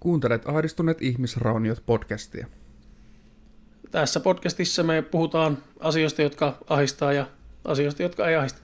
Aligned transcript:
Kuuntelet 0.00 0.48
Ahdistuneet 0.48 1.02
ihmisrauniot 1.02 1.82
podcastia. 1.86 2.46
Tässä 3.90 4.20
podcastissa 4.20 4.82
me 4.82 5.02
puhutaan 5.02 5.58
asioista, 5.80 6.22
jotka 6.22 6.58
ahistaa 6.68 7.12
ja 7.12 7.26
asioista, 7.64 8.02
jotka 8.02 8.28
ei 8.28 8.36
ahista. 8.36 8.62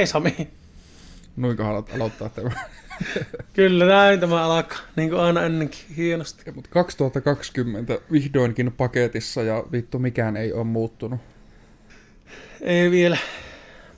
Hei 0.00 0.06
Sami. 0.06 0.48
Noinko 1.36 1.64
haluat 1.64 1.90
aloittaa 1.94 2.28
tämä? 2.28 2.50
Kyllä 3.52 3.84
näin 3.84 4.20
tämä 4.20 4.44
alkaa, 4.44 4.78
niin 4.96 5.10
kuin 5.10 5.20
aina 5.20 5.42
ennenkin, 5.42 5.80
hienosti. 5.96 6.52
Mutta 6.52 6.70
2020 6.70 7.98
vihdoinkin 8.12 8.72
paketissa 8.72 9.42
ja 9.42 9.64
vittu 9.72 9.98
mikään 9.98 10.36
ei 10.36 10.52
ole 10.52 10.64
muuttunut. 10.64 11.20
Ei 12.60 12.90
vielä, 12.90 13.18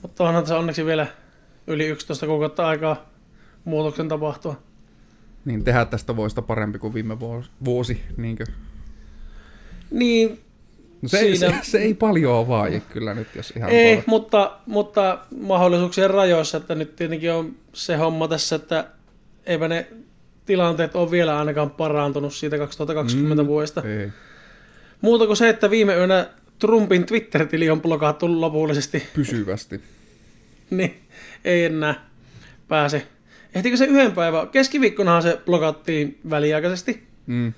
mutta 0.01 0.23
onhan 0.23 0.43
tässä 0.43 0.57
onneksi 0.57 0.85
vielä 0.85 1.07
yli 1.67 1.87
11 1.87 2.25
kuukautta 2.25 2.67
aikaa 2.67 3.09
muutoksen 3.65 4.07
tapahtua. 4.09 4.61
Niin 5.45 5.63
tehdä 5.63 5.85
tästä 5.85 6.15
voista 6.15 6.41
parempi 6.41 6.79
kuin 6.79 6.93
viime 6.93 7.19
vuosi, 7.19 7.49
vuosi 7.65 8.03
niinkö? 8.17 8.45
Niin, 9.91 10.41
No 11.03 11.09
se, 11.09 11.17
se, 11.17 11.35
Siinä- 11.35 11.59
se, 11.63 11.77
ei 11.77 11.93
paljon 11.93 12.47
vaadi 12.47 12.79
kyllä 12.79 13.13
nyt, 13.13 13.27
jos 13.35 13.53
ihan 13.57 13.69
ei, 13.69 14.03
mutta, 14.05 14.51
mutta 14.65 15.19
mahdollisuuksien 15.39 16.09
rajoissa, 16.09 16.57
että 16.57 16.75
nyt 16.75 16.95
tietenkin 16.95 17.31
on 17.31 17.55
se 17.73 17.95
homma 17.95 18.27
tässä, 18.27 18.55
että 18.55 18.87
eipä 19.45 19.67
ne 19.67 19.87
tilanteet 20.45 20.95
ole 20.95 21.11
vielä 21.11 21.39
ainakaan 21.39 21.69
parantunut 21.71 22.33
siitä 22.33 22.57
2020 22.57 23.43
Mm, 23.43 23.47
vuodesta. 23.47 23.81
Ei. 23.81 24.09
Muuta 25.01 25.25
kuin 25.27 25.37
se, 25.37 25.49
että 25.49 25.69
viime 25.69 25.95
yönä 25.95 26.27
Trumpin 26.59 27.05
Twitter-tili 27.05 27.69
on 27.69 27.81
blokattu 27.81 28.41
lopullisesti, 28.41 29.03
Pysyvästi. 29.15 29.81
niin 30.69 31.01
ei 31.45 31.65
enää 31.65 32.09
pääse. 32.67 33.07
Ehtikö 33.55 33.77
se 33.77 33.85
yhden 33.85 34.11
päivän? 34.11 34.47
Keskiviikkonahan 34.49 35.21
se 35.23 35.39
blokattiin 35.45 36.19
väliaikaisesti. 36.29 37.03
Mm. 37.25 37.53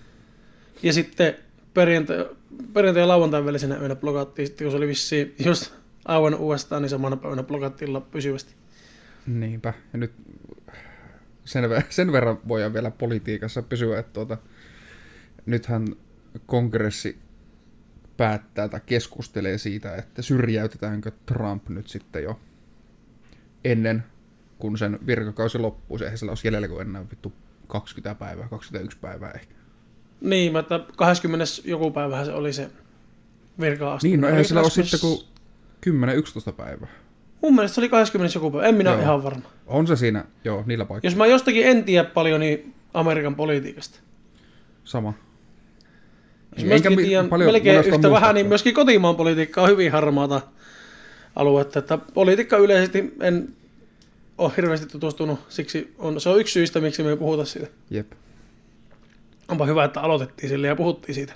Ja 0.83 0.93
sitten 0.93 1.35
perjantai, 1.73 2.25
perjantai 2.73 3.03
ja 3.03 3.07
lauantain 3.07 3.45
välisenä 3.45 3.77
yönä 3.77 3.95
blokattiin, 3.95 4.47
sitten 4.47 4.65
kun 4.65 4.71
se 4.71 4.77
oli 4.77 4.87
vissiin 4.87 5.35
just 5.45 5.73
auennut 6.05 6.41
uudestaan, 6.41 6.81
niin 6.81 6.89
samana 6.89 7.17
päivänä 7.17 7.43
blokattiin 7.43 8.01
pysyvästi. 8.11 8.55
Niinpä. 9.27 9.73
Ja 9.93 9.99
nyt 9.99 10.11
sen, 11.45 11.63
sen 11.89 12.11
verran 12.11 12.39
voidaan 12.47 12.73
vielä 12.73 12.91
politiikassa 12.91 13.61
pysyä, 13.61 13.99
että 13.99 14.13
tuota, 14.13 14.37
nythän 15.45 15.87
kongressi 16.45 17.17
päättää 18.17 18.67
tai 18.67 18.81
keskustelee 18.85 19.57
siitä, 19.57 19.95
että 19.95 20.21
syrjäytetäänkö 20.21 21.11
Trump 21.25 21.69
nyt 21.69 21.87
sitten 21.87 22.23
jo 22.23 22.39
ennen 23.63 24.03
kun 24.59 24.77
sen 24.77 24.99
virkakausi 25.05 25.57
loppuu. 25.57 25.97
Se 25.97 26.03
eihän 26.03 26.17
sillä 26.17 26.31
olisi 26.31 26.47
jäljellä 26.47 26.67
kuin 26.67 26.87
enää 26.87 27.09
vittu 27.09 27.33
20 27.67 28.19
päivää, 28.19 28.47
21 28.47 28.97
päivää 29.01 29.31
ehkä. 29.31 29.55
Niin, 30.21 30.51
mä 30.51 30.59
että 30.59 30.79
20. 30.95 31.45
joku 31.65 31.91
päivähän 31.91 32.25
se 32.25 32.33
oli 32.33 32.53
se 32.53 32.69
virka 33.59 33.99
Niin, 34.03 34.21
no 34.21 34.27
eihän 34.27 34.45
sillä 34.45 34.59
ole 34.61 34.65
20? 34.65 34.97
sitten 34.97 35.09
kuin 36.43 36.49
10-11 36.49 36.53
päivää. 36.53 36.87
Mun 37.41 37.55
mielestä 37.55 37.75
se 37.75 37.81
oli 37.81 37.89
20. 37.89 38.37
joku 38.37 38.51
päivä, 38.51 38.67
en 38.67 38.75
minä 38.75 38.89
ole 38.89 38.97
Joo. 38.97 39.03
ihan 39.03 39.23
varma. 39.23 39.41
On 39.67 39.87
se 39.87 39.95
siinä, 39.95 40.25
joo, 40.43 40.63
niillä 40.65 40.85
paikoilla. 40.85 41.07
Jos 41.07 41.15
mä 41.15 41.25
jostakin 41.25 41.65
en 41.65 41.83
tiedä 41.83 42.03
paljon, 42.09 42.39
niin 42.39 42.73
Amerikan 42.93 43.35
politiikasta. 43.35 43.99
Sama. 44.83 45.13
Jos 46.57 46.71
Eikä 46.71 46.89
mi- 46.89 46.95
tiedän 47.03 47.29
paljon 47.29 47.47
melkein 47.51 47.77
yhtä 47.79 47.89
vähän, 47.91 48.01
muustakaan. 48.01 48.35
niin 48.35 48.47
myöskin 48.47 48.73
kotimaan 48.73 49.15
politiikka 49.15 49.61
on 49.61 49.69
hyvin 49.69 49.91
harmaata 49.91 50.41
aluetta. 51.35 51.79
Että 51.79 51.97
politiikka 51.97 52.57
yleisesti 52.57 53.13
en 53.21 53.49
ole 54.37 54.51
hirveästi 54.57 54.85
tutustunut, 54.87 55.39
siksi 55.49 55.93
on, 55.97 56.21
se 56.21 56.29
on 56.29 56.39
yksi 56.39 56.53
syistä, 56.53 56.79
miksi 56.81 57.03
me 57.03 57.09
ei 57.09 57.17
puhuta 57.17 57.45
siitä. 57.45 57.67
Jep. 57.89 58.11
Onpa 59.47 59.65
hyvä, 59.65 59.83
että 59.83 60.01
aloitettiin 60.01 60.49
sille 60.49 60.67
ja 60.67 60.75
puhuttiin 60.75 61.15
siitä. 61.15 61.33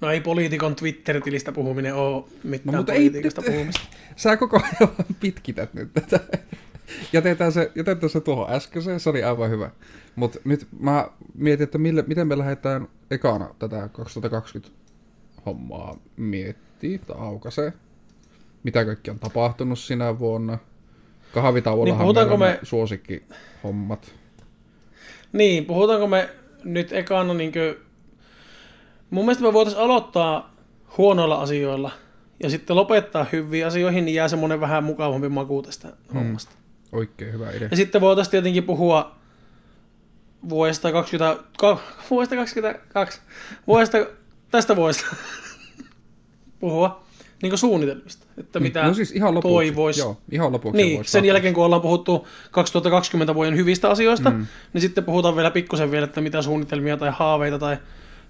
No 0.00 0.10
ei 0.10 0.20
poliitikon 0.20 0.76
Twitter-tilistä 0.76 1.52
puhuminen 1.52 1.94
ole 1.94 2.24
mitään 2.44 2.72
No, 2.74 2.78
mutta 2.78 2.92
ei 2.92 2.98
politiikasta 3.10 3.40
nyt- 3.40 3.50
puhumista. 3.50 3.80
Sä 4.16 4.36
koko 4.36 4.56
ajan 4.62 4.94
pitkität 5.20 5.74
nyt 5.74 5.92
tätä. 5.94 6.20
Jätetään 7.12 7.52
se, 7.52 7.72
jätetään 7.74 8.10
se 8.10 8.20
tuohon 8.20 8.50
äskeiseen, 8.54 9.00
se 9.00 9.10
oli 9.10 9.22
aivan 9.22 9.50
hyvä. 9.50 9.70
Mutta 10.16 10.38
nyt 10.44 10.66
mä 10.80 11.08
mietin, 11.34 11.64
että 11.64 11.78
mille, 11.78 12.04
miten 12.06 12.26
me 12.28 12.38
lähdetään 12.38 12.88
ekana 13.10 13.54
tätä 13.58 13.88
2020 13.92 14.76
hommaa 15.46 15.96
miettii 16.16 16.98
tai 16.98 17.16
aukaisee. 17.18 17.72
Mitä 18.62 18.84
kaikki 18.84 19.10
on 19.10 19.18
tapahtunut 19.18 19.78
sinä 19.78 20.18
vuonna. 20.18 20.58
Kahvitauollahan 21.34 22.06
Niin, 22.06 22.14
meillä 22.16 22.36
me- 22.36 22.46
ne 22.52 22.58
suosikkihommat. 22.62 24.14
Niin, 25.36 25.64
puhutaanko 25.64 26.06
me 26.06 26.28
nyt 26.64 26.92
ekana 26.92 27.34
niinkö... 27.34 27.78
Mun 29.10 29.24
mielestä 29.24 29.44
me 29.44 29.52
voitaisiin 29.52 29.84
aloittaa 29.84 30.54
huonoilla 30.98 31.40
asioilla 31.40 31.90
ja 32.42 32.50
sitten 32.50 32.76
lopettaa 32.76 33.26
hyviin 33.32 33.66
asioihin, 33.66 34.04
niin 34.04 34.14
jää 34.14 34.28
semmoinen 34.28 34.60
vähän 34.60 34.84
mukavampi 34.84 35.28
maku 35.28 35.62
tästä 35.62 35.88
hommasta. 36.14 36.52
Oikein 36.92 37.32
hyvä 37.32 37.50
idea. 37.50 37.68
Ja 37.70 37.76
sitten 37.76 38.00
voitaisiin 38.00 38.30
tietenkin 38.30 38.64
puhua 38.64 39.14
vuodesta 40.48 40.92
20, 40.92 41.42
ka, 41.58 41.78
vuodesta 42.10 42.36
22, 42.36 43.20
vuodesta, 43.66 43.98
tästä 44.50 44.76
vuodesta 44.76 45.16
puhua 46.60 47.05
niin 47.42 47.58
suunnitelmista, 47.58 48.26
että 48.38 48.60
mitä 48.60 48.82
no 48.82 48.94
siis 48.94 49.10
ihan 49.12 49.34
lopuksi. 49.34 49.52
toivoisi. 49.54 50.00
Joo, 50.00 50.16
ihan 50.30 50.52
lopuksi 50.52 50.76
Niin, 50.82 50.96
sen 50.96 51.02
katsoa. 51.04 51.20
jälkeen 51.28 51.54
kun 51.54 51.64
ollaan 51.64 51.82
puhuttu 51.82 52.26
2020 52.50 53.34
vuoden 53.34 53.56
hyvistä 53.56 53.90
asioista, 53.90 54.30
mm. 54.30 54.46
niin 54.72 54.80
sitten 54.82 55.04
puhutaan 55.04 55.36
vielä 55.36 55.50
pikkusen 55.50 55.90
vielä, 55.90 56.04
että 56.04 56.20
mitä 56.20 56.42
suunnitelmia 56.42 56.96
tai 56.96 57.10
haaveita 57.14 57.58
tai 57.58 57.76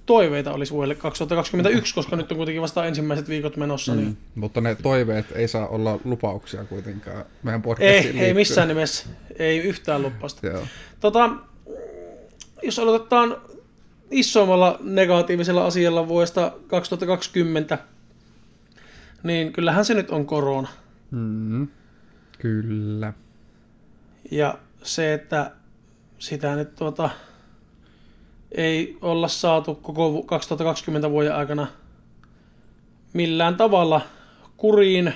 toiveita 0.06 0.52
olisi 0.52 0.72
vuodelle 0.72 0.94
2021, 0.94 1.94
koska 1.94 2.16
nyt 2.16 2.30
on 2.32 2.36
kuitenkin 2.36 2.62
vasta 2.62 2.84
ensimmäiset 2.84 3.28
viikot 3.28 3.56
menossa. 3.56 3.92
Mm. 3.92 3.98
Niin 3.98 4.16
Mutta 4.34 4.60
ne 4.60 4.74
toiveet 4.74 5.26
ei 5.34 5.48
saa 5.48 5.68
olla 5.68 6.00
lupauksia 6.04 6.64
kuitenkaan 6.64 7.24
meidän 7.42 7.60
ei, 7.60 7.62
podcastiin 7.62 7.96
ei 7.96 8.12
liittyen. 8.12 8.36
missään 8.36 8.68
nimessä, 8.68 9.06
ei 9.38 9.58
yhtään 9.58 10.02
lupausta. 10.02 10.46
Joo. 10.46 10.62
Tota, 11.00 11.30
jos 12.62 12.78
aloitetaan 12.78 13.36
isommalla 14.10 14.78
negatiivisella 14.82 15.66
asialla 15.66 16.08
vuodesta 16.08 16.52
2020, 16.66 17.78
niin 19.26 19.52
kyllähän 19.52 19.84
se 19.84 19.94
nyt 19.94 20.10
on 20.10 20.26
korona. 20.26 20.68
Mm, 21.10 21.68
kyllä. 22.38 23.12
Ja 24.30 24.58
se, 24.82 25.14
että 25.14 25.50
sitä 26.18 26.56
nyt 26.56 26.74
tuota, 26.74 27.10
ei 28.52 28.98
olla 29.02 29.28
saatu 29.28 29.74
koko 29.74 30.12
vu- 30.12 30.22
2020 30.22 31.10
vuoden 31.10 31.34
aikana 31.34 31.66
millään 33.12 33.56
tavalla 33.56 34.00
kuriin, 34.56 35.12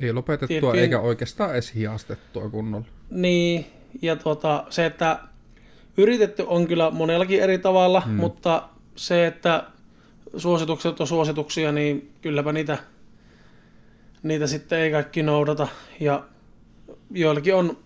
Ei 0.00 0.12
lopetettua 0.12 0.48
Tiettyjen- 0.72 0.82
eikä 0.82 1.00
oikeastaan 1.00 1.52
edes 1.52 1.74
hiastettua 1.74 2.48
kunnolla. 2.50 2.86
niin, 3.10 3.66
ja 4.02 4.16
tuota, 4.16 4.64
se, 4.70 4.86
että 4.86 5.18
yritetty 5.96 6.44
on 6.46 6.66
kyllä 6.66 6.90
monellakin 6.90 7.42
eri 7.42 7.58
tavalla, 7.58 8.02
mm. 8.06 8.12
mutta 8.12 8.68
se, 8.96 9.26
että 9.26 9.64
suositukset 10.36 11.00
on 11.00 11.06
suosituksia, 11.06 11.72
niin 11.72 12.10
kylläpä 12.22 12.52
niitä, 12.52 12.78
niitä 14.22 14.46
sitten 14.46 14.78
ei 14.78 14.90
kaikki 14.90 15.22
noudata. 15.22 15.68
Ja 16.00 16.24
joillakin 17.10 17.54
on 17.54 17.76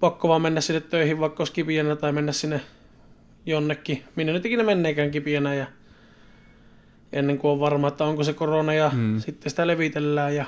pakko 0.00 0.28
vaan 0.28 0.42
mennä 0.42 0.60
sinne 0.60 0.80
töihin, 0.80 1.20
vaikka 1.20 1.40
olisi 1.40 1.52
kipienä, 1.52 1.96
tai 1.96 2.12
mennä 2.12 2.32
sinne 2.32 2.60
jonnekin, 3.46 4.04
minne 4.16 4.32
nyt 4.32 4.46
ikinä 4.46 4.62
menneekään 4.62 5.10
kipienä, 5.10 5.54
ja 5.54 5.66
ennen 7.12 7.38
kuin 7.38 7.50
on 7.50 7.60
varma, 7.60 7.88
että 7.88 8.04
onko 8.04 8.24
se 8.24 8.32
korona, 8.32 8.74
ja 8.74 8.90
Mm. 8.94 8.98
mm. 9.00 9.20
sitten 9.20 9.50
sitä 9.50 9.66
levitellään. 9.66 10.34
Ja 10.36 10.44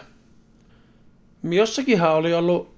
jossakinhan 1.42 2.14
oli 2.14 2.34
ollut, 2.34 2.74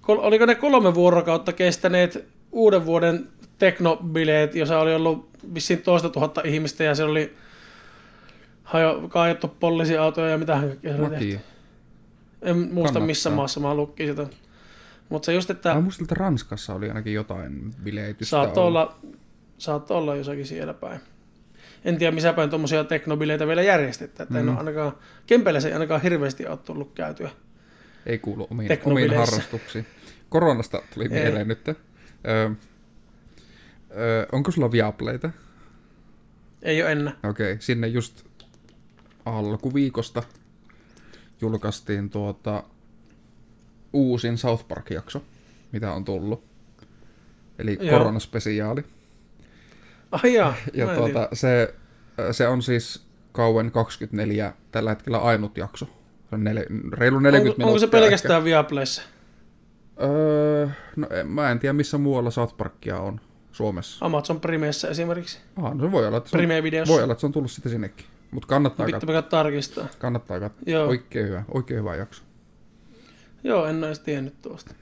kol- 0.00 0.18
oliko 0.22 0.46
ne 0.46 0.54
kolme 0.54 0.94
vuorokautta 0.94 1.52
kestäneet 1.52 2.24
uuden 2.52 2.86
vuoden 2.86 3.28
teknobileet, 3.58 4.54
jossa 4.54 4.78
oli 4.78 4.94
ollut 4.94 5.30
vissiin 5.54 5.82
toista 5.82 6.08
tuhatta 6.08 6.40
ihmistä, 6.44 6.84
ja 6.84 6.94
se 6.94 7.04
oli 7.04 7.34
hajo, 8.70 9.08
kaajettu 9.08 9.48
poliisiautoja 9.48 10.28
ja 10.28 10.38
mitä 10.38 10.52
kaikkea 10.52 10.96
se 10.96 11.02
oli 11.02 11.10
tehty. 11.10 11.40
En 12.42 12.56
muista 12.56 12.74
Kannattaa. 12.74 13.06
missä 13.06 13.30
maassa 13.30 13.60
mä 13.60 13.74
lukkin 13.74 14.08
sitä. 14.08 14.26
Mutta 15.08 15.26
se 15.26 15.32
just, 15.32 15.50
että 15.50 15.74
Mä 15.74 15.80
muistan, 15.80 16.04
että 16.04 16.14
Ranskassa 16.14 16.74
oli 16.74 16.88
ainakin 16.88 17.14
jotain 17.14 17.74
bileitystä. 17.84 18.30
saattoi 18.30 18.66
olla, 18.66 18.96
saattoi 19.58 19.96
olla 19.96 20.16
jossakin 20.16 20.46
siellä 20.46 20.74
päin. 20.74 21.00
en 21.84 21.98
tiedä 21.98 22.14
missä 22.14 22.32
päin 22.32 22.50
tuommoisia 22.50 22.84
teknobileitä 22.84 23.46
vielä 23.46 23.62
järjestetään. 23.62 24.24
Että 24.24 24.34
mm. 24.34 24.40
en 24.40 24.48
ole 24.48 24.58
ainakaan, 24.58 24.92
Kempeillä 25.26 25.60
se 25.60 25.68
ei 25.68 25.74
ainakaan 25.74 26.02
hirveästi 26.02 26.46
ole 26.46 26.56
tullut 26.56 26.92
käytyä. 26.94 27.30
Ei 28.06 28.18
kuulu 28.18 28.46
omiin, 28.50 28.78
omiin 28.84 29.16
harrastuksiin. 29.16 29.86
Koronasta 30.28 30.82
tuli 30.94 31.04
ei. 31.04 31.22
mieleen 31.22 31.48
nyt. 31.48 31.68
Öö, 31.68 32.50
öö, 33.96 34.26
onko 34.32 34.50
sulla 34.50 34.72
Viaplayta? 34.72 35.30
Ei 36.62 36.82
ole 36.82 36.92
ennen. 36.92 37.14
Okei, 37.22 37.52
okay, 37.52 37.60
sinne 37.60 37.86
just 37.86 38.29
alkuviikosta 39.24 40.22
julkaistiin 41.40 42.10
tuota 42.10 42.62
uusin 43.92 44.38
South 44.38 44.68
Park-jakso, 44.68 45.22
mitä 45.72 45.92
on 45.92 46.04
tullut. 46.04 46.44
Eli 47.58 47.78
Joo. 47.80 47.98
koronaspesiaali. 47.98 48.84
Jaa, 50.34 50.54
ja 50.74 50.94
tuota, 50.94 51.28
se, 51.32 51.74
se 52.32 52.48
on 52.48 52.62
siis 52.62 53.06
kauan 53.32 53.70
24 53.70 54.52
tällä 54.70 54.90
hetkellä 54.90 55.18
ainut 55.18 55.58
jakso. 55.58 55.86
Se 56.30 56.34
on 56.34 56.44
nel, 56.44 56.56
reilu 56.92 57.18
40 57.18 57.26
onko, 57.28 57.38
minuuttia. 57.38 57.66
Onko 57.66 57.78
se 57.78 57.86
pelkästään 57.86 58.38
ehkä. 58.38 58.44
Viaplayssa? 58.44 59.02
Öö, 60.02 60.68
no 60.96 61.06
en, 61.10 61.26
mä 61.26 61.50
en 61.50 61.58
tiedä 61.58 61.72
missä 61.72 61.98
muualla 61.98 62.30
South 62.30 62.56
Parkia 62.56 62.98
on 62.98 63.20
Suomessa. 63.52 64.06
Amazon 64.06 64.40
Primeessa 64.40 64.88
esimerkiksi. 64.88 65.38
Ah, 65.56 65.74
no 65.74 65.84
se 65.84 65.92
voi 65.92 66.06
olla, 66.06 66.16
että 66.16 66.30
se 66.30 66.36
on, 66.36 66.48
voi 66.88 67.02
olla, 67.02 67.12
että 67.12 67.20
se 67.20 67.26
on 67.26 67.32
tullut 67.32 67.50
sitten 67.50 67.72
sinnekin. 67.72 68.06
Mutta 68.30 68.46
kannattaa 68.46 68.86
no, 68.86 68.92
katsoa. 68.92 69.22
tarkistaa. 69.22 69.86
Kannattaa 69.98 70.40
katsoa. 70.40 70.62
Joo. 70.66 70.88
Oikein 70.88 71.26
hyvä, 71.26 71.44
oikein 71.54 71.80
hyvä 71.80 71.96
jakso. 71.96 72.22
Joo, 73.44 73.66
en 73.66 73.84
olisi 73.84 74.02
tiennyt 74.02 74.42
tuosta. 74.42 74.74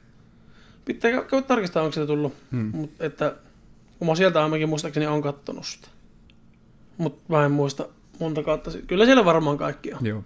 Pitää 0.85 1.11
käydä 1.11 1.47
tarkistaa, 1.47 1.83
onko 1.83 1.93
se 1.93 2.07
tullut. 2.07 2.35
Hmm. 2.53 2.71
Mut, 2.75 2.91
että 3.01 3.37
oma 4.01 4.15
sieltä 4.15 4.43
ainakin 4.43 4.69
muistaakseni 4.69 5.07
on 5.07 5.23
kattonut 5.23 5.67
sitä. 5.67 5.89
Mutta 6.99 7.23
mä 7.29 7.45
en 7.45 7.53
muista 7.53 7.89
monta 8.21 8.43
kautta. 8.43 8.71
Kyllä 8.87 9.05
siellä 9.05 9.25
varmaan 9.25 9.59
kaikki 9.59 9.95
on. 9.95 10.07
Joo. 10.07 10.25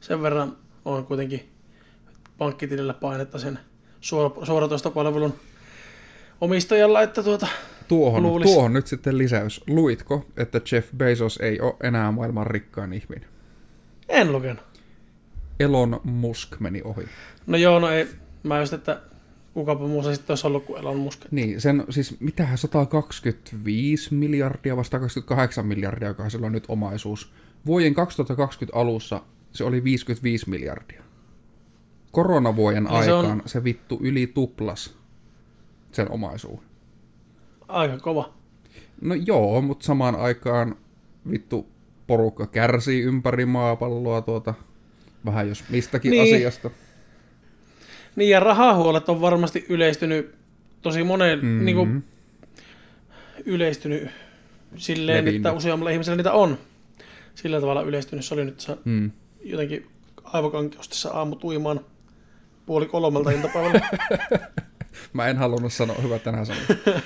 Sen 0.00 0.22
verran 0.22 0.56
on 0.84 1.06
kuitenkin 1.06 1.52
pankkitilillä 2.38 2.94
painetta 2.94 3.38
sen 3.38 3.58
suoratoistopalvelun 4.44 5.34
omistajalla, 6.40 7.02
että 7.02 7.22
tuota, 7.22 7.46
tuohon, 7.92 8.42
tuohon 8.42 8.72
nyt 8.72 8.86
sitten 8.86 9.18
lisäys. 9.18 9.60
Luitko, 9.68 10.26
että 10.36 10.60
Jeff 10.72 10.88
Bezos 10.96 11.36
ei 11.36 11.60
ole 11.60 11.74
enää 11.82 12.12
maailman 12.12 12.46
rikkain 12.46 12.92
ihminen? 12.92 13.28
En 14.08 14.32
lukenut. 14.32 14.62
Elon 15.60 16.00
Musk 16.04 16.60
meni 16.60 16.82
ohi. 16.84 17.04
No 17.46 17.56
joo, 17.56 17.78
no 17.78 17.90
ei. 17.90 18.08
Mä 18.42 18.60
just, 18.60 18.72
että 18.72 19.00
kukapa 19.54 19.86
muussa 19.86 20.14
sitten 20.14 20.32
olisi 20.32 20.46
ollut 20.46 20.64
kuin 20.64 20.80
Elon 20.80 20.96
Musk. 20.96 21.20
Niin, 21.30 21.60
sen 21.60 21.84
siis 21.90 22.20
mitähän 22.20 22.58
125 22.58 24.14
miljardia 24.14 24.76
vasta 24.76 24.98
28 24.98 25.66
miljardia, 25.66 26.08
joka 26.08 26.30
sillä 26.30 26.46
on 26.46 26.52
nyt 26.52 26.64
omaisuus. 26.68 27.32
Vuoden 27.66 27.94
2020 27.94 28.78
alussa 28.78 29.22
se 29.52 29.64
oli 29.64 29.84
55 29.84 30.50
miljardia. 30.50 31.02
Koronavuoden 32.12 32.84
niin 32.84 32.92
aikaan 32.92 33.24
se, 33.24 33.32
on... 33.32 33.42
se 33.46 33.64
vittu 33.64 33.98
yli 34.02 34.26
tuplas 34.26 34.94
sen 35.92 36.10
omaisuuden. 36.10 36.71
Aika 37.72 37.98
kova. 37.98 38.32
No 39.00 39.14
joo, 39.14 39.60
mutta 39.60 39.86
samaan 39.86 40.16
aikaan 40.16 40.76
vittu 41.30 41.68
porukka 42.06 42.46
kärsii 42.46 43.02
ympäri 43.02 43.46
maapalloa 43.46 44.22
tuota, 44.22 44.54
vähän 45.24 45.48
jos 45.48 45.64
mistäkin 45.68 46.10
niin. 46.10 46.36
asiasta. 46.36 46.70
Niin 48.16 48.30
ja 48.30 48.40
rahahuolet 48.40 49.08
on 49.08 49.20
varmasti 49.20 49.66
yleistynyt 49.68 50.34
tosi 50.82 51.04
monen, 51.04 51.38
mm-hmm. 51.38 51.64
niin 51.64 51.76
kuin, 51.76 52.04
yleistynyt 53.44 54.08
silleen, 54.76 55.18
Levinnyt. 55.18 55.36
että 55.36 55.52
useammalla 55.52 55.90
ihmisellä 55.90 56.16
niitä 56.16 56.32
on. 56.32 56.58
Sillä 57.34 57.60
tavalla 57.60 57.82
yleistynyt. 57.82 58.24
Se 58.24 58.34
oli 58.34 58.44
nyt 58.44 58.60
se, 58.60 58.76
mm. 58.84 59.10
jotenkin 59.44 59.86
aivokankeus 60.24 60.88
tässä 60.88 61.10
aamut 61.12 61.44
uimaan 61.44 61.80
puoli 62.66 62.86
kolmelta 62.86 63.30
iltapäivällä. 63.30 63.88
Mä 65.12 65.28
en 65.28 65.36
halunnut 65.36 65.72
sanoa, 65.72 65.96
hyvä 66.02 66.18
tänään 66.18 66.46
sanoa. 66.46 66.62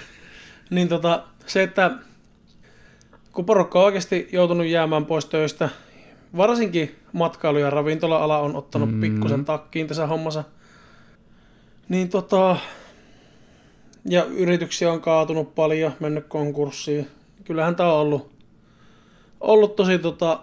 niin 0.70 0.88
tota, 0.88 1.22
se, 1.46 1.62
että 1.62 1.90
kun 3.32 3.44
porukka 3.44 3.78
on 3.78 3.84
oikeasti 3.84 4.28
joutunut 4.32 4.66
jäämään 4.66 5.06
pois 5.06 5.26
töistä, 5.26 5.68
varsinkin 6.36 6.94
matkailu- 7.12 7.58
ja 7.58 7.70
ravintola-ala 7.70 8.38
on 8.38 8.56
ottanut 8.56 8.92
mm. 8.92 9.00
pikkusen 9.00 9.44
takkiin 9.44 9.86
tässä 9.86 10.06
hommassa, 10.06 10.44
niin 11.88 12.08
tota, 12.08 12.56
ja 14.04 14.24
yrityksiä 14.24 14.92
on 14.92 15.00
kaatunut 15.00 15.54
paljon, 15.54 15.92
mennyt 16.00 16.26
konkurssiin. 16.26 17.10
Kyllähän 17.44 17.76
tämä 17.76 17.92
on 17.92 18.00
ollut, 18.00 18.30
ollut 19.40 19.76
tosi 19.76 19.98
tota, 19.98 20.40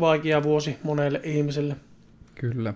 vaikea 0.00 0.42
vuosi 0.42 0.76
monelle 0.82 1.20
ihmiselle. 1.24 1.76
Kyllä. 2.34 2.74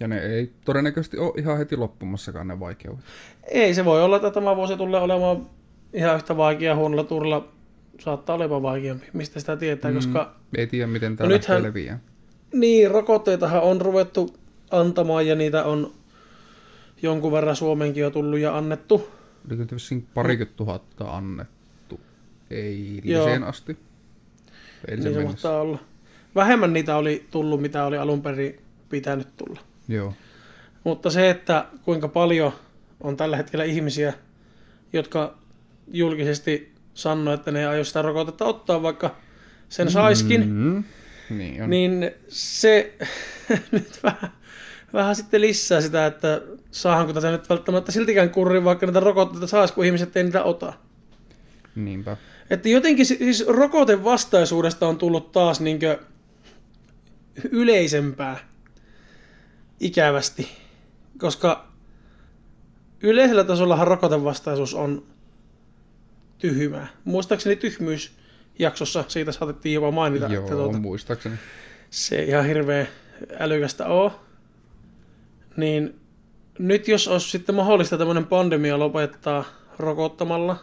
Ja 0.00 0.08
ne 0.08 0.18
ei 0.18 0.52
todennäköisesti 0.64 1.18
ole 1.18 1.32
ihan 1.36 1.58
heti 1.58 1.76
loppumassakaan 1.76 2.48
ne 2.48 2.60
vaikeudet. 2.60 3.04
Ei, 3.48 3.74
se 3.74 3.84
voi 3.84 4.02
olla, 4.02 4.16
että 4.16 4.30
tämä 4.30 4.56
vuosi 4.56 4.76
tulee 4.76 5.00
olemaan 5.00 5.46
ihan 5.92 6.16
yhtä 6.16 6.36
vaikea 6.36 6.76
huonolla 6.76 7.04
turilla. 7.04 7.48
Saattaa 8.00 8.34
olla 8.34 8.44
jopa 8.44 8.62
vaikeampi. 8.62 9.06
Mistä 9.12 9.40
sitä 9.40 9.56
tietää, 9.56 9.90
mm, 9.90 9.94
koska... 9.94 10.36
Ei 10.56 10.66
tiedä, 10.66 10.86
miten 10.86 11.16
tämä 11.16 11.28
no 11.28 11.32
nythän, 11.32 11.62
leviää. 11.62 11.98
Niin, 12.52 12.90
rokotteitahan 12.90 13.62
on 13.62 13.80
ruvettu 13.80 14.36
antamaan 14.70 15.26
ja 15.26 15.34
niitä 15.34 15.64
on 15.64 15.92
jonkun 17.02 17.32
verran 17.32 17.56
Suomenkin 17.56 18.00
jo 18.00 18.10
tullut 18.10 18.38
ja 18.38 18.56
annettu. 18.56 19.08
Oliko 19.50 19.64
vissiin 19.74 20.06
parikymmentä 20.14 20.56
tuhatta 20.56 21.16
annettu 21.16 22.00
eiliseen 22.50 23.44
asti? 23.44 23.76
Eilisen 24.88 25.12
niin 25.12 25.38
se 25.38 25.48
olla. 25.48 25.78
Vähemmän 26.34 26.72
niitä 26.72 26.96
oli 26.96 27.26
tullut, 27.30 27.60
mitä 27.60 27.84
oli 27.84 27.98
alun 27.98 28.22
perin 28.22 28.60
pitänyt 28.88 29.28
tulla. 29.36 29.60
Joo. 29.88 30.14
Mutta 30.84 31.10
se, 31.10 31.30
että 31.30 31.66
kuinka 31.82 32.08
paljon 32.08 32.52
on 33.00 33.16
tällä 33.16 33.36
hetkellä 33.36 33.64
ihmisiä, 33.64 34.14
jotka 34.92 35.38
julkisesti 35.92 36.72
sanoo, 36.94 37.34
että 37.34 37.50
ne 37.50 37.60
ei 37.60 37.66
aio 37.66 37.84
sitä 37.84 38.02
rokotetta 38.02 38.44
ottaa, 38.44 38.82
vaikka 38.82 39.16
sen 39.68 39.90
saiskin, 39.90 40.40
mm-hmm. 40.40 40.84
niin, 41.38 41.62
on. 41.62 41.70
niin 41.70 42.10
se 42.28 42.94
nyt 43.72 44.00
vähän, 44.02 44.32
vähän 44.92 45.16
sitten 45.16 45.40
lisää 45.40 45.80
sitä, 45.80 46.06
että 46.06 46.42
saahanko 46.70 47.12
tätä 47.12 47.30
nyt 47.30 47.48
välttämättä 47.48 47.92
siltikään 47.92 48.30
kurri, 48.30 48.64
vaikka 48.64 48.86
niitä 48.86 49.00
rokotteita 49.00 49.46
saisi, 49.46 49.74
kun 49.74 49.84
ihmiset 49.84 50.16
ei 50.16 50.24
niitä 50.24 50.42
ota. 50.42 50.72
Niinpä. 51.74 52.16
Että 52.50 52.68
jotenkin 52.68 53.06
siis 53.06 53.46
rokotevastaisuudesta 53.46 54.88
on 54.88 54.98
tullut 54.98 55.32
taas 55.32 55.60
niinkö 55.60 55.98
yleisempää 57.50 58.38
ikävästi, 59.80 60.48
koska 61.18 61.68
yleisellä 63.02 63.44
tasollahan 63.44 63.86
rokotevastaisuus 63.86 64.74
on 64.74 65.15
tyhmää. 66.38 66.86
Muistaakseni 67.04 67.56
tyhmyysjaksossa 67.56 69.04
siitä 69.08 69.32
saatettiin 69.32 69.74
jopa 69.74 69.90
mainita. 69.90 70.26
Joo, 70.26 70.42
että 70.42 70.54
tuota, 70.54 70.78
muistaakseni. 70.78 71.36
Se 71.90 72.16
ei 72.16 72.28
ihan 72.28 72.46
hirveän 72.46 72.88
älykästä 73.38 73.86
ole. 73.86 74.12
Niin 75.56 76.00
nyt 76.58 76.88
jos 76.88 77.08
olisi 77.08 77.30
sitten 77.30 77.54
mahdollista 77.54 77.98
tämmöinen 77.98 78.26
pandemia 78.26 78.78
lopettaa 78.78 79.44
rokottamalla, 79.78 80.56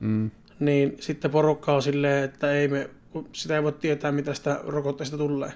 mm. 0.00 0.30
niin 0.60 0.96
sitten 1.00 1.30
porukka 1.30 1.74
on 1.74 1.82
silleen, 1.82 2.24
että 2.24 2.52
ei 2.52 2.68
me, 2.68 2.90
sitä 3.32 3.56
ei 3.56 3.62
voi 3.62 3.72
tietää, 3.72 4.12
mitä 4.12 4.34
sitä 4.34 4.60
rokotteesta 4.66 5.16
tulee. 5.16 5.52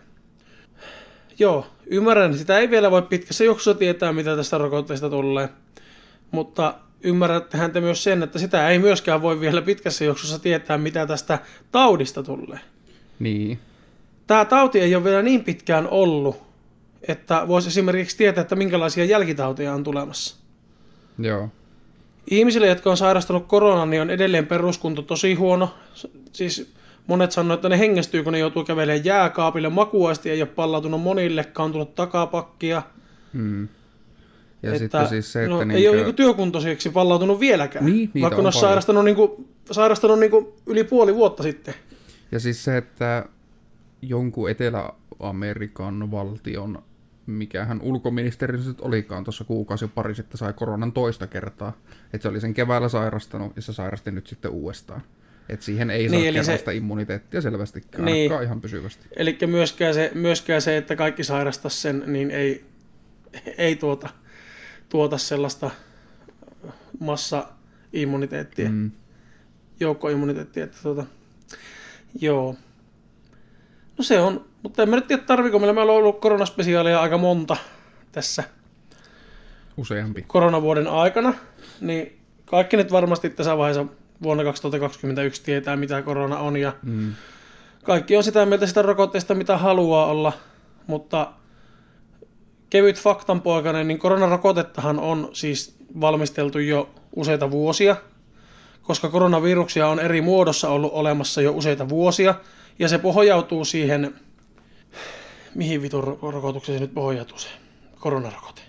Joo, 1.39 1.67
ymmärrän. 1.87 2.39
Sitä 2.39 2.59
ei 2.59 2.71
vielä 2.71 2.91
voi 2.91 3.03
pitkässä 3.03 3.45
juoksussa 3.45 3.75
tietää, 3.75 4.13
mitä 4.13 4.37
tästä 4.37 4.59
rokotteesta 4.59 5.11
tulee. 5.11 5.49
Mutta 6.31 6.75
ymmärrättehän 7.05 7.73
te 7.73 7.81
myös 7.81 8.05
sen, 8.05 8.23
että 8.23 8.39
sitä 8.39 8.69
ei 8.69 8.79
myöskään 8.79 9.23
voi 9.23 9.41
vielä 9.41 9.63
pitkässä 9.63 10.05
juoksussa 10.05 10.39
tietää, 10.39 10.79
mitä 10.79 11.07
tästä 11.07 11.39
taudista 11.73 12.23
tulee. 12.23 12.61
Niin. 13.19 13.59
Tämä 14.27 14.45
tauti 14.45 14.81
ei 14.81 14.95
ole 14.95 15.05
vielä 15.05 15.23
niin 15.23 15.45
pitkään 15.45 15.89
ollut, 15.89 16.43
että 17.09 17.49
voisi 17.49 17.69
esimerkiksi 17.69 18.17
tietää, 18.17 18.43
että 18.43 18.57
minkälaisia 18.57 19.05
jälkitauteja 19.05 19.75
on 19.75 19.85
tulemassa. 19.85 20.37
Joo. 21.19 21.49
Ihmisille, 22.31 22.67
jotka 22.67 22.91
on 22.91 22.97
sairastanut 22.97 23.47
koronaan, 23.47 23.91
niin 23.91 24.03
on 24.03 24.11
edelleen 24.11 24.47
peruskunto 24.47 25.03
tosi 25.03 25.35
huono. 25.35 25.75
Siis 26.33 26.73
Monet 27.07 27.33
sanoivat, 27.33 27.59
että 27.59 27.69
ne 27.69 27.79
hengästyy, 27.79 28.23
kun 28.23 28.33
ne 28.33 28.39
joutuu 28.39 28.65
kävelemään 28.65 29.05
jääkaapille. 29.05 29.69
Makuasti 29.69 30.31
ei 30.31 30.43
ole 30.43 30.49
pallautunut 30.49 31.03
monille, 31.03 31.45
kaantunut 31.45 31.95
takapakkia. 31.95 32.83
Hmm. 33.33 33.69
Ja 34.63 34.69
että, 34.69 34.79
sitten 34.79 35.09
siis 35.09 35.33
se, 35.33 35.43
että... 35.43 35.55
No, 35.55 35.59
niinkö... 35.59 35.77
Ei 35.77 35.89
ole 35.89 36.03
niin 36.05 36.15
työkuntoisiksi 36.15 36.91
pallautunut 36.91 37.41
vieläkään. 37.41 37.85
Niin, 37.87 38.11
vaikka 38.21 38.41
on, 38.41 38.47
on 38.47 38.53
sairastanut, 38.53 39.05
niin 39.05 39.17
kuin, 39.17 39.49
sairastanut 39.71 40.19
niin 40.19 40.31
kuin 40.31 40.47
yli 40.67 40.85
puoli 40.85 41.15
vuotta 41.15 41.43
sitten. 41.43 41.75
Ja 42.33 42.41
siis 42.41 42.65
se, 42.65 42.77
että 42.77 43.25
jonkun 44.03 44.51
Etelä-Amerikan 44.51 46.11
valtion, 46.11 46.83
mikähän 47.27 47.81
ulkoministeri 47.81 48.59
nyt 48.59 48.81
olikaan 48.81 49.25
tuossa 49.25 49.45
kuukausi 49.45 49.89
pari 49.89 50.15
sitten, 50.15 50.39
sai 50.39 50.53
koronan 50.53 50.93
toista 50.93 51.27
kertaa. 51.27 51.73
Että 52.13 52.23
se 52.23 52.29
oli 52.29 52.41
sen 52.41 52.55
keväällä 52.55 52.89
sairastanut 52.89 53.57
ja 53.57 53.63
se 53.63 53.73
sairasti 53.73 54.11
nyt 54.11 54.27
sitten 54.27 54.51
uudestaan. 54.51 55.03
Et 55.49 55.63
siihen 55.63 55.91
ei 55.91 56.09
saa 56.09 56.19
Niin, 56.19 56.29
eli 56.29 56.39
niin, 56.39 56.59
se- 56.59 56.75
immuniteettia 56.75 57.41
selvästikään, 57.41 58.05
Niin. 58.05 58.33
ihan 58.43 58.61
pysyvästi. 58.61 59.07
Eli 59.17 59.39
myöskään 59.47 59.95
se, 59.95 60.11
myöskään 60.15 60.63
se, 60.63 60.77
että 60.77 60.97
kaikki 60.97 61.25
sairastaisi 61.25 61.81
sen, 61.81 62.03
niin 62.07 62.31
ei, 62.31 62.65
ei 63.59 63.77
tuota, 63.77 64.09
tuota 64.93 65.19
sellaista 65.19 65.71
massa-immuniteettia, 67.01 68.69
mm. 68.69 68.75
Mm. 68.75 68.91
joukkoimmuniteettia. 69.81 70.65
Että 70.65 70.77
tuota, 70.83 71.05
joo. 72.21 72.57
No 73.99 74.05
se 74.05 74.21
on, 74.21 74.45
mutta 74.63 74.83
en 74.83 74.89
mä 74.89 74.97
nyt 74.97 75.07
tiedä 75.07 75.23
tarviko 75.23 75.59
meillä. 75.59 75.73
Meillä 75.73 75.93
on 75.93 75.99
ollut 75.99 76.21
koronaspesiaalia 76.21 77.01
aika 77.01 77.19
monta 77.19 77.57
tässä 78.13 78.45
Useampi. 79.77 80.23
koronavuoden 80.23 80.87
aikana, 80.87 81.35
niin 81.81 82.21
kaikki 82.45 82.77
nyt 82.77 82.93
varmasti 82.93 83.31
tässä 83.31 83.59
vaiheessa 83.59 83.93
vuonna 84.23 84.45
2021 84.45 85.43
tietää, 85.45 85.77
mitä 85.77 86.03
korona 86.03 86.39
on 86.39 86.57
ja 86.57 86.73
Mm. 86.83 87.13
kaikki 87.85 88.17
on 88.17 88.25
sitä 88.25 88.47
mieltä 88.47 88.67
sitä 88.67 88.83
rokotteesta, 88.83 89.35
mitä 89.35 89.57
haluaa 89.59 90.07
olla, 90.07 90.33
mutta 90.87 91.33
kevyt 92.73 93.01
faktanpoikainen, 93.01 93.89
niin 93.89 93.99
koronarokotettahan 93.99 94.99
on 94.99 95.31
siis 95.33 95.77
valmisteltu 96.01 96.59
jo 96.59 96.91
useita 97.17 97.51
vuosia, 97.51 97.97
koska 98.83 99.09
koronaviruksia 99.09 99.89
on 99.89 100.01
eri 100.01 100.21
muodossa 100.21 100.69
ollut 100.69 100.93
olemassa 100.93 101.43
jo 101.43 101.53
useita 101.53 101.89
vuosia, 101.89 102.35
ja 102.79 102.89
se 102.89 102.99
pohjautuu 102.99 103.65
siihen, 103.65 104.15
mihin 105.55 105.83
vitun 105.83 106.05
ro- 106.05 106.19
rokotukseen 106.31 106.79
se 106.79 106.85
nyt 106.85 106.95
pohjautuu 106.95 107.39
se 107.39 107.49
koronarokote. 108.01 108.63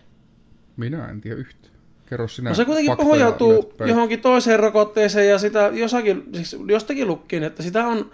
Minä 0.77 1.10
en 1.10 1.22
tiedä 1.22 1.38
yhtä. 1.38 1.69
Kerro 2.10 2.27
sinä 2.27 2.50
No 2.50 2.55
se 2.55 2.65
kuitenkin 2.65 2.98
pohjautuu 2.98 3.74
johonkin 3.86 4.22
toiseen 4.22 4.60
rokotteeseen 4.60 5.29
ja 5.29 5.39
sitä 5.39 5.72
jossakin, 5.74 6.24
siis 6.33 6.55
jostakin 6.67 7.07
lukkiin, 7.07 7.43
että 7.43 7.63
sitä 7.63 7.88
on 7.88 8.12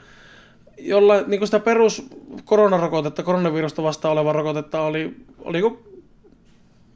jolla 0.80 1.22
niin 1.22 1.48
sitä 1.48 1.60
perus 1.60 2.08
koronarokotetta, 2.46 3.24
koronavirusta 3.24 3.84
vastaan 3.84 4.12
oleva 4.12 4.34
rokotetta 4.34 4.82
oli, 4.82 5.16
oliko 5.40 5.82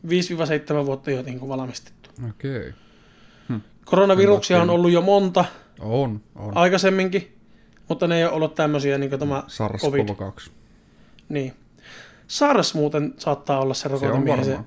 5-7 0.07 0.85
vuotta 0.85 1.11
jo 1.11 1.21
niin 1.21 1.47
valmistettu. 1.47 2.09
Okei. 2.29 2.73
Koronaviruksia 3.85 4.57
on 4.57 4.63
En 4.63 4.69
ole 4.69 4.75
ollut 4.75 4.91
jo 4.91 5.01
monta 5.01 5.45
On, 5.79 6.21
on. 6.35 6.57
aikaisemminkin, 6.57 7.37
mutta 7.89 8.07
ne 8.07 8.17
ei 8.17 8.25
ole 8.25 8.33
ollut 8.33 8.55
tämmöisiä 8.55 8.97
niin 8.97 9.09
kuin 9.09 9.19
tämä 9.19 9.43
COVID. 9.77 10.09
SARS-CoV-2. 10.09 10.49
Niin. 11.29 11.53
SARS 12.27 12.73
muuten 12.73 13.13
saattaa 13.17 13.59
olla 13.59 13.73
se 13.73 13.81
Se 13.81 13.89
rokote, 13.89 14.11
on 14.11 14.23
mihin 14.23 14.45
se, 14.45 14.57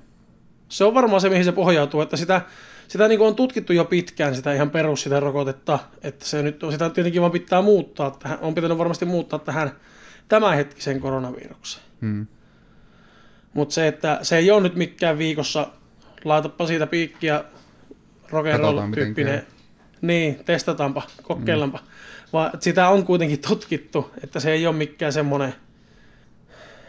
se 0.69 0.83
on 0.83 0.93
varmaan 0.93 1.21
se, 1.21 1.29
mihin 1.29 1.45
se 1.45 1.51
pohjautuu, 1.51 2.01
että 2.01 2.17
sitä, 2.17 2.41
sitä 2.87 3.07
niin 3.07 3.17
kuin 3.17 3.27
on 3.27 3.35
tutkittu 3.35 3.73
jo 3.73 3.85
pitkään, 3.85 4.35
sitä 4.35 4.53
ihan 4.53 4.69
perus 4.69 5.03
sitä 5.03 5.19
rokotetta, 5.19 5.79
että 6.01 6.25
se 6.25 6.41
nyt 6.41 6.61
sitä 6.71 6.89
tietenkin 6.89 7.21
vaan 7.21 7.31
pitää 7.31 7.61
muuttaa, 7.61 8.11
tähän, 8.11 8.37
on 8.41 8.55
pitänyt 8.55 8.77
varmasti 8.77 9.05
muuttaa 9.05 9.39
tähän 9.39 9.71
tämänhetkiseen 10.27 10.99
koronavirukseen. 10.99 11.85
Mm. 12.01 12.27
Mutta 13.53 13.75
se, 13.75 13.87
että 13.87 14.19
se 14.21 14.37
ei 14.37 14.51
ole 14.51 14.61
nyt 14.61 14.75
mikään 14.75 15.17
viikossa, 15.17 15.67
laitapa 16.25 16.67
siitä 16.67 16.87
piikkiä, 16.87 17.43
miten 18.43 18.91
tyyppinen. 18.91 19.47
Niin, 20.01 20.39
testataanpa, 20.45 21.01
kokeillaanpa. 21.23 21.77
Mm. 21.77 21.87
Vaan 22.33 22.51
sitä 22.59 22.89
on 22.89 23.05
kuitenkin 23.05 23.41
tutkittu, 23.47 24.11
että 24.23 24.39
se 24.39 24.51
ei 24.51 24.67
ole 24.67 24.75
mikään 24.75 25.13
semmoinen, 25.13 25.53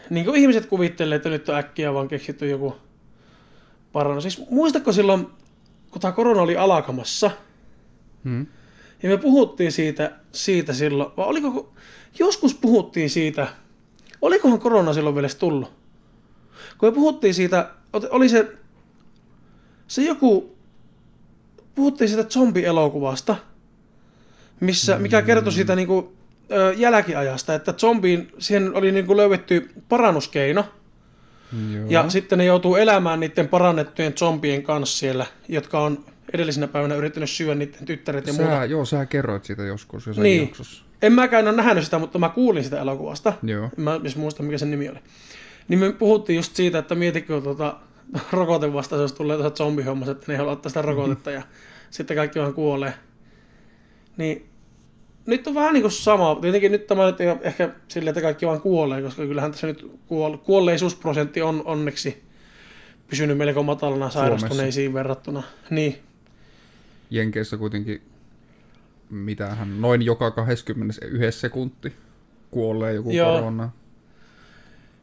niin 0.09 0.25
kuin 0.25 0.41
ihmiset 0.41 0.65
kuvittelee, 0.65 1.15
että 1.15 1.29
nyt 1.29 1.49
on 1.49 1.55
äkkiä 1.55 1.93
vaan 1.93 2.07
keksitty 2.07 2.49
joku 2.49 2.75
parannus. 3.91 4.23
Siis 4.23 4.49
muistatko 4.49 4.91
silloin, 4.91 5.27
kun 5.91 6.01
tämä 6.01 6.11
korona 6.11 6.41
oli 6.41 6.57
alkamassa, 6.57 7.31
Mm. 8.23 8.47
ja 9.03 9.09
me 9.09 9.17
puhuttiin 9.17 9.71
siitä, 9.71 10.11
siitä 10.31 10.73
silloin, 10.73 11.11
vai 11.17 11.25
oliko, 11.25 11.73
joskus 12.19 12.53
puhuttiin 12.55 13.09
siitä, 13.09 13.47
olikohan 14.21 14.59
korona 14.59 14.93
silloin 14.93 15.15
vielä 15.15 15.27
tullut? 15.39 15.71
Kun 16.77 16.89
me 16.89 16.93
puhuttiin 16.95 17.33
siitä, 17.33 17.69
oli 18.09 18.29
se, 18.29 18.51
se 19.87 20.01
joku, 20.01 20.57
puhuttiin 21.75 22.09
siitä 22.09 22.23
zombielokuvasta, 22.23 23.35
missä, 24.59 24.97
mikä 24.99 25.21
kertoi 25.21 25.53
siitä 25.53 25.75
niinku, 25.75 26.13
ö, 26.51 26.73
jälkiajasta, 26.77 27.53
että 27.53 27.73
zombiin, 27.73 28.31
siihen 28.39 28.75
oli 28.75 28.91
niinku 28.91 29.17
löydetty 29.17 29.69
parannuskeino, 29.89 30.65
Joo. 31.73 31.85
ja 31.89 32.09
sitten 32.09 32.37
ne 32.37 32.45
joutuu 32.45 32.75
elämään 32.75 33.19
niiden 33.19 33.47
parannettujen 33.47 34.13
zombien 34.13 34.63
kanssa 34.63 34.97
siellä, 34.97 35.25
jotka 35.47 35.79
on 35.79 36.05
edellisenä 36.33 36.67
päivänä 36.67 36.95
yrittänyt 36.95 37.29
syödä 37.29 37.55
niiden 37.55 37.85
tyttäret 37.85 38.27
ja 38.27 38.33
muuta. 38.33 38.49
sä, 38.49 38.65
joo, 38.65 38.85
sä 38.85 39.05
kerroit 39.05 39.45
siitä 39.45 39.63
joskus 39.63 40.07
jossain 40.07 40.23
Niin. 40.23 40.41
jaksossa. 40.47 40.83
En 41.01 41.13
mäkään 41.13 41.47
ole 41.47 41.55
nähnyt 41.55 41.83
sitä, 41.83 41.99
mutta 41.99 42.19
mä 42.19 42.29
kuulin 42.29 42.63
sitä 42.63 42.79
elokuvasta. 42.81 43.33
Joo. 43.43 43.63
En 43.63 43.83
Mä 43.83 43.99
jos 44.03 44.15
muista, 44.15 44.43
mikä 44.43 44.57
sen 44.57 44.71
nimi 44.71 44.89
oli. 44.89 44.99
Niin 45.67 45.79
me 45.79 45.91
puhuttiin 45.93 46.37
just 46.37 46.55
siitä, 46.55 46.77
että 46.79 46.95
mietitkö 46.95 47.41
tuota 47.41 47.75
rokotevastaisuus 48.31 49.13
tulee 49.13 49.37
tuossa 49.37 49.55
zombihommassa, 49.55 50.11
että 50.11 50.25
ne 50.27 50.33
ei 50.33 50.37
halua 50.37 50.51
ottaa 50.51 50.69
sitä 50.69 50.81
rokotetta 50.81 51.31
ja 51.31 51.41
sitten 51.89 52.17
kaikki 52.17 52.39
vaan 52.39 52.53
kuolee. 52.53 52.93
Niin 54.17 54.48
nyt 55.29 55.47
on 55.47 55.55
vähän 55.55 55.73
niin 55.73 55.81
kuin 55.81 55.91
sama. 55.91 56.37
Tietenkin 56.41 56.71
nyt 56.71 56.87
tämä 56.87 57.05
nyt 57.05 57.21
ei 57.21 57.29
ole 57.29 57.39
ehkä 57.41 57.69
silleen, 57.87 58.11
että 58.11 58.21
kaikki 58.21 58.45
vaan 58.47 58.61
kuolee, 58.61 59.01
koska 59.01 59.25
kyllähän 59.25 59.51
tässä 59.51 59.67
nyt 59.67 59.81
kuole- 60.07 60.37
kuolleisuusprosentti 60.37 61.41
on 61.41 61.61
onneksi 61.65 62.23
pysynyt 63.09 63.37
melko 63.37 63.63
matalana 63.63 64.09
sairastuneisiin 64.09 64.93
verrattuna. 64.93 65.43
Niin, 65.69 65.95
Jenkeissä 67.09 67.57
kuitenkin 67.57 68.01
mitähän, 69.09 69.81
noin 69.81 70.01
joka 70.01 70.31
21 70.31 71.39
sekunti 71.39 71.93
kuolee 72.51 72.93
joku 72.93 73.11
Joo. 73.11 73.35
korona. 73.39 73.69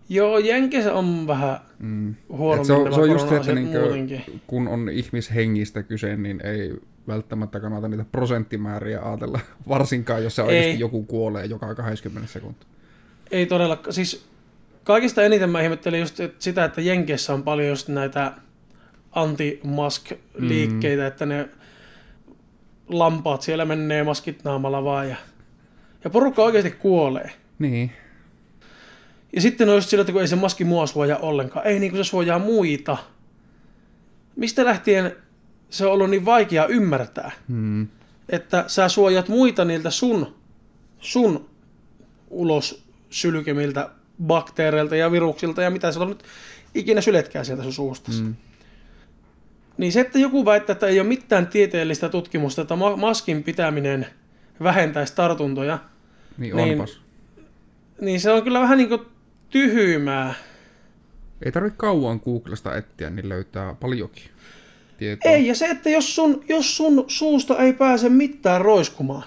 joo, 0.09 0.39
Jenkeissä 0.39 0.95
on 0.95 1.27
vähän 1.27 1.59
Mm. 1.79 2.15
huonommin 2.29 2.67
se 2.67 2.73
on, 2.73 2.95
se 2.95 3.01
on 3.01 3.11
just 3.11 3.29
se, 3.29 3.37
että 3.37 3.55
niinkö, 3.55 4.21
kun 4.47 4.69
on 4.69 4.89
ihmishengistä 4.89 5.83
kyse, 5.83 6.17
niin 6.17 6.41
ei 6.47 6.75
välttämättä 7.09 7.61
kannata 7.61 7.89
niitä 7.89 8.05
prosenttimääriä 8.13 9.03
ajatella, 9.03 9.41
varsinkaan 9.69 10.25
jos 10.25 10.37
se 10.37 10.43
Ei. 10.43 10.49
oikeasti 10.49 10.81
joku 10.81 11.03
kuolee 11.03 11.45
joka 11.45 11.75
20 11.75 12.33
sekuntia. 12.33 12.69
Ei 13.31 13.47
todellakaan. 13.47 13.95
Siis 13.95 14.27
kaikista 14.85 15.23
eniten 15.23 15.51
mä 15.51 15.61
ihmettelin 15.61 16.01
just 16.01 16.21
sitä, 16.39 16.65
että 16.65 16.81
Jenkeissä 16.81 17.35
on 17.35 17.43
paljon 17.43 17.69
just 17.69 17.89
näitä 17.89 18.33
anti-mask-liikkeitä, 19.13 21.03
mm. 21.03 21.09
että 21.09 21.27
ne 21.27 21.49
lampaat 22.89 23.43
siellä 23.43 23.65
menee 23.65 24.05
maskit 24.05 24.45
naamalla 24.45 24.85
vaan 24.85 25.09
ja, 25.09 25.17
ja 26.05 26.11
porukka 26.11 26.43
oikeasti 26.43 26.71
kuolee. 26.71 27.31
Niin, 27.59 27.93
Ja 29.33 29.41
sitten 29.41 29.69
on 29.69 29.75
just 29.75 29.89
sillä, 29.89 30.01
että 30.01 30.13
kun 30.13 30.21
ei 30.21 30.29
se 30.29 30.37
maski 30.37 30.65
mua 30.65 30.87
suojaa 30.87 31.19
ollenkaan. 31.19 31.67
Ei 31.67 31.79
niin 31.79 31.93
kuin 31.93 32.05
se 32.05 32.09
suojaa 32.09 32.39
muita. 32.39 32.97
Mistä 34.37 34.65
lähtien 34.65 35.17
se 35.71 35.87
on 35.87 35.93
ollut 35.93 36.11
niin 36.11 36.25
vaikea 36.25 36.67
ymmärtää, 36.67 37.31
mm. 37.49 37.89
että 38.29 38.65
sä 38.67 38.89
suojat 38.89 39.29
muita 39.29 39.65
niiltä 39.65 39.91
sun, 39.91 40.35
sun 41.01 41.49
ulos 42.31 42.85
sylkemiltä 43.11 43.91
bakteereilta 44.23 44.97
ja 44.97 45.13
viruksilta 45.13 45.63
ja 45.63 45.71
mitä 45.71 45.89
on 45.99 46.09
nyt 46.09 46.25
ikinä 46.75 47.01
syletkään 47.01 47.45
sieltä 47.45 47.63
sun 47.63 47.73
suusta. 47.73 48.13
Mm. 48.23 48.35
Niin 49.79 49.93
se, 49.93 50.01
että 50.01 50.19
joku 50.19 50.45
väittää, 50.45 50.73
että 50.73 50.87
ei 50.87 51.01
ole 51.01 51.09
mitään 51.09 51.47
tieteellistä 51.47 52.09
tutkimusta, 52.09 52.63
että 52.63 52.77
ma- 52.77 52.97
maskin 52.97 53.43
pitäminen 53.43 54.07
vähentäisi 54.63 55.15
tartuntoja, 55.17 55.79
niin 56.39 56.57
Niin. 56.57 56.71
onpas. 56.81 57.01
niin 58.01 58.21
se 58.21 58.31
on 58.31 58.43
kyllä 58.43 58.61
vähän 58.61 58.79
niin 58.79 58.89
kuin 58.89 59.01
tyhmää. 59.51 60.35
Ei 61.45 61.53
tarvitse 61.53 61.77
kauan 61.77 62.21
Googlesta 62.25 62.77
etsiä, 62.77 63.11
niin 63.11 63.29
löytää 63.29 63.75
paljonkin 63.75 64.25
tietoa. 64.99 65.33
Ei, 65.33 65.47
ja 65.47 65.55
se, 65.55 65.67
että 65.67 65.91
jos 65.91 66.15
sun, 66.15 66.45
jos 66.49 66.77
sun 66.77 67.05
suusta 67.07 67.59
ei 67.59 67.73
pääse 67.73 68.09
mitään 68.09 68.61
roiskumaan, 68.61 69.25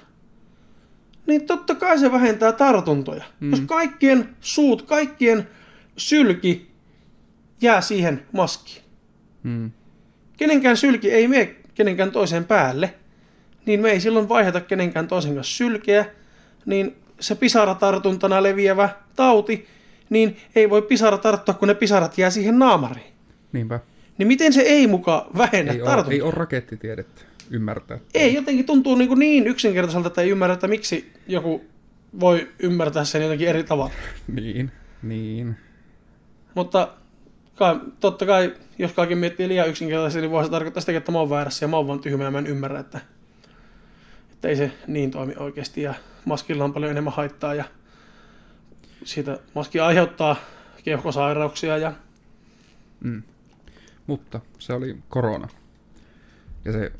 niin 1.27 1.45
totta 1.45 1.75
kai 1.75 1.99
se 1.99 2.11
vähentää 2.11 2.51
tartuntoja. 2.51 3.23
Mm. 3.39 3.51
Jos 3.51 3.59
kaikkien 3.59 4.29
suut, 4.41 4.81
kaikkien 4.81 5.47
sylki 5.97 6.71
jää 7.61 7.81
siihen 7.81 8.25
maskiin. 8.31 8.83
Mm. 9.43 9.71
Kenenkään 10.37 10.77
sylki 10.77 11.11
ei 11.11 11.27
mene 11.27 11.55
kenenkään 11.75 12.11
toiseen 12.11 12.45
päälle, 12.45 12.93
niin 13.65 13.81
me 13.81 13.91
ei 13.91 14.01
silloin 14.01 14.29
vaiheta 14.29 14.61
kenenkään 14.61 15.07
toisen 15.07 15.35
kanssa 15.35 15.57
sylkeä, 15.57 16.05
niin 16.65 16.95
se 17.19 17.35
pisaratartuntana 17.35 18.43
leviävä 18.43 18.89
tauti, 19.15 19.67
niin 20.09 20.37
ei 20.55 20.69
voi 20.69 20.81
pisara 20.81 21.17
tarttua, 21.17 21.53
kun 21.53 21.67
ne 21.67 21.73
pisarat 21.73 22.17
jää 22.17 22.29
siihen 22.29 22.59
naamariin. 22.59 23.13
Niinpä. 23.51 23.79
Niin 24.19 24.27
miten 24.27 24.53
se 24.53 24.61
ei 24.61 24.87
muka 24.87 25.29
vähennä 25.37 25.71
Ei 25.73 25.81
ole, 25.81 25.89
tartuntoja? 25.89 26.15
ei 26.15 26.21
ole 26.21 26.31
rakettitiedettä 26.31 27.21
ymmärtää. 27.51 27.99
Ei, 28.13 28.33
jotenkin 28.33 28.65
tuntuu 28.65 28.95
niin, 28.95 29.07
kuin 29.07 29.19
niin 29.19 29.47
yksinkertaiselta, 29.47 30.07
että 30.07 30.21
ei 30.21 30.29
ymmärrä, 30.29 30.53
että 30.53 30.67
miksi 30.67 31.13
joku 31.27 31.65
voi 32.19 32.47
ymmärtää 32.59 33.03
sen 33.03 33.21
jotenkin 33.21 33.47
eri 33.47 33.63
tavalla. 33.63 33.91
Niin, 34.35 34.71
niin. 35.03 35.55
Mutta 36.55 36.93
kai, 37.55 37.79
totta 37.99 38.25
kai, 38.25 38.53
jos 38.79 38.91
kaikki 38.93 39.15
miettii 39.15 39.47
liian 39.47 39.69
yksinkertaisesti, 39.69 40.21
niin 40.21 40.31
voi 40.31 40.43
se 40.45 40.51
tarkoittaa 40.51 40.81
sitä, 40.81 40.97
että 40.97 41.11
mä 41.11 41.19
oon 41.19 41.29
väärässä 41.29 41.63
ja 41.63 41.67
mä 41.67 41.77
oon 41.77 41.87
vaan 41.87 41.99
tyhmä 41.99 42.23
ja 42.23 42.31
mä 42.31 42.39
en 42.39 42.47
ymmärrä, 42.47 42.79
että, 42.79 42.99
Että 44.31 44.47
ei 44.47 44.55
se 44.55 44.71
niin 44.87 45.11
toimi 45.11 45.33
oikeasti 45.37 45.81
ja 45.81 45.93
maskilla 46.25 46.63
on 46.63 46.73
paljon 46.73 46.91
enemmän 46.91 47.13
haittaa 47.13 47.53
ja 47.53 47.63
siitä 49.03 49.39
maski 49.55 49.79
aiheuttaa 49.79 50.35
keuhkosairauksia 50.83 51.77
ja 51.77 51.93
Mm. 53.01 53.23
Mutta 54.09 54.39
se 54.59 54.73
oli 54.73 54.97
korona. 55.09 55.47
Ja 56.65 56.71
se 56.71 56.91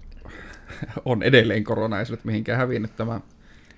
on 1.05 1.23
edelleen 1.23 1.63
korona, 1.63 1.99
ei 1.99 2.05
se 2.05 2.11
nyt 2.11 2.25
mihinkään 2.25 2.57
hävinnyt 2.57 2.95
tämä 2.95 3.21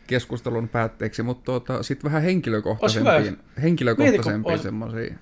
keskustelun 0.08 0.68
päätteeksi, 0.70 1.24
mutta 1.24 1.44
tuota, 1.46 1.84
sitten 1.84 2.10
vähän 2.12 2.22
henkilökohtaisempiin, 2.22 3.38
henkilökohtaisempiin 3.62 4.60
semmoisiin. 4.60 5.20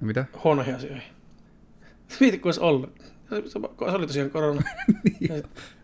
Mitä? 0.00 0.24
huonoihin 0.44 0.74
asioihin. 0.74 1.02
Mieti, 2.20 2.38
kun 2.38 2.48
olisi 2.48 2.60
ollut. 2.60 2.98
Se, 3.30 3.42
se 3.50 3.58
oli 3.80 4.06
tosiaan 4.06 4.30
korona. 4.30 4.62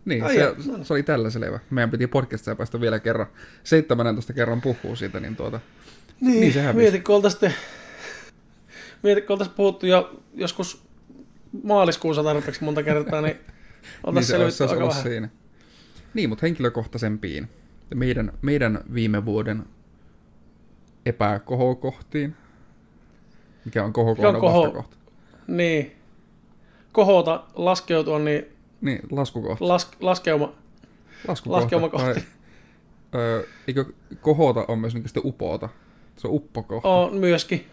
Niin, 0.05 0.25
Ai 0.25 0.35
se, 0.35 0.41
jaa, 0.41 0.51
no 0.67 0.77
niin. 0.77 0.85
se 0.85 0.93
oli 0.93 1.03
tällä 1.03 1.31
selvä. 1.31 1.61
Meidän 1.71 1.91
piti 1.91 2.07
podcastia 2.07 2.57
päästä 2.57 2.81
vielä 2.81 2.99
kerran, 2.99 3.27
17 3.65 4.33
kerran 4.33 4.61
puhuu 4.61 4.97
siitä, 4.97 5.21
niin 5.21 5.37
tuota, 5.37 5.61
Niin, 6.21 6.41
Niin 6.41 6.53
se 6.53 6.63
hävisi. 6.63 6.77
mieti, 6.83 7.01
kun 7.01 7.15
oltaisiin 7.15 7.53
mieti, 9.03 9.21
kun 9.21 9.35
oltaisiin 9.35 9.57
puhuttu 9.57 9.87
jo 9.87 10.21
joskus 10.35 10.84
maaliskuussa 11.63 12.23
tarpeeksi 12.25 12.65
monta 12.65 12.83
kertaa, 12.83 13.21
niin 13.21 13.37
niin 13.37 13.45
oltaisiin 14.05 14.27
se 14.27 14.33
selvitty 14.39 14.57
se 14.57 14.65
aika 14.65 14.89
vähän. 14.89 15.03
siinä. 15.03 15.29
Niin, 16.15 16.29
mutta 16.29 16.47
henkilökohtaisempiin. 16.47 17.49
Meidän, 17.95 18.33
meidän 18.43 18.81
viime 18.95 19.25
vuoden 19.25 19.65
epäkohokohtiin. 21.07 22.37
Mikä 23.65 23.85
on 23.85 23.93
kohokohdan 23.93 24.35
koho- 24.35 24.63
vastakohta? 24.63 24.97
Niin. 25.47 25.97
Kohota, 26.93 27.45
laskeutua, 27.55 28.19
niin 28.19 28.45
Niin, 28.81 29.01
laskukohta. 29.11 29.69
las, 29.69 29.91
laskeuma. 30.01 30.53
Laskukohta. 31.29 31.61
laskeumakohti. 31.63 32.25
Tai, 33.11 33.21
öö, 33.23 33.43
eikö 33.69 33.85
kohota 34.21 34.65
on 34.69 34.79
myös 34.79 34.95
niin 34.95 35.05
sitten 35.05 35.23
upota? 35.27 35.69
Se 36.17 36.29
on 36.29 36.35
uppokohta. 36.35 36.89
On 36.89 37.15
myöskin. 37.17 37.67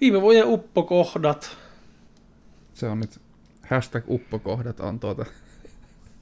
Viime 0.00 0.20
vuoden 0.20 0.46
uppokohdat. 0.46 1.56
Se 2.82 2.88
on 2.88 3.00
nyt 3.00 3.20
hashtag 3.70 4.04
uppokohdat 4.08 4.80
on 4.80 5.00
tuota 5.00 5.26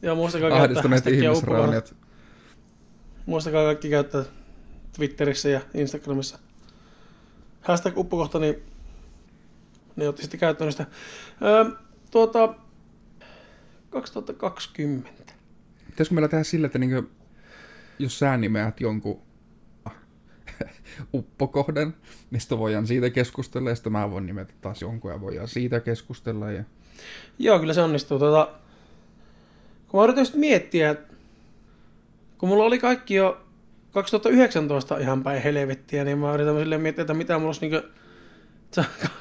Ja 0.02 0.14
muistakaa 0.14 0.48
käyttää 0.48 0.64
ahdistuneet 0.64 1.06
ihmisrauniot. 1.06 1.94
Muistakaa 3.26 3.64
kaikki 3.64 3.90
käyttää 3.90 4.24
Twitterissä 4.96 5.48
ja 5.48 5.60
Instagramissa. 5.74 6.38
Hashtag 7.60 7.98
uppokohta, 7.98 8.38
niin 8.38 8.62
ne 9.96 10.08
otti 10.08 10.22
sitten 10.22 10.40
käyttöön 10.40 10.72
sitä. 10.72 10.86
Öö, 11.42 11.64
tuota, 12.10 12.54
2020. 13.90 15.32
Pitäisikö 15.86 16.14
meillä 16.14 16.28
tehdä 16.28 16.44
sillä, 16.44 16.66
että 16.66 16.78
niin 16.78 17.08
jos 17.98 18.18
sä 18.18 18.36
nimeät 18.36 18.80
jonkun 18.80 19.22
uppokohdan, 21.14 21.94
mistä 22.30 22.58
voidaan 22.58 22.86
siitä 22.86 23.10
keskustella, 23.10 23.68
ja 23.68 23.74
sitten 23.74 23.92
mä 23.92 24.10
voin 24.10 24.26
nimetä 24.26 24.52
taas 24.60 24.82
jonkun 24.82 25.10
ja 25.10 25.20
voidaan 25.20 25.48
siitä 25.48 25.80
keskustella. 25.80 26.50
Ja... 26.50 26.64
Joo, 27.38 27.58
kyllä 27.58 27.72
se 27.74 27.82
onnistuu. 27.82 28.18
Tuota, 28.18 28.48
kun 29.88 30.00
mä 30.00 30.04
yritin 30.04 30.20
just 30.20 30.34
miettiä, 30.34 30.96
kun 32.38 32.48
mulla 32.48 32.64
oli 32.64 32.78
kaikki 32.78 33.14
jo 33.14 33.40
2019 33.90 34.98
ihan 34.98 35.22
päin 35.22 35.42
helvettiä, 35.42 36.04
niin 36.04 36.18
mä 36.18 36.34
yritän 36.34 36.58
silleen 36.58 36.80
miettiä, 36.80 37.02
että 37.02 37.14
mitä 37.14 37.38
mulla 37.38 37.48
olisi 37.48 37.60
niin 37.68 37.82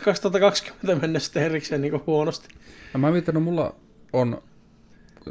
2020 0.03 1.01
mennessä 1.01 1.41
erikseen 1.41 1.81
niin 1.81 2.01
huonosti. 2.07 2.47
No 2.93 2.99
mä 2.99 3.11
mietin, 3.11 3.29
että 3.29 3.39
mulla 3.39 3.75
on 4.13 4.41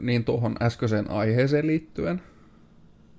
niin 0.00 0.24
tuohon 0.24 0.56
äskeiseen 0.62 1.10
aiheeseen 1.10 1.66
liittyen, 1.66 2.22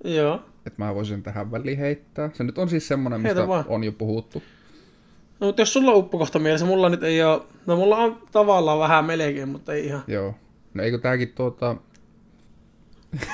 Joo. 0.04 0.49
Että 0.66 0.84
mä 0.84 0.94
voisin 0.94 1.22
tähän 1.22 1.50
väliin 1.50 1.78
heittää. 1.78 2.30
Se 2.32 2.44
nyt 2.44 2.58
on 2.58 2.68
siis 2.68 2.88
semmoinen, 2.88 3.20
mistä 3.20 3.48
vaan. 3.48 3.64
on 3.68 3.84
jo 3.84 3.92
puhuttu. 3.92 4.42
No, 5.40 5.46
mutta 5.46 5.62
jos 5.62 5.72
sulla 5.72 5.90
on 5.90 5.98
uppokohta 5.98 6.38
mielessä, 6.38 6.66
mulla 6.66 6.88
nyt 6.88 7.02
ei 7.02 7.22
ole, 7.22 7.42
no 7.66 7.76
mulla 7.76 7.96
on 7.96 8.22
tavallaan 8.32 8.78
vähän 8.78 9.04
melkein, 9.04 9.48
mutta 9.48 9.72
ei 9.72 9.86
ihan. 9.86 10.02
Joo. 10.06 10.34
No 10.74 10.82
eikö 10.82 10.98
tääkin 10.98 11.28
tuota... 11.28 11.76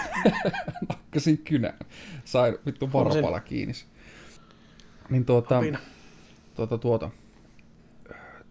Nakkasin 0.88 1.38
kynään. 1.38 1.78
Sain 2.24 2.58
vittu 2.66 2.92
varpala 2.92 3.40
kiinni. 3.40 3.74
Niin 5.10 5.24
tuota... 5.24 5.58
Apina. 5.58 5.78
tuota, 6.54 6.78
tuota. 6.78 7.10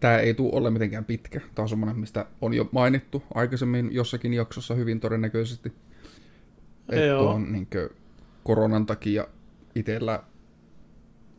Tämä 0.00 0.18
ei 0.18 0.34
tule 0.34 0.50
ole 0.52 0.70
mitenkään 0.70 1.04
pitkä. 1.04 1.40
Tämä 1.40 1.64
on 1.64 1.68
semmoinen, 1.68 1.98
mistä 1.98 2.26
on 2.40 2.54
jo 2.54 2.68
mainittu 2.72 3.22
aikaisemmin 3.34 3.88
jossakin 3.92 4.34
jaksossa 4.34 4.74
hyvin 4.74 5.00
todennäköisesti. 5.00 5.72
Että 6.88 7.04
Joo. 7.04 7.22
tuon 7.22 7.52
niin 7.52 7.68
koronan 8.46 8.86
takia 8.86 9.26
itsellä 9.74 10.22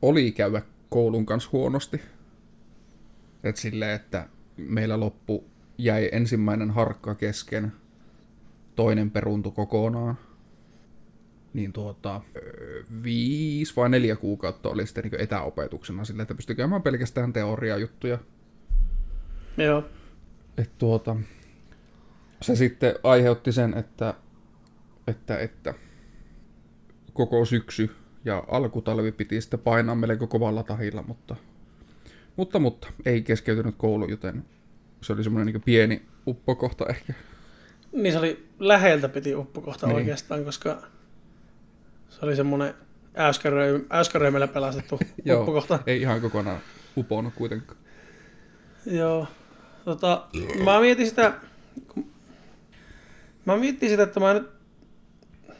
oli 0.02 0.32
käydä 0.32 0.62
koulun 0.89 1.26
kanssa 1.26 1.50
huonosti. 1.54 2.02
Et 3.43 3.56
silleen, 3.56 3.96
että 3.96 4.30
meillä 4.58 5.00
loppu 5.00 5.43
jäi 5.78 6.10
ensimmäinen 6.12 6.72
harkka 6.72 7.15
kesken, 7.15 7.72
toinen 8.76 9.12
peruntu 9.12 9.52
kokonaan. 9.52 10.17
Niin 11.54 11.74
tuota, 11.74 12.22
viisi 13.04 13.74
vai 13.76 13.89
neljä 13.89 14.15
kuukautta 14.15 14.70
oli 14.70 14.86
sitten 14.86 15.04
niin 15.04 15.22
etäopetuksena 15.22 16.06
sille, 16.06 16.22
että 16.22 16.36
pystyi 16.36 16.56
käymään 16.56 16.82
pelkästään 16.82 17.34
teoriajuttuja. 17.34 18.17
Joo. 19.58 19.84
Et 20.58 20.78
tuota, 20.78 21.15
se 22.41 22.56
sitten 22.56 22.96
aiheutti 23.04 23.52
sen, 23.52 23.78
että, 23.78 24.13
että, 25.08 25.39
että 25.39 25.74
koko 27.18 27.46
syksy 27.46 27.96
ja 28.26 28.44
alkutalvi 28.48 29.12
piti 29.12 29.42
sitten 29.42 29.60
painaa 29.60 29.96
melko 29.96 30.28
kovalla 30.28 30.64
tahilla, 30.64 31.04
mutta, 31.08 31.36
mutta, 32.36 32.60
mutta 32.60 32.88
ei 33.06 33.22
keskeytynyt 33.22 33.76
koulu, 33.78 34.08
joten 34.10 34.44
se 35.02 35.14
oli 35.14 35.24
semmoinen 35.24 35.54
niin 35.54 35.62
pieni 35.62 36.02
uppokohta 36.28 36.86
ehkä. 36.90 37.14
Niin 37.92 38.12
se 38.14 38.20
oli 38.20 38.48
läheltä 38.60 39.10
piti 39.10 39.36
uppokohta 39.36 39.88
Niin. 39.88 39.96
oikeastaan, 39.96 40.44
koska 40.46 40.82
se 42.10 42.20
oli 42.26 42.36
semmoinen 42.36 42.74
äyskäröi- 43.16 43.86
äyskäröimellä 43.92 44.48
pelastettu 44.48 45.00
Joo. 45.26 45.40
uppokohta. 45.40 45.80
Ei 45.88 46.02
ihan 46.02 46.22
kokonaan 46.22 46.60
uponnut 46.98 47.34
kuitenkaan. 47.34 47.80
Joo. 48.86 49.28
Tota, 49.86 50.28
mä 50.66 50.80
mietin 50.80 51.08
sitä, 51.08 51.34
kun- 51.94 52.12
mä 53.46 53.58
mietin 53.58 53.90
sitä, 53.90 54.04
että 54.04 54.20
mä 54.20 54.34
nyt, 54.34 54.50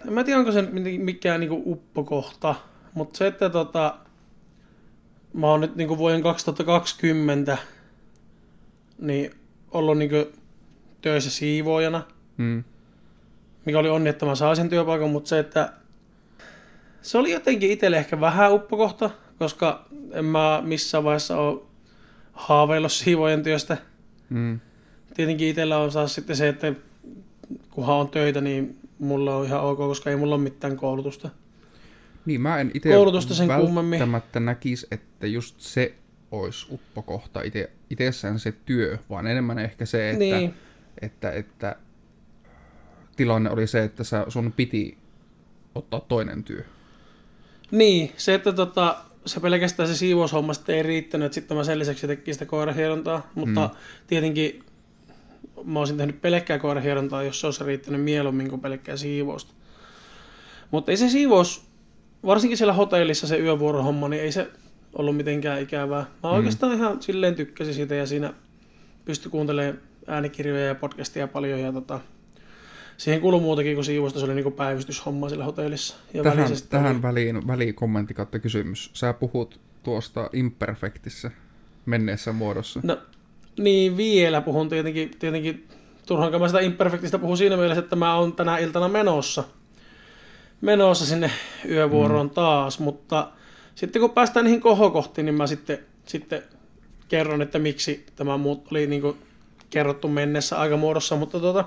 en 0.08 0.14
mä 0.14 0.24
tiedä 0.24 0.40
onko 0.40 0.52
se 0.52 0.62
mikään 0.98 1.40
niinku 1.40 1.64
uppokohta, 1.66 2.56
mutta 2.94 3.18
se, 3.18 3.28
että 3.28 3.50
tota, 3.50 3.96
mä 5.34 5.48
oon 5.48 5.62
nyt 5.62 5.76
niinku 5.76 5.98
vuoden 5.98 6.22
2020 6.24 7.58
niin 9.00 9.32
ollut 9.72 9.98
niinku 9.98 10.32
töissä 11.02 11.32
siivoojana, 11.32 12.04
Mm. 12.38 12.64
mikä 13.66 13.80
oli 13.80 13.90
onni, 13.90 14.10
että 14.10 14.26
mä 14.26 14.36
saan 14.36 14.56
sen 14.56 14.70
työpaikan, 14.70 15.10
mutta 15.10 15.30
se, 15.30 15.40
että 15.40 15.74
se 17.02 17.18
oli 17.18 17.32
jotenkin 17.32 17.72
itselle 17.72 17.98
ehkä 17.98 18.20
vähän 18.20 18.54
uppokohta, 18.54 19.10
koska 19.40 19.86
en 20.12 20.26
mä 20.26 20.62
missään 20.66 21.04
vaiheessa 21.04 21.38
ole 21.38 21.62
haaveillut 22.34 22.92
siivojen 22.92 23.44
työstä. 23.44 23.78
Mm. 24.30 24.60
Tietenkin 25.14 25.48
itsellä 25.48 25.78
on 25.78 25.92
taas 25.92 26.16
sitten 26.16 26.36
se, 26.36 26.48
että 26.48 26.74
kunhan 27.70 27.96
on 27.96 28.10
töitä, 28.10 28.42
niin 28.42 28.78
mulla 29.00 29.36
on 29.36 29.46
ihan 29.46 29.62
ok, 29.62 29.78
koska 29.78 30.10
ei 30.10 30.16
mulla 30.16 30.36
ole 30.36 30.44
mitään 30.44 30.78
koulutusta. 30.78 31.30
Niin, 32.26 32.42
mä 32.42 32.60
en 32.60 32.72
itse 32.74 32.90
Koulutusta 32.90 33.34
sen 33.34 33.48
kummemmin. 33.60 34.00
välttämättä 34.00 34.40
näkisi, 34.40 34.88
että 34.92 35.28
just 35.28 35.60
se 35.60 35.94
olisi 36.32 36.68
uppokohta 36.72 37.42
ite, 37.42 37.70
itsessään 37.90 38.40
se 38.40 38.54
työ, 38.66 38.98
vaan 39.10 39.28
enemmän 39.28 39.60
ehkä 39.60 39.86
se, 39.86 40.10
että, 40.10 40.20
Niin, 40.20 40.54
että, 41.02 41.32
että 41.32 41.76
tilanne 43.16 43.50
oli 43.50 43.68
se, 43.68 43.84
että 43.84 44.04
sä, 44.04 44.26
sun 44.28 44.52
piti 44.52 44.98
ottaa 45.76 46.00
toinen 46.00 46.44
työ. 46.44 46.64
niin, 47.72 48.12
se, 48.18 48.34
että 48.34 48.54
tota, 48.54 48.98
se 49.26 49.40
pelkästään 49.40 49.90
se 49.90 49.96
siivoushomma 49.96 50.54
sitten 50.54 50.76
ei 50.76 50.84
riittänyt, 50.84 51.26
että 51.26 51.34
sitten 51.36 51.58
mä 51.58 51.64
sen 51.64 51.80
lisäksi 51.80 52.08
tekin 52.08 52.34
sitä 52.34 52.46
koirahierontaa, 52.46 53.30
mutta 53.36 53.68
Mm. 53.74 53.76
tietenkin 54.08 54.64
mä 55.64 55.80
olisin 55.80 55.98
tehnyt 55.98 56.22
pelkkää 56.22 56.60
koirahierontaa, 56.60 57.24
jos 57.24 57.40
se 57.40 57.48
olisi 57.48 57.64
riittänyt 57.64 58.02
mieluummin 58.02 58.50
kuin 58.50 58.62
pelkkää 58.62 58.98
siivousta. 58.98 59.54
Mutta 60.72 60.92
ei 60.92 60.98
se 60.98 61.10
siivous, 61.10 61.66
varsinkin 62.26 62.58
siellä 62.58 62.74
hotellissa 62.74 63.28
se 63.28 63.38
yövuorohomma, 63.40 64.10
niin 64.10 64.22
ei 64.24 64.32
se 64.32 64.48
ollut 64.94 65.18
mitenkään 65.18 65.62
ikävää. 65.62 66.00
Mä 66.24 66.30
Mm. 66.30 66.36
oikeastaan 66.36 66.74
ihan 66.74 67.02
silleen 67.02 67.36
tykkäsin 67.36 67.74
siitä 67.74 67.96
ja 67.96 68.06
siinä 68.06 68.34
pystyi 69.06 69.32
kuuntelemaan 69.32 69.78
äänikirjoja 70.08 70.66
ja 70.66 70.76
podcastia 70.76 71.28
paljon 71.28 71.60
ja 71.60 71.72
tota, 71.72 72.00
siihen 72.98 73.22
kuului 73.22 73.40
muutakin 73.42 73.76
kuin 73.76 73.86
siivousta, 73.86 74.20
se 74.20 74.26
oli 74.26 74.36
niinku 74.36 74.52
päivystyshomma 74.52 75.30
siellä 75.30 75.46
hotellissa. 75.46 75.96
Ja 76.14 76.24
tähän 76.24 76.50
tähän 76.70 76.92
oli- 76.96 77.02
väliin, 77.02 77.48
väliin 77.48 77.76
kommentti 77.76 78.14
kautta 78.14 78.40
kysymys. 78.40 78.90
Sä 78.94 79.14
puhut 79.14 79.60
tuosta 79.84 80.30
imperfektissä 80.34 81.32
menneessä 81.86 82.34
muodossa. 82.34 82.80
No, 82.84 82.98
niin 83.58 83.98
vielä 83.98 84.42
puhun 84.42 84.70
tietenkin, 84.70 85.12
tietenkin 85.20 85.68
turhankaan 86.06 86.42
mä 86.42 86.48
sitä 86.48 86.60
imperfektistä 86.60 87.20
puhun 87.20 87.38
siinä 87.38 87.58
mielessä, 87.58 87.84
että 87.84 87.96
mä 87.96 88.16
oon 88.16 88.34
tänä 88.34 88.58
iltana 88.58 88.88
menossa, 88.88 89.44
menossa 90.62 91.06
sinne 91.06 91.32
yövuoroon 91.70 92.28
mm. 92.28 92.34
taas, 92.34 92.80
mutta 92.80 93.32
sitten 93.76 94.00
kun 94.00 94.12
päästään 94.12 94.44
niihin 94.44 94.62
kohokohtiin, 94.62 95.26
niin 95.26 95.36
mä 95.36 95.48
sitten, 95.48 95.80
sitten 96.06 96.44
kerron, 97.08 97.42
että 97.42 97.60
miksi 97.60 98.06
tämä 98.16 98.38
muut 98.38 98.68
oli 98.72 98.88
niin 98.88 99.02
kuin 99.02 99.18
kerrottu 99.70 100.08
mennessä 100.08 100.60
aikamuodossa, 100.60 101.16
mutta 101.16 101.40
tota, 101.40 101.66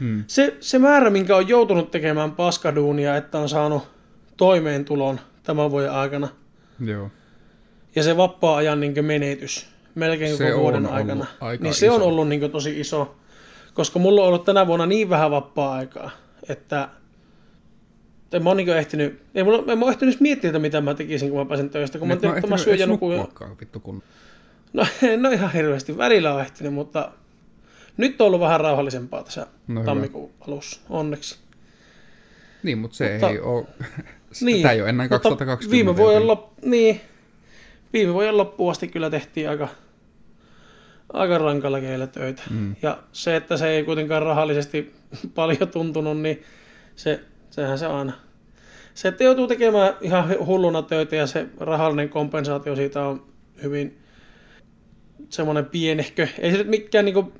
hmm. 0.00 0.24
se, 0.26 0.56
se 0.60 0.78
määrä, 0.78 1.10
minkä 1.10 1.36
on 1.36 1.48
joutunut 1.48 1.90
tekemään 1.90 2.32
paskaduunia, 2.32 3.16
että 3.16 3.38
on 3.38 3.48
saanut 3.48 3.88
toimeentulon 4.36 5.20
tämän 5.42 5.70
vuoden 5.70 5.92
aikana, 5.92 6.28
Joo. 6.80 7.10
ja 7.94 8.02
se 8.02 8.16
vapaa-ajan 8.16 8.80
niin 8.80 9.04
menetys 9.04 9.71
melkein 9.94 10.36
se 10.36 10.50
koko 10.50 10.62
vuoden 10.62 10.86
aikana, 10.86 11.26
niin 11.60 11.74
se 11.74 11.86
iso. 11.86 11.94
on 11.94 12.02
ollut 12.02 12.28
niin 12.28 12.50
tosi 12.50 12.80
iso, 12.80 13.16
koska 13.74 13.98
mulla 13.98 14.20
on 14.20 14.28
ollut 14.28 14.44
tänä 14.44 14.66
vuonna 14.66 14.86
niin 14.86 15.10
vähän 15.10 15.30
vapaa-aikaa, 15.30 16.10
että 16.48 16.88
en 18.32 18.42
mä 18.42 18.50
oon 18.50 18.56
niin 18.56 18.68
ehtinyt, 18.68 19.22
ei 19.34 19.44
mulla, 19.44 19.72
en 19.72 19.78
mä 19.78 19.90
ehtinyt 19.90 20.20
miettiä, 20.20 20.50
että 20.50 20.58
mitä 20.58 20.80
mä 20.80 20.94
tekisin, 20.94 21.30
kun 21.30 21.38
mä 21.38 21.44
pääsin 21.44 21.70
töistä, 21.70 21.98
kun 21.98 22.08
Nyt 22.08 22.22
mä, 22.22 22.28
mä, 22.28 22.40
mä 22.48 22.58
syön 22.58 22.78
ja 22.78 22.86
nukuin. 22.86 23.20
Vittu, 23.60 23.80
kun... 23.80 24.02
No 24.72 24.86
en 25.02 25.26
ole 25.26 25.34
ihan 25.34 25.52
hirveästi. 25.52 25.96
Välillä 25.96 26.34
on 26.34 26.40
ehtinyt, 26.40 26.74
mutta 26.74 27.12
nyt 27.96 28.20
on 28.20 28.26
ollut 28.26 28.40
vähän 28.40 28.60
rauhallisempaa 28.60 29.22
tässä 29.22 29.46
no 29.68 29.84
tammikuun 29.84 30.30
hyvä. 30.30 30.44
alussa, 30.48 30.80
onneksi. 30.90 31.38
Niin, 32.62 32.78
mutta 32.78 32.96
se 32.96 33.12
mutta, 33.12 33.28
ei 33.28 33.40
ole... 33.40 33.66
niin, 34.40 34.62
Tämä 34.62 34.72
ei 34.72 34.80
ole 34.80 34.88
ennen 34.88 35.08
2020. 35.08 35.76
Viime 35.76 35.96
vuoden, 35.96 36.26
lop, 36.26 36.50
niin, 36.64 37.00
viime 37.92 38.14
vuoden 38.14 38.36
loppuun 38.36 38.70
asti 38.70 38.88
kyllä 38.88 39.10
tehtiin 39.10 39.50
aika, 39.50 39.68
aika 41.12 41.38
rankalla 41.38 41.80
keillä 41.80 42.06
töitä. 42.06 42.42
Mm. 42.50 42.76
Ja 42.82 43.02
se, 43.12 43.36
että 43.36 43.56
se 43.56 43.68
ei 43.68 43.84
kuitenkaan 43.84 44.22
rahallisesti 44.22 44.94
paljon 45.34 45.68
tuntunut, 45.72 46.20
niin 46.20 46.42
se, 46.96 47.20
sehän 47.50 47.78
se 47.78 47.86
aina. 47.86 48.12
Se, 48.94 49.08
että 49.08 49.24
joutuu 49.24 49.46
tekemään 49.46 49.94
ihan 50.00 50.46
hulluna 50.46 50.82
töitä 50.82 51.16
ja 51.16 51.26
se 51.26 51.46
rahallinen 51.60 52.08
kompensaatio 52.08 52.76
siitä 52.76 53.02
on 53.02 53.26
hyvin 53.62 53.98
semmoinen 55.28 55.66
pienehkö. 55.66 56.28
Ei 56.38 56.50
se 56.50 56.58
nyt 56.58 56.68
mikään 56.68 57.04
niin 57.04 57.32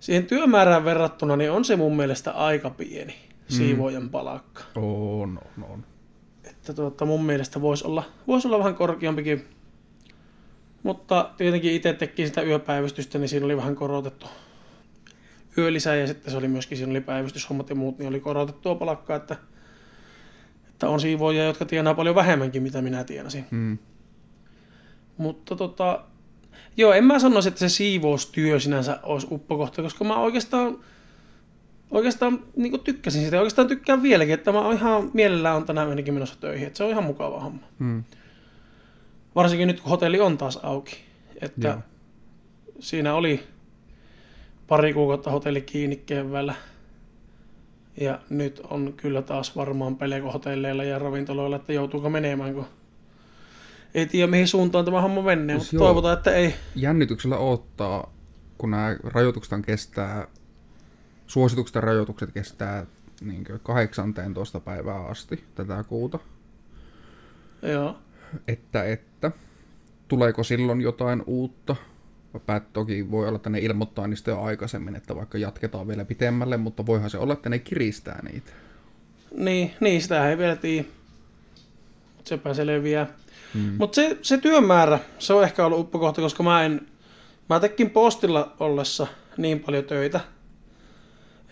siihen 0.00 0.26
työmäärään 0.26 0.84
verrattuna, 0.84 1.36
niin 1.36 1.50
on 1.50 1.64
se 1.64 1.76
mun 1.76 1.96
mielestä 1.96 2.30
aika 2.30 2.70
pieni 2.70 3.12
mm. 3.12 3.56
siivojen 3.56 4.10
palakka. 4.10 4.62
On, 4.76 5.38
on, 5.58 5.64
on. 5.70 5.84
Että 6.70 6.82
tuota, 6.82 7.04
mun 7.04 7.24
mielestä 7.24 7.60
voisi 7.60 7.86
olla, 7.86 8.04
voisi 8.26 8.48
olla 8.48 8.58
vähän 8.58 8.74
korkeampikin. 8.74 9.44
Mutta 10.82 11.30
tietenkin 11.36 11.72
itse 11.72 11.92
teki 11.92 12.26
sitä 12.26 12.42
yöpäivystystä, 12.42 13.18
niin 13.18 13.28
siinä 13.28 13.46
oli 13.46 13.56
vähän 13.56 13.76
korotettu 13.76 14.26
yölisä 15.58 15.94
ja 15.94 16.06
sitten 16.06 16.30
se 16.30 16.36
oli 16.36 16.48
myöskin, 16.48 16.78
siinä 16.78 16.90
oli 16.90 17.00
päivystyshommat 17.00 17.68
ja 17.68 17.74
muut, 17.74 17.98
niin 17.98 18.08
oli 18.08 18.20
korotettua 18.20 18.74
palakkaa, 18.74 19.16
että, 19.16 19.36
että 20.68 20.88
on 20.88 21.00
siivoja, 21.00 21.44
jotka 21.44 21.64
tienaa 21.64 21.94
paljon 21.94 22.14
vähemmänkin, 22.14 22.62
mitä 22.62 22.82
minä 22.82 23.04
tienasin. 23.04 23.46
Mm. 23.50 23.78
Mutta 25.16 25.56
tota, 25.56 26.04
Joo, 26.76 26.92
en 26.92 27.04
mä 27.04 27.18
sanoisi, 27.18 27.48
että 27.48 27.60
se 27.60 27.68
siivoustyö 27.68 28.60
sinänsä 28.60 28.98
olisi 29.02 29.26
uppokohta, 29.30 29.82
koska 29.82 30.04
mä 30.04 30.16
oikeastaan, 30.16 30.78
oikeastaan 31.90 32.40
niin 32.56 32.80
tykkäsin 32.80 33.24
sitä. 33.24 33.38
Oikeastaan 33.38 33.68
tykkään 33.68 34.02
vieläkin, 34.02 34.34
että 34.34 34.52
mä 34.52 34.72
ihan 34.72 35.10
mielellään 35.14 35.56
on 35.56 35.64
tänään 35.64 35.88
ainakin 35.88 36.14
menossa 36.14 36.40
töihin. 36.40 36.66
Että 36.66 36.76
se 36.76 36.84
on 36.84 36.90
ihan 36.90 37.04
mukava 37.04 37.40
homma. 37.40 37.66
Hmm. 37.78 38.04
Varsinkin 39.34 39.68
nyt, 39.68 39.80
kun 39.80 39.90
hotelli 39.90 40.20
on 40.20 40.38
taas 40.38 40.56
auki. 40.62 40.96
Että 41.40 41.68
Joo. 41.68 41.78
siinä 42.80 43.14
oli 43.14 43.40
pari 44.66 44.92
kuukautta 44.92 45.30
hotelli 45.30 45.60
kiinni 45.60 45.96
keväällä. 45.96 46.54
Ja 48.00 48.20
nyt 48.30 48.60
on 48.70 48.94
kyllä 48.96 49.22
taas 49.22 49.56
varmaan 49.56 49.96
peleko 49.96 50.32
hotelleilla 50.32 50.84
ja 50.84 50.98
ravintoloilla, 50.98 51.56
että 51.56 51.72
joutuuko 51.72 52.10
menemään, 52.10 52.54
kun 52.54 52.66
ei 53.94 54.06
tiedä 54.06 54.26
mihin 54.26 54.48
suuntaan 54.48 54.84
tämä 54.84 55.00
homma 55.00 55.22
menee, 55.22 55.56
mutta 55.56 55.76
joo, 55.76 55.84
toivotaan, 55.84 56.18
että 56.18 56.34
ei. 56.34 56.54
Jännityksellä 56.74 57.38
odottaa, 57.38 58.12
kun 58.58 58.70
nämä 58.70 58.96
rajoitukset 59.04 59.66
kestää, 59.66 60.26
suositukset 61.30 61.74
ja 61.74 61.80
rajoitukset 61.80 62.32
kestää 62.32 62.86
niin 63.20 63.44
18. 63.62 64.60
päivää 64.60 65.06
asti 65.06 65.44
tätä 65.54 65.84
kuuta. 65.84 66.18
Joo. 67.62 67.98
Että, 68.48 68.84
että. 68.84 69.32
Tuleeko 70.08 70.42
silloin 70.42 70.80
jotain 70.80 71.22
uutta? 71.26 71.76
Päät 72.46 72.72
toki 72.72 73.10
voi 73.10 73.28
olla, 73.28 73.36
että 73.36 73.50
ne 73.50 73.58
ilmoittaa 73.58 74.06
niistä 74.06 74.30
jo 74.30 74.42
aikaisemmin, 74.42 74.96
että 74.96 75.16
vaikka 75.16 75.38
jatketaan 75.38 75.88
vielä 75.88 76.04
pitemmälle, 76.04 76.56
mutta 76.56 76.86
voihan 76.86 77.10
se 77.10 77.18
olla, 77.18 77.32
että 77.32 77.48
ne 77.48 77.58
kiristää 77.58 78.22
niitä. 78.22 78.52
Niin, 79.36 79.70
niin 79.80 80.02
sitä 80.02 80.30
ei 80.30 80.38
vielä 80.38 80.56
tiedä. 80.56 80.88
Sepä 82.24 82.54
se 82.54 82.66
leviää. 82.66 83.06
Mm. 83.54 83.74
Mutta 83.78 83.94
se, 83.94 84.18
se 84.22 84.38
työmäärä, 84.38 84.98
se 85.18 85.32
on 85.32 85.44
ehkä 85.44 85.66
ollut 85.66 85.80
uppokohta, 85.80 86.20
koska 86.20 86.42
mä 86.42 86.64
en, 86.64 86.80
mä 87.48 87.60
tekin 87.60 87.90
postilla 87.90 88.56
ollessa 88.60 89.06
niin 89.36 89.60
paljon 89.60 89.84
töitä, 89.84 90.20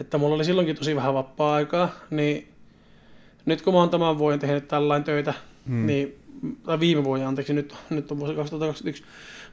että 0.00 0.18
mulla 0.18 0.34
oli 0.34 0.44
silloinkin 0.44 0.76
tosi 0.76 0.96
vähän 0.96 1.14
vapaa-aikaa, 1.14 1.90
niin 2.10 2.48
nyt 3.46 3.62
kun 3.62 3.72
mä 3.72 3.78
oon 3.78 3.90
tämän 3.90 4.18
vuoden 4.18 4.38
tehnyt 4.38 4.68
tällainen 4.68 5.04
töitä, 5.04 5.34
mm. 5.66 5.86
niin, 5.86 6.18
tai 6.62 6.80
viime 6.80 7.04
vuoden, 7.04 7.26
anteeksi, 7.26 7.52
nyt, 7.52 7.74
nyt 7.90 8.12
on 8.12 8.18
vuosi 8.18 8.34
2021, 8.34 9.04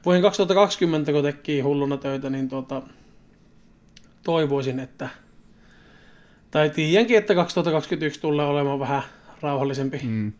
vuoden 0.05 0.21
2020, 0.21 1.12
kun 1.12 1.23
teki 1.23 1.62
hulluna 1.62 1.97
töitä, 1.97 2.29
niin 2.29 2.49
tuota, 2.49 2.81
toivoisin, 4.23 4.79
että, 4.79 5.10
tai 6.51 6.69
tiedänkin, 6.69 7.17
että 7.17 7.36
2021 7.36 8.21
tulee 8.21 8.45
olemaan 8.45 8.79
vähän 8.79 9.01
rauhallisempi. 9.41 9.99
Mm. 10.03 10.34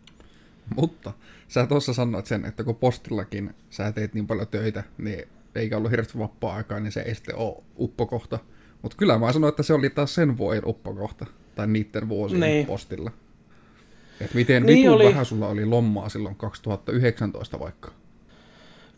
Mutta 0.76 1.12
sä 1.48 1.66
tuossa 1.66 1.92
sanoit 1.94 2.26
sen, 2.26 2.44
että 2.44 2.64
kun 2.64 2.76
postillakin 2.76 3.54
sä 3.70 3.92
teet 3.92 4.14
niin 4.14 4.26
paljon 4.26 4.48
töitä, 4.48 4.84
niin 4.98 5.28
eikä 5.54 5.76
ollut 5.76 5.90
hirveästi 5.90 6.18
vapaa-aikaa, 6.18 6.80
niin 6.80 6.92
se 6.92 7.00
ei 7.00 7.14
sitten 7.14 7.36
ole 7.36 7.62
uppokohta. 7.78 8.38
Mutta 8.86 8.96
kyllä 8.96 9.18
mä 9.18 9.32
sanoin, 9.32 9.48
että 9.48 9.62
se 9.62 9.74
oli 9.74 9.90
taas 9.90 10.14
sen 10.14 10.38
vuoden 10.38 10.62
uppokohta, 10.66 11.26
tai 11.54 11.66
niiden 11.66 12.08
vuosien 12.08 12.40
niin. 12.40 12.66
postilla. 12.66 13.10
Et 14.20 14.34
miten 14.34 14.62
niin 14.62 14.90
oli. 14.90 15.04
vähän 15.04 15.24
sulla 15.24 15.48
oli 15.48 15.64
lommaa 15.64 16.08
silloin 16.08 16.36
2019 16.36 17.58
vaikka? 17.58 17.90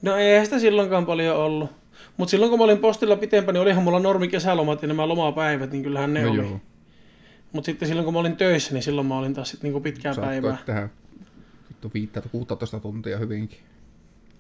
No 0.03 0.17
ei 0.17 0.45
sitä 0.45 0.59
silloinkaan 0.59 1.07
paljon 1.07 1.37
ollut. 1.37 1.71
Mutta 2.17 2.31
silloin 2.31 2.51
kun 2.51 2.59
mä 2.59 2.65
olin 2.65 2.79
postilla 2.79 3.17
pitempään, 3.17 3.55
niin 3.55 3.63
olihan 3.63 3.83
mulla 3.83 4.01
normi 4.01 4.29
kesälomat 4.29 4.83
ja 4.83 4.89
nämä 4.89 5.09
lomapäivät, 5.09 5.71
niin 5.73 5.83
kyllähän 5.83 6.15
ne 6.15 6.23
no 6.23 6.31
oli. 6.31 6.57
Mutta 7.53 7.67
sitten 7.67 7.89
silloin 7.89 8.05
kun 8.05 8.15
mä 8.15 8.21
olin 8.21 8.37
töissä, 8.37 8.75
niin 8.75 8.83
silloin 8.83 9.07
mä 9.07 9.19
olin 9.19 9.35
taas 9.35 9.51
sit 9.51 9.63
niinku 9.63 9.81
pitkää 9.81 10.15
Saattoit 10.15 10.43
päivää. 10.43 10.59
tehdä 10.67 10.89
vittu 11.69 11.93
5-16 12.77 12.81
tuntia 12.81 13.19
hyvinkin. 13.19 13.59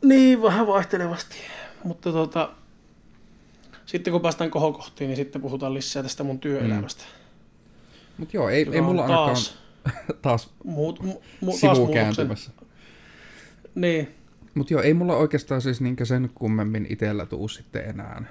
Niin, 0.04 0.42
vähän 0.42 0.66
vaihtelevasti. 0.66 1.36
Mutta 1.84 2.12
tota, 2.12 2.50
sitten 3.88 4.12
kun 4.12 4.20
päästään 4.20 4.50
kohokohtiin, 4.50 5.08
niin 5.08 5.16
sitten 5.16 5.42
puhutaan 5.42 5.74
lisää 5.74 6.02
tästä 6.02 6.24
mun 6.24 6.38
työelämästä. 6.38 7.04
Mm. 7.04 8.14
Mutta 8.18 8.36
joo, 8.36 8.48
ei, 8.48 8.66
ei 8.72 8.80
mulla 8.80 9.02
ainakaan 9.02 9.26
taas, 9.26 9.58
taas 10.22 10.50
muut, 10.64 11.02
mu, 11.02 11.20
mu, 11.40 11.52
sivu 11.52 11.86
kääntymässä. 11.86 12.50
Niin. 13.74 14.14
Mutta 14.54 14.72
joo, 14.72 14.82
ei 14.82 14.94
mulla 14.94 15.16
oikeastaan 15.16 15.60
siis 15.60 15.80
niinkä 15.80 16.04
sen 16.04 16.30
kummemmin 16.34 16.86
itsellä 16.90 17.26
tuu 17.26 17.48
sitten 17.48 17.84
enää 17.84 18.24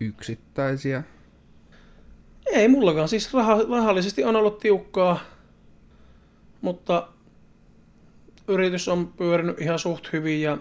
yksittäisiä. 0.00 1.02
Ei 2.46 2.68
mullakaan, 2.68 3.08
siis 3.08 3.28
rah- 3.28 3.70
rahallisesti 3.70 4.24
on 4.24 4.36
ollut 4.36 4.58
tiukkaa, 4.58 5.20
mutta 6.60 7.08
yritys 8.48 8.88
on 8.88 9.12
pyörinyt 9.12 9.60
ihan 9.60 9.78
suht 9.78 10.12
hyvin 10.12 10.42
ja 10.42 10.58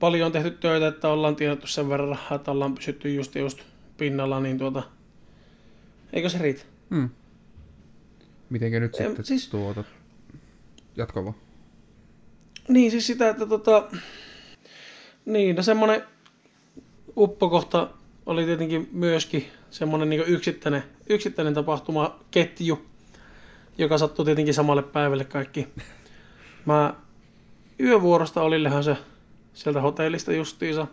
paljon 0.00 0.26
on 0.26 0.32
tehty 0.32 0.50
töitä, 0.50 0.86
että 0.88 1.08
ollaan 1.08 1.36
tiedetty 1.36 1.66
sen 1.66 1.88
verran 1.88 2.08
rahaa, 2.08 2.34
että 2.36 2.50
ollaan 2.50 2.74
pysytty 2.74 3.14
just 3.14 3.34
just 3.34 3.58
pinnalla, 3.96 4.40
niin 4.40 4.58
tuota, 4.58 4.82
eikö 6.12 6.28
se 6.28 6.38
riitä? 6.38 6.62
Hmm. 6.90 7.10
Mitenkä 8.50 8.80
nyt 8.80 8.94
sitten 8.94 9.24
siis, 9.24 9.48
tuota, 9.48 9.84
jatko 10.96 11.24
vaan. 11.24 11.34
Niin, 12.68 12.90
siis 12.90 13.06
sitä, 13.06 13.28
että 13.28 13.46
tota, 13.46 13.88
niin, 15.24 15.56
no 15.56 15.62
semmoinen 15.62 16.02
uppokohta 17.16 17.90
oli 18.26 18.44
tietenkin 18.44 18.88
myöskin 18.92 19.46
semmoinen 19.70 20.10
niin 20.10 20.24
yksittäinen, 20.26 20.82
yksittäinen 21.08 21.54
tapahtuma, 21.54 22.20
ketju, 22.30 22.86
joka 23.78 23.98
sattui 23.98 24.24
tietenkin 24.24 24.54
samalle 24.54 24.82
päivälle 24.82 25.24
kaikki 25.24 25.68
Mä 26.66 26.94
yövuorosta 27.80 28.42
olillehan 28.42 28.84
se 28.84 28.96
sieltä 29.58 29.80
hotellista 29.80 30.32
justiinsa. 30.32 30.86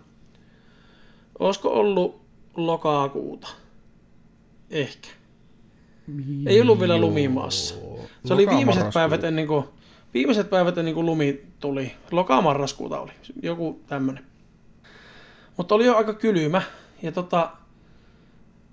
Olisiko 1.39 1.69
ollut 1.69 2.21
lokakuuta? 2.55 3.47
Ehkä. 4.69 5.07
Ei 6.45 6.61
ollut 6.61 6.79
vielä 6.79 6.97
lumimaassa. 6.97 7.75
Se 8.25 8.33
oli 8.33 8.47
viimeiset 8.47 8.87
päivät 8.93 9.23
ennen 9.23 9.47
kuin, 9.47 9.65
viimeiset 10.13 10.49
päivät 10.49 10.77
ennen 10.77 10.93
kuin 10.93 11.05
lumi 11.05 11.45
tuli. 11.59 11.91
Lokamarraskuuta 12.11 12.99
oli. 12.99 13.11
Joku 13.41 13.79
tämmönen. 13.87 14.25
Mutta 15.57 15.75
oli 15.75 15.85
jo 15.85 15.95
aika 15.95 16.13
kylmä. 16.13 16.61
Ja 17.01 17.11
tota, 17.11 17.49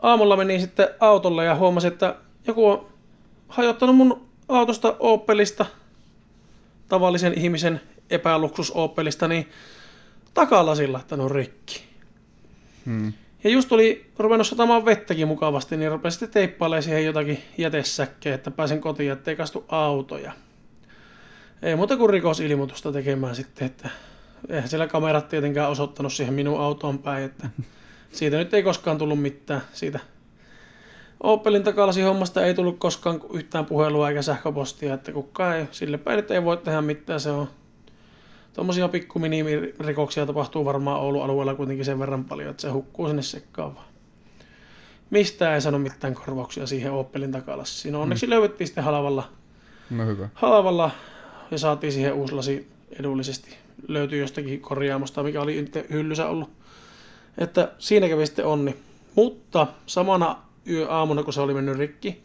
aamulla 0.02 0.36
menin 0.36 0.60
sitten 0.60 0.88
autolle 1.00 1.44
ja 1.44 1.54
huomasin, 1.54 1.92
että 1.92 2.16
joku 2.46 2.66
on 2.66 2.86
hajottanut 3.48 3.96
mun 3.96 4.26
autosta 4.48 4.96
Opelista, 4.98 5.66
tavallisen 6.88 7.38
ihmisen 7.38 7.80
epäluksus 8.10 8.70
Opelista, 8.70 9.28
niin 9.28 9.48
takalasilla 10.34 10.92
laittanut 10.92 11.32
rikki. 11.32 11.82
Hmm. 12.86 13.12
Ja 13.44 13.50
just 13.50 13.72
oli 13.72 14.10
ruvennut 14.18 14.46
satamaan 14.46 14.84
vettäkin 14.84 15.28
mukavasti, 15.28 15.76
niin 15.76 15.90
rupesin 15.90 16.18
sitten 16.18 16.30
teippailemaan 16.30 16.82
siihen 16.82 17.04
jotakin 17.04 17.42
jätesäkkejä, 17.58 18.34
että 18.34 18.50
pääsen 18.50 18.80
kotiin, 18.80 19.12
ettei 19.12 19.36
kastu 19.36 19.64
autoja. 19.68 20.32
Ei 21.62 21.76
muuta 21.76 21.96
kuin 21.96 22.10
rikosilmoitusta 22.10 22.92
tekemään 22.92 23.34
sitten, 23.34 23.66
että 23.66 23.88
eihän 24.48 24.68
siellä 24.68 24.86
kamerat 24.86 25.28
tietenkään 25.28 25.70
osoittanut 25.70 26.12
siihen 26.12 26.34
minun 26.34 26.60
autoon 26.60 26.98
päin, 26.98 27.24
että 27.24 27.50
siitä 28.12 28.36
nyt 28.36 28.54
ei 28.54 28.62
koskaan 28.62 28.98
tullut 28.98 29.22
mitään. 29.22 29.62
Siitä 29.72 30.00
Opelin 31.22 31.62
takalasi 31.62 32.02
hommasta 32.02 32.46
ei 32.46 32.54
tullut 32.54 32.78
koskaan 32.78 33.20
yhtään 33.32 33.66
puhelua 33.66 34.08
eikä 34.08 34.22
sähköpostia, 34.22 34.94
että 34.94 35.12
kukaan 35.12 35.56
ei, 35.56 35.66
sille 35.70 35.98
päin 35.98 36.18
että 36.18 36.34
ei 36.34 36.44
voi 36.44 36.56
tehdä 36.56 36.80
mitään, 36.80 37.20
se 37.20 37.30
on 37.30 37.48
Tuommoisia 38.52 38.88
pikku 38.88 39.20
rikoksia 39.80 40.26
tapahtuu 40.26 40.64
varmaan 40.64 41.00
Oulun 41.00 41.24
alueella 41.24 41.54
kuitenkin 41.54 41.84
sen 41.84 41.98
verran 41.98 42.24
paljon, 42.24 42.50
että 42.50 42.62
se 42.62 42.68
hukkuu 42.68 43.06
sinne 43.06 43.22
sekkaan 43.22 43.74
vaan. 43.74 43.86
Mistä 45.10 45.54
ei 45.54 45.60
sano 45.60 45.78
mitään 45.78 46.14
korvauksia 46.14 46.66
siihen 46.66 46.92
Opelin 46.92 47.32
takalassa. 47.32 47.82
Siinä 47.82 47.98
onneksi 47.98 48.26
mm. 48.26 48.30
löydettiin 48.30 48.68
sitten 48.68 48.84
halvalla, 48.84 49.28
no 49.90 50.06
hyvä. 50.06 50.28
halvalla 50.34 50.90
ja 51.50 51.58
saatiin 51.58 51.92
siihen 51.92 52.12
uusi 52.12 52.34
lasi 52.34 52.68
edullisesti. 52.98 53.56
Löytyi 53.88 54.20
jostakin 54.20 54.60
korjaamosta, 54.60 55.22
mikä 55.22 55.42
oli 55.42 55.70
hyllyssä 55.90 56.28
ollut. 56.28 56.50
Että 57.38 57.72
siinä 57.78 58.08
kävi 58.08 58.26
sitten 58.26 58.46
onni. 58.46 58.76
Mutta 59.14 59.66
samana 59.86 60.36
yöaamuna, 60.68 61.22
kun 61.22 61.32
se 61.32 61.40
oli 61.40 61.54
mennyt 61.54 61.78
rikki, 61.78 62.22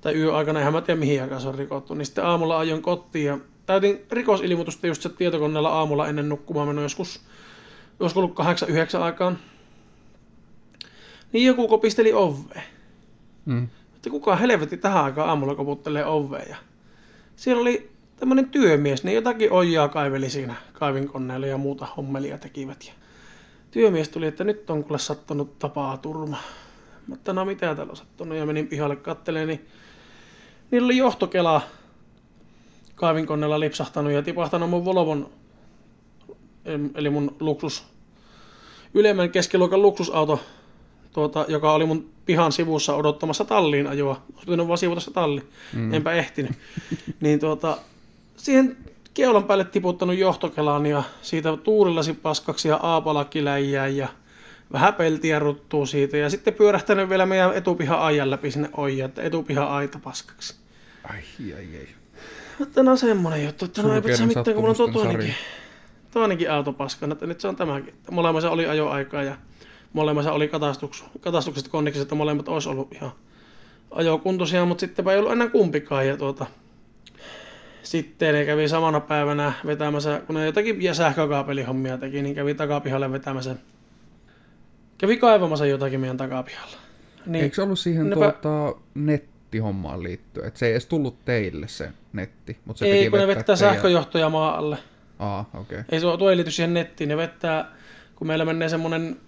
tai 0.00 0.14
yöaikana, 0.14 0.58
eihän 0.58 0.72
mä 0.72 0.80
tiedä 0.80 1.00
mihin 1.00 1.22
aikaan 1.22 1.40
se 1.40 1.48
on 1.48 1.54
rikottu, 1.54 1.94
niin 1.94 2.06
sitten 2.06 2.24
aamulla 2.24 2.58
ajoin 2.58 2.82
kotiin 2.82 3.26
ja 3.26 3.38
täytin 3.70 4.06
rikosilmoitusta 4.10 4.86
just 4.86 5.02
se 5.02 5.08
tietokoneella 5.08 5.68
aamulla 5.68 6.08
ennen 6.08 6.28
nukkumaan 6.28 6.68
menoa 6.68 6.84
joskus, 6.84 7.20
olisiko 8.00 8.20
ollut 8.20 8.38
8-9 8.38 8.42
aikaan. 8.98 9.38
Niin 11.32 11.46
joku 11.46 11.68
kopisteli 11.68 12.12
oveen. 12.12 12.62
Mm. 13.44 13.68
Että 13.96 14.10
kuka 14.10 14.36
helvetti 14.36 14.76
tähän 14.76 15.04
aikaan 15.04 15.28
aamulla 15.28 15.54
koputtelee 15.54 16.04
oveen. 16.04 16.48
Ja 16.48 16.56
siellä 17.36 17.60
oli 17.60 17.90
tämmöinen 18.16 18.48
työmies, 18.48 19.04
niin 19.04 19.14
jotakin 19.14 19.52
ojaa 19.52 19.88
kaiveli 19.88 20.30
siinä 20.30 20.54
kaivinkoneella 20.72 21.46
ja 21.46 21.58
muuta 21.58 21.86
hommelia 21.96 22.38
tekivät. 22.38 22.84
Ja 22.86 22.92
työmies 23.70 24.08
tuli, 24.08 24.26
että 24.26 24.44
nyt 24.44 24.70
on 24.70 24.84
kuule 24.84 24.98
sattunut 24.98 25.58
tapaa 25.58 25.96
turma. 25.96 26.36
Mutta 27.06 27.32
no 27.32 27.44
mitä 27.44 27.74
täällä 27.74 27.90
on 27.90 27.96
sattunut 27.96 28.38
ja 28.38 28.46
menin 28.46 28.68
pihalle 28.68 28.96
katteleen, 28.96 29.48
niin 29.48 29.66
niillä 30.70 30.86
oli 30.86 30.96
johtokela 30.96 31.62
kaivinkoneella 33.00 33.60
lipsahtanut 33.60 34.12
ja 34.12 34.22
tipahtanut 34.22 34.70
mun 34.70 34.84
Volvon, 34.84 35.30
eli 36.94 37.10
mun 37.10 37.36
luksus, 37.40 37.84
ylemmän 38.94 39.30
keskiluokan 39.30 39.82
luksusauto, 39.82 40.40
tuota, 41.12 41.44
joka 41.48 41.72
oli 41.72 41.86
mun 41.86 42.10
pihan 42.26 42.52
sivussa 42.52 42.94
odottamassa 42.94 43.44
talliin 43.44 43.86
ajoa. 43.86 44.22
Olisi 44.32 44.46
pitänyt 44.46 44.68
vaan 44.68 44.78
sivuta 44.78 45.00
se 45.00 45.10
talli, 45.10 45.42
mm. 45.72 45.94
enpä 45.94 46.12
ehtinyt. 46.12 46.52
niin 47.20 47.40
tuota, 47.40 47.78
siihen 48.36 48.76
keulan 49.14 49.44
päälle 49.44 49.64
tiputtanut 49.64 50.16
johtokelaan 50.16 50.86
ja 50.86 51.02
siitä 51.22 51.56
tuulillasi 51.56 52.12
paskaksi 52.12 52.68
ja 52.68 52.76
aapalakkiläjää 52.76 53.88
ja 53.88 54.08
vähän 54.72 54.94
peltiä 54.94 55.38
ruttuu 55.38 55.86
siitä 55.86 56.16
ja 56.16 56.30
sitten 56.30 56.54
pyörähtänyt 56.54 57.08
vielä 57.08 57.26
meidän 57.26 57.54
etupihan 57.54 58.00
ajan 58.00 58.30
läpi 58.30 58.50
sinne 58.50 58.70
oija, 58.76 59.04
että 59.04 59.22
etupihan 59.22 59.68
aita 59.68 59.98
paskaksi. 60.04 60.54
Ai, 61.04 61.20
ai, 61.56 61.68
ai. 61.78 61.99
Että 62.62 62.82
no 62.82 62.96
semmonen 62.96 63.44
juttu, 63.44 63.64
että 63.64 63.82
no 63.82 63.94
ei 63.94 64.02
pitää 64.02 64.26
mitään, 64.26 64.44
kun 64.44 64.54
mulla 64.54 64.68
on 64.68 64.76
tuo 64.76 64.88
toinenkin, 64.88 65.34
toinenkin 66.10 66.50
auto 66.50 66.72
paskana, 66.72 67.12
että 67.12 67.26
nyt 67.26 67.40
se 67.40 67.48
on 67.48 67.56
tämäkin. 67.56 67.94
Molemmissa 68.10 68.50
oli 68.50 68.66
ajoaikaa 68.66 69.22
ja 69.22 69.36
molemmissa 69.92 70.32
oli 70.32 70.48
katastuks, 70.48 71.04
katastukset 71.20 71.68
konniksi, 71.68 72.00
että 72.00 72.14
molemmat 72.14 72.48
olisi 72.48 72.68
ollut 72.68 72.92
ihan 72.92 73.12
ajokuntoisia, 73.90 74.64
mutta 74.64 74.80
sittenpä 74.80 75.12
ei 75.12 75.18
ollut 75.18 75.32
enää 75.32 75.48
kumpikaan. 75.48 76.06
Ja 76.06 76.16
tuota, 76.16 76.46
sitten 77.82 78.34
ne 78.34 78.44
kävi 78.44 78.68
samana 78.68 79.00
päivänä 79.00 79.52
vetämässä, 79.66 80.20
kun 80.26 80.34
ne 80.34 80.46
jotakin 80.46 80.94
sähkökaapelihommia 80.94 81.98
teki, 81.98 82.22
niin 82.22 82.34
kävi 82.34 82.54
takapihalle 82.54 83.12
vetämässä. 83.12 83.56
Kävi 84.98 85.16
kaivamassa 85.16 85.66
jotakin 85.66 86.00
meidän 86.00 86.16
takapihalla. 86.16 86.76
Niin, 87.26 87.44
Eikö 87.44 87.54
se 87.54 87.62
ollut 87.62 87.78
siihen 87.78 88.10
nepä... 88.10 88.32
tuota, 88.32 88.80
net, 88.94 89.24
nettihommaan 89.50 90.02
liittyen. 90.02 90.46
Että 90.46 90.58
se 90.58 90.66
ei 90.66 90.72
edes 90.72 90.86
tullut 90.86 91.24
teille 91.24 91.68
se 91.68 91.92
netti. 92.12 92.58
Mutta 92.64 92.78
se 92.78 92.86
ei, 92.86 93.10
kun 93.10 93.18
ne 93.18 93.26
vettää 93.26 93.56
teidän... 93.56 93.74
sähköjohtoja 93.74 94.28
maa 94.28 94.56
alle. 94.58 94.78
Aa, 95.18 95.50
okei. 95.54 95.80
Okay. 95.80 95.84
Ei, 95.92 96.00
tuo 96.00 96.30
ei 96.30 96.36
liity 96.36 96.50
siihen 96.50 96.74
nettiin. 96.74 97.08
Ne 97.08 97.16
vettää, 97.16 97.72
kun 98.16 98.26
meillä 98.26 98.44
menee 98.44 98.68
semmoinen 98.68 99.20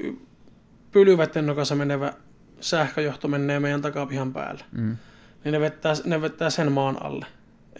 pylyvetten 0.91 1.47
nokassa 1.47 1.75
menevä 1.75 2.13
sähköjohto 2.61 3.29
menee 3.29 3.61
meidän 3.61 3.83
takapihan 3.83 4.33
päälle. 4.33 4.65
Mm. 4.73 4.97
Niin 5.45 5.53
ne 5.53 5.61
vettää, 5.61 5.93
ne 6.05 6.23
vettää 6.23 6.51
sen 6.51 6.73
maan 6.73 7.03
alle. 7.03 7.27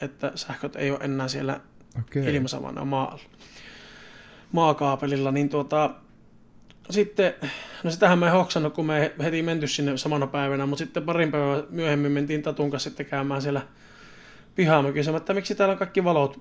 Että 0.01 0.33
sähköt 0.35 0.77
ei 0.77 0.91
ole 0.91 0.99
enää 1.03 1.29
siellä 1.29 1.61
okay. 2.01 2.23
on 2.81 2.89
maa 2.89 3.11
alla. 3.11 3.23
maakaapelilla. 4.53 5.33
Niin 5.33 5.49
tuota, 5.49 5.95
sitten, 6.91 7.35
no 7.83 7.91
sitähän 7.91 8.19
mä 8.19 8.27
en 8.27 8.33
hoksannut, 8.33 8.75
kun 8.75 8.87
me 8.87 9.13
heti 9.23 9.43
menty 9.43 9.67
sinne 9.67 9.97
samana 9.97 10.27
päivänä, 10.27 10.67
mutta 10.67 10.85
sitten 10.85 11.03
parin 11.03 11.31
päivän 11.31 11.65
myöhemmin 11.71 12.13
mentiin 12.13 12.43
Tatun 12.43 12.71
kanssa 12.71 12.91
sitten 12.91 13.07
käymään 13.07 13.43
siellä 13.43 13.63
pihamökissä, 14.55 15.17
että 15.17 15.35
miksi 15.35 15.55
täällä 15.55 15.73
on 15.73 15.79
kaikki 15.79 16.05
valot, 16.05 16.41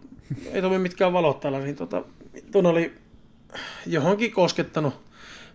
ei 0.51 0.61
toimi 0.61 0.79
mitkään 0.79 1.13
valot 1.13 1.39
täällä, 1.39 1.59
niin 1.59 1.75
tota, 1.75 2.03
tuon 2.51 2.65
oli 2.65 2.93
johonkin 3.85 4.31
koskettanut. 4.31 4.93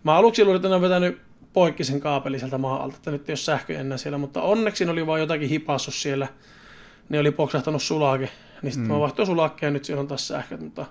Mä 0.05 0.17
aluksi 0.17 0.45
luulin, 0.45 0.57
että 0.57 0.69
ne 0.69 0.75
on 0.75 0.83
vetänyt 0.83 1.19
poikki 1.53 1.85
sen 1.85 2.01
kaapeli 2.01 2.39
sieltä 2.39 2.59
maan 2.59 2.83
alta, 2.83 2.97
että 2.97 3.11
nyt 3.11 3.29
ei 3.29 3.33
ole 3.33 3.37
sähkö 3.37 3.79
enää 3.79 3.99
siellä, 3.99 4.19
mutta 4.19 4.43
onneksi 4.43 4.85
ne 4.85 4.91
oli 4.91 5.07
vaan 5.07 5.21
jotakin 5.21 5.49
hipassut 5.49 5.95
siellä. 5.95 6.29
Ne 7.09 7.19
oli 7.19 7.31
poksahtanut 7.31 7.83
sulake, 7.83 8.31
niin 8.63 8.73
sitten 8.73 8.89
mm. 8.89 8.95
mä 8.95 9.01
vaihtoin 9.01 9.27
sulakkeen 9.27 9.69
ja 9.69 9.73
nyt 9.73 9.85
siellä 9.85 10.01
on 10.01 10.09
taas 10.09 10.29
sähköt, 10.29 10.61
mutta 10.61 10.87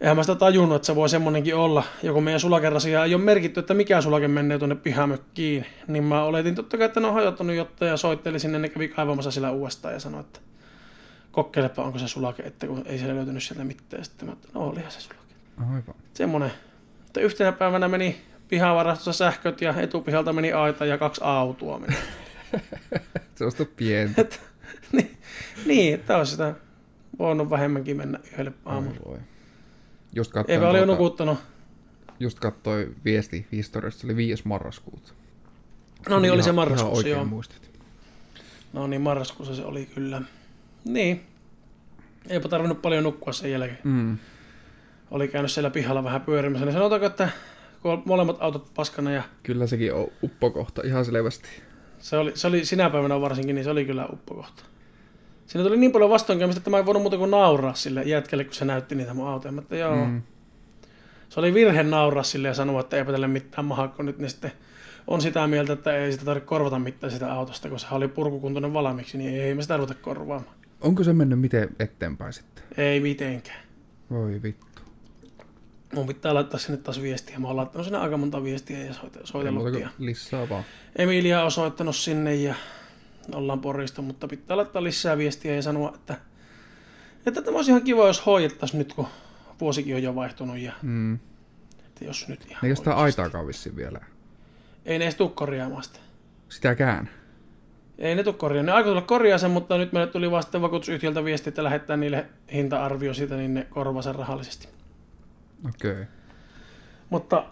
Eihän 0.00 0.16
mä 0.16 0.22
sitä 0.22 0.34
tajunnut, 0.34 0.76
että 0.76 0.86
se 0.86 0.96
voi 0.96 1.08
semmonenkin 1.08 1.54
olla. 1.54 1.84
Joku 2.02 2.20
meidän 2.20 2.40
sulakerrasia 2.40 3.04
ei 3.04 3.14
ole 3.14 3.22
merkitty, 3.22 3.60
että 3.60 3.74
mikä 3.74 4.00
sulake 4.00 4.28
menee 4.28 4.58
tuonne 4.58 4.74
pihamökkiin. 4.74 5.66
Niin 5.88 6.04
mä 6.04 6.22
oletin 6.22 6.54
totta 6.54 6.78
kai, 6.78 6.86
että 6.86 7.00
ne 7.00 7.06
on 7.06 7.14
hajottanut 7.14 7.56
jotta 7.56 7.84
ja 7.84 7.96
soitteli 7.96 8.38
sinne, 8.38 8.58
ne 8.58 8.68
kävi 8.68 8.88
kaivamassa 8.88 9.30
sillä 9.30 9.50
uudestaan 9.50 9.94
ja 9.94 10.00
sanoi, 10.00 10.20
että 10.20 10.40
kokeilepa 11.32 11.82
onko 11.82 11.98
se 11.98 12.08
sulake, 12.08 12.42
että 12.42 12.66
kun 12.66 12.82
ei 12.86 12.98
siellä 12.98 13.14
löytynyt 13.14 13.42
sieltä 13.42 13.64
mitään. 13.64 14.04
Sitten 14.04 14.28
mä 14.28 14.32
että 14.32 14.48
no 14.54 14.60
olihan 14.60 14.90
se 14.90 15.00
sulake. 15.00 15.20
Aivan. 15.60 15.94
Semmonen. 16.14 16.52
Mutta 17.02 17.20
yhtenä 17.20 17.52
päivänä 17.52 17.88
meni 17.88 18.20
pihavarastossa 18.48 19.12
sähköt 19.12 19.60
ja 19.60 19.74
etupihalta 19.80 20.32
meni 20.32 20.52
aita 20.52 20.84
ja 20.84 20.98
kaksi 20.98 21.20
autoa 21.24 21.78
meni. 21.78 21.96
se 23.34 23.44
on 23.44 23.50
sitä 23.50 23.64
pientä. 23.76 24.26
niin, 24.92 25.16
niin, 25.66 25.94
että 25.94 26.16
olisi 26.16 26.30
sitä 26.32 26.54
voinut 27.18 27.50
vähemmänkin 27.50 27.96
mennä 27.96 28.18
yhdelle 28.32 28.52
aamulla. 28.64 28.96
Ai 28.96 29.04
voi. 29.04 29.18
Just 30.16 30.32
katsoin, 30.32 30.54
Eipä 30.54 30.70
tuota, 30.70 30.86
nukuttanut. 30.86 31.38
Just 32.20 32.38
katsoi 32.38 32.94
viesti 33.04 33.46
historiasta, 33.52 34.00
se 34.00 34.06
oli 34.06 34.16
5. 34.16 34.42
marraskuuta. 34.46 35.12
No 36.08 36.18
niin, 36.18 36.32
oli 36.32 36.42
se 36.42 36.52
marraskuussa, 36.52 36.96
oikein 36.96 37.16
joo. 37.16 37.24
muistit. 37.24 37.70
No 38.72 38.86
niin, 38.86 39.00
marraskuussa 39.00 39.54
se 39.54 39.64
oli 39.64 39.86
kyllä. 39.86 40.22
Niin. 40.84 41.26
Eipä 42.28 42.48
tarvinnut 42.48 42.82
paljon 42.82 43.04
nukkua 43.04 43.32
sen 43.32 43.50
jälkeen. 43.52 43.78
Mm. 43.84 44.18
Oli 45.10 45.28
käynyt 45.28 45.52
siellä 45.52 45.70
pihalla 45.70 46.04
vähän 46.04 46.20
pyörimässä, 46.20 46.64
niin 46.64 46.72
sanotaanko, 46.72 47.06
että 47.06 47.28
kun 47.82 48.02
molemmat 48.04 48.36
autot 48.40 48.74
paskana 48.74 49.12
ja... 49.12 49.22
Kyllä 49.42 49.66
sekin 49.66 49.94
on 49.94 50.08
uppokohta, 50.22 50.82
ihan 50.84 51.04
selvästi. 51.04 51.48
Se 51.98 52.16
oli, 52.16 52.32
se 52.34 52.46
oli 52.46 52.64
sinä 52.64 52.90
päivänä 52.90 53.20
varsinkin, 53.20 53.54
niin 53.54 53.64
se 53.64 53.70
oli 53.70 53.84
kyllä 53.84 54.06
uppokohta. 54.12 54.64
Siinä 55.46 55.64
tuli 55.64 55.76
niin 55.76 55.92
paljon 55.92 56.10
vastoinkäymistä, 56.10 56.60
että 56.60 56.70
mä 56.70 56.78
en 56.78 56.86
voinut 56.86 57.02
muuta 57.02 57.16
kuin 57.16 57.30
nauraa 57.30 57.74
sille 57.74 58.02
jätkelle, 58.02 58.44
kun 58.44 58.54
se 58.54 58.64
näytti 58.64 58.94
niitä 58.94 59.14
mun 59.14 59.28
autoja. 59.28 59.52
Mä 59.52 59.60
että 59.60 59.76
joo. 59.76 60.06
Mm. 60.06 60.22
Se 61.28 61.40
oli 61.40 61.54
virhe 61.54 61.82
nauraa 61.82 62.22
sille 62.22 62.48
ja 62.48 62.54
sanoa, 62.54 62.80
että 62.80 62.96
eipä 62.96 63.12
tälle 63.12 63.28
mitään 63.28 63.64
mahaa, 63.64 63.88
kun 63.88 64.06
nyt 64.06 64.18
ne 64.18 64.28
sitten 64.28 64.52
on 65.06 65.20
sitä 65.20 65.46
mieltä, 65.46 65.72
että 65.72 65.96
ei 65.96 66.12
sitä 66.12 66.24
tarvitse 66.24 66.46
korvata 66.46 66.78
mitään 66.78 67.12
sitä 67.12 67.32
autosta, 67.32 67.68
kun 67.68 67.78
se 67.78 67.86
oli 67.90 68.08
purkukuntoinen 68.08 68.72
valmiiksi, 68.72 69.18
niin 69.18 69.42
ei 69.42 69.54
me 69.54 69.62
sitä 69.62 69.76
ruveta 69.76 69.94
korvaamaan. 69.94 70.56
Onko 70.80 71.04
se 71.04 71.12
mennyt 71.12 71.40
miten 71.40 71.68
eteenpäin 71.78 72.32
sitten? 72.32 72.64
Ei 72.76 73.00
mitenkään. 73.00 73.60
Voi 74.10 74.42
vittu. 74.42 74.82
Mun 75.94 76.06
pitää 76.06 76.34
laittaa 76.34 76.60
sinne 76.60 76.76
taas 76.76 77.02
viestiä. 77.02 77.38
Mä 77.38 77.46
oon 77.46 77.56
laittanut 77.56 77.84
sinne 77.84 77.98
aika 77.98 78.16
monta 78.16 78.42
viestiä 78.42 78.84
ja 78.84 78.94
soitellut. 79.24 79.64
Lisää 79.98 80.48
vaan. 80.48 80.64
Emilia 80.96 81.44
on 81.44 81.50
soittanut 81.50 81.96
sinne 81.96 82.34
ja 82.34 82.54
ollaan 83.34 83.60
porista, 83.60 84.02
mutta 84.02 84.28
pitää 84.28 84.56
laittaa 84.56 84.84
lisää 84.84 85.18
viestiä 85.18 85.54
ja 85.54 85.62
sanoa, 85.62 85.92
että, 85.94 86.16
että 87.26 87.42
tämä 87.42 87.56
olisi 87.56 87.70
ihan 87.70 87.82
kiva, 87.82 88.06
jos 88.06 88.26
hoidettaisiin 88.26 88.78
nyt, 88.78 88.92
kun 88.92 89.06
vuosikin 89.60 89.94
on 89.94 90.02
jo 90.02 90.14
vaihtunut. 90.14 90.58
Ja, 90.58 90.72
mm. 90.82 91.14
että 91.86 92.04
jos 92.04 92.28
nyt 92.28 92.46
ihan 92.50 92.64
Eikö 92.64 92.76
sitä 92.76 92.94
aitaakaan 92.94 93.46
vissiin 93.46 93.76
vielä? 93.76 94.00
ei 94.86 94.98
ne 94.98 95.04
edes 95.04 95.14
tule 95.14 95.30
korjaamaan 95.34 95.82
sitä. 95.82 95.98
Sitäkään. 96.48 97.10
Ei 97.98 98.14
ne 98.14 98.22
tule 98.22 98.34
korjaamaan. 98.34 98.66
Ne 98.66 98.72
aikoo 98.72 98.90
tulla 98.90 99.06
korjaa 99.06 99.38
sen, 99.38 99.50
mutta 99.50 99.78
nyt 99.78 99.92
meille 99.92 100.12
tuli 100.12 100.30
vasta 100.30 100.62
vakuutusyhtiöltä 100.62 101.24
viesti, 101.24 101.48
että 101.48 101.64
lähettää 101.64 101.96
niille 101.96 102.26
hinta-arvio 102.52 103.14
siitä, 103.14 103.36
niin 103.36 103.54
ne 103.54 103.66
korvaa 103.70 104.02
sen 104.02 104.14
rahallisesti. 104.14 104.68
Okei. 105.68 105.90
Okay. 105.90 106.04
Mutta 107.10 107.44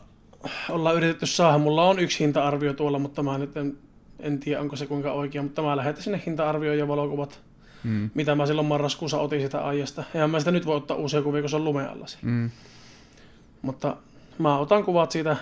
ollaan 0.71 0.97
yritetty 0.97 1.27
saada. 1.27 1.59
Mulla 1.59 1.85
on 1.85 1.99
yksi 1.99 2.25
hinta-arvio 2.25 2.73
tuolla, 2.73 2.99
mutta 2.99 3.23
mä 3.23 3.39
nyt 3.39 3.57
en, 3.57 3.79
en 4.21 4.41
tiedä, 4.41 4.61
onko 4.61 4.77
se 4.77 4.87
kuinka 4.87 5.13
oikea. 5.13 5.43
Mutta 5.43 5.63
mä 5.63 5.77
lähetän 5.77 6.03
sinne 6.03 6.23
hinta-arvioon 6.27 6.79
ja 6.79 6.89
valokuvat, 6.89 7.41
Mm. 7.85 8.11
mitä 8.15 8.35
mä 8.35 8.47
silloin 8.47 8.67
marraskuussa 8.67 9.19
otin 9.21 9.41
sitä 9.41 9.61
aiesta. 9.65 10.05
Eihän 10.15 10.31
mä 10.31 10.39
sitä 10.39 10.51
nyt 10.51 10.67
voi 10.67 10.77
ottaa 10.77 10.97
uusia 10.97 11.23
kuvia, 11.23 11.41
kun 11.43 11.51
se 11.51 11.57
on 11.57 11.65
lumeen 11.65 11.89
alla. 11.91 12.07
Mm. 12.23 12.51
Mutta 13.63 13.97
mä 14.39 14.59
otan 14.59 14.85
kuvat 14.85 15.11
siitä, 15.11 15.37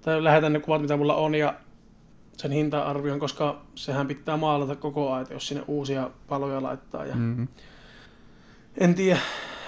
tai 0.00 0.24
lähetän 0.24 0.52
ne 0.52 0.60
kuvat, 0.60 0.80
mitä 0.82 0.96
mulla 0.96 1.14
on, 1.14 1.34
ja 1.34 1.54
sen 2.36 2.52
hinta-arvion, 2.52 3.18
koska 3.20 3.60
sehän 3.74 4.06
pitää 4.06 4.36
maalata 4.36 4.76
koko 4.76 5.12
ajan, 5.12 5.26
jos 5.30 5.48
sinne 5.48 5.64
uusia 5.68 6.10
paloja 6.28 6.62
laittaa. 6.62 7.04
Ja 7.06 7.14
Mm. 7.16 7.48
En 8.78 8.94
tiedä, 8.94 9.20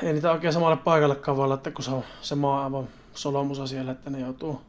ei 0.03 0.13
niitä 0.13 0.33
oikein 0.33 0.53
samalle 0.53 0.77
paikallekaan 0.77 1.37
voi 1.37 1.49
laittaa, 1.49 1.73
kun 1.73 1.85
se 1.85 1.91
on 1.91 2.03
se 2.21 2.35
maa 2.35 2.65
aivan 2.65 2.89
solomusa 3.15 3.67
siellä, 3.67 3.93
että 3.93 4.11
ne 4.11 4.21
joutuu. 4.21 4.61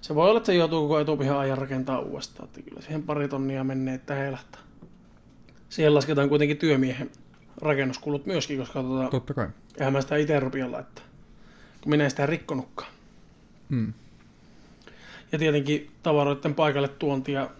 Se 0.00 0.14
voi 0.14 0.28
olla, 0.28 0.36
että 0.38 0.46
se 0.46 0.54
joutuu 0.54 0.82
koko 0.82 1.00
etupihan 1.00 1.38
ajan 1.38 1.58
rakentaa 1.58 1.98
uudestaan, 1.98 2.48
että 2.48 2.62
kyllä 2.62 2.80
siihen 2.80 3.02
pari 3.02 3.28
tonnia 3.28 3.64
menee, 3.64 3.94
että 3.94 4.14
heilahtaa. 4.14 4.60
Siihen 5.68 5.94
lasketaan 5.94 6.28
kuitenkin 6.28 6.56
työmiehen 6.56 7.10
rakennuskulut 7.60 8.26
myöskin, 8.26 8.58
koska 8.58 8.82
tota, 8.82 9.10
Totta 9.10 9.34
kai. 9.34 9.48
eihän 9.78 9.92
mä 9.92 10.00
sitä 10.00 10.16
itse 10.16 10.40
rupia 10.40 10.72
laittaa, 10.72 11.04
kun 11.80 11.90
minä 11.90 12.04
en 12.04 12.10
sitä 12.10 12.26
rikkonutkaan. 12.26 12.92
Mm. 13.68 13.92
Ja 15.32 15.38
tietenkin 15.38 15.90
tavaroiden 16.02 16.54
paikalle 16.54 16.88
tuonti 16.88 17.32
ja 17.32 17.50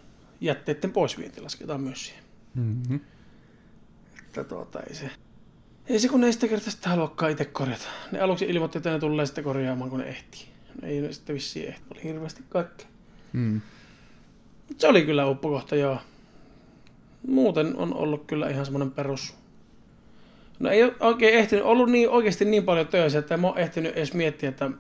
jätteiden 0.41 0.93
poisvienti 0.93 1.41
lasketaan 1.41 1.81
myös 1.81 2.07
siihen. 2.07 2.25
Mm-hmm. 2.55 3.01
Että 4.27 4.45
tuota, 4.45 4.81
ei 4.81 4.95
se... 4.95 5.11
Ei 5.87 5.99
se 5.99 6.09
kun 6.09 6.25
ei 6.25 6.33
sitä 6.33 6.49
kertaa 6.49 6.71
sitä 6.71 6.89
haluakaan 6.89 7.33
itse 7.33 7.45
korjata. 7.45 7.85
Ne 8.13 8.21
aluksi 8.21 8.45
ilmoitti, 8.45 8.79
että 8.79 8.91
ne 8.91 8.99
tulee 8.99 9.27
sitten 9.27 9.45
korjaamaan, 9.45 9.91
kun 9.91 9.99
ne 9.99 10.09
ehtii. 10.09 10.47
Ei 10.83 11.01
ne 11.01 11.13
sitten 11.13 11.35
vissiin 11.35 11.69
ehti. 11.69 11.85
Oli 11.95 12.05
hirveästi 12.05 12.43
kaikkea. 12.49 12.87
Mm. 13.33 13.61
Mut 14.69 14.81
se 14.81 14.89
oli 14.89 15.05
kyllä 15.05 15.27
uppokohta, 15.27 15.77
joo. 15.77 15.99
Muuten 17.29 17.77
on 17.77 17.95
ollut 17.95 18.27
kyllä 18.27 18.49
ihan 18.49 18.65
semmoinen 18.65 18.91
perus... 18.91 19.35
No 20.59 20.71
ei 20.71 20.83
ole 20.83 20.95
oikein 21.01 21.35
ehtinyt, 21.35 21.65
ollut 21.65 21.91
niin, 21.91 22.09
oikeasti 22.11 22.45
niin 22.45 22.65
paljon 22.65 22.87
töissä, 22.87 23.19
että 23.19 23.35
en 23.35 23.45
ole 23.45 23.61
ehtinyt 23.61 23.97
edes 23.97 24.15
miettiä, 24.15 24.49
että 24.49 24.71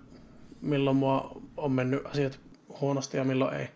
milloin 0.60 0.96
mua 0.96 1.40
on 1.56 1.72
mennyt 1.72 2.06
asiat 2.06 2.40
huonosti 2.80 3.16
ja 3.16 3.24
milloin 3.24 3.56
ei. 3.56 3.68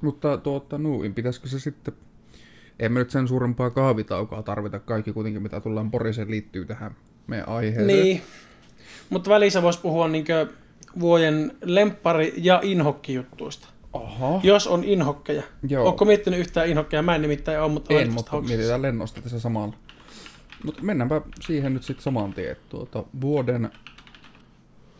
Mutta 0.00 0.36
tuota, 0.36 0.78
nuin, 0.78 1.14
pitäisikö 1.14 1.48
se 1.48 1.60
sitten... 1.60 1.94
Emme 2.78 2.98
nyt 2.98 3.10
sen 3.10 3.28
suurempaa 3.28 3.70
kahvitaukoa 3.70 4.42
tarvita. 4.42 4.78
Kaikki 4.78 5.12
kuitenkin, 5.12 5.42
mitä 5.42 5.60
tullaan 5.60 5.90
Poriseen, 5.90 6.30
liittyy 6.30 6.64
tähän 6.64 6.96
meidän 7.26 7.48
aiheeseen. 7.48 7.86
Niin. 7.86 8.22
Mutta 9.10 9.30
välissä 9.30 9.62
voisi 9.62 9.80
puhua 9.80 10.08
niinkö 10.08 10.46
vuoden 11.00 11.52
lemppari- 11.64 12.34
ja 12.36 12.60
inhokkijuttuista. 12.62 13.68
Aha. 13.92 14.40
Jos 14.42 14.66
on 14.66 14.84
inhokkeja. 14.84 15.42
Joo. 15.68 15.84
Ootko 15.84 16.04
miettinyt 16.04 16.40
yhtään 16.40 16.68
inhokkeja? 16.68 17.02
Mä 17.02 17.14
en 17.14 17.22
nimittäin 17.22 17.60
ole, 17.60 17.72
mutta 17.72 17.94
En, 17.94 18.12
mutta 18.12 18.30
hoksissa. 18.30 18.56
mietitään 18.56 18.82
lennosta 18.82 19.22
tässä 19.22 19.40
samalla. 19.40 19.74
Mutta 20.64 20.82
mennäänpä 20.82 21.20
siihen 21.40 21.74
nyt 21.74 21.82
sitten 21.82 22.02
saman 22.04 22.32
tien. 22.34 22.56
Tuota, 22.68 23.04
vuoden 23.20 23.70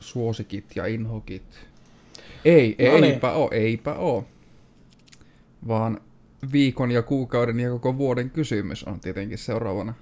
suosikit 0.01 0.65
ja 0.77 0.87
inhokit. 0.87 1.43
Ei, 2.45 2.77
No 2.93 2.93
niin. 3.01 3.05
eipä 3.05 3.33
oo, 3.33 3.49
eipä 3.53 3.95
oo. 3.95 4.25
Vaan 5.69 6.01
viikon 6.53 6.91
ja 6.91 7.03
kuukauden 7.03 7.61
ja 7.61 7.71
koko 7.71 7.99
vuoden 7.99 8.31
kysymys 8.31 8.85
on 8.85 9.01
tietenkin 9.01 9.39
seuraavana. 9.39 9.95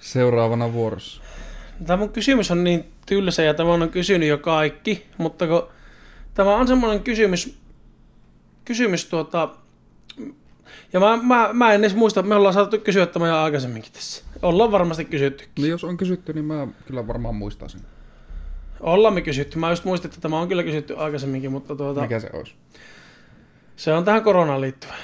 Seuraavana 0.00 0.72
vuorossa. 0.72 1.22
Tämä 1.86 1.96
mun 1.96 2.08
kysymys 2.08 2.50
on 2.50 2.64
niin 2.64 2.84
tylsä 3.06 3.42
ja 3.42 3.54
tämä 3.54 3.72
on 3.72 3.90
kysynyt 3.90 4.28
jo 4.28 4.38
kaikki, 4.38 5.06
mutta 5.18 5.46
kun 5.46 5.68
tämä 6.34 6.56
on 6.56 6.68
semmoinen 6.68 7.02
kysymys, 7.02 7.58
kysymys 8.64 9.06
tuota, 9.06 9.48
ja 10.92 11.00
mä, 11.00 11.16
mä, 11.22 11.50
mä 11.52 11.72
en 11.72 11.80
edes 11.80 11.94
muista, 11.94 12.22
me 12.22 12.34
ollaan 12.34 12.54
saatu 12.54 12.78
kysyä 12.78 13.06
tämä 13.06 13.28
jo 13.28 13.36
aikaisemminkin 13.36 13.92
tässä. 13.92 14.24
Ollaan 14.42 14.72
varmasti 14.72 15.04
kysytty. 15.04 15.44
No 15.58 15.66
jos 15.66 15.84
on 15.84 15.96
kysytty, 15.96 16.32
niin 16.32 16.44
mä 16.44 16.68
kyllä 16.86 17.06
varmaan 17.06 17.34
muistaisin. 17.34 17.80
Ollaan 18.80 19.14
me 19.14 19.20
kysytty. 19.20 19.58
Mä 19.58 19.70
just 19.70 19.84
muistin, 19.84 20.08
että 20.08 20.20
tämä 20.20 20.40
on 20.40 20.48
kyllä 20.48 20.62
kysytty 20.62 20.96
aikaisemminkin, 20.96 21.52
mutta 21.52 21.76
tuota, 21.76 22.00
Mikä 22.00 22.20
se 22.20 22.30
olisi? 22.32 22.54
se 23.76 23.92
on 23.92 24.04
tähän 24.04 24.22
koronaan 24.22 24.60
liittyvä. 24.60 24.94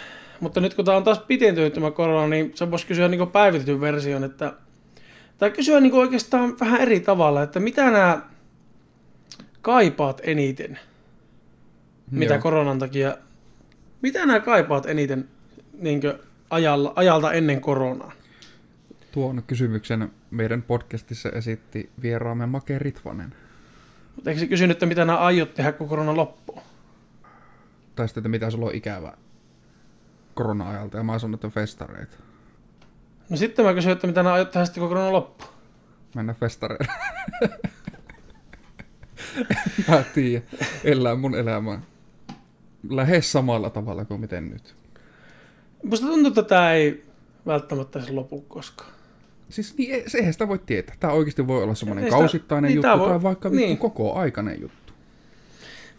Mutta 0.40 0.60
nyt 0.60 0.74
kun 0.74 0.84
tämä 0.84 0.96
on 0.96 1.04
taas 1.04 1.18
pidentynyt 1.18 1.72
tämä 1.72 1.90
korona, 1.90 2.28
niin 2.28 2.52
se 2.54 2.70
voisi 2.70 2.86
kysyä 2.86 3.08
niin 3.08 3.30
päivitetyn 3.30 3.80
version, 3.80 4.24
että 4.24 4.52
tai 5.40 5.50
kysyä 5.50 5.80
niin 5.80 5.94
oikeastaan 5.94 6.56
vähän 6.60 6.80
eri 6.80 7.00
tavalla, 7.00 7.42
että 7.42 7.60
mitä 7.60 7.90
nämä 7.90 8.22
kaipaat 9.62 10.20
eniten, 10.24 10.78
mitä 12.10 12.34
Joo. 12.34 12.42
koronan 12.42 12.78
takia, 12.78 13.16
mitä 14.02 14.26
nämä 14.26 14.40
kaipaat 14.40 14.86
eniten 14.86 15.28
niin 15.78 16.00
ajalla, 16.50 16.92
ajalta 16.96 17.32
ennen 17.32 17.60
koronaa? 17.60 18.12
Tuon 19.12 19.42
kysymyksen 19.46 20.10
meidän 20.30 20.62
podcastissa 20.62 21.30
esitti 21.30 21.90
vieraamme 22.02 22.46
Make 22.46 22.78
Ritvanen. 22.78 23.34
Mutta 24.16 24.30
eikö 24.30 24.40
se 24.40 24.46
kysynyt, 24.46 24.74
että 24.74 24.86
mitä 24.86 25.04
nämä 25.04 25.18
aiot 25.18 25.54
tehdä, 25.54 25.72
kun 25.72 25.88
korona 25.88 26.16
loppuu? 26.16 26.62
Tai 27.96 28.08
sitten, 28.08 28.20
että 28.20 28.28
mitä 28.28 28.50
sulla 28.50 28.66
on 28.66 28.74
ikävä 28.74 29.12
korona-ajalta. 30.34 30.96
Ja 30.96 31.02
mä 31.02 31.18
sanon, 31.18 31.34
että 31.34 31.48
festareita. 31.48 32.16
No 33.30 33.36
sitten 33.36 33.64
mä 33.64 33.74
kysyin, 33.74 33.92
että 33.92 34.06
mitä 34.06 34.22
nämä 34.22 34.34
aiot 34.34 34.50
tehdä 34.50 34.64
sitten, 34.66 34.80
kun 34.80 34.88
korona 34.88 35.12
loppuu. 35.12 35.48
Mennä 36.14 36.34
festareille. 36.34 36.86
mä 39.88 40.02
tiedä. 40.14 40.42
Elää 40.84 41.14
mun 41.14 41.34
elämää. 41.34 41.80
Lähes 42.90 43.32
samalla 43.32 43.70
tavalla 43.70 44.04
kuin 44.04 44.20
miten 44.20 44.50
nyt. 44.50 44.74
Musta 45.82 46.06
tuntuu, 46.06 46.28
että 46.28 46.42
tämä 46.42 46.72
ei 46.72 47.04
välttämättä 47.46 48.00
se 48.00 48.12
lopu 48.12 48.40
koskaan. 48.40 48.90
Siis 49.48 49.76
niin, 49.78 49.94
e- 49.94 50.02
se- 50.06 50.18
eihän 50.18 50.32
sitä 50.32 50.48
voi 50.48 50.58
tietää. 50.58 50.94
Tämä 51.00 51.12
oikeasti 51.12 51.46
voi 51.46 51.62
olla 51.62 51.74
semmoinen 51.74 52.04
sitä- 52.04 52.16
kausittainen 52.16 52.68
niin, 52.68 52.76
juttu 52.76 52.88
tää 52.88 52.98
voi- 52.98 53.08
tai 53.08 53.22
vaikka 53.22 53.48
niin. 53.48 53.78
koko 53.78 54.14
aikainen 54.14 54.60
juttu. 54.60 54.92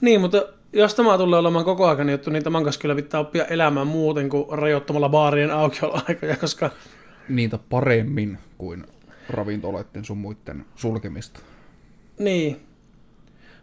Niin, 0.01 0.21
mutta 0.21 0.43
jos 0.73 0.95
tämä 0.95 1.17
tulee 1.17 1.39
olemaan 1.39 1.65
koko 1.65 1.87
ajan 1.87 2.09
juttu, 2.09 2.29
niin 2.29 2.43
tämän 2.43 2.63
kanssa 2.63 2.81
kyllä 2.81 2.95
pitää 2.95 3.19
oppia 3.19 3.45
elämään 3.45 3.87
muuten 3.87 4.29
kuin 4.29 4.59
rajoittamalla 4.59 5.09
baarien 5.09 5.51
aukioloaikoja, 5.51 6.37
koska 6.37 6.69
Niitä 7.29 7.57
paremmin 7.69 8.37
kuin 8.57 8.85
ravintoloiden 9.29 10.05
sun 10.05 10.17
muiden 10.17 10.65
sulkemista. 10.75 11.39
niin. 12.19 12.59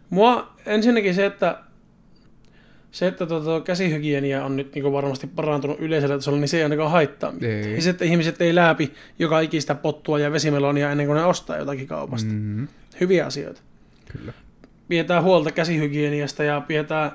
Mua 0.09 0.53
ensinnäkin 0.65 1.15
se, 1.15 1.25
että 1.25 1.59
se, 2.91 3.07
että 3.07 3.25
tuota, 3.25 3.61
käsihygienia 3.61 4.45
on 4.45 4.55
nyt 4.55 4.75
niin 4.75 4.91
varmasti 4.91 5.27
parantunut 5.27 5.79
yleisellä 5.79 6.15
tasolla, 6.15 6.39
niin 6.39 6.47
se 6.47 6.57
ei 6.57 6.63
ainakaan 6.63 6.91
haittaa 6.91 7.31
mitään. 7.31 7.51
Ei. 7.51 7.75
Ja 7.75 7.81
se, 7.81 7.89
että 7.89 8.05
ihmiset 8.05 8.41
ei 8.41 8.55
läpi 8.55 8.93
joka 9.19 9.39
ikistä 9.39 9.75
pottua 9.75 10.19
ja 10.19 10.31
vesimelonia 10.31 10.91
ennen 10.91 11.05
kuin 11.05 11.15
ne 11.15 11.25
ostaa 11.25 11.57
jotakin 11.57 11.87
kaupasta. 11.87 12.29
Mm. 12.29 12.35
Mm-hmm. 12.35 12.67
Hyviä 12.99 13.25
asioita. 13.25 13.61
Kyllä. 14.17 14.33
Pidetään 14.87 15.23
huolta 15.23 15.51
käsihygieniasta 15.51 16.43
ja 16.43 16.61
pidetään 16.61 17.11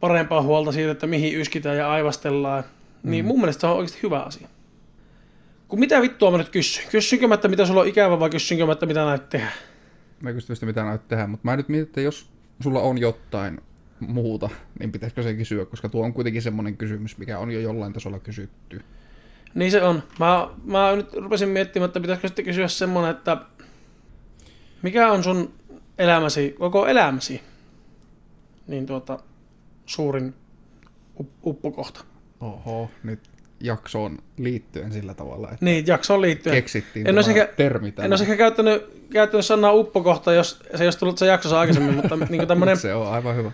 parempaa 0.00 0.42
huolta 0.42 0.72
siitä, 0.72 0.90
että 0.90 1.06
mihin 1.06 1.40
yskitään 1.40 1.76
ja 1.76 1.90
aivastellaan. 1.90 2.64
Niin 3.02 3.24
mun 3.24 3.40
mielestä 3.40 3.60
se 3.60 3.66
on 3.66 3.76
oikeasti 3.76 4.02
hyvä 4.02 4.20
asia. 4.20 4.48
Kun 5.68 5.80
mitä 5.80 6.00
vittua 6.00 6.30
mä 6.30 6.38
nyt 6.38 6.48
kysyn? 6.48 6.84
Kysynkö 6.90 7.28
mä, 7.28 7.34
että 7.34 7.48
mitä 7.48 7.66
sulla 7.66 7.80
on 7.80 7.88
ikävä 7.88 8.20
vai 8.20 8.30
kysynkö 8.30 8.66
mä, 8.66 8.72
että 8.72 8.86
mitä 8.86 9.04
näet 9.04 9.28
tehdä? 9.28 9.50
Mä 10.20 10.28
en 10.28 10.34
kysy 10.34 10.54
sitä, 10.54 10.66
mitä 10.66 10.84
näyt 10.84 11.08
tehdä, 11.08 11.26
mutta 11.26 11.44
mä 11.44 11.56
nyt 11.56 11.68
mietin, 11.68 11.86
että 11.88 12.00
jos 12.00 12.30
sulla 12.62 12.80
on 12.80 12.98
jotain 12.98 13.60
muuta, 14.00 14.48
niin 14.78 14.92
pitäisikö 14.92 15.22
se 15.22 15.34
kysyä, 15.34 15.64
koska 15.64 15.88
tuo 15.88 16.04
on 16.04 16.12
kuitenkin 16.12 16.42
semmoinen 16.42 16.76
kysymys, 16.76 17.18
mikä 17.18 17.38
on 17.38 17.50
jo 17.50 17.60
jollain 17.60 17.92
tasolla 17.92 18.18
kysytty. 18.18 18.80
Niin 19.54 19.70
se 19.70 19.82
on. 19.82 20.02
Mä, 20.18 20.48
mä 20.64 20.96
nyt 20.96 21.12
rupesin 21.12 21.48
miettimään, 21.48 21.86
että 21.88 22.00
pitäisikö 22.00 22.28
sitten 22.28 22.44
kysyä 22.44 22.68
semmonen, 22.68 23.10
että 23.10 23.36
mikä 24.82 25.12
on 25.12 25.24
sun 25.24 25.54
elämäsi, 25.98 26.54
koko 26.58 26.86
elämäsi, 26.86 27.42
niin 28.66 28.86
tuota, 28.86 29.18
suurin 29.86 30.34
up- 31.20 31.46
uppokohta. 31.46 32.04
Oho, 32.40 32.90
nyt 33.02 33.20
jaksoon 33.60 34.18
liittyen 34.36 34.92
sillä 34.92 35.14
tavalla, 35.14 35.48
että 35.52 35.64
Niin, 35.64 35.86
jaksoon 35.86 36.20
liittyen. 36.20 36.56
keksittiin 36.56 37.06
En 37.06 37.18
olisi 37.18 37.30
ehkä- 37.30 37.52
termi 37.56 37.92
En 37.98 38.12
olisi 38.12 38.24
ehkä 38.24 38.36
käyttänyt, 38.36 38.82
käyttänyt 39.12 39.46
sanaa 39.46 39.72
uppokohta, 39.72 40.32
jos 40.32 40.58
se 40.76 40.82
ei 40.82 40.86
olisi 40.86 40.98
tullut 40.98 41.18
se 41.18 41.26
jaksossa 41.26 41.60
aikaisemmin, 41.60 41.94
mutta 41.94 42.16
niin 42.16 42.28
kuin 42.38 42.48
tämmönen, 42.48 42.76
Se 42.76 42.94
on 42.94 43.06
aivan 43.12 43.36
hyvä. 43.36 43.52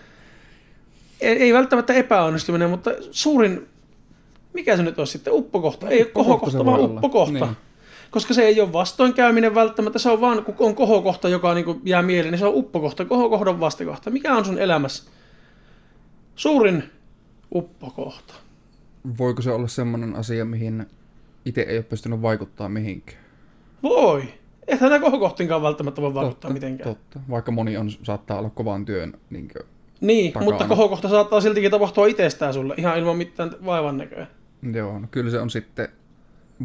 ei, 1.21 1.37
ei, 1.37 1.53
välttämättä 1.53 1.93
epäonnistuminen, 1.93 2.69
mutta 2.69 2.91
suurin, 3.11 3.67
mikä 4.53 4.77
se 4.77 4.83
nyt 4.83 4.99
olisi 4.99 5.11
sitten, 5.11 5.33
uppokohta, 5.33 5.89
ei 5.89 6.01
Uppokohta 6.01 6.29
kohokohta, 6.39 6.65
vaan 6.65 6.79
olla. 6.79 6.93
uppokohta. 6.95 7.45
Niin. 7.45 7.57
Koska 8.11 8.33
se 8.33 8.43
ei 8.45 8.61
ole 8.61 8.73
vastoinkäyminen 8.73 9.55
välttämättä, 9.55 9.99
se 9.99 10.09
on 10.09 10.21
vaan, 10.21 10.43
kun 10.43 10.55
on 10.59 10.75
kohokohta, 10.75 11.29
joka 11.29 11.53
niin 11.53 11.65
kuin 11.65 11.81
jää 11.85 12.01
mieleen, 12.01 12.31
niin 12.31 12.39
se 12.39 12.45
on 12.45 12.55
uppokohta, 12.55 13.05
kohokohdan 13.05 13.59
vastakohta. 13.59 14.09
Mikä 14.09 14.35
on 14.35 14.45
sun 14.45 14.59
elämässä 14.59 15.03
Suurin 16.35 16.83
uppokohta. 17.55 18.33
Voiko 19.17 19.41
se 19.41 19.51
olla 19.51 19.67
semmoinen 19.67 20.15
asia, 20.15 20.45
mihin 20.45 20.85
itse 21.45 21.61
ei 21.61 21.77
ole 21.77 21.83
pystynyt 21.83 22.21
vaikuttaa 22.21 22.69
mihinkään? 22.69 23.23
Voi. 23.83 24.23
Eihän 24.67 24.89
nämä 24.89 24.99
kohokohtinkaan 24.99 25.61
välttämättä 25.61 26.01
voi 26.01 26.13
vaikuttaa 26.13 26.41
totta, 26.41 26.53
mitenkään. 26.53 26.89
Totta. 26.89 27.19
Vaikka 27.29 27.51
moni 27.51 27.77
on, 27.77 27.89
saattaa 28.03 28.39
olla 28.39 28.49
kovan 28.49 28.85
työn 28.85 29.13
niin 29.29 29.47
kuin, 29.47 29.65
Niin, 30.01 30.33
takana. 30.33 30.51
mutta 30.51 30.67
kohokohta 30.67 31.09
saattaa 31.09 31.41
siltikin 31.41 31.71
tapahtua 31.71 32.07
itsestään 32.07 32.53
sulle, 32.53 32.73
ihan 32.77 32.97
ilman 32.97 33.17
mitään 33.17 33.51
vaivan 33.65 33.97
näköä. 33.97 34.27
Joo, 34.73 34.99
no 34.99 35.07
kyllä 35.11 35.31
se 35.31 35.39
on 35.39 35.49
sitten 35.49 35.87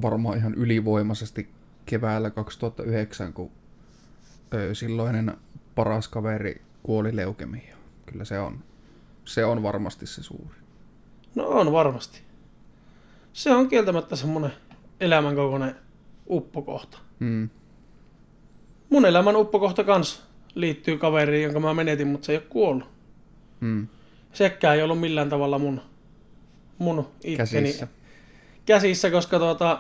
varmaan 0.03 0.39
ihan 0.39 0.55
ylivoimaisesti 0.55 1.49
keväällä 1.87 2.31
2009, 2.31 3.33
kun 3.33 3.51
ö, 4.55 4.75
silloinen 4.75 5.33
paras 5.75 6.09
kaveri 6.09 6.63
kuoli 6.83 7.17
leukemiaan. 7.17 7.79
Kyllä 8.07 8.25
se 8.25 8.39
on, 8.39 8.59
se 9.25 9.45
on 9.45 9.63
varmasti 9.63 10.07
se 10.07 10.23
suuri. 10.23 10.57
No 11.35 11.47
on 11.49 11.73
varmasti. 11.73 12.23
Se 13.33 13.51
on 13.51 13.69
kieltämättä 13.69 14.17
semmoinen 14.17 14.53
elämänkokoinen 15.01 15.75
uppokohta. 16.31 16.99
Mm. 17.19 17.51
Mun 18.91 19.07
elämän 19.07 19.37
uppokohta 19.37 19.85
kans 19.85 20.23
liittyy 20.55 20.99
kaveriin, 20.99 21.45
jonka 21.45 21.61
mä 21.61 21.75
menetin, 21.75 22.09
mutta 22.09 22.27
se 22.27 22.33
ei 22.33 22.39
ole 22.39 22.47
kuollut. 22.49 22.89
Mm. 23.61 23.87
Sekään 24.33 24.77
ei 24.77 24.83
ollut 24.83 25.01
millään 25.01 25.29
tavalla 25.29 25.59
mun, 25.59 25.81
mun 26.79 27.09
itteni 27.25 27.37
Käsissä. 27.37 27.87
käsissä, 28.67 29.11
koska 29.11 29.39
tuota, 29.39 29.79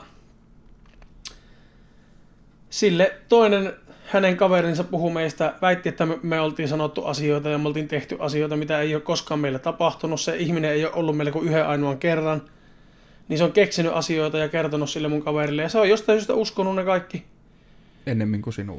sille 2.70 3.14
toinen 3.28 3.72
hänen 4.06 4.36
kaverinsa 4.36 4.84
puhui 4.84 5.12
meistä, 5.12 5.54
väitti, 5.62 5.88
että 5.88 6.06
me, 6.06 6.18
me 6.22 6.40
oltiin 6.40 6.68
sanottu 6.68 7.04
asioita 7.04 7.48
ja 7.48 7.58
me 7.58 7.68
oltiin 7.68 7.88
tehty 7.88 8.16
asioita, 8.18 8.56
mitä 8.56 8.80
ei 8.80 8.94
ole 8.94 9.02
koskaan 9.02 9.40
meille 9.40 9.58
tapahtunut. 9.58 10.20
Se 10.20 10.36
ihminen 10.36 10.70
ei 10.70 10.84
ole 10.84 10.94
ollut 10.94 11.16
meillä 11.16 11.32
kuin 11.32 11.48
yhden 11.48 11.66
ainoan 11.66 11.98
kerran. 11.98 12.42
Niin 13.30 13.38
se 13.38 13.44
on 13.44 13.52
keksinyt 13.52 13.92
asioita 13.92 14.38
ja 14.38 14.48
kertonut 14.48 14.90
sille 14.90 15.08
mun 15.08 15.22
kaverille. 15.22 15.62
Ja 15.62 15.68
se 15.68 15.78
on 15.78 15.88
jostain 15.88 16.18
syystä 16.18 16.34
uskonut 16.34 16.76
ne 16.76 16.84
kaikki. 16.84 17.24
Ennemmin 18.06 18.42
kuin 18.42 18.54
sinua. 18.54 18.76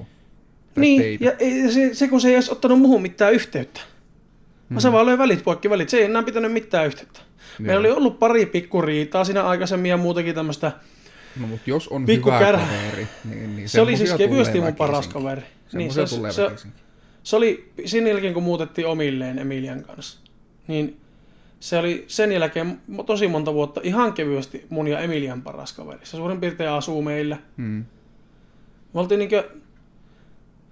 Tai 0.73 0.81
Niin, 0.81 1.01
teitä. 1.01 1.25
ja 1.25 1.31
se, 1.71 1.89
se, 1.93 2.07
kun 2.07 2.21
se 2.21 2.27
ei 2.27 2.33
edes 2.33 2.49
ottanut 2.49 2.79
muuhun 2.79 3.01
mitään 3.01 3.33
yhteyttä. 3.33 3.81
Mm. 4.69 4.79
Se 4.79 4.91
vaan 4.91 5.05
löi 5.05 5.17
välit 5.17 5.43
poikki 5.43 5.69
välit. 5.69 5.89
Se 5.89 5.97
ei 5.97 6.03
enää 6.03 6.23
pitänyt 6.23 6.51
mitään 6.53 6.85
yhteyttä. 6.85 7.19
Meillä 7.59 7.79
oli 7.79 7.91
ollut 7.91 8.19
pari 8.19 8.45
pikkuriitaa 8.45 9.23
siinä 9.23 9.43
aikaisemmin 9.43 9.89
ja 9.89 9.97
muutakin 9.97 10.35
tämmöistä. 10.35 10.71
No, 11.39 11.47
mutta 11.47 11.69
jos 11.69 11.87
on 11.87 12.05
Pikku 12.05 12.29
hyvä 12.29 12.39
kärhä. 12.39 12.65
kaveri, 12.67 13.07
niin, 13.29 13.55
niin 13.55 13.69
Se 13.69 13.81
oli 13.81 13.97
siis 13.97 14.13
kevyesti 14.13 14.61
mun 14.61 14.75
paras 14.75 15.07
kaveri. 15.07 15.41
Niin, 15.73 15.93
se, 15.93 16.07
se, 16.07 16.21
väkisinkin. 16.21 16.81
se 17.23 17.35
oli 17.35 17.71
sen 17.85 18.07
jälkeen, 18.07 18.33
kun 18.33 18.43
muutettiin 18.43 18.87
omilleen 18.87 19.39
Emilian 19.39 19.83
kanssa. 19.83 20.19
Niin 20.67 20.97
se 21.61 21.77
oli 21.77 22.05
sen 22.07 22.31
jälkeen 22.31 22.81
tosi 23.05 23.27
monta 23.27 23.53
vuotta 23.53 23.81
ihan 23.83 24.13
kevyesti 24.13 24.65
mun 24.69 24.87
ja 24.87 24.99
Emilian 24.99 25.41
paras 25.41 25.73
kaveri. 25.73 25.99
Se 26.03 26.17
suurin 26.17 26.39
piirtein 26.39 26.69
asuu 26.69 27.01
meillä. 27.01 27.37
Mm. 27.57 27.85
Me 28.93 28.99
oltiin 28.99 29.19
niinkö... 29.19 29.49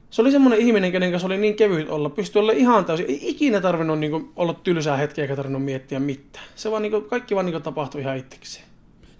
Se 0.09 0.21
oli 0.21 0.31
semmoinen 0.31 0.59
ihminen, 0.59 0.91
kenen 0.91 1.11
kanssa 1.11 1.25
oli 1.27 1.37
niin 1.37 1.55
kevyt 1.55 1.89
olla. 1.89 2.09
Pystyi 2.09 2.39
olla 2.39 2.51
ihan 2.51 2.85
täysin. 2.85 3.05
Ei 3.09 3.29
ikinä 3.29 3.61
tarvinnut 3.61 3.99
niinku 3.99 4.31
olla 4.35 4.53
tylsää 4.53 4.97
hetkeä 4.97 5.23
eikä 5.23 5.35
tarvinnut 5.35 5.63
miettiä 5.63 5.99
mitään. 5.99 6.45
Se 6.55 6.71
vaan 6.71 6.81
niinku, 6.81 7.01
kaikki 7.01 7.35
vaan 7.35 7.45
niinku 7.45 7.59
tapahtui 7.59 8.01
ihan 8.01 8.17
itsekseen. 8.17 8.65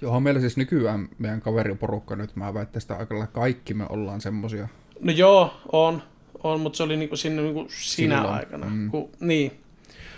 Johon 0.02 0.24
meillä 0.24 0.40
siis 0.40 0.58
nykyään 0.58 1.10
meidän 1.18 1.42
kaveriporukka 1.42 2.16
nyt, 2.16 2.36
mä 2.36 2.54
väittäisin, 2.54 2.92
että 2.92 3.00
aika 3.00 3.14
lailla 3.16 3.28
kaikki 3.28 3.74
me 3.74 3.86
ollaan 3.90 4.22
semmosia. 4.22 4.68
No 5.00 5.12
joo, 5.12 5.54
on. 5.72 6.02
On, 6.44 6.60
mutta 6.60 6.78
se 6.78 6.84
oli 6.84 6.98
niinku 6.98 7.16
sinne 7.16 7.42
niinku 7.42 7.66
sinä 7.70 8.16
Silloin, 8.16 8.36
aikana. 8.36 8.66
mm. 8.70 8.92
Kun, 8.92 9.10
niin. 9.20 9.52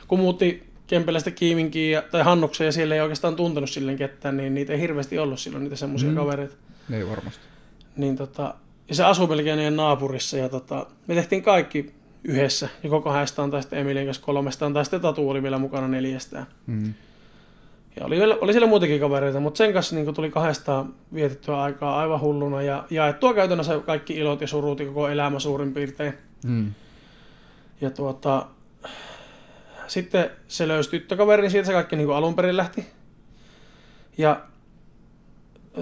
Kun 0.07 0.19
muutti 0.19 0.70
Kempelästä 0.91 1.31
Kiiminkiin 1.31 1.91
ja, 1.91 2.01
tai 2.01 2.23
Hannukseen 2.23 2.65
ja 2.65 2.71
siellä 2.71 2.95
ei 2.95 3.01
oikeastaan 3.01 3.35
tuntenut 3.35 3.69
silleen 3.69 3.97
ketään, 3.97 4.37
niin 4.37 4.53
niitä 4.53 4.73
ei 4.73 4.79
hirveästi 4.79 5.19
ollut 5.19 5.39
silloin 5.39 5.63
niitä 5.63 5.75
semmoisia 5.75 6.09
Mm. 6.09 6.15
kavereita. 6.15 6.55
Ei 6.93 7.07
varmasti. 7.09 7.41
Niin 7.97 8.15
tota, 8.15 8.53
ja 8.89 8.95
se 8.95 9.03
asui 9.03 9.27
melkein 9.27 9.57
meidän 9.57 9.75
naapurissa 9.75 10.37
ja 10.37 10.49
tota, 10.49 10.85
me 11.07 11.15
tehtiin 11.15 11.43
kaikki 11.43 11.93
yhdessä, 12.23 12.69
joko 12.83 13.01
kahdestaan 13.01 13.51
tai 13.51 13.61
sitten 13.61 13.79
Emilien 13.79 14.05
kanssa 14.05 14.23
kolmestaan 14.23 14.73
tai 14.73 14.85
sitten 14.85 15.01
Tatu 15.01 15.29
oli 15.29 15.43
vielä 15.43 15.57
mukana 15.57 15.87
neljästään. 15.87 16.45
Mm. 16.67 16.93
Ja 17.99 18.05
oli, 18.05 18.17
vielä- 18.17 18.37
oli 18.41 18.53
siellä 18.53 18.67
muitakin 18.67 18.99
kavereita, 18.99 19.39
mutta 19.39 19.57
sen 19.57 19.73
kanssa 19.73 19.95
niin 19.95 20.13
tuli 20.13 20.29
kahdestaan 20.31 20.93
vietettyä 21.13 21.61
aikaa 21.61 21.99
aivan 21.99 22.21
hulluna 22.21 22.61
ja 22.61 22.83
jaettua 22.89 23.33
käytännössä 23.33 23.79
kaikki 23.79 24.13
ilot 24.17 24.41
ja 24.41 24.47
surut 24.47 24.79
ja 24.79 24.85
koko 24.85 25.07
elämä 25.09 25.39
suurin 25.39 25.73
piirtein. 25.73 26.13
Mm. 26.45 26.71
Ja 27.81 27.89
tuota, 27.89 28.45
sitten 29.91 30.29
se 30.47 30.67
löysi 30.67 30.89
tyttökaverin, 30.89 31.51
siitä 31.51 31.67
se 31.67 31.73
kaikki 31.73 31.95
niin 31.95 32.05
kuin 32.05 32.17
alun 32.17 32.35
perin 32.35 32.57
lähti. 32.57 32.85
Ja 34.17 34.41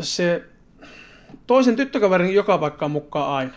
se 0.02 0.44
toisen 1.48 1.76
tyttökaverin 1.76 2.34
joka 2.34 2.58
paikkaan 2.58 2.92
mukaan 2.92 3.34
aina. 3.34 3.54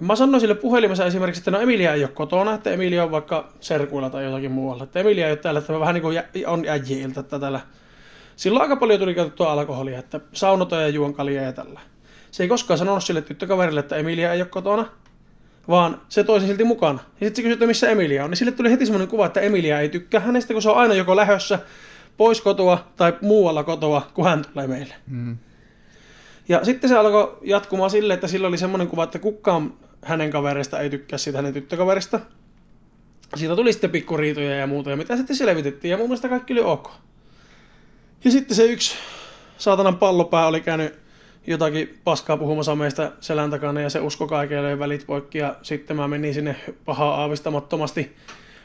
Ja 0.00 0.06
mä 0.06 0.16
sanoin 0.16 0.40
sille 0.40 0.54
puhelimessa 0.54 1.06
esimerkiksi, 1.06 1.40
että 1.40 1.50
no 1.50 1.60
Emilia 1.60 1.94
ei 1.94 2.04
ole 2.04 2.12
kotona, 2.12 2.54
että 2.54 2.70
Emilia 2.70 3.04
on 3.04 3.10
vaikka 3.10 3.52
serkuilla 3.60 4.10
tai 4.10 4.24
jotakin 4.24 4.52
muualla. 4.52 4.84
Että 4.84 5.00
Emilia 5.00 5.26
ei 5.26 5.32
ole 5.32 5.38
täällä, 5.38 5.58
että 5.58 5.80
vähän 5.80 5.94
niin 5.94 6.02
kuin 6.02 6.22
on 6.46 6.64
äijiltä, 6.68 7.20
että 7.20 7.38
täällä. 7.38 7.60
Silloin 8.36 8.62
aika 8.62 8.76
paljon 8.76 9.00
tuli 9.00 9.14
käytettyä 9.14 9.50
alkoholia, 9.50 9.98
että 9.98 10.20
saunota 10.32 10.76
ja 10.76 10.88
juon 10.88 11.14
kaljaa 11.14 11.44
ja 11.44 11.52
tällä. 11.52 11.80
Se 12.30 12.42
ei 12.42 12.48
koskaan 12.48 12.78
sanonut 12.78 13.04
sille 13.04 13.22
tyttökaverille, 13.22 13.80
että 13.80 13.96
Emilia 13.96 14.32
ei 14.32 14.40
ole 14.40 14.48
kotona, 14.48 14.86
vaan 15.68 16.00
se 16.08 16.24
toi 16.24 16.40
sen 16.40 16.48
silti 16.48 16.64
mukana. 16.64 16.98
Ja 17.20 17.26
sitten 17.26 17.36
se 17.36 17.42
kysyi, 17.42 17.52
että 17.52 17.66
missä 17.66 17.88
Emilia 17.88 18.24
on. 18.24 18.30
Niin 18.30 18.38
sille 18.38 18.52
tuli 18.52 18.70
heti 18.70 18.86
semmoinen 18.86 19.08
kuva, 19.08 19.26
että 19.26 19.40
Emilia 19.40 19.80
ei 19.80 19.88
tykkää 19.88 20.20
hänestä, 20.20 20.52
kun 20.52 20.62
se 20.62 20.70
on 20.70 20.76
aina 20.76 20.94
joko 20.94 21.16
lähössä, 21.16 21.58
pois 22.16 22.40
kotoa 22.40 22.92
tai 22.96 23.12
muualla 23.20 23.64
kotoa, 23.64 24.10
kun 24.14 24.24
hän 24.24 24.44
tulee 24.52 24.66
meille. 24.66 24.94
Mm. 25.06 25.36
Ja 26.48 26.64
sitten 26.64 26.90
se 26.90 26.96
alkoi 26.96 27.38
jatkumaan 27.42 27.90
sille, 27.90 28.14
että 28.14 28.28
sillä 28.28 28.48
oli 28.48 28.58
semmoinen 28.58 28.88
kuva, 28.88 29.04
että 29.04 29.18
kukaan 29.18 29.74
hänen 30.04 30.30
kavereista 30.30 30.80
ei 30.80 30.90
tykkää 30.90 31.18
siitä 31.18 31.38
hänen 31.38 31.52
tyttökaverista. 31.52 32.20
Siitä 33.36 33.56
tuli 33.56 33.72
sitten 33.72 33.90
pikkuriitoja 33.90 34.56
ja 34.56 34.66
muuta, 34.66 34.90
ja 34.90 34.96
mitä 34.96 35.16
sitten 35.16 35.36
selvitettiin, 35.36 35.90
ja 35.90 35.96
mun 35.96 36.06
mielestä 36.06 36.28
kaikki 36.28 36.52
oli 36.52 36.60
ok. 36.60 36.90
Ja 38.24 38.30
sitten 38.30 38.56
se 38.56 38.64
yksi 38.64 38.94
saatanan 39.58 39.98
pallopää 39.98 40.46
oli 40.46 40.60
käynyt 40.60 40.99
jotakin 41.46 41.98
paskaa 42.04 42.36
puhumassa 42.36 42.74
meistä 42.74 43.12
selän 43.20 43.50
takana, 43.50 43.80
ja 43.80 43.90
se 43.90 44.00
usko 44.00 44.26
kaikille 44.26 44.78
välit 44.78 45.06
poikki, 45.06 45.38
ja 45.38 45.56
sitten 45.62 45.96
mä 45.96 46.08
menin 46.08 46.34
sinne 46.34 46.56
pahaa 46.84 47.14
aavistamattomasti 47.14 48.16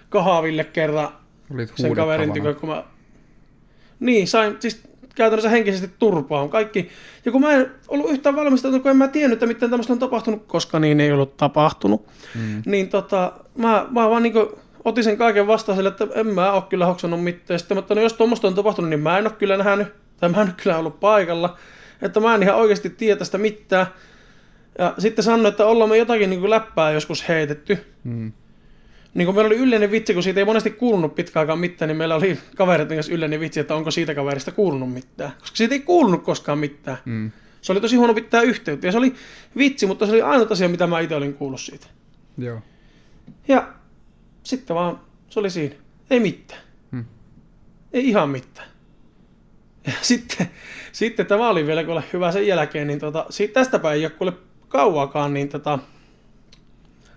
kahville 0.10 0.64
kerran 0.64 1.10
Olit 1.54 1.74
sen 1.76 1.96
kaverin 1.96 2.34
tykö, 2.34 2.54
kun 2.54 2.70
mä... 2.70 2.84
Niin, 4.00 4.28
sain 4.28 4.56
siis 4.60 4.84
käytännössä 5.16 5.50
henkisesti 5.50 5.90
turpaan 6.00 6.50
kaikki. 6.50 6.90
Ja 7.26 7.32
kun 7.32 7.42
mä 7.42 7.52
en 7.52 7.72
ollut 7.88 8.12
yhtään 8.12 8.36
valmistautunut, 8.36 8.82
kun 8.82 8.92
en 8.92 8.98
mä 8.98 9.08
tiennyt, 9.08 9.36
että 9.36 9.46
mitään 9.46 9.70
tämmöistä 9.70 9.94
on 9.94 10.00
tapahtunut, 10.00 10.46
koska 10.48 10.80
niin 10.80 11.00
ei 11.00 11.12
ollut 11.12 11.38
tapahtunut. 11.38 12.08
Mm. 12.36 12.62
Niin 12.66 12.90
tota, 12.90 13.34
mä, 13.58 13.86
mä 13.90 14.10
vaan 14.10 14.24
niinku 14.24 14.60
otin 14.86 15.04
sen 15.04 15.18
kaiken 15.18 15.48
vastaan 15.48 15.76
sille, 15.76 15.90
että 15.90 16.08
en 16.16 16.28
mä 16.28 16.52
oo 16.52 16.62
kyllä 16.62 16.86
hoksannut 16.86 17.24
mitään. 17.24 17.60
Sitten 17.60 17.78
mä, 17.78 17.80
että 17.80 17.96
no 17.96 18.02
jos 18.02 18.14
tuommoista 18.14 18.48
on 18.48 18.56
tapahtunut, 18.56 18.90
niin 18.90 19.00
mä 19.00 19.18
en 19.18 19.28
oo 19.28 19.34
kyllä 19.38 19.58
nähnyt, 19.58 19.88
tai 20.20 20.30
mä 20.30 20.42
en 20.42 20.48
oo 20.48 20.54
kyllä 20.64 20.78
ollut 20.78 21.00
paikalla. 21.00 21.58
Että 22.02 22.20
mä 22.20 22.36
en 22.36 22.44
ihan 22.44 22.56
oikeasti 22.56 22.90
tiedä 22.90 23.16
tästä 23.16 23.38
mitään. 23.38 23.88
Ja 24.80 24.96
sitten 24.98 25.24
sanoin, 25.24 25.46
että 25.46 25.66
ollaan 25.66 25.90
me 25.90 25.98
jotakin 25.98 26.30
niin 26.30 26.50
läppää 26.50 26.92
joskus 26.92 27.28
heitetty. 27.28 27.78
Mm. 28.04 28.32
Niin 29.14 29.26
kun 29.26 29.36
meillä 29.36 29.48
oli 29.48 29.58
yleinen 29.58 29.92
vitsi, 29.92 30.14
kun 30.14 30.24
siitä 30.24 30.40
ei 30.40 30.46
monesti 30.46 30.72
kuulunut 30.72 31.16
pitkä 31.16 31.40
aikaa 31.40 31.56
mitään, 31.56 31.88
niin 31.88 31.98
meillä 31.98 32.16
oli 32.16 32.40
kavereiden 32.56 32.98
kanssa 32.98 33.14
yleinen 33.14 33.40
vitsi, 33.40 33.60
että 33.60 33.76
onko 33.76 33.92
siitä 33.92 34.16
kaverista 34.16 34.52
kuulunut 34.52 34.94
mitään. 34.94 35.32
Koska 35.40 35.58
siitä 35.58 35.76
ei 35.76 35.80
kuulunut 35.80 36.24
koskaan 36.24 36.60
mitään. 36.60 36.98
Mm. 37.06 37.32
Se 37.62 37.72
oli 37.72 37.82
tosi 37.82 37.96
huono 37.96 38.14
pitää 38.14 38.42
yhteyttä. 38.42 38.88
Ja 38.88 38.92
se 38.92 38.98
oli 38.98 39.14
vitsi, 39.58 39.86
mutta 39.86 40.06
se 40.06 40.12
oli 40.12 40.22
ainut 40.22 40.52
asia, 40.52 40.70
mitä 40.70 40.88
mä 40.88 41.00
itse 41.00 41.16
olin 41.16 41.34
kuullut 41.34 41.62
siitä. 41.62 41.88
Joo. 42.38 42.62
Ja 43.48 43.74
sitten 44.44 44.76
vaan 44.76 45.00
se 45.30 45.40
oli 45.40 45.50
siinä. 45.50 45.76
Ei 46.10 46.20
mitään. 46.20 46.62
Hmm. 46.92 47.06
Ei 47.94 48.10
ihan 48.10 48.30
mitään. 48.30 48.68
Ja 49.88 49.94
sitten, 50.02 50.50
sitten 50.92 51.26
tämä 51.26 51.50
oli 51.50 51.68
vielä 51.68 51.84
kuule 51.84 52.04
hyvä 52.14 52.32
sen 52.32 52.48
jälkeen, 52.48 52.88
niin 52.88 53.00
tota, 53.00 53.26
siitä 53.30 53.54
tästäpä 53.54 53.94
ei 53.94 54.06
ole 54.06 54.10
kuule 54.10 54.34
kauaakaan, 54.68 55.34
niin 55.34 55.50
tota, 55.50 55.80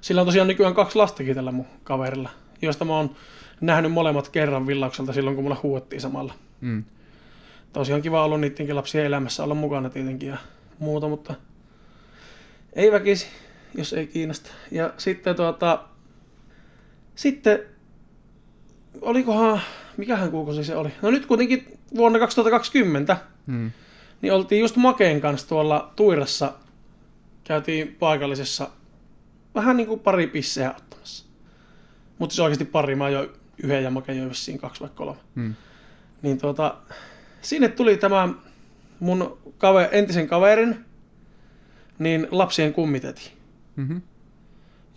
sillä 0.01 0.21
on 0.21 0.27
tosiaan 0.27 0.49
nykyään 0.49 0.75
kaksi 0.75 0.99
lastakin 0.99 1.35
tällä 1.35 1.53
mun 1.53 1.67
kaverilla, 1.85 2.31
josta 2.63 2.85
mä 2.85 2.97
oon 2.97 3.17
nähnyt 3.61 3.93
molemmat 3.93 4.29
kerran 4.29 4.67
villaukselta 4.67 5.13
silloin, 5.13 5.37
kun 5.37 5.45
mulla 5.45 5.61
huuettiin 5.63 6.01
samalla. 6.01 6.35
Mm. 6.61 6.85
Tosiaan 7.73 8.03
kiva 8.03 8.25
ollut 8.25 8.41
niidenkin 8.41 8.77
lapsien 8.77 9.07
elämässä 9.07 9.45
olla 9.45 9.55
mukana 9.55 9.91
tietenkin 9.91 10.29
ja 10.29 10.37
muuta, 10.79 11.09
mutta 11.09 11.35
ei 12.73 12.93
väkisi, 12.93 13.27
jos 13.75 13.93
ei 13.93 14.07
kiinnosta. 14.07 14.51
Ja 14.71 14.93
sitten 14.97 15.37
tuota, 15.37 15.85
sitten, 17.15 17.61
olikohan, 19.01 19.61
mikähän 19.97 20.31
kuukausi 20.31 20.65
se 20.65 20.77
oli? 20.77 20.91
No 21.03 21.11
nyt 21.11 21.27
kuitenkin 21.27 21.78
vuonna 21.97 22.19
2020, 22.19 23.17
Mm. 23.47 23.71
niin 24.23 24.33
oltiin 24.33 24.61
just 24.61 24.77
Makeen 24.77 25.21
kanssa 25.21 25.49
tuolla 25.49 25.93
Tuirassa, 25.97 26.53
käytiin 27.45 27.97
paikallisessa 27.99 28.71
vähän 29.55 29.77
niin 29.77 29.87
kuin 29.87 30.01
pari 30.01 30.27
pisseä 30.27 30.75
ottamassa. 30.77 31.27
Mutta 32.19 32.35
se 32.35 32.43
oikeasti 32.43 32.65
pari, 32.65 32.95
mä 32.95 33.05
ajoin 33.05 33.29
yhden 33.63 33.85
ja 33.85 33.91
Make 33.91 34.13
joi 34.13 34.29
vissiin 34.29 34.59
kaksi 34.59 34.81
vai 34.81 34.91
kolme. 34.95 35.17
Mm. 35.35 35.55
Niin 36.23 36.39
tuota, 36.39 36.77
sinne 37.43 37.69
tuli 37.69 37.97
tämä 37.97 38.29
mun 39.01 39.39
kave, 39.59 39.89
entisen 39.93 40.29
kaverin, 40.29 40.85
niin 41.99 42.29
lapsien 42.31 42.73
kummiteti. 42.73 43.33
Mm-hmm. 43.77 44.03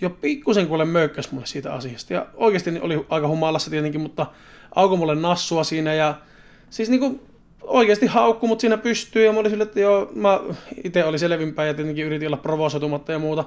Jo 0.02 0.10
pikkusen 0.10 0.68
kuule 0.68 0.86
möykkäs 0.86 1.32
mulle 1.32 1.46
siitä 1.46 1.74
asiasta. 1.74 2.14
Ja 2.14 2.26
oikeasti 2.34 2.80
oli 2.80 3.06
aika 3.10 3.28
humalassa 3.28 3.70
tietenkin, 3.72 4.02
mutta 4.02 4.26
auko 4.76 4.98
mulle 4.98 5.16
nassua 5.16 5.64
siinä 5.64 5.94
ja 5.94 6.18
siis 6.72 6.90
niinku 6.90 7.22
oikeasti 7.62 8.06
haukku 8.06 8.48
mut 8.48 8.60
siinä 8.60 8.78
pystyy 8.78 9.26
ja 9.26 9.34
mä 9.34 9.40
olin 9.40 9.52
sille, 9.52 9.64
että 9.64 9.80
joo, 9.80 10.12
mä 10.16 10.40
itse 10.84 11.06
olin 11.06 11.20
selvinpäin 11.20 11.68
ja 11.68 11.74
tietenkin 11.74 12.06
yritin 12.06 12.28
olla 12.28 12.38
provosoitumatta 12.38 13.12
ja 13.12 13.20
muuta. 13.20 13.44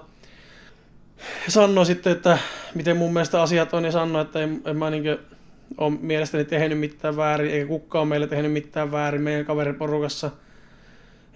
Ja 1.44 1.50
sanoi 1.50 1.86
sitten, 1.86 2.12
että 2.12 2.38
miten 2.74 2.96
mun 2.96 3.12
mielestä 3.12 3.42
asiat 3.42 3.74
on 3.74 3.84
ja 3.84 3.92
sanoi, 3.92 4.22
että 4.22 4.40
en, 4.40 4.62
en 4.64 4.76
mä 4.76 4.90
niinkö 4.90 5.18
ole 5.78 5.94
mielestäni 6.00 6.44
tehnyt 6.44 6.78
mitään 6.78 7.16
väärin, 7.16 7.50
eikä 7.50 7.66
kukaan 7.66 8.02
ole 8.02 8.08
meille 8.08 8.26
tehnyt 8.26 8.52
mitään 8.52 8.92
väärin 8.92 9.22
meidän 9.22 9.44
kaveriporukassa. 9.44 10.30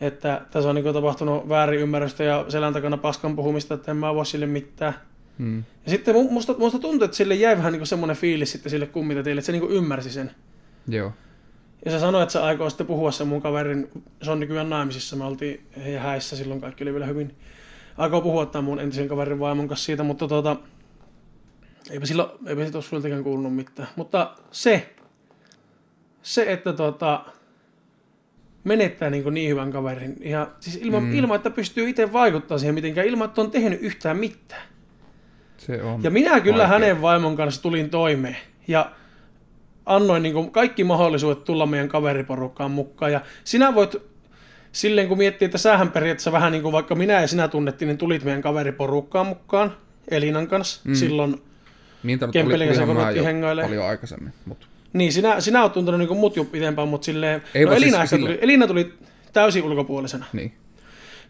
Että 0.01 0.41
tässä 0.51 0.69
on 0.69 0.75
niin 0.75 0.95
tapahtunut 0.95 1.49
väärin 1.49 1.81
ymmärrystä 1.81 2.25
ja 2.25 2.45
selän 2.49 2.73
takana 2.73 2.97
paskan 2.97 3.37
puhumista, 3.37 3.75
että 3.75 3.91
en 3.91 3.97
mä 3.97 4.15
voi 4.15 4.27
sille 4.27 4.47
mitään. 4.47 4.95
Mm. 5.39 5.59
Ja 5.59 5.91
sitten 5.91 6.15
mu- 6.15 6.31
musta, 6.31 6.55
musta 6.59 6.79
tuntuu, 6.79 7.05
että 7.05 7.17
sille 7.17 7.35
jäi 7.35 7.57
vähän 7.57 7.73
niin 7.73 7.87
semmoinen 7.87 8.17
fiilis 8.17 8.53
sitten 8.53 8.71
sille 8.71 8.87
kummitetille, 8.87 9.39
että 9.39 9.47
se 9.47 9.53
niin 9.53 9.71
ymmärsi 9.71 10.11
sen. 10.11 10.31
Joo. 10.89 11.13
Ja 11.85 11.91
se 11.91 11.99
sanoi, 11.99 12.23
että 12.23 12.33
se 12.33 12.39
aikoo 12.39 12.71
sitten 12.71 12.87
puhua 12.87 13.11
sen 13.11 13.29
mun 13.29 13.43
kaverin, 13.43 13.91
se 14.23 14.31
on 14.31 14.41
nykyään 14.41 14.71
naimisissa, 14.71 15.17
me 15.17 15.25
oltiin 15.25 15.67
heidän 15.85 16.03
häissä 16.03 16.37
silloin, 16.37 16.61
kaikki 16.61 16.85
oli 16.85 16.93
vielä 16.93 17.07
hyvin. 17.07 17.35
Aikoo 17.97 18.21
puhua 18.21 18.47
tämän 18.47 18.65
mun 18.65 18.81
entisen 18.81 19.09
kaverin 19.09 19.39
vaimon 19.39 19.69
kanssa 19.69 19.87
siitä, 19.87 20.03
mutta 20.03 20.29
tota, 20.29 20.57
eipä 21.91 22.07
silloin, 22.07 22.31
eipä 22.47 22.63
siitä 22.63 22.79
ole 22.79 23.23
kuulunut 23.23 23.55
mitään. 23.57 23.89
Mutta 23.97 24.35
se, 24.51 24.95
se, 26.23 26.53
että 26.53 26.73
tota, 26.73 27.25
menettää 28.65 29.11
niin, 29.11 29.35
niin 29.35 29.51
hyvän 29.51 29.73
kaverin, 29.73 30.17
ja 30.21 30.51
siis 30.61 30.77
ilman, 30.77 31.03
mm. 31.03 31.15
ilman, 31.15 31.37
että 31.37 31.51
pystyy 31.51 31.89
itse 31.89 32.13
vaikuttamaan 32.13 32.61
siihen 32.61 32.75
mitenkään, 32.75 33.07
ilman, 33.07 33.29
että 33.29 33.41
on 33.41 33.51
tehnyt 33.51 33.83
yhtään 33.83 34.17
mitään. 34.17 34.63
Se 35.59 35.83
on 35.83 36.03
Ja 36.03 36.11
minä 36.11 36.41
kyllä 36.41 36.59
vaikea. 36.59 36.67
hänen 36.73 37.03
vaimon 37.03 37.37
kanssa 37.37 37.63
tulin 37.63 37.91
toimeen. 37.91 38.37
Ja 38.69 38.93
annoin 39.89 40.23
niin 40.23 40.51
kaikki 40.51 40.85
mahdollisuudet 40.85 41.45
tulla 41.45 41.67
meidän 41.67 41.89
kaveriporukkaan 41.89 42.71
mukaan. 42.71 43.13
Ja 43.13 43.21
sinä 43.45 43.75
voit, 43.75 43.97
silleen 44.73 45.09
kun 45.09 45.19
miettii, 45.19 45.47
että 45.47 45.59
sähän 45.59 45.91
periaatteessa 45.91 46.33
vähän 46.33 46.53
niin 46.53 46.63
kuin 46.63 46.73
vaikka 46.73 46.95
minä 46.95 47.21
ja 47.21 47.27
sinä 47.27 47.49
tunnettiin, 47.49 47.87
niin 47.87 47.99
tulit 47.99 48.25
meidän 48.25 48.43
kaveriporukkaan 48.43 49.27
mukaan 49.27 49.77
Elinan 50.11 50.47
kanssa 50.47 50.81
Mm. 50.85 50.95
silloin. 50.95 51.43
Niin, 52.03 52.19
Kempelin 52.33 52.69
kanssa 52.69 52.85
ruvettiin 52.85 53.25
hengailemaan. 53.25 53.71
paljon 53.71 53.87
aikaisemmin. 53.89 54.33
Mut. 54.47 54.69
Niin, 54.93 55.13
sinä, 55.13 55.41
sinä 55.41 55.63
olet 55.63 55.73
tuntenut 55.73 55.99
niin 56.01 56.17
mut 56.17 56.37
jo 56.37 56.45
pitempään, 56.45 56.89
mutta 56.89 57.05
silleen, 57.05 57.43
Ei 57.55 57.65
no 57.65 57.71
vaan 57.71 57.83
Elina, 57.83 58.07
siis 58.07 58.21
tuli, 58.21 58.39
Elina 58.43 58.67
tuli 58.67 58.95
täysin 59.33 59.63
ulkopuolisena. 59.65 60.25
Niin. 60.33 60.53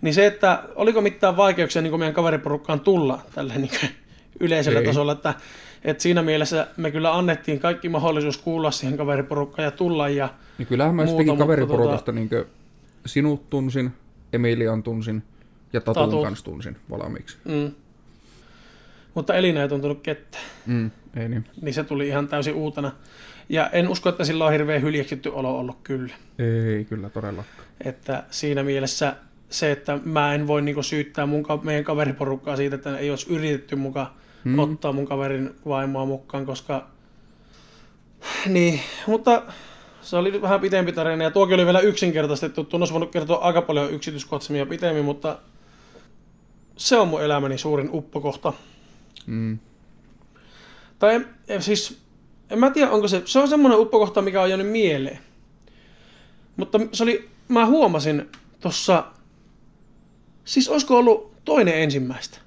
Niin 0.01 0.15
se, 0.15 0.27
että 0.27 0.63
oliko 0.75 1.01
mitään 1.01 1.37
vaikeuksia 1.37 1.83
niin 1.83 1.99
meidän 1.99 2.15
kaveriporukkaan 2.15 2.81
tulla 2.81 3.21
tälle 3.35 3.55
niin 3.57 3.71
yleisellä 4.41 4.79
Ei. 4.81 4.87
tasolla, 4.87 5.13
että, 5.13 5.35
että 5.85 6.03
siinä 6.03 6.23
mielessä 6.23 6.67
me 6.77 6.91
kyllä 6.91 7.17
annettiin 7.19 7.61
kaikki 7.61 7.89
mahdollisuus 7.89 8.39
kuulla 8.39 8.71
siihen 8.71 8.97
kaveriporukkaan 8.97 9.65
ja 9.65 9.71
tulla 9.71 10.09
ja 10.09 10.29
Niin 10.59 10.67
kyllähän 10.67 10.95
mä 10.95 11.05
Muuta, 11.05 11.25
mutta 11.25 11.45
kaveriporukasta 11.45 11.97
tota... 11.97 12.13
niin 12.13 12.31
sinut 13.07 13.51
tunsin, 13.51 13.93
Emilian 14.33 14.83
tunsin 14.83 15.23
ja 15.73 15.81
Tatun 15.81 16.03
Tatut. 16.05 16.23
kanssa 16.25 16.45
tunsin 16.45 16.77
valmiiksi. 16.91 17.37
mm. 17.45 17.71
mutta 19.15 19.35
Elina 19.35 19.63
ei 19.63 19.69
tuntunut 19.69 20.01
ketään, 20.03 20.45
Mm, 20.67 20.91
ei 21.17 21.29
niin. 21.29 21.45
niin 21.63 21.75
se 21.75 21.85
tuli 21.85 22.09
ihan 22.09 22.29
täysin 22.29 22.55
uutena. 22.55 22.93
Ja 23.49 23.69
en 23.71 23.89
usko, 23.89 24.09
että 24.09 24.25
sillä 24.25 24.45
on 24.47 24.53
hirveän 24.53 24.83
hyljeksitty 24.83 25.29
olo 25.29 25.59
ollut 25.59 25.77
kyllä. 25.85 26.15
Ei 26.39 26.85
kyllä 26.85 27.09
todellakaan. 27.11 27.67
Että 27.85 28.25
siinä 28.31 28.63
mielessä 28.63 29.17
se, 29.51 29.71
että 29.73 29.99
mä 30.05 30.35
en 30.35 30.47
voi 30.47 30.63
niinku 30.63 30.83
syyttää 30.83 31.27
mun, 31.27 31.45
meidän 31.63 31.85
kaveriporukkaa 31.85 32.57
siitä, 32.57 32.77
että 32.77 32.99
ei 32.99 33.11
olisi 33.11 33.27
yritetty 33.35 33.77
mukaan 33.77 34.07
Mm. 34.49 34.59
ottaa 34.59 34.93
mun 34.93 35.07
kaverin 35.07 35.55
vaimoa 35.69 36.07
mukaan, 36.07 36.47
koska... 36.47 36.87
Niin, 38.47 38.81
mutta 39.07 39.43
se 40.03 40.17
oli 40.17 40.43
vähän 40.43 40.61
pitempi 40.61 40.93
tarina 40.93 41.25
ja 41.25 41.31
tuokin 41.31 41.55
oli 41.55 41.65
vielä 41.65 41.81
yksinkertaistettu. 41.81 42.65
Tuon 42.65 42.83
olisi 42.83 42.93
voinut 42.93 43.11
kertoa 43.11 43.37
aika 43.37 43.63
paljon 43.63 43.91
yksityiskohtaisemmin 43.93 44.59
ja 44.59 44.67
pitemmin, 44.67 45.05
mutta 45.05 45.39
se 46.77 46.97
on 46.97 47.09
mun 47.09 47.23
elämäni 47.23 47.59
suurin 47.59 47.91
uppokohta. 47.93 48.53
Mm. 49.27 49.59
Tai 50.99 51.15
en- 51.15 51.29
en, 51.49 51.63
siis, 51.63 51.99
en 52.51 52.59
mä 52.59 52.71
tiedä, 52.71 52.91
onko 52.91 53.09
se, 53.09 53.23
se 53.25 53.39
on 53.39 53.49
semmoinen 53.49 53.79
uppokohta, 53.79 54.23
mikä 54.23 54.43
on 54.43 54.49
jäänyt 54.49 54.69
mieleen. 54.69 55.19
Mutta 56.57 56.81
se 56.93 57.03
oli, 57.03 57.29
mä 57.49 57.67
huomasin 57.67 58.29
tossa, 58.61 59.05
siis 60.45 60.69
olisiko 60.69 60.99
ollut 60.99 61.33
toinen 61.45 61.83
ensimmäistä. 61.83 62.39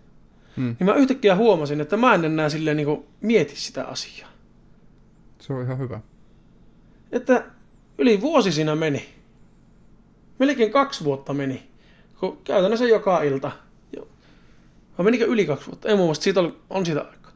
Mm. 0.55 0.75
Niin 0.79 0.85
mä 0.85 0.93
yhtäkkiä 0.93 1.35
huomasin, 1.35 1.81
että 1.81 1.97
mä 1.97 2.13
en 2.13 2.25
enää 2.25 2.49
silleen 2.49 2.77
niin 2.77 3.05
mieti 3.21 3.55
sitä 3.55 3.85
asiaa. 3.85 4.29
Se 5.39 5.53
on 5.53 5.63
ihan 5.63 5.79
hyvä. 5.79 5.99
Että 7.11 7.45
yli 7.97 8.21
vuosi 8.21 8.51
siinä 8.51 8.75
meni. 8.75 9.09
Melkein 10.39 10.71
kaksi 10.71 11.03
vuotta 11.03 11.33
meni. 11.33 11.69
Kun 12.19 12.37
käytännössä 12.43 12.85
joka 12.85 13.21
ilta. 13.21 13.51
Vai 14.97 15.05
menikö 15.05 15.25
yli 15.25 15.45
kaksi 15.45 15.67
vuotta? 15.67 15.89
Ei 15.89 15.95
mun 15.95 16.05
mielestä 16.05 16.23
siitä 16.23 16.39
oli, 16.39 16.57
on 16.69 16.85
siitä 16.85 17.01
aikaa. 17.01 17.31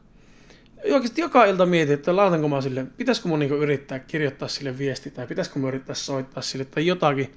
Oikeasti 0.84 1.20
joka 1.20 1.44
ilta 1.44 1.66
mietin, 1.66 1.94
että 1.94 2.16
laitanko 2.16 2.48
mä 2.48 2.60
sille, 2.60 2.86
pitäisikö 2.96 3.28
mun 3.28 3.38
niinku 3.38 3.54
yrittää 3.54 3.98
kirjoittaa 3.98 4.48
sille 4.48 4.78
viesti 4.78 5.10
tai 5.10 5.26
pitäisikö 5.26 5.58
mun 5.58 5.68
yrittää 5.68 5.94
soittaa 5.94 6.42
sille 6.42 6.64
tai 6.64 6.86
jotakin. 6.86 7.32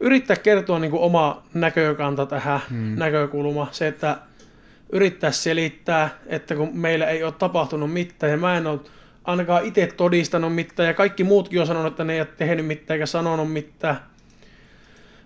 Yrittää 0.00 0.36
kertoa 0.36 0.78
niinku 0.78 1.04
oma 1.04 1.42
näkökanta 1.54 2.26
tähän, 2.26 2.60
hmm. 2.70 2.98
näkökulma. 2.98 3.68
Se, 3.72 3.88
että 3.88 4.16
yrittää 4.92 5.30
selittää, 5.30 6.18
että 6.26 6.54
kun 6.54 6.70
meillä 6.72 7.06
ei 7.06 7.24
ole 7.24 7.32
tapahtunut 7.32 7.92
mitään 7.92 8.32
ja 8.32 8.36
mä 8.36 8.56
en 8.56 8.66
ole 8.66 8.80
ainakaan 9.24 9.64
itse 9.64 9.86
todistanut 9.86 10.54
mitään 10.54 10.86
ja 10.86 10.94
kaikki 10.94 11.24
muutkin 11.24 11.60
on 11.60 11.66
sanonut, 11.66 11.92
että 11.92 12.04
ne 12.04 12.12
ei 12.12 12.20
ole 12.20 12.28
tehnyt 12.36 12.66
mitään 12.66 12.94
eikä 12.94 13.06
sanonut 13.06 13.52
mitään. 13.52 13.96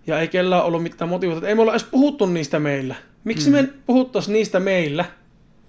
Ja 0.06 0.20
ei 0.20 0.28
kellään 0.28 0.64
ollut 0.64 0.82
mitään 0.82 1.08
motivoita. 1.08 1.48
Ei 1.48 1.54
me 1.54 1.62
olla 1.62 1.72
edes 1.72 1.84
puhuttu 1.84 2.26
niistä 2.26 2.58
meillä. 2.58 2.94
Miksi 3.24 3.50
mm. 3.50 3.56
me 3.56 3.68
puhuttaisiin 3.86 4.32
niistä 4.32 4.60
meillä, 4.60 5.04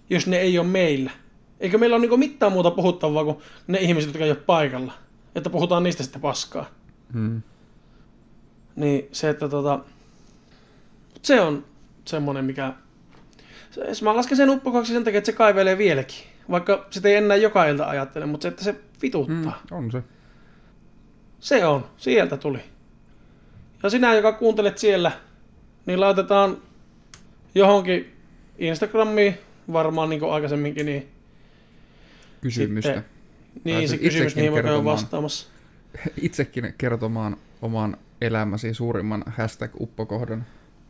jos 0.09 0.27
ne 0.27 0.37
ei 0.37 0.59
ole 0.59 0.67
meillä? 0.67 1.11
Eikö 1.59 1.77
meillä 1.77 1.95
ole 1.95 2.01
niinku 2.01 2.17
mitään 2.17 2.51
muuta 2.51 2.71
puhuttavaa 2.71 3.23
kuin 3.23 3.37
ne 3.67 3.77
ihmiset, 3.77 4.07
jotka 4.07 4.23
ei 4.23 4.31
ole 4.31 4.39
paikalla? 4.45 4.93
Että 5.35 5.49
puhutaan 5.49 5.83
niistä 5.83 6.03
sitten 6.03 6.21
paskaa. 6.21 6.65
Mm. 7.13 7.41
Niin 8.75 9.09
se, 9.11 9.29
että 9.29 9.49
tota, 9.49 9.79
se 11.21 11.41
on 11.41 11.65
semmoinen, 12.05 12.45
mikä... 12.45 12.73
Se, 13.75 14.03
mä 14.03 14.15
lasken 14.15 14.37
sen 14.37 14.49
uppokaksi 14.49 14.93
sen 14.93 15.03
takia, 15.03 15.17
että 15.17 15.25
se 15.25 15.37
kaivelee 15.37 15.77
vieläkin. 15.77 16.17
Vaikka 16.49 16.87
sitä 16.89 17.09
ei 17.09 17.15
enää 17.15 17.37
joka 17.37 17.65
ilta 17.65 17.85
ajattele, 17.85 18.25
mutta 18.25 18.43
se, 18.43 18.47
että 18.47 18.63
se 18.63 18.75
vituttaa. 19.01 19.61
Mm. 19.71 19.77
On 19.77 19.91
se. 19.91 20.03
Se 21.39 21.65
on, 21.65 21.85
sieltä 21.97 22.37
tuli. 22.37 22.59
Ja 23.83 23.89
sinä, 23.89 24.13
joka 24.13 24.33
kuuntelet 24.33 24.77
siellä, 24.77 25.11
niin 25.85 25.99
laitetaan 25.99 26.57
johonkin 27.55 28.13
Instagramiin, 28.57 29.37
varmaan 29.73 30.09
niin 30.09 30.19
kuin 30.19 30.31
aikaisemminkin, 30.33 30.85
niin, 30.85 31.07
Kysymystä. 32.41 32.93
Sitten- 32.93 33.15
niin 33.63 33.75
Pääset 33.75 33.89
se 33.89 33.97
kysymys, 33.97 34.35
mihin 34.35 34.51
voi 34.51 34.85
vastaamassa. 34.85 35.47
Itsekin 36.21 36.73
kertomaan 36.77 37.37
oman 37.61 37.97
elämäsi 38.21 38.73
suurimman 38.73 39.23
hashtag-uppokohdan. 39.27 40.45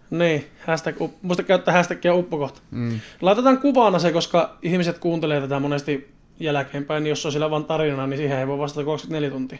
Niin, 0.10 0.46
hashtag, 0.68 1.02
up- 1.02 1.16
muista 1.22 1.44
käyttää 1.44 1.74
hashtagia 1.74 2.16
uppokohta. 2.16 2.62
Mm. 2.72 3.00
Laitetaan 3.22 3.58
kuvana 3.58 4.00
se, 4.00 4.12
koska 4.12 4.58
ihmiset 4.62 5.00
kuuntelee 5.00 5.42
tätä 5.42 5.60
monesti 5.60 6.14
jälkeenpäin, 6.40 7.04
niin 7.04 7.10
jos 7.10 7.22
se 7.22 7.28
on 7.28 7.32
siellä 7.32 7.50
vain 7.50 7.66
tarinana, 7.66 8.08
niin 8.08 8.18
siihen 8.18 8.40
ei 8.40 8.48
voi 8.48 8.58
vastata 8.58 8.86
24 8.86 9.30
tuntia. 9.30 9.58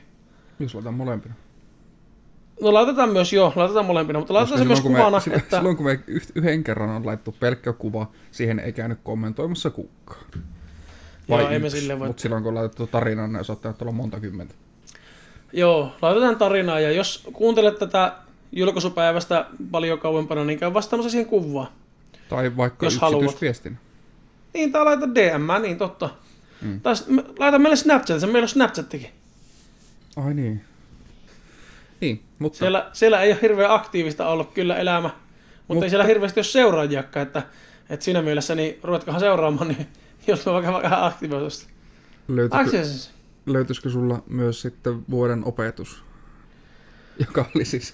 Jos 0.60 0.76
laitan 0.76 0.94
molempina. 0.94 1.36
No 2.62 2.74
laitetaan 2.74 3.10
myös, 3.10 3.34
joo, 3.34 3.54
laitetaan 3.56 3.86
molempina, 3.86 4.20
mutta 4.20 4.34
laitetaan 4.34 4.60
se 4.60 4.66
myös 4.66 4.82
kun 4.82 4.92
kuvana, 4.92 5.18
me, 5.18 5.20
silloin, 5.20 5.42
että... 5.42 5.58
silloin 5.58 5.78
kun 5.78 5.86
me 5.86 6.00
yhden 6.36 6.64
kerran 6.64 6.90
on 6.90 7.06
laittu 7.06 7.36
pelkkä 7.40 7.74
kuva, 7.74 8.12
siihen 8.32 8.60
ei 8.60 8.74
käynyt 8.74 9.00
kommentoimassa 9.04 9.70
kukaan. 9.70 10.26
Joo, 11.28 11.50
ei 11.50 11.60
me 11.60 11.70
silleen 11.70 12.00
voi- 12.00 12.08
Mutta 12.08 12.22
silloin 12.22 12.44
kun 12.44 12.50
on 12.50 12.56
laitettu 12.56 12.88
tarinan, 12.88 13.34
niin 13.34 13.46
saattaa 13.46 13.74
olla 13.82 13.92
monta 13.92 14.20
kymmentä. 14.20 14.54
Joo, 15.54 15.92
laitetaan 16.02 16.36
tarinaa 16.38 16.80
ja 16.80 16.92
jos 16.92 17.28
kuuntelet 17.34 17.80
tätä 17.80 18.14
julkaisupäivästä 18.56 19.46
paljon 19.72 20.00
kauempana, 20.00 20.44
niin 20.44 20.60
käy 20.60 20.74
vastaamassa 20.74 21.10
siihen 21.10 21.28
kuvaan. 21.28 21.68
Tai 22.30 22.58
vaikka 22.58 22.86
Jos 22.86 23.00
haluat. 23.00 23.24
yksityisviestin. 23.24 23.78
Niin, 24.54 24.72
tai 24.72 24.86
laita 24.86 25.16
DM, 25.16 25.62
niin 25.62 25.78
totta. 25.78 26.10
Mm. 26.62 26.82
Tai 26.82 26.94
laita 27.40 27.60
meille 27.60 27.76
Snapchat, 27.76 28.20
se 28.20 28.26
meillä 28.26 28.46
on 28.46 28.50
Snapchattikin. 28.50 29.10
Ai 30.16 30.34
niin. 30.34 30.62
Niin, 32.02 32.24
mutta 32.40 32.58
Siellä, 32.60 32.90
siellä 32.94 33.22
ei 33.22 33.32
ole 33.32 33.42
hirveän 33.42 33.72
aktiivista 33.72 34.28
ollut 34.28 34.54
kyllä 34.54 34.78
elämä, 34.78 35.08
mutta, 35.08 35.20
Mutta- 35.68 35.86
ei 35.86 35.90
siellä 35.90 36.06
hirveästi 36.06 36.40
ole 36.40 36.46
seuraajiakaan, 36.46 37.28
että, 37.28 37.44
että 37.90 38.04
siinä 38.04 38.22
mielessä 38.22 38.56
niin 38.56 38.80
ruvetkohan 38.84 39.20
seuraamaan, 39.20 39.68
niin 39.68 39.88
jos 40.28 40.46
me 40.46 40.52
vaikka 40.52 40.74
vähän 40.74 41.04
aktiivisesti. 41.04 41.74
Access. 42.52 43.12
löytyisikö 43.46 43.90
sulla 43.90 44.24
myös 44.30 44.62
sitten 44.62 45.04
vuoden 45.10 45.46
opetus? 45.46 46.04
Joka 47.28 47.46
oli 47.56 47.66
siis... 47.66 47.94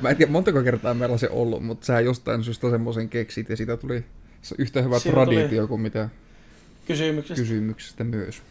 Mä 0.00 0.10
en 0.10 0.16
tiedä 0.16 0.32
montako 0.32 0.62
kertaa 0.62 0.94
meillä 0.94 1.12
on 1.12 1.18
se 1.18 1.28
ollut, 1.30 1.62
mutta 1.64 1.86
sä 1.86 2.00
jostain 2.00 2.44
syystä 2.44 2.70
semmoisen 2.70 3.08
keksit 3.08 3.48
ja 3.48 3.56
siitä 3.56 3.76
tuli 3.76 4.04
se 4.42 4.54
yhtä 4.58 4.82
hyvä 4.82 4.98
Siitä 4.98 5.14
tuli- 5.24 5.34
traditio 5.36 5.66
kuin 5.68 5.80
mitä 5.80 6.08
Kysymyksestä. 6.86 7.42
kysymyksestä 7.42 8.04
myös. 8.04 8.42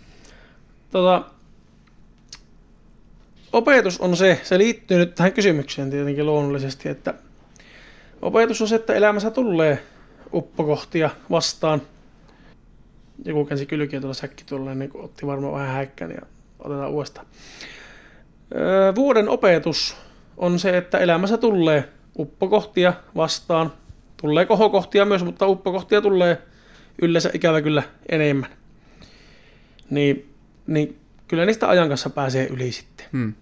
Tota, 0.91 1.25
opetus 3.53 4.01
on 4.01 4.17
se, 4.17 4.39
se 4.43 4.57
liittyy 4.57 4.97
nyt 4.97 5.15
tähän 5.15 5.33
kysymykseen 5.33 5.89
tietenkin 5.89 6.25
luonnollisesti, 6.25 6.89
että 6.89 7.13
opetus 8.21 8.61
on 8.61 8.67
se, 8.67 8.75
että 8.75 8.93
elämässä 8.93 9.31
tulee 9.31 9.83
uppokohtia 10.33 11.09
vastaan. 11.31 11.81
Joku 13.25 13.45
käänsi 13.45 13.65
kylkiä 13.65 13.99
tuolla 13.99 14.13
säkki 14.13 14.43
tuolla, 14.43 14.75
niin 14.75 14.91
otti 14.93 15.25
varmaan 15.27 15.53
vähän 15.53 15.73
häikkään 15.73 16.11
ja 16.11 16.21
otetaan 16.59 16.91
uudestaan. 16.91 17.27
Öö, 18.55 18.95
vuoden 18.95 19.29
opetus 19.29 19.95
on 20.37 20.59
se, 20.59 20.77
että 20.77 20.97
elämässä 20.97 21.37
tulee 21.37 21.89
uppokohtia 22.19 22.93
vastaan. 23.15 23.71
Tulee 24.21 24.45
kohokohtia 24.45 25.05
myös, 25.05 25.23
mutta 25.23 25.47
uppokohtia 25.47 26.01
tulee 26.01 26.41
yleensä 27.01 27.29
ikävä 27.33 27.61
kyllä 27.61 27.83
enemmän. 28.09 28.49
Niin 29.89 30.35
niin 30.67 30.99
kyllä 31.27 31.45
niistä 31.45 31.69
ajan 31.69 31.87
kanssa 31.87 32.09
pääsee 32.09 32.47
yli 32.47 32.71
sitten. 32.71 33.05
Hmm. 33.11 33.33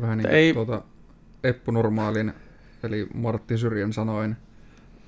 Vähän 0.00 0.18
niin 0.18 0.26
kuin 0.28 0.36
ei- 0.36 0.54
tuota 0.54 0.82
Eppu 1.44 1.70
Normaalin, 1.70 2.32
eli 2.82 3.06
Martti 3.14 3.58
Syrjän 3.58 3.92
sanoin, 3.92 4.36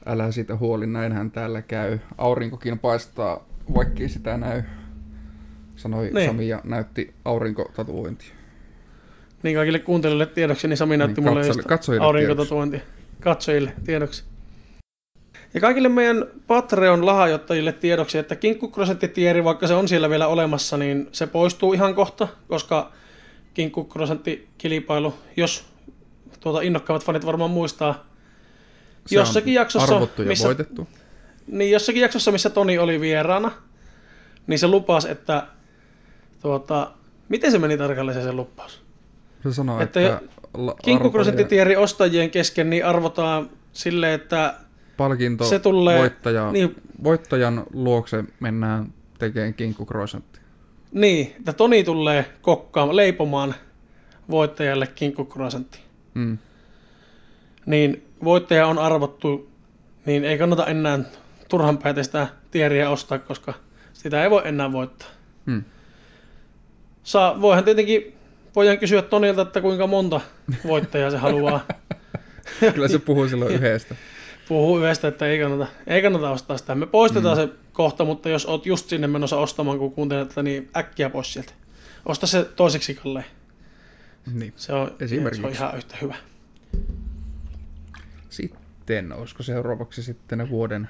älä 0.07 0.32
siitä 0.32 0.57
huoli, 0.57 0.86
näinhän 0.86 1.30
täällä 1.30 1.62
käy. 1.62 1.98
Aurinkokin 2.18 2.78
paistaa, 2.78 3.44
vaikkei 3.74 4.09
sitä 4.09 4.36
näy, 4.36 4.62
sanoi 5.76 6.11
Niin. 6.14 6.26
Sami 6.26 6.48
ja 6.48 6.61
näytti 6.64 7.14
aurinkotatuointia. 7.24 8.34
Niin 9.43 9.57
kaikille 9.57 9.78
kuuntelijoille 9.78 10.26
tiedoksi, 10.26 10.68
niin 10.68 10.76
Sami 10.76 10.97
näytti 10.97 11.20
Niin, 11.20 11.28
mulle 11.30 11.40
katso- 11.40 11.59
just 11.59 11.68
katsojille 11.68 12.07
aurinkotatuointia. 12.07 12.80
Katsojille 13.20 13.72
tiedoksi. 13.84 14.24
Ja 15.55 15.61
kaikille 15.61 15.88
meidän 15.88 16.24
Patreon-lahjoittajille 16.47 17.72
tiedoksi, 17.72 18.18
että 18.18 18.36
kinkkuprosenttitieri, 18.36 19.45
vaikka 19.45 19.66
se 19.66 19.74
on 19.74 19.88
siellä 19.88 20.11
vielä 20.11 20.26
olemassa, 20.28 20.76
niin 20.76 21.09
se 21.12 21.26
poistuu 21.26 21.72
ihan 21.72 21.95
kohta, 21.95 22.28
koska 22.49 22.93
kinkkuprosentti-kilpailu, 23.55 25.14
jos 25.36 25.64
tuota 26.40 26.61
innokkaat 26.61 27.05
fanit 27.05 27.26
varmaan 27.26 27.51
muistaa, 27.51 28.07
Se 29.07 29.14
Jossakin 29.16 29.51
on 29.51 29.55
jaksossa, 29.55 29.95
ja 30.18 30.24
missä- 30.24 30.47
voitettu. 30.47 30.88
Niin 31.47 31.70
jossakin 31.70 32.03
jaksossa, 32.03 32.32
missä 32.32 32.51
Toni 32.51 32.78
oli 32.78 33.01
vieraana, 33.01 33.51
niin 34.47 34.59
se 34.59 34.66
lupasi, 34.68 35.11
että 35.11 35.47
tuota, 36.43 36.90
miten 37.28 37.51
se 37.53 37.59
meni 37.59 37.78
tarkalleen 37.78 38.18
se, 38.18 38.24
se 38.24 38.32
lupaus? 38.32 38.82
Se 39.43 39.53
sanoi, 39.53 39.82
Että 39.82 40.01
että, 40.01 40.20
Kinkkuprosenttitieri 40.84 41.76
ostajien 41.76 42.30
kesken 42.30 42.70
niin 42.70 42.86
arvotaan 42.86 43.51
sille, 43.72 44.14
että 44.14 44.55
palkinto 44.97 45.45
se 45.45 45.59
tulee- 45.59 45.99
voittaja, 45.99 46.53
niin, 46.53 46.74
voittajan 47.05 47.62
luokse 47.72 48.24
mennään 48.40 48.93
tekemään 49.18 49.55
kinkkukroisantti. 49.55 50.40
niin, 50.93 51.34
että 51.38 51.53
Toni 51.53 51.84
tulee 51.84 52.32
kokkaamaan, 52.43 52.97
leipomaan 52.97 53.55
voittajalle 54.30 54.86
kinkkukroisantti. 54.86 55.78
Mm. 56.14 56.38
Niin 57.66 58.07
voittaja 58.24 58.66
on 58.66 58.78
arvottu, 58.78 59.51
niin 60.07 60.24
ei 60.24 60.38
kannata 60.38 60.66
enää 60.66 60.99
turhan 61.49 61.78
päätä 61.78 62.03
sitä 62.03 62.26
tieriä 62.51 62.90
ostaa, 62.90 63.18
koska 63.18 63.55
sitä 63.93 64.24
ei 64.24 64.30
voi 64.30 64.43
enää 64.45 64.72
voittaa. 64.72 65.09
Mm. 65.47 65.64
Saa, 67.03 67.40
voihan 67.40 67.64
tietenkin, 67.64 68.14
voidaan 68.57 68.78
kysyä 68.78 69.03
Tonilta, 69.03 69.42
että 69.42 69.61
kuinka 69.61 69.86
monta 69.86 70.20
voittajaa 70.66 71.11
se 71.11 71.16
haluaa. 71.16 71.66
Kyllä 72.74 72.88
se 72.88 72.98
puhuu 72.98 73.28
silloin 73.28 73.55
yhdestä. 73.55 73.94
Puhuu 74.48 74.78
yhdestä, 74.78 75.09
että 75.09 75.26
ei 75.26 75.38
kannata, 75.38 75.66
ei 75.86 76.03
kannata 76.03 76.30
ostaa 76.30 76.59
sitä. 76.59 76.74
Me 76.74 76.86
poistetaan 76.86 77.38
mm. 77.38 77.42
se 77.42 77.48
kohta, 77.72 78.05
mutta 78.05 78.28
jos 78.28 78.46
oot 78.46 78.66
just 78.66 78.88
sinne 78.88 79.07
menossa 79.07 79.36
ostamaan, 79.36 79.78
kun 79.78 79.92
kuuntelet 79.92 80.28
tätä, 80.28 80.42
niin 80.42 80.70
äkkiä 80.76 81.11
pois 81.11 81.32
sieltä. 81.32 81.53
Osta 82.07 82.26
se 82.26 82.44
toiseksi 82.44 82.94
kalleen. 82.94 83.24
Niin. 84.32 84.53
Se 84.57 84.72
on, 84.72 84.90
se 85.07 85.46
on 85.46 85.53
ihan 85.53 85.76
yhtä 85.76 85.96
hyvä. 86.03 86.14
Sitten, 88.30 89.12
olisiko 89.12 89.42
seuraavaksi 89.42 90.03
sitten 90.03 90.38
ne 90.38 90.48
vuoden... 90.48 90.88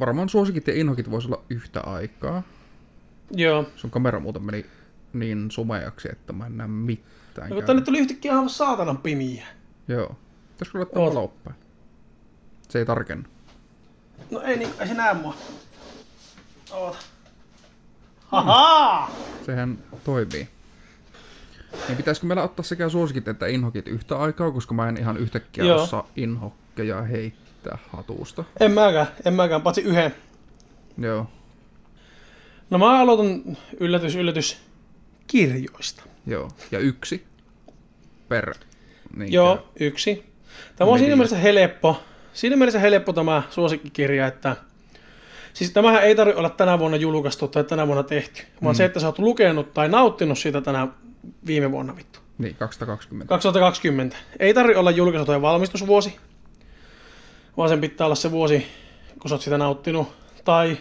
Varmaan 0.00 0.28
suosikit 0.28 0.66
ja 0.66 0.74
inhokit 0.74 1.10
voisi 1.10 1.28
olla 1.28 1.44
yhtä 1.50 1.80
aikaa. 1.80 2.42
Joo. 3.30 3.66
Sun 3.76 3.90
kamera 3.90 4.20
muuten 4.20 4.42
meni 4.42 4.66
niin 5.18 5.50
sumeaksi, 5.50 6.08
että 6.12 6.32
mä 6.32 6.46
en 6.46 6.56
näe 6.56 6.66
mitään. 6.68 7.50
No, 7.50 7.62
tänne 7.62 7.82
tuli 7.82 7.98
yhtäkkiä 7.98 8.32
aivan 8.32 8.50
saatanan 8.50 8.98
pimiä. 8.98 9.46
Joo. 9.88 10.16
Pitäisikö 10.52 10.78
laittaa 10.78 11.02
Oot. 11.02 11.14
valoppäin? 11.14 11.56
Se 12.68 12.78
ei 12.78 12.86
tarkennu. 12.86 13.24
No 14.30 14.40
ei, 14.40 14.56
niin, 14.56 14.70
ei 14.80 14.86
se 14.88 14.94
näe 14.94 15.14
mua. 15.14 15.34
Oota. 16.70 16.98
Haha! 18.26 19.10
Sehän 19.46 19.78
toimii. 20.04 20.48
Niin 21.88 21.96
pitäisikö 21.96 22.26
meillä 22.26 22.42
ottaa 22.42 22.64
sekä 22.64 22.88
suosikit 22.88 23.28
että 23.28 23.46
inhokit 23.46 23.88
yhtä 23.88 24.16
aikaa, 24.16 24.50
koska 24.50 24.74
mä 24.74 24.88
en 24.88 24.96
ihan 24.96 25.16
yhtäkkiä 25.16 25.64
Joo. 25.64 25.82
osaa 25.82 26.08
inhokkeja 26.16 27.02
heittää 27.02 27.78
hatusta. 27.92 28.44
En 28.60 28.72
mäkään, 28.72 29.06
en 29.24 29.34
mäkään, 29.34 29.62
paitsi 29.62 29.80
yhden. 29.82 30.14
Joo, 30.98 31.26
No 32.70 32.78
mä 32.78 33.00
aloitan 33.00 33.56
yllätys, 33.80 34.14
yllätys 34.14 34.56
kirjoista. 35.26 36.02
joo. 36.26 36.50
Ja 36.70 36.78
yksi 36.78 37.24
per. 38.28 38.54
Niin 39.16 39.32
Joo, 39.32 39.68
yksi. 39.80 40.24
Tämä 40.76 40.90
on 40.90 40.98
siinä 40.98 41.06
Media. 41.06 41.16
mielessä 41.16 41.36
helppo. 41.38 42.02
Siinä 42.32 42.56
mielessä 42.56 42.78
helppo 42.78 43.12
tämä 43.12 43.42
suosikkikirja, 43.50 44.26
että 44.26 44.56
siis 45.52 45.70
tämähän 45.70 46.02
ei 46.02 46.14
tarvitse 46.14 46.38
olla 46.38 46.50
tänä 46.50 46.78
vuonna 46.78 46.96
julkaistu 46.96 47.48
tai 47.48 47.64
tänä 47.64 47.86
vuonna 47.86 48.02
tehty, 48.02 48.42
vaan 48.62 48.74
Mm. 48.74 48.76
se, 48.76 48.84
että 48.84 49.00
sä 49.00 49.06
oot 49.06 49.18
lukenut 49.18 49.74
tai 49.74 49.88
nauttinut 49.88 50.38
siitä 50.38 50.60
tänä 50.60 50.88
viime 51.46 51.70
vuonna 51.72 51.96
vittu. 51.96 52.18
Niin, 52.38 52.54
220. 52.54 53.28
2020. 53.28 54.16
Ei 54.38 54.54
tarvitse 54.54 54.78
olla 54.78 54.90
julkaisu 54.90 55.24
tai 55.26 55.42
valmistusvuosi, 55.42 56.16
vaan 57.56 57.68
sen 57.68 57.80
pitää 57.80 58.04
olla 58.06 58.14
se 58.14 58.30
vuosi, 58.30 58.66
kun 59.18 59.28
sä 59.28 59.34
oot 59.34 59.42
sitä 59.42 59.58
nauttinut 59.58 60.08
tai 60.44 60.76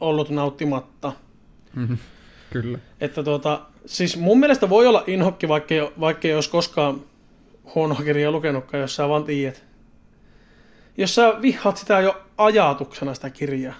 ollut 0.00 0.30
nauttimatta. 0.30 1.12
Mhm. 1.74 1.94
Kyllä. 2.62 2.78
Että 3.00 3.22
tuota, 3.22 3.60
siis 3.86 4.16
mun 4.16 4.40
mielestä 4.40 4.68
voi 4.68 4.86
olla 4.86 5.04
inhokki, 5.06 5.48
vaikka 5.48 5.74
vaikka 6.00 6.28
ei 6.28 6.34
olisi 6.34 6.50
koskaan 6.50 7.00
huonoa 7.74 8.00
kirjaa 8.04 8.32
lukenutkaan, 8.32 8.80
jos 8.80 8.96
sä 8.96 9.08
vaan 9.08 9.24
tiedät. 9.24 9.64
Jos 10.96 11.14
sä 11.14 11.34
vihaat 11.42 11.76
sitä 11.76 12.00
jo 12.00 12.22
ajatuksena 12.38 13.14
sitä 13.14 13.30
kirjaa. 13.30 13.74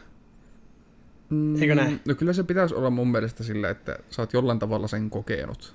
Mm, 1.30 1.62
Eikö 1.62 1.74
näin? 1.74 2.00
No 2.08 2.14
kyllä 2.14 2.32
se 2.32 2.42
pitäisi 2.42 2.74
olla 2.74 2.90
mun 2.90 3.08
mielestä 3.10 3.44
sillä, 3.44 3.70
että 3.70 3.98
sä 4.10 4.22
oot 4.22 4.32
jollain 4.32 4.58
tavalla 4.58 4.88
sen 4.88 5.10
kokenut. 5.10 5.74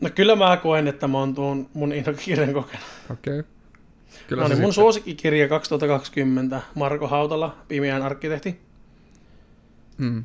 No 0.00 0.10
kyllä 0.14 0.36
mä 0.36 0.56
koen, 0.56 0.88
että 0.88 1.08
mä 1.08 1.18
oon 1.18 1.34
tuon 1.34 1.68
mun 1.74 1.92
inhokkikirjan 1.92 2.52
kokenut. 2.52 2.86
Okei. 3.10 3.40
Okay. 3.40 3.50
Kyllä 4.28 4.42
No 4.42 4.48
niin, 4.48 4.58
mun 4.58 4.72
sitten- 4.72 4.72
suosikkikirja 4.82 5.48
2020, 5.48 6.60
Marko 6.74 7.06
Hautala, 7.08 7.56
Pimeän 7.68 8.02
arkkitehti. 8.02 8.60
Mm. 9.98 10.24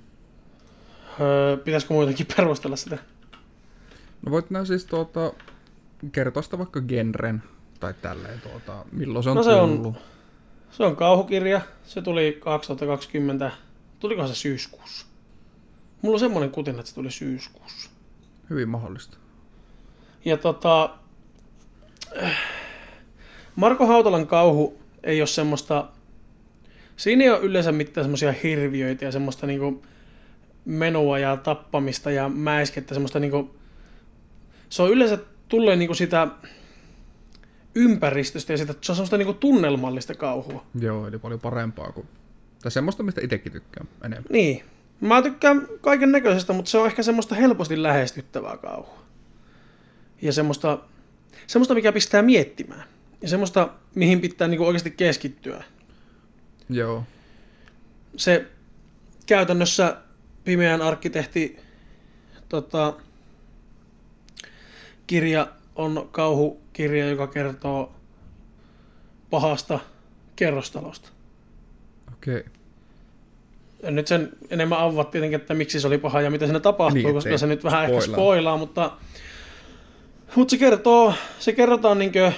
Öö, 1.22 1.58
pitäisikö 1.58 1.94
muutenkin 1.94 2.26
perustella 2.38 2.76
sitä? 2.76 2.98
No 4.26 4.32
voit 4.32 4.50
nää 4.50 4.66
siis 4.66 4.86
tuota, 4.86 5.34
kertoa 6.12 6.44
sitä 6.44 6.58
vaikka 6.58 6.82
genren 6.82 7.44
tai 7.80 7.94
tälleen 8.02 8.42
tuota, 8.42 8.86
milloin 8.92 9.24
se 9.24 9.30
on 9.30 9.36
No 9.36 9.44
se 9.44 9.50
on- 9.54 9.78
tullut. 9.78 9.96
Se 10.72 10.84
on 10.84 10.96
kauhukirja. 10.96 11.62
Se 11.86 12.02
tuli 12.02 12.38
2020. 12.40 13.52
Tulikohan 14.00 14.30
se 14.30 14.36
syyskuussa? 14.36 15.06
Mulla 16.02 16.16
on 16.16 16.20
semmoinen 16.20 16.52
kutina, 16.52 16.80
että 16.80 16.90
se 16.90 16.96
tuli 16.96 17.12
syyskuussa. 17.12 17.90
Hyvin 18.50 18.70
mahdollista. 18.70 19.18
Ja 20.26 20.38
tota, 20.38 20.90
Marko 23.56 23.86
Hautalan 23.88 24.28
kauhu 24.28 24.80
ei 25.04 25.22
ole 25.22 25.28
semmoista, 25.28 25.88
siinä 26.98 27.24
ei 27.24 27.30
ole 27.30 27.40
yleensä 27.40 27.72
mitään 27.72 28.04
semmoisia 28.06 28.32
hirviöitä 28.44 29.06
ja 29.06 29.12
semmoista 29.12 29.48
niinku 29.48 29.84
menua 30.66 31.20
ja 31.20 31.38
tappamista 31.38 32.12
ja 32.12 32.30
mäiskettä, 32.30 32.94
semmoista 32.94 33.20
niinku, 33.20 33.56
se 34.70 34.82
on 34.82 34.92
yleensä 34.92 35.18
tulee 35.48 35.76
niinku 35.76 35.94
sitä 35.94 36.28
ympäristöstä 37.76 38.54
ja 38.54 38.58
sitä, 38.58 38.74
se 38.82 38.92
on 38.92 38.96
semmoista 38.96 39.18
niinku 39.18 39.34
tunnelmallista 39.34 40.16
kauhua. 40.16 40.66
Joo, 40.80 41.08
eli 41.08 41.20
paljon 41.20 41.40
parempaa 41.40 41.92
kuin... 41.92 42.08
Tai 42.62 42.72
semmoista, 42.72 43.04
mistä 43.04 43.22
itsekin 43.24 43.52
tykkään 43.52 43.88
enemmän. 44.04 44.26
Niin. 44.30 44.64
Mä 45.02 45.22
tykkään 45.22 45.68
kaiken 45.82 46.12
näköisestä, 46.12 46.54
mutta 46.54 46.72
se 46.72 46.78
on 46.78 46.86
ehkä 46.86 47.04
semmoista 47.04 47.36
helposti 47.36 47.84
lähestyttävää 47.84 48.58
kauhua. 48.58 49.04
Ja 50.22 50.34
semmoista, 50.34 50.80
semmoista 51.48 51.74
mikä 51.74 51.92
pistää 51.92 52.22
miettimään. 52.22 52.84
Ja 53.22 53.28
semmoista, 53.28 53.70
mihin 53.96 54.22
pitää 54.22 54.48
niinku 54.48 54.66
oikeasti 54.66 54.92
keskittyä. 54.92 55.64
Joo. 56.70 57.04
Se 58.18 58.48
käytännössä 59.26 59.98
Pimeän 60.44 60.82
arkkitehti 60.82 61.60
tota, 62.50 62.94
kirja 65.08 65.48
on 65.76 66.10
kauhukirja, 66.12 67.10
joka 67.10 67.28
kertoo 67.28 67.96
pahasta 69.30 69.80
kerrostalosta. 70.36 71.10
Okei. 72.14 72.38
Okay. 72.38 73.92
Nyt 73.92 74.08
sen 74.08 74.30
enemmän 74.50 74.80
avaa 74.80 75.04
tietenkin, 75.04 75.40
että 75.40 75.54
miksi 75.54 75.80
se 75.80 75.88
oli 75.88 75.98
paha 75.98 76.22
ja 76.22 76.32
mitä 76.32 76.46
siinä 76.46 76.60
tapahtui, 76.60 76.98
Niin, 76.98 77.06
niin, 77.06 77.16
koska 77.16 77.38
se 77.38 77.48
nyt 77.48 77.64
vähän 77.64 77.84
ehkä 77.84 78.02
spoilaa. 78.02 78.16
spoilaa, 78.16 78.58
mutta, 78.58 78.92
mutta 80.36 80.52
se 80.52 80.58
kertoo, 80.58 81.14
se 81.40 81.54
kerrotaan 81.54 82.00
niinkö 82.00 82.32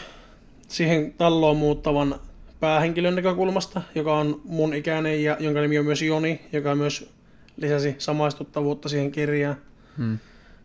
siihen 0.68 1.14
talloon 1.14 1.58
muuttavan 1.58 2.20
päähenkilön 2.60 3.16
näkökulmasta, 3.16 3.82
joka 3.96 4.18
on 4.18 4.42
mun 4.44 4.74
ikäinen 4.74 5.24
ja 5.24 5.38
jonka 5.40 5.62
nimi 5.62 5.80
on 5.80 5.86
myös 5.86 6.02
Joni, 6.02 6.42
joka 6.54 6.76
myös 6.76 7.15
lisäsi 7.58 7.96
samaistuttavuutta 7.98 8.90
siihen 8.90 9.12
kirjaan, 9.12 9.56
Hmm. 9.98 10.20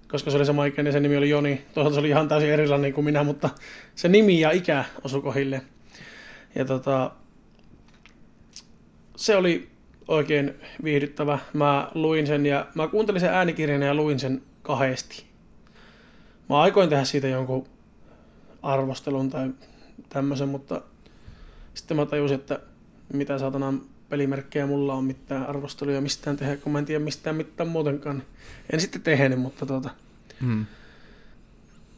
koska 0.08 0.30
se 0.30 0.36
oli 0.36 0.46
sama 0.46 0.64
ikäinen, 0.64 0.92
sen 0.92 1.02
nimi 1.02 1.16
oli 1.16 1.30
Joni. 1.30 1.64
Toisaalta 1.74 1.94
se 1.94 2.00
oli 2.00 2.08
ihan 2.08 2.28
täysin 2.28 2.50
erilainen 2.50 2.92
kuin 2.92 3.04
minä, 3.04 3.24
mutta 3.24 3.50
se 3.94 4.08
nimi 4.08 4.40
ja 4.40 4.50
ikä 4.50 4.84
osui 5.04 5.22
kohille. 5.22 5.62
Ja 6.54 6.64
tota, 6.64 7.10
se 9.16 9.36
oli 9.36 9.68
oikein 10.08 10.54
viihdyttävä. 10.84 11.38
Mä 11.52 11.90
luin 11.94 12.26
sen 12.26 12.46
ja 12.46 12.66
mä 12.74 12.88
kuuntelin 12.88 13.20
sen 13.20 13.30
äänikirjan 13.34 13.82
ja 13.82 13.94
luin 13.94 14.18
sen 14.18 14.42
kahdesti. 14.62 15.24
Mä 16.48 16.60
aikoin 16.60 16.88
tehdä 16.88 17.04
siitä 17.04 17.28
jonkun 17.28 17.66
arvostelun 18.62 19.30
tai 19.30 19.50
tämmöisen, 20.08 20.48
mutta 20.48 20.82
sitten 21.74 21.96
mä 21.96 22.06
tajusin, 22.06 22.34
että 22.38 22.60
mitä 23.12 23.38
saatanan 23.38 23.80
pelimerkkejä 24.10 24.66
mulla 24.66 24.94
on 24.94 25.04
mitään 25.04 25.46
arvosteluja 25.46 26.00
mistään 26.00 26.36
tehdä, 26.36 26.56
kun 26.56 26.72
mä 26.72 26.78
en 26.78 26.84
tiedä 26.84 27.04
mistään 27.04 27.36
mitään 27.36 27.68
muutenkaan. 27.68 28.22
En 28.72 28.80
sitten 28.80 29.02
tehnyt, 29.02 29.40
mutta 29.40 29.66
tuota, 29.66 29.90
Hmm. 30.40 30.66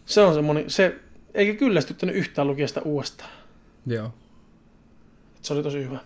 se 0.07 0.21
on 0.21 0.35
semmoinen, 0.35 0.71
se 0.71 0.97
eikä 1.35 1.59
kyllästyttänyt 1.59 2.17
yhtään 2.17 2.49
lukia 2.49 2.69
sitä 2.69 2.83
uudestaan. 2.83 3.31
Joo. 3.87 4.07
Et 5.37 5.45
se 5.45 5.55
oli 5.55 5.63
tosi 5.63 5.85
hyvä. 5.85 5.99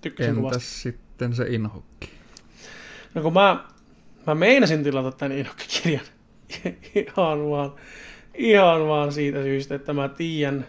Tykkäsin. 0.00 0.38
Entäs 0.44 0.82
sitten 0.82 1.34
se 1.34 1.44
inhokki? 1.48 2.10
No 3.14 3.22
kun 3.22 3.32
mä, 3.32 3.64
mä 4.26 4.34
meinasin 4.34 4.84
tilata 4.84 5.12
tän 5.12 5.32
Inokki-kirjan 5.32 6.04
ihan 6.94 7.50
vaan, 7.50 7.72
ihan 8.34 8.86
vaan 8.86 9.12
siitä 9.12 9.42
syystä, 9.42 9.74
että 9.74 9.92
mä 9.92 10.08
tiedän, 10.08 10.66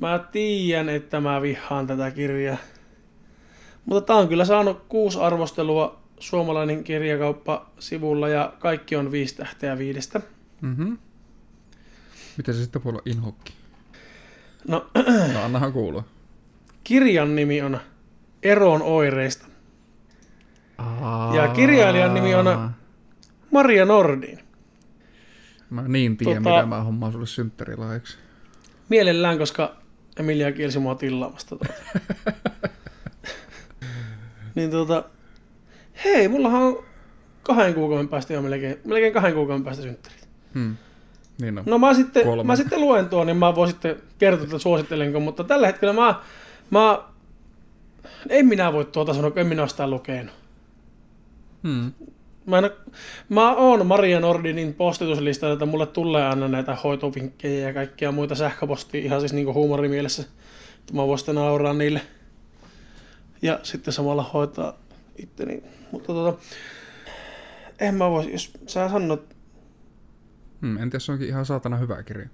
mä 0.00 0.26
tiedän, 0.32 0.88
että 0.88 1.20
mä 1.20 1.42
vihaan 1.42 1.86
tätä 1.86 2.10
kirjaa. 2.10 2.56
Mutta 3.86 4.06
tää 4.06 4.16
on 4.16 4.28
kyllä 4.28 4.44
saanut 4.44 4.84
kuusi 4.88 5.18
arvostelua 5.20 5.98
suomalainen 6.20 6.84
kirjakauppa 6.84 7.70
sivulla 7.78 8.28
ja 8.28 8.52
kaikki 8.58 8.96
on 8.96 9.12
viisi 9.12 9.36
tähteä 9.36 9.78
viidestä. 9.78 10.20
Mhm. 10.60 10.92
Miten 12.36 12.54
se 12.54 12.62
sitten 12.62 12.84
voi 12.84 12.90
olla 12.90 13.02
inhokki? 13.06 13.52
No, 14.68 14.86
No 15.34 15.44
annahan 15.44 15.72
kuulua. 15.72 16.04
kirjan 16.84 17.36
nimi 17.36 17.62
on 17.62 17.78
Eroon 18.42 18.82
oireista. 18.82 19.46
Ja 21.34 21.48
kirjailijan 21.48 22.14
nimi 22.14 22.34
on- 22.34 22.70
Maria 23.52 23.84
Nordin. 23.84 24.38
Mä 25.70 25.82
niin 25.88 26.16
tiedän, 26.16 26.42
Tota- 26.42 26.50
mitä 26.56 26.66
mä 26.66 26.82
hommaan 26.82 27.12
sulle 27.12 27.26
synttärilahjaksi. 27.26 28.18
Mielellään, 28.88 29.38
koska 29.38 29.76
Emilia 30.16 30.52
kielsi 30.52 30.78
mua 30.78 30.94
tillaamasta 30.94 31.48
tuota. 31.56 31.66
niin 34.56 34.70
tuota, 34.70 35.04
hei, 36.04 36.28
mullahan 36.28 36.62
on 36.62 36.84
kahden 37.42 37.74
kuukauden 37.74 38.08
päästä 38.08 38.32
jo 38.32 38.42
melkein, 38.42 38.76
melkein 38.84 39.12
kahden 39.12 39.34
kuukauden 39.34 39.64
päästä 39.64 39.82
synttärit. 39.82 40.28
Hmm. 40.54 40.76
Niin 41.40 41.58
on. 41.58 41.64
No 41.66 41.78
mä 41.78 41.94
sitten, 41.94 42.24
Kolme. 42.24 42.42
mä 42.42 42.56
sitten 42.56 42.80
luen 42.80 43.08
tuon, 43.08 43.26
niin 43.26 43.36
mä 43.36 43.54
voin 43.54 43.70
sitten 43.70 43.96
kertoa, 44.18 44.44
että 44.44 44.58
suosittelenko, 44.58 45.20
mutta 45.20 45.44
tällä 45.44 45.66
hetkellä 45.66 45.92
mä, 45.92 46.14
mä 46.70 46.98
en 48.28 48.46
minä 48.46 48.72
voi 48.72 48.84
tuota 48.84 49.14
sanoa, 49.14 49.30
kun 49.30 49.40
en 49.40 49.46
minä 49.46 49.62
ole 49.62 49.68
sitä 49.68 49.90
lukenut. 49.90 50.34
Hmm. 51.62 51.92
Mä, 52.46 52.58
en, 52.58 52.70
mä 53.28 53.52
oon 53.52 53.86
Maria 53.86 54.20
Nordinin 54.20 54.74
postituslistalla, 54.74 55.52
että 55.52 55.66
mulle 55.66 55.86
tulee 55.86 56.26
aina 56.26 56.48
näitä 56.48 56.74
hoitovinkkejä 56.84 57.68
ja 57.68 57.74
kaikkia 57.74 58.12
muita 58.12 58.34
sähköpostia 58.34 59.04
ihan 59.04 59.20
siis 59.20 59.32
niinku 59.32 59.54
huumorimielessä. 59.54 60.24
Mä 60.92 61.06
voin 61.06 61.18
sitten 61.18 61.34
nauraa 61.34 61.72
niille. 61.72 62.00
Ja 63.42 63.60
sitten 63.62 63.94
samalla 63.94 64.22
hoitaa 64.22 64.78
itteni. 65.16 65.62
Mutta 65.92 66.06
tota, 66.06 66.38
en 67.78 67.94
mä 67.94 68.10
vois, 68.10 68.26
jos 68.28 68.52
sä 68.66 68.88
sanot, 68.88 69.36
Hmm. 70.62 70.76
En 70.76 70.90
tiedä, 70.90 70.98
se 70.98 71.12
onkin 71.12 71.28
ihan 71.28 71.46
saatana 71.46 71.76
hyvä 71.76 72.02
kirja. 72.02 72.28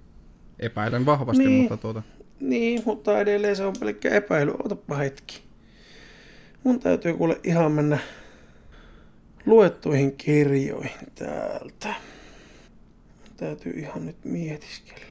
Epäilen 0.59 1.05
vahvasti, 1.05 1.45
Niin. 1.45 1.61
mutta 1.61 1.77
tuota... 1.77 2.01
niin, 2.39 2.81
mutta 2.85 3.19
edelleen 3.19 3.55
se 3.55 3.63
on 3.65 3.73
pelkkä 3.79 4.09
epäily. 4.09 4.53
Otapa 4.63 4.95
hetki. 4.95 5.41
Mun 6.63 6.79
täytyy 6.79 7.13
kuule 7.13 7.39
ihan 7.43 7.71
mennä 7.71 7.99
luettuihin 9.45 10.11
kirjoihin 10.17 11.07
täältä. 11.15 11.87
Mun 11.87 13.37
täytyy 13.37 13.73
ihan 13.73 14.05
nyt 14.05 14.25
mietiskellä. 14.25 15.05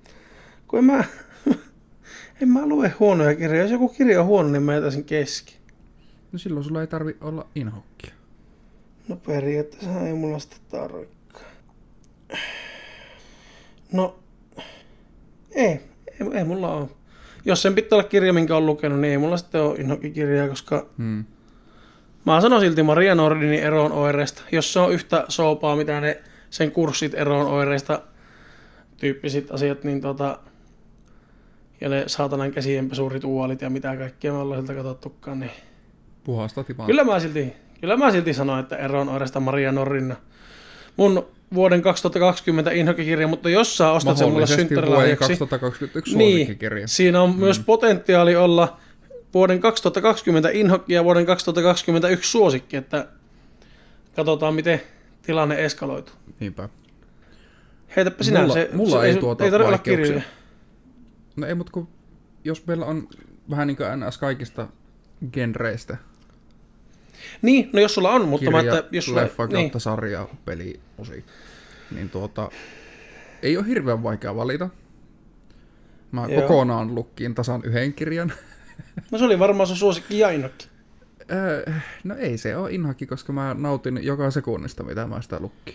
Kun 0.68 0.78
en 0.78 0.84
mä, 0.84 1.05
en 2.43 2.49
mä 2.49 2.66
lue 2.66 2.93
huonoja 3.01 3.34
kirjoja. 3.34 3.62
Jos 3.62 3.70
joku 3.70 3.88
kirja 3.88 4.20
on 4.20 4.26
huono, 4.26 4.49
niin 4.49 4.62
mä 4.62 4.74
jätäisin 4.74 5.05
kesken. 5.05 5.55
No 6.33 6.39
silloin 6.39 6.64
sulla 6.64 6.80
ei 6.80 6.87
tarvi 6.87 7.16
olla 7.20 7.47
inhokkia. 7.55 8.12
No 9.09 9.16
periaatteessa 9.16 10.01
ei 10.01 10.14
mulla 10.14 10.39
sitä 10.39 10.57
tarvikaan. 10.68 11.45
No, 13.93 14.18
ei, 15.55 15.66
ei, 15.66 16.26
ei 16.35 16.45
mulla 16.45 16.74
ole. 16.74 16.89
Jos 17.45 17.62
sen 17.62 17.74
pitää 17.74 17.97
olla 17.99 18.09
kirja, 18.09 18.33
minkä 18.33 18.57
on 18.57 18.66
lukenut, 18.66 19.01
niin 19.01 19.11
ei 19.12 19.18
mulla 19.18 19.37
sitten 19.37 19.62
ole 19.62 19.76
inhokikirjaa, 19.78 20.49
koska 20.49 20.87
Hmm. 20.99 21.24
mä 22.26 22.41
sanon 22.41 22.61
silti 22.61 22.83
Maria 22.83 23.14
Nordinin 23.14 23.62
eroon 23.62 23.93
oireista. 23.93 24.43
Jos 24.53 24.72
se 24.72 24.80
on 24.80 24.93
yhtä 24.93 25.24
soopaa, 25.28 25.76
mitä 25.76 26.01
ne 26.01 26.22
sen 26.51 26.72
kurssit 26.72 27.14
eroon 27.14 27.47
oireista 27.47 28.03
tyyppiset 28.97 29.51
asiat, 29.51 29.85
niin 29.85 30.01
tota, 30.01 30.39
ja 31.80 31.89
ne 31.89 32.05
saatanan 32.07 32.53
käsienpesurituaalit 32.53 33.62
ja 33.62 33.70
mitä 33.70 33.97
kaikkea 33.97 34.33
me 34.33 34.39
ollaan 34.39 34.61
siltä 34.61 34.74
katsottukaan, 34.74 35.41
niin 35.41 35.51
Puhasta 36.25 36.64
tipaa. 36.64 36.87
Kyllä 36.87 37.05
mä 37.05 37.20
silti, 37.20 37.53
kyllä 37.81 37.97
mä 37.97 38.11
silti 38.11 38.35
sanoin, 38.35 38.61
että 38.61 38.77
eroon 38.77 39.09
oiresta 39.09 39.41
Maria 39.41 39.73
Norrinna. 39.73 40.16
Mun 40.97 41.27
vuoden 41.55 41.83
2020 41.83 42.70
inhokikirja, 42.70 43.29
mutta 43.29 43.51
jos 43.51 43.77
sä 43.77 43.91
ostat 43.91 44.16
sen 44.16 44.31
mulle 44.31 44.47
synttärilahjaksi, 44.47 45.29
2021 45.29 46.16
niin, 46.16 46.59
siinä 46.87 47.23
on 47.23 47.31
mm. 47.31 47.39
myös 47.39 47.59
potentiaali 47.59 48.37
olla 48.37 48.77
vuoden 49.35 49.61
2020 49.61 50.51
inhokki 50.51 50.93
ja 50.93 51.05
vuoden 51.05 51.27
2021 51.27 52.31
suosikki, 52.31 52.77
että 52.77 53.09
katsotaan 54.16 54.55
miten 54.55 54.81
tilanne 55.23 55.64
eskaloituu. 55.64 56.14
Niinpä. 56.41 56.68
Heitäpä 57.97 58.25
sinä, 58.25 58.41
Mulla- 58.41 58.55
se, 58.55 58.70
mulla 58.73 59.01
se 59.01 59.07
ei 59.07 59.16
tuota 59.16 59.45
ei 59.45 59.51
tarvitse 59.51 59.68
olla 59.68 59.79
kirjoja. 59.79 60.23
No 61.37 61.47
ei, 61.47 61.55
mutta 61.55 61.73
kun 61.73 61.89
jos 62.45 62.66
meillä 62.66 62.87
on 62.87 63.09
vähän 63.51 63.66
niin 63.66 63.77
kuin 63.77 63.89
NS 64.01 64.18
kaikista 64.18 64.68
genreistä 65.33 65.97
Niin, 67.43 67.70
no 67.73 67.81
jos 67.81 67.95
sulla 67.95 68.11
on, 68.11 68.29
mutta 68.29 68.51
mä, 68.51 68.59
kirja, 68.59 68.79
että 68.79 68.97
jos 68.97 69.05
sulla, 69.05 69.20
leffa 69.23 69.37
kautta 69.37 69.57
niin, 69.57 69.81
sarja, 69.81 70.29
peli, 70.45 70.81
osi, 70.99 71.25
niin 71.91 72.11
tuota, 72.11 72.51
ei 73.43 73.57
ole 73.57 73.66
hirveän 73.66 74.03
vaikea 74.03 74.37
valita. 74.37 74.68
Mä 76.12 76.27
Joo. 76.29 76.43
kokonaan 76.43 76.95
lukkiin 76.95 77.35
tasan 77.35 77.61
yhden 77.64 77.95
kirjan. 77.95 78.33
no 79.11 79.18
se 79.18 79.25
oli 79.25 79.39
varmaan 79.39 79.66
sun 79.66 79.77
suosikki 79.77 80.18
ja 80.18 80.31
inhokki. 80.31 80.66
Öö, 81.31 81.73
no 82.05 82.14
ei 82.16 82.39
se 82.39 82.57
ole 82.57 82.73
inhaki, 82.73 83.07
koska 83.07 83.33
mä 83.33 83.57
nautin 83.59 84.01
joka 84.03 84.31
sekunnista, 84.31 84.83
mitä 84.83 85.07
mä 85.07 85.23
sitä 85.23 85.41
lukkin. 85.41 85.75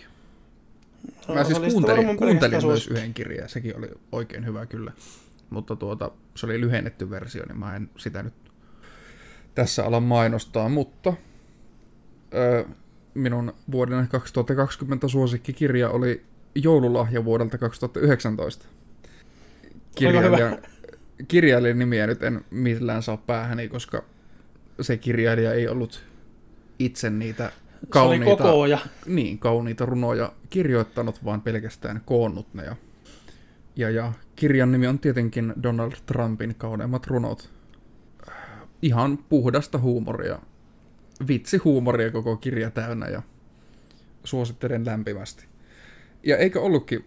No, 1.28 1.34
Mä 1.34 1.44
siis 1.44 1.58
kuuntelin, 1.58 2.16
kuuntelin 2.16 2.50
myös 2.50 2.62
suosikki. 2.62 2.94
yhden 2.94 3.14
kirjan, 3.14 3.42
ja 3.42 3.48
sekin 3.48 3.76
oli 3.76 3.88
oikein 4.12 4.46
hyvä 4.46 4.66
kyllä. 4.66 4.92
Mutta 5.50 5.76
tuota, 5.76 6.10
se 6.34 6.46
oli 6.46 6.60
lyhennetty 6.60 7.10
versio, 7.10 7.44
niin 7.46 7.58
mä 7.58 7.76
en 7.76 7.90
sitä 7.96 8.22
nyt 8.22 8.34
tässä 9.54 9.84
ala 9.84 10.00
mainostaa, 10.00 10.68
mutta 10.68 11.12
minun 13.14 13.54
vuoden 13.70 14.08
2020 14.08 15.08
suosikkikirja 15.08 15.90
oli 15.90 16.24
joululahja 16.54 17.24
vuodelta 17.24 17.58
2019. 17.58 18.66
Kirjailijan, 19.96 20.58
kirjailijan 21.28 21.78
nimiä 21.78 22.06
nyt 22.06 22.22
en 22.22 22.44
millään 22.50 23.02
saa 23.02 23.16
päähäni, 23.16 23.68
koska 23.68 24.04
se 24.80 24.96
kirjailija 24.96 25.52
ei 25.52 25.68
ollut 25.68 26.04
itse 26.78 27.10
niitä 27.10 27.44
Se 27.44 27.98
oli 27.98 28.18
kauniita, 28.18 28.78
niin, 29.06 29.38
kauniita 29.38 29.86
runoja 29.86 30.32
kirjoittanut, 30.50 31.24
vaan 31.24 31.42
pelkästään 31.42 32.02
koonnut 32.04 32.54
ne. 32.54 32.62
Ja, 32.64 32.76
ja, 33.76 33.90
ja 33.90 34.12
kirjan 34.36 34.72
nimi 34.72 34.86
on 34.86 34.98
tietenkin 34.98 35.54
Donald 35.62 35.92
Trumpin 36.06 36.54
kauneimmat 36.54 37.06
runot. 37.06 37.50
Ihan 38.82 39.18
puhdasta 39.18 39.78
huumoria. 39.78 40.38
Vitsihuumoria 41.28 42.10
koko 42.10 42.36
kirja 42.36 42.70
täynnä 42.70 43.08
ja 43.08 43.22
suosittelen 44.24 44.86
lämpimästi. 44.86 45.44
Ja 46.22 46.36
eikö 46.36 46.60
ollutkin 46.60 47.04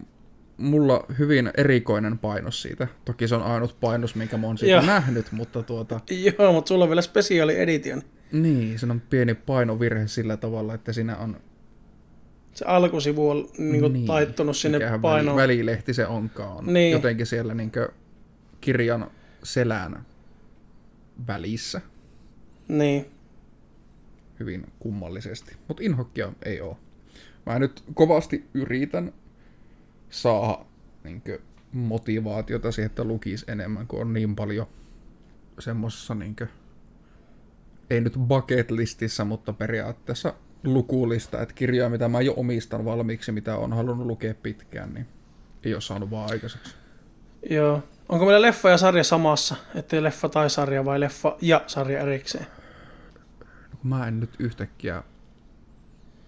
mulla 0.56 1.06
hyvin 1.18 1.50
erikoinen 1.56 2.18
painos 2.18 2.62
siitä. 2.62 2.88
Toki 3.04 3.28
se 3.28 3.34
on 3.34 3.42
ainut 3.42 3.76
painos, 3.80 4.14
minkä 4.14 4.36
mä 4.36 4.46
oon 4.46 4.58
siitä 4.58 4.72
Joo. 4.72 4.86
nähnyt, 4.86 5.32
mutta 5.32 5.62
tuota, 5.62 6.00
Joo, 6.38 6.52
mutta 6.52 6.68
sulla 6.68 6.84
on 6.84 6.90
vielä 6.90 7.02
spesiaali 7.02 7.58
edition. 7.60 8.02
niin, 8.32 8.78
se 8.78 8.86
on 8.86 9.02
pieni 9.10 9.34
painovirhe 9.34 10.06
sillä 10.06 10.36
tavalla, 10.36 10.74
että 10.74 10.92
siinä 10.92 11.16
on 11.16 11.36
Se 12.54 12.64
alkusivu 12.64 13.30
on 13.30 13.48
niin 13.58 13.92
niin. 13.92 14.06
taittunut 14.06 14.56
sinne 14.56 14.78
painoon. 15.02 15.36
Väli, 15.36 15.48
välilehti 15.48 15.94
se 15.94 16.06
onkaan. 16.06 16.66
Niin. 16.66 16.92
Jotenkin 16.92 17.26
siellä 17.26 17.54
niin 17.54 17.72
kirjan 18.60 19.10
selän 19.42 20.06
välissä 21.26 21.80
Niin. 22.68 23.06
Hyvin 24.40 24.66
kummallisesti. 24.78 25.56
Mutta 25.68 25.82
inhokkia 25.82 26.32
ei 26.44 26.60
oo. 26.60 26.78
Mä 27.46 27.58
nyt 27.58 27.84
kovasti 27.94 28.48
yritän 28.54 29.12
saada 30.10 30.64
niin 31.04 31.22
motivaatiota 31.72 32.72
siihen, 32.72 32.86
että 32.86 33.04
lukisi 33.04 33.44
enemmän, 33.48 33.86
kun 33.86 34.00
on 34.00 34.12
niin 34.12 34.36
paljon 34.36 34.66
semmoisessa 35.58 36.14
niin 36.14 36.36
ei 37.90 38.00
nyt 38.00 38.14
bucket 38.18 38.70
listissä, 38.70 39.24
mutta 39.24 39.52
periaatteessa 39.52 40.34
lukulista, 40.64 41.42
että 41.42 41.54
kirjoja, 41.54 41.90
mitä 41.90 42.08
mä 42.08 42.20
jo 42.20 42.34
omistan 42.36 42.84
valmiiksi, 42.84 43.32
mitä 43.32 43.56
on 43.56 43.72
halunnut 43.72 44.06
lukea 44.06 44.34
pitkään, 44.34 44.94
niin 44.94 45.06
ei 45.64 45.74
ole 45.74 45.80
saanut 45.80 46.10
vaan 46.10 46.30
aikaiseksi. 46.30 46.74
Joo. 47.50 47.82
Onko 48.08 48.24
meillä 48.24 48.42
leffa 48.42 48.70
ja 48.70 48.78
sarja 48.78 49.04
samassa? 49.04 49.56
Ettei 49.74 50.02
leffa 50.02 50.28
tai 50.28 50.50
sarja 50.50 50.84
vai 50.84 51.00
leffa 51.00 51.36
ja 51.40 51.64
sarja 51.66 52.00
erikseen? 52.00 52.46
Mä 53.82 54.06
en 54.08 54.20
nyt 54.20 54.30
yhtäkkiä 54.38 55.02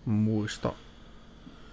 muista, 0.05 0.73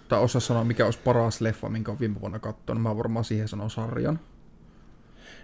tai 0.07 0.19
osaa 0.19 0.41
sanoa, 0.41 0.63
mikä 0.63 0.85
olisi 0.85 0.99
paras 1.03 1.41
leffa, 1.41 1.69
minkä 1.69 1.91
on 1.91 1.99
viime 1.99 2.21
vuonna 2.21 2.39
katsonut. 2.39 2.83
Mä 2.83 2.97
varmaan 2.97 3.25
siihen 3.25 3.47
sanon 3.47 3.69
sarjan. 3.69 4.19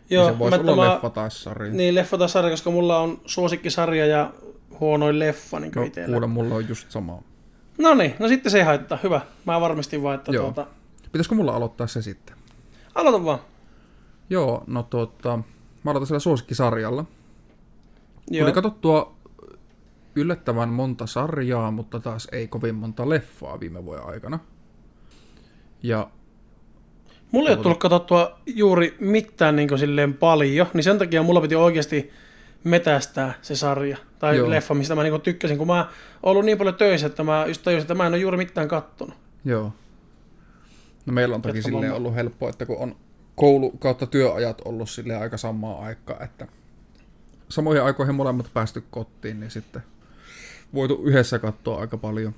Joo, 0.09 0.23
Joo, 0.23 0.31
se 0.33 0.39
voisi 0.39 0.59
olla 0.59 0.75
mä- 0.75 0.93
leffa 0.93 1.09
tai 1.09 1.31
sarja. 1.31 1.73
Niin, 1.73 1.95
leffa 1.95 2.17
tai 2.17 2.29
sarja, 2.29 2.49
koska 2.51 2.71
mulla 2.71 2.99
on 2.99 3.21
suosikkisarja 3.25 4.05
ja 4.05 4.33
huonoin 4.79 5.19
leffa 5.19 5.59
niin 5.59 5.71
no, 5.75 5.83
itsellä. 5.83 6.13
kuule, 6.13 6.27
mulla 6.27 6.55
on 6.55 6.69
just 6.69 6.91
sama. 6.91 7.21
No 7.77 7.93
niin, 7.93 8.15
no 8.19 8.27
sitten 8.27 8.51
se 8.51 8.57
ei 8.57 8.63
haittaa. 8.63 8.99
Hyvä. 9.03 9.21
Mä 9.45 9.61
varmistin 9.61 10.03
vaan, 10.03 10.15
että 10.15 10.31
Joo. 10.31 10.43
tuota... 10.43 10.67
Pitäisikö 11.11 11.35
mulla 11.35 11.55
aloittaa 11.55 11.87
se 11.87 12.01
sitten? 12.01 12.35
Aloita 12.95 13.25
vaan. 13.25 13.39
Joo, 14.29 14.63
no 14.67 14.83
tota, 14.83 15.37
mä 15.83 15.91
aloitan 15.91 16.07
sillä 16.07 16.19
suosikkisarjalla. 16.19 17.05
Joo. 18.31 18.45
Tuli 18.45 18.53
katsottua 18.53 19.15
yllättävän 20.17 20.69
monta 20.69 21.07
sarjaa, 21.07 21.71
mutta 21.71 21.99
taas 21.99 22.27
ei 22.31 22.47
kovin 22.47 22.75
monta 22.75 23.09
leffaa 23.09 23.59
viime 23.59 23.85
vuoden 23.85 24.05
aikana. 24.05 24.39
Ja 25.83 26.09
Mulla 27.31 27.49
ei 27.49 27.55
ole 27.55 27.63
tullut 27.63 27.79
katsottua 27.79 28.39
juuri 28.45 28.97
mitään 28.99 29.55
niin 29.55 29.79
silleen 29.79 30.13
paljon, 30.13 30.67
niin 30.73 30.83
sen 30.83 30.97
takia 30.97 31.23
mulla 31.23 31.41
piti 31.41 31.55
oikeasti 31.55 32.11
metästää 32.63 33.33
se 33.41 33.55
sarja 33.55 33.97
tai 34.19 34.37
Joo. 34.37 34.49
Leffa, 34.49 34.73
mistä 34.73 34.95
mä 34.95 35.03
niin 35.03 35.21
tykkäsin, 35.21 35.57
kun 35.57 35.67
mä 35.67 35.79
oon 35.79 35.87
ollut 36.23 36.45
niin 36.45 36.57
paljon 36.57 36.75
töissä, 36.75 37.07
että 37.07 37.23
mä 37.23 37.45
just 37.47 37.63
tajusin, 37.63 37.81
että 37.83 37.95
mä 37.95 38.07
en 38.07 38.13
ole 38.13 38.21
juuri 38.21 38.37
mitään 38.37 38.67
kattonut. 38.67 39.15
Joo. 39.45 39.73
No 41.05 41.13
meillä 41.13 41.35
on 41.35 41.41
toki 41.41 41.61
silleen 41.61 41.93
ollut 41.93 42.15
helppoa, 42.15 42.49
että 42.49 42.65
kun 42.65 42.77
on 42.77 42.95
koulu 43.35 43.71
kautta 43.71 44.05
työajat 44.07 44.61
ollut 44.65 44.89
silleen 44.89 45.21
aika 45.21 45.37
samaa 45.37 45.81
aikaa, 45.81 46.23
että 46.23 46.47
samoihin 47.49 47.83
aikoihin 47.83 48.15
molemmat 48.15 48.49
päästy 48.53 48.83
kotiin, 48.91 49.39
niin 49.39 49.51
sitten 49.51 49.83
voitu 50.73 51.01
yhdessä 51.03 51.39
katsoa 51.39 51.79
aika 51.81 51.97
paljon. 51.97 52.35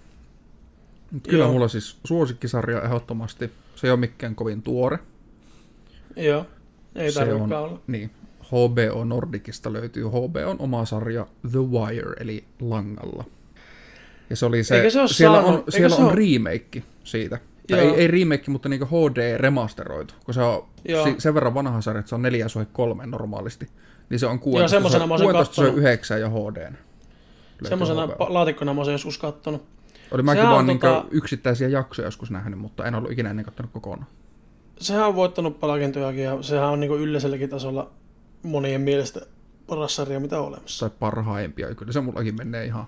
Mut 1.11 1.27
kyllä 1.27 1.43
Joo. 1.43 1.53
mulla 1.53 1.67
siis 1.67 1.97
suosikkisarja 2.03 2.81
ehdottomasti. 2.81 3.51
Se 3.75 3.87
ei 3.87 3.91
ole 3.91 3.99
mikään 3.99 4.35
kovin 4.35 4.61
tuore. 4.61 4.99
Joo, 6.15 6.45
ei 6.95 7.11
se 7.11 7.33
on, 7.33 7.53
olla. 7.53 7.79
niin, 7.87 8.11
HBO 8.43 9.03
Nordicista 9.03 9.73
löytyy 9.73 10.03
HBOn 10.07 10.55
oma 10.59 10.85
sarja 10.85 11.27
The 11.51 11.59
Wire, 11.59 12.13
eli 12.19 12.43
Langalla. 12.59 13.23
Ja 14.29 14.35
se 14.35 14.45
oli 14.45 14.63
se, 14.63 14.75
Eikö 14.75 14.89
se 14.89 14.99
siellä, 15.07 15.37
saanut- 15.41 15.53
on, 15.53 15.59
eikö 15.59 15.71
siellä 15.71 15.95
se 15.95 16.01
on 16.01 16.07
ole- 16.07 16.15
remake 16.15 16.83
siitä. 17.03 17.39
Tai 17.69 17.79
ei, 17.79 17.87
Joo. 17.87 17.95
ei 17.95 18.07
remake, 18.07 18.43
mutta 18.51 18.69
niinku 18.69 18.85
HD 18.85 19.37
remasteroitu, 19.37 20.13
kun 20.25 20.33
se 20.33 20.41
on 20.41 20.65
Joo. 20.87 21.03
si, 21.03 21.15
sen 21.17 21.33
verran 21.33 21.53
vanha 21.53 21.81
sarja, 21.81 21.99
että 21.99 22.09
se 22.09 22.15
on 22.15 22.21
4 22.21 22.47
soi 22.47 22.65
3 22.73 23.05
normaalisti. 23.05 23.67
Niin 24.09 24.19
se 24.19 24.25
on 24.25 24.39
16, 24.39 24.67
semmosena 24.75 25.07
mä 25.07 25.13
oon 25.13 25.19
sen 25.19 25.25
16 25.25 25.55
soi 25.55 25.65
kattonut. 25.65 25.81
9 25.83 26.21
ja 26.21 26.29
HD. 26.29 26.73
Semmoisena 27.67 28.07
laatikkona 28.19 28.73
mä 28.73 28.81
oon 28.81 28.91
joskus 28.91 29.17
kattonut. 29.17 29.65
Oli 30.11 30.23
mäkin 30.23 30.37
Sehän 30.37 30.49
vaan 30.49 30.59
on 30.59 30.67
niinku 30.67 30.87
tota- 30.87 31.07
yksittäisiä 31.11 31.67
jaksoja 31.67 32.07
joskus 32.07 32.31
nähnyt, 32.31 32.59
mutta 32.59 32.85
en 32.85 32.95
ollut 32.95 33.11
ikinä 33.11 33.29
ennen 33.29 33.45
kattonut 33.45 33.71
kokonaan. 33.71 34.07
Sehän 34.79 35.07
on 35.07 35.15
voittanut 35.15 35.59
palkintojakin 35.59 36.23
ja 36.23 36.41
sehän 36.41 36.69
on 36.69 36.79
niin 36.79 36.91
yleiselläkin 36.91 37.49
tasolla 37.49 37.89
monien 38.43 38.81
mielestä 38.81 39.21
paras 39.67 39.95
sarja, 39.95 40.19
mitä 40.19 40.39
on 40.39 40.47
olemassa. 40.47 40.89
Tai 40.89 40.97
parhaimpia. 40.99 41.75
Kyllä 41.75 41.91
se 41.91 42.01
mullakin 42.01 42.35
menee 42.35 42.65
ihan, 42.65 42.85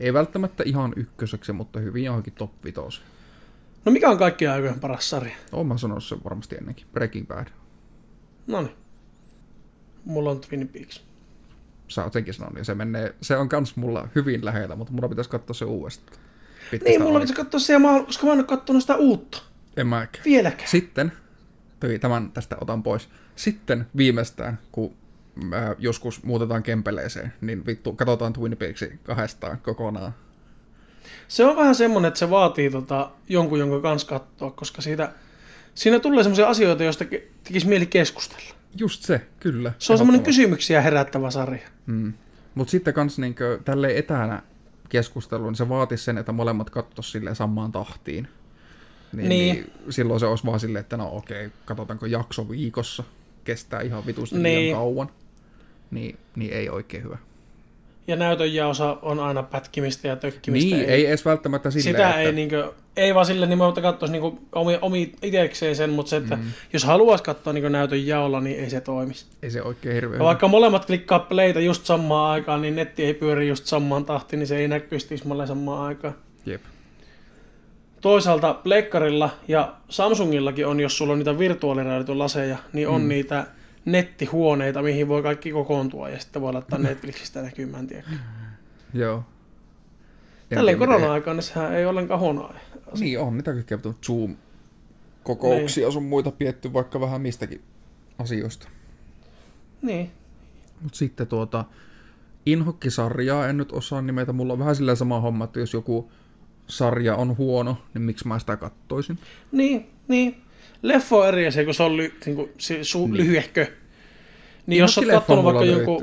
ei 0.00 0.12
välttämättä 0.12 0.62
ihan 0.66 0.92
ykköseksi, 0.96 1.52
mutta 1.52 1.80
hyvin 1.80 2.04
johonkin 2.04 2.32
top 2.32 2.50
5. 2.64 3.00
No 3.84 3.92
mikä 3.92 4.10
on 4.10 4.18
kaikkien 4.18 4.50
aikojen 4.50 4.80
paras 4.80 5.10
sarja? 5.10 5.34
Oon 5.52 5.66
mä 5.66 5.78
sanonut 5.78 6.04
sen 6.04 6.24
varmasti 6.24 6.56
ennenkin. 6.56 6.86
Breaking 6.92 7.28
Bad. 7.28 7.46
No 8.46 8.62
niin. 8.62 8.74
Mulla 10.04 10.30
on 10.30 10.40
Twin 10.40 10.68
Peaks. 10.68 11.04
Sä 11.88 12.04
oot 12.04 12.12
senkin 12.12 12.34
sanonut, 12.34 12.58
ja 12.58 12.64
se 12.64 12.74
menee, 12.74 13.14
se 13.20 13.36
on 13.36 13.48
kans 13.48 13.76
mulla 13.76 14.08
hyvin 14.14 14.44
lähellä, 14.44 14.76
mutta 14.76 14.92
mulla 14.92 15.08
pitäisi 15.08 15.30
katsoa 15.30 15.54
se 15.54 15.64
uudestaan. 15.64 16.18
Pitkästä 16.70 16.90
Niin, 16.90 17.02
mulla 17.02 17.18
pitäisi 17.18 17.34
katsoa 17.34 17.60
se, 17.60 17.72
ja 17.72 17.78
mä, 17.78 18.02
koska 18.06 18.26
mä 18.26 18.32
en 18.32 18.38
ole 18.38 18.46
kattonut 18.46 18.82
sitä 18.82 18.96
uutta. 18.96 19.42
En 19.76 19.86
mäkään. 19.86 20.24
Vieläkään. 20.24 20.68
Sitten, 20.68 21.12
tämän 22.00 22.32
tästä 22.32 22.56
otan 22.60 22.82
pois. 22.82 23.08
Sitten 23.36 23.86
viimeistään, 23.96 24.58
kun 24.72 24.94
äh, 25.54 25.74
joskus 25.78 26.22
muutetaan 26.22 26.62
kempeleeseen, 26.62 27.32
niin 27.40 27.66
vittu, 27.66 27.92
katsotaan 27.92 28.32
Twin 28.32 28.56
Peaksin 28.56 29.00
kahdestaan 29.02 29.58
kokonaan. 29.58 30.14
Se 31.28 31.44
on 31.44 31.56
vähän 31.56 31.74
semmonen, 31.74 32.08
että 32.08 32.18
se 32.18 32.30
vaatii 32.30 32.70
tota, 32.70 33.10
jonkun, 33.28 33.58
jonka 33.58 33.80
kanssa 33.80 34.08
katsoa, 34.08 34.50
koska 34.50 34.82
siitä, 34.82 35.12
siinä 35.74 35.98
tulee 35.98 36.22
semmoisia 36.22 36.48
asioita, 36.48 36.84
joista 36.84 37.04
tekisi 37.44 37.68
mieli 37.68 37.86
keskustella. 37.86 38.55
Just 38.78 39.02
se, 39.02 39.26
kyllä. 39.40 39.72
Se 39.78 39.92
on 39.92 39.98
semmoinen 39.98 40.24
kysymyksiä 40.24 40.80
herättävä 40.80 41.30
sarja. 41.30 41.68
Mm. 41.86 42.12
Mutta 42.54 42.70
sitten 42.70 42.94
kans 42.94 43.18
niinkö, 43.18 43.60
tälleen 43.64 43.96
etänä 43.96 44.42
keskustelu, 44.88 45.46
niin 45.46 45.56
se 45.56 45.68
vaatisi 45.68 46.04
sen, 46.04 46.18
että 46.18 46.32
molemmat 46.32 46.70
katsois 46.70 47.12
silleen 47.12 47.36
samaan 47.36 47.72
tahtiin. 47.72 48.28
Niin, 49.12 49.28
Niin. 49.28 49.54
niin. 49.56 49.72
silloin 49.90 50.20
se 50.20 50.26
olisi 50.26 50.44
vaan 50.44 50.60
silleen, 50.60 50.80
että 50.80 50.96
no 50.96 51.16
okei, 51.16 51.50
katsotaanko 51.64 52.06
jakso 52.06 52.48
viikossa, 52.48 53.04
kestää 53.44 53.80
ihan 53.80 54.06
vitusti 54.06 54.36
Niin. 54.38 54.58
liian 54.58 54.78
kauan. 54.78 55.08
Niin, 55.90 56.18
niin 56.36 56.52
ei 56.52 56.68
oikein 56.68 57.02
hyvä. 57.02 57.18
Ja 58.08 58.16
näytön 58.16 58.54
jaosa 58.54 58.96
on 59.02 59.20
aina 59.20 59.42
pätkimistä 59.42 60.08
ja 60.08 60.16
tökkimistä. 60.16 60.76
Niin, 60.76 60.88
ei 60.88 61.06
edes 61.06 61.24
välttämättä 61.24 61.70
silleen, 61.70 61.94
Sitä 61.94 62.08
että... 62.08 62.20
ei, 62.20 62.32
niinkö, 62.32 62.72
ei 62.96 63.14
vaan 63.14 63.26
sille 63.26 63.46
nimenomaan 63.46 63.82
katsoisi 63.82 64.12
niinku 64.12 64.38
omi, 64.52 64.78
omi 64.82 65.12
itsekseen 65.22 65.76
sen, 65.76 65.90
mutta 65.90 66.10
se, 66.10 66.16
että 66.16 66.36
mm. 66.36 66.42
jos 66.72 66.84
haluaisi 66.84 67.24
katsoa 67.24 67.52
niinku 67.52 67.68
näytön 67.68 68.06
jaolla, 68.06 68.40
niin 68.40 68.60
ei 68.60 68.70
se 68.70 68.80
toimisi. 68.80 69.26
Ei 69.42 69.50
se 69.50 69.62
oikein 69.62 69.94
hirveän 69.94 70.22
vaikka 70.22 70.48
molemmat 70.48 70.84
klikkaa 70.84 71.18
playtä 71.18 71.60
just 71.60 71.86
samaan 71.86 72.30
aikaan, 72.30 72.62
niin 72.62 72.76
netti 72.76 73.04
ei 73.04 73.14
pyöri 73.14 73.48
just 73.48 73.66
samaan 73.66 74.04
tahtiin, 74.04 74.38
niin 74.38 74.46
se 74.46 74.56
ei 74.56 74.68
näkyisi 74.68 75.08
tismalle 75.08 75.46
samaan 75.46 75.82
aikaan. 75.82 76.14
Jep. 76.46 76.62
Toisaalta 78.00 78.54
Pleikkarilla 78.54 79.30
ja 79.48 79.74
Samsungillakin 79.88 80.66
on, 80.66 80.80
jos 80.80 80.98
sulla 80.98 81.12
on 81.12 81.18
niitä 81.18 81.38
virtuaalirealitolaseja, 81.38 82.56
niin 82.72 82.88
on 82.88 83.02
mm. 83.02 83.08
niitä 83.08 83.46
nettihuoneita, 83.86 84.82
mihin 84.82 85.08
voi 85.08 85.22
kaikki 85.22 85.52
kokoontua 85.52 86.08
ja 86.08 86.18
sitten 86.18 86.42
voi 86.42 86.52
laittaa 86.52 86.78
Netflixistä 86.78 87.42
näkymään. 87.42 87.86
Tiedä. 87.86 88.04
Joo. 88.94 89.24
Tälleen 90.48 90.78
miten- 90.78 90.88
korona-aikana 90.88 91.42
sehän 91.42 91.74
ei 91.74 91.86
ollenkaan 91.86 92.20
huono 92.20 92.44
asia. 92.92 93.04
Niin 93.04 93.20
on, 93.20 93.34
mitä 93.34 93.52
kaikkea 93.52 93.78
mutta 93.84 94.06
Zoom-kokouksia 94.06 95.90
sun 95.90 96.04
muita 96.04 96.30
pietty 96.30 96.72
vaikka 96.72 97.00
vähän 97.00 97.20
mistäkin 97.20 97.62
asioista. 98.18 98.68
Niin. 99.82 100.10
Mutta 100.80 100.98
sitten 100.98 101.26
tuota, 101.26 101.64
Inhokkisarjaa 102.46 103.48
en 103.48 103.56
nyt 103.56 103.72
osaa 103.72 104.02
nimetä. 104.02 104.32
Mulla 104.32 104.52
on 104.52 104.58
vähän 104.58 104.76
sillä 104.76 104.94
sama 104.94 105.20
homma, 105.20 105.44
että 105.44 105.60
jos 105.60 105.72
joku 105.72 106.10
sarja 106.66 107.16
on 107.16 107.36
huono, 107.36 107.76
niin 107.94 108.02
miksi 108.02 108.28
mä 108.28 108.38
sitä 108.38 108.56
kattoisin? 108.56 109.18
Niin, 109.52 109.90
niin. 110.08 110.42
Leffo 110.82 111.20
on 111.20 111.28
eri 111.28 111.46
asia, 111.46 111.64
kun 111.64 111.74
se 111.74 111.82
on 111.82 111.96
ly, 111.96 112.14
niin 112.26 112.36
kuin, 112.36 112.50
se, 112.58 112.84
su, 112.84 113.06
niin. 113.06 113.16
lyhyehkö. 113.16 113.66
Niin 114.66 114.80
jos 114.80 114.94
sä 114.94 115.00
oot 115.00 115.10
kattonut 115.10 115.44
vaikka 115.44 115.64
joku, 115.64 116.02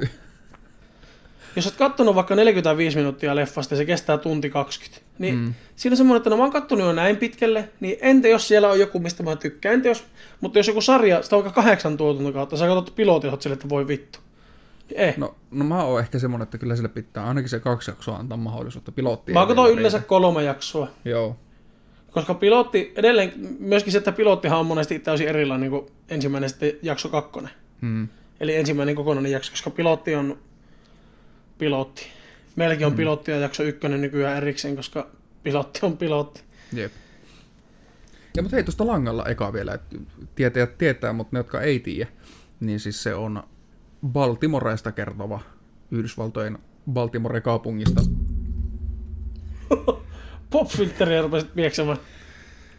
jos 1.55 1.65
oot 1.65 1.76
kattonut 1.76 2.15
vaikka 2.15 2.36
45 2.36 2.97
minuuttia 2.97 3.36
leffasta 3.36 3.74
ja 3.74 3.78
se 3.78 3.86
kestää 3.86 4.17
tunti 4.17 4.49
20, 4.49 5.05
niin 5.19 5.36
mm. 5.36 5.53
siinä 5.76 5.93
on 5.93 5.97
semmoinen, 5.97 6.17
että 6.17 6.30
no 6.30 6.38
mä 6.38 6.43
oon 6.43 6.51
kattonut 6.51 6.86
jo 6.86 6.93
näin 6.93 7.17
pitkälle, 7.17 7.69
niin 7.80 7.97
entä 8.01 8.28
jos 8.28 8.47
siellä 8.47 8.69
on 8.69 8.80
joku, 8.80 8.99
mistä 8.99 9.24
mä 9.24 9.36
tykkään, 9.36 9.76
entä 9.76 9.88
jos, 9.88 10.03
mutta 10.41 10.59
jos 10.59 10.67
joku 10.67 10.82
sarja, 10.82 11.21
sitä 11.21 11.36
on 11.36 11.43
vaikka 11.43 11.61
kahdeksan 11.61 11.97
tuotantokautta, 11.97 12.57
sä 12.57 12.67
katsot 12.67 12.95
pilotin, 12.95 13.30
oot 13.30 13.41
sille, 13.41 13.53
että 13.53 13.69
voi 13.69 13.88
vittu. 13.88 14.19
Ei. 14.95 15.13
No, 15.17 15.36
no 15.51 15.65
mä 15.65 15.84
oon 15.84 15.99
ehkä 15.99 16.19
semmonen, 16.19 16.43
että 16.43 16.57
kyllä 16.57 16.76
sille 16.76 16.89
pitää 16.89 17.28
ainakin 17.28 17.49
se 17.49 17.59
kaksi 17.59 17.91
jaksoa 17.91 18.15
antaa 18.15 18.38
mahdollisuutta 18.38 18.91
pilottiin. 18.91 19.34
Mä 19.34 19.45
katson 19.45 19.71
yleensä 19.71 19.99
kolme 19.99 20.43
jaksoa. 20.43 20.88
Joo. 21.05 21.36
Koska 22.14 22.34
pilotti, 22.34 22.93
edelleen 22.95 23.34
myöskin 23.59 23.91
se, 23.91 23.97
että 23.97 24.11
pilottihan 24.11 24.59
on 24.59 24.66
monesti 24.66 24.99
täysin 24.99 25.28
erilainen 25.28 25.70
kuin 25.70 25.86
ensimmäinen 26.09 26.49
sitten 26.49 26.72
jakso 26.82 27.09
kakkonen. 27.09 27.51
Hmm. 27.82 28.07
Eli 28.39 28.55
ensimmäinen 28.55 28.95
kokonainen 28.95 29.32
jakso, 29.32 29.51
koska 29.51 29.70
pilotti 29.70 30.16
on 30.16 30.38
pilotti. 31.57 32.07
Meilläkin 32.55 32.88
on 32.88 32.93
pilotti 32.93 33.32
ja 33.32 33.38
jakso 33.38 33.64
ykkönen 33.64 34.01
nykyään 34.01 34.38
erikseen, 34.38 34.76
koska 34.76 35.07
pilotti 35.43 35.80
on 35.84 35.97
pilotti. 35.97 36.41
Jep. 36.74 36.91
Ja 38.36 38.41
mutta 38.41 38.55
hei, 38.55 38.64
tuosta 38.64 38.88
langalla 38.88 39.26
eka 39.26 39.53
vielä, 39.53 39.74
että 39.74 39.95
tietäjät 40.36 40.78
tietää, 40.78 41.14
mutta 41.14 41.36
ne, 41.36 41.39
jotka 41.39 41.61
ei 41.61 41.80
tiedä, 41.80 42.11
niin 42.59 42.80
siis 42.80 43.03
se 43.03 43.16
on 43.16 43.43
Baltimoreista 44.07 44.91
kertova 44.91 45.39
Yhdysvaltojen 45.91 46.57
Baltimore-kaupungista. 46.93 48.01
Popfilteriä 50.54 51.22
rupesit 51.22 51.54
pieksemään. 51.54 51.97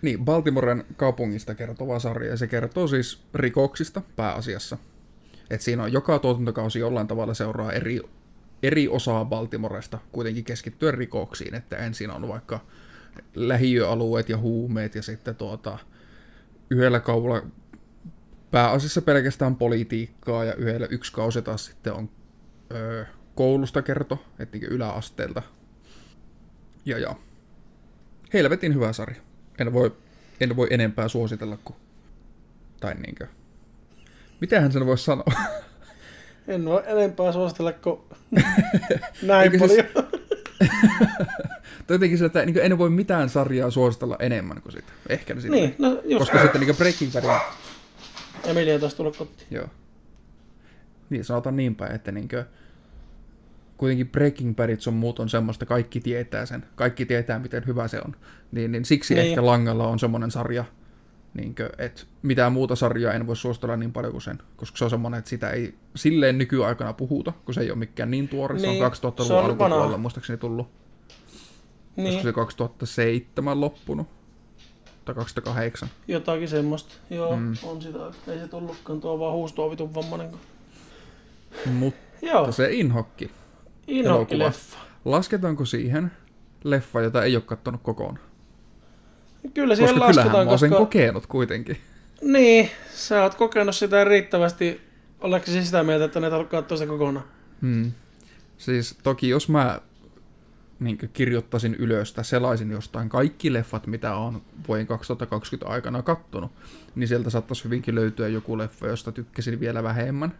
Niin, 0.02 0.24
Baltimoren 0.24 0.84
kaupungista 0.96 1.54
kertova 1.54 1.98
sarja, 1.98 2.30
ja 2.30 2.36
se 2.36 2.46
kertoo 2.46 2.86
siis 2.86 3.22
rikoksista 3.34 4.02
pääasiassa. 4.16 4.78
Et 5.50 5.60
siinä 5.60 5.82
on 5.82 5.92
joka 5.92 6.18
tuotantokausi 6.18 6.78
jollain 6.78 7.06
tavalla 7.06 7.34
seuraa 7.34 7.72
eri, 7.72 8.00
eri 8.62 8.88
osaa 8.88 9.24
Baltimoresta, 9.24 9.98
kuitenkin 10.12 10.44
keskittyen 10.44 10.94
rikoksiin, 10.94 11.54
että 11.54 11.76
ensin 11.76 12.10
on 12.10 12.28
vaikka 12.28 12.60
lähiöalueet 13.34 14.28
ja 14.28 14.38
huumeet, 14.38 14.94
ja 14.94 15.02
sitten 15.02 15.36
tuota, 15.36 15.78
yhdellä 16.70 17.00
kaudella 17.00 17.42
pääasiassa 18.50 19.02
pelkästään 19.02 19.56
politiikkaa, 19.56 20.44
ja 20.44 20.54
yhdellä 20.54 20.86
yksi 20.90 21.12
kausi 21.12 21.42
taas 21.42 21.64
sitten 21.64 21.92
on 21.92 22.10
öö, 22.72 23.04
koulusta 23.34 23.82
kerto, 23.82 24.24
että 24.38 24.58
niin 24.58 24.72
yläasteelta. 24.72 25.42
Ja 26.84 26.98
ja. 26.98 27.14
Helvetin 28.34 28.74
hyvä 28.74 28.92
sarja. 28.92 29.20
En 29.58 29.72
voi, 29.72 29.96
en 30.40 30.56
voi 30.56 30.66
enempää 30.70 31.08
suositella 31.08 31.58
kuin... 31.64 31.76
Tai 32.80 32.94
niinkö... 32.94 33.26
Mitähän 34.40 34.72
sen 34.72 34.86
voisi 34.86 35.04
sanoa? 35.04 35.32
En 36.48 36.64
voi 36.64 36.82
enempää 36.86 37.32
suositella 37.32 37.72
kuin 37.72 38.00
näin 39.22 39.52
Eikö 39.52 39.68
siis- 39.68 39.84
paljon. 39.94 40.08
Tai 41.86 41.94
jotenkin 41.94 42.18
sillä, 42.18 42.26
että 42.26 42.62
en 42.62 42.78
voi 42.78 42.90
mitään 42.90 43.28
sarjaa 43.28 43.70
suositella 43.70 44.16
enemmän 44.18 44.62
kuin 44.62 44.72
sitä. 44.72 44.92
Ehkä 45.08 45.34
sitten. 45.34 45.50
niin, 45.50 45.74
no 45.78 46.00
just. 46.04 46.18
Koska 46.18 46.42
sitten 46.42 46.60
niin 46.60 46.76
Breaking 46.76 47.12
Bad. 47.12 47.40
Emilia 48.44 48.78
taas 48.78 48.94
tullut 48.94 49.16
kotiin. 49.16 49.46
Joo. 49.50 49.66
Niin, 51.10 51.24
sanotaan 51.24 51.56
niin 51.56 51.74
päin, 51.74 51.94
että 51.94 52.12
niin 52.12 52.28
kuin, 52.28 52.44
kuitenkin 53.76 54.08
Breaking 54.08 54.56
Badit 54.56 54.80
sun 54.80 54.94
muut 54.94 55.18
on 55.18 55.28
semmoista, 55.28 55.66
kaikki 55.66 56.00
tietää 56.00 56.46
sen. 56.46 56.64
Kaikki 56.74 57.06
tietää, 57.06 57.38
miten 57.38 57.66
hyvä 57.66 57.88
se 57.88 58.00
on. 58.04 58.16
Niin, 58.52 58.72
niin 58.72 58.84
siksi 58.84 59.14
Niin. 59.14 59.26
ehkä 59.28 59.46
Langalla 59.46 59.86
on 59.88 59.98
semmoinen 59.98 60.30
sarja, 60.30 60.64
niin 61.34 61.54
kuin, 61.54 61.68
että 61.78 62.02
mitään 62.22 62.52
muuta 62.52 62.76
sarjaa 62.76 63.12
en 63.12 63.26
voi 63.26 63.36
suositella 63.36 63.76
niin 63.76 63.92
paljon 63.92 64.12
kuin 64.12 64.22
sen. 64.22 64.38
Koska 64.56 64.78
se 64.78 64.84
on 64.84 64.90
semmoinen, 64.90 65.18
että 65.18 65.30
sitä 65.30 65.50
ei 65.50 65.74
silleen 65.96 66.38
nykyaikana 66.38 66.92
puhuta, 66.92 67.32
kun 67.44 67.54
se 67.54 67.60
ei 67.60 67.70
ole 67.70 67.78
mikään 67.78 68.10
niin 68.10 68.28
tuore. 68.28 68.58
Se 68.58 68.66
on 68.66 68.72
Niin, 68.72 68.84
2000-luvun 68.84 69.26
se 69.26 69.32
on 69.34 69.44
alkupuolella 69.44 69.98
muistaakseni 69.98 70.36
tullut. 70.38 70.66
Niin. 70.66 72.04
Niin, 72.04 72.06
Olisiko 72.06 72.22
se 72.28 72.32
2007 72.32 73.60
loppunut? 73.60 74.06
Tai 75.04 75.14
2008. 75.14 75.88
jotakin 76.08 76.48
semmoista. 76.48 76.94
Joo, 77.10 77.36
Mm. 77.36 77.54
on 77.62 77.82
sitä. 77.82 77.98
Ei 78.28 78.38
se 78.38 78.48
tullutkaan, 78.48 79.00
tuo 79.00 79.18
vaan 79.18 79.34
huustoa 79.34 79.70
vitun 79.70 79.94
vammanen. 79.94 80.30
Mutta 81.72 82.00
Joo, 82.22 82.52
se 82.52 82.72
Inhokki. 82.72 83.30
Inokki-leffa. 83.88 84.78
Lasketaanko 85.04 85.64
siihen 85.64 86.12
leffa, 86.64 87.00
jota 87.00 87.24
ei 87.24 87.36
ole 87.36 87.44
kattonut 87.46 87.80
kokonaan? 87.82 88.18
Kyllä 89.54 89.76
siihen 89.76 89.94
Koska 89.94 90.06
lasketaan, 90.06 90.46
mä 90.46 90.50
oon 90.50 90.58
sen 90.58 90.70
koska... 90.70 90.84
kokenut 90.84 91.26
kuitenkin. 91.26 91.76
Niin, 92.22 92.70
sä 92.94 93.22
oot 93.22 93.34
kokenut 93.34 93.74
sitä 93.74 94.04
riittävästi. 94.04 94.80
Oletko 95.20 95.50
siis 95.50 95.64
sitä 95.64 95.82
mieltä, 95.82 96.04
että 96.04 96.20
ne 96.20 96.28
katsoa 96.50 96.78
sitä 96.78 96.88
kokonaan? 96.88 97.26
Hmm. 97.60 97.92
Siis 98.58 98.98
toki 99.02 99.28
jos 99.28 99.48
mä 99.48 99.80
niin 100.80 100.98
kirjoittaisin 101.12 101.74
ylös 101.74 102.12
tai 102.12 102.24
selaisin 102.24 102.70
jostain 102.70 103.08
kaikki 103.08 103.52
leffat, 103.52 103.86
mitä 103.86 104.14
on 104.14 104.42
vuoden 104.68 104.86
2020 104.86 105.72
aikana 105.72 106.02
kattonut, 106.02 106.52
niin 106.94 107.08
sieltä 107.08 107.30
saattaisi 107.30 107.64
hyvinkin 107.64 107.94
löytyä 107.94 108.28
joku 108.28 108.58
leffa, 108.58 108.86
josta 108.86 109.12
tykkäsin 109.12 109.60
vielä 109.60 109.82
vähemmän. 109.82 110.34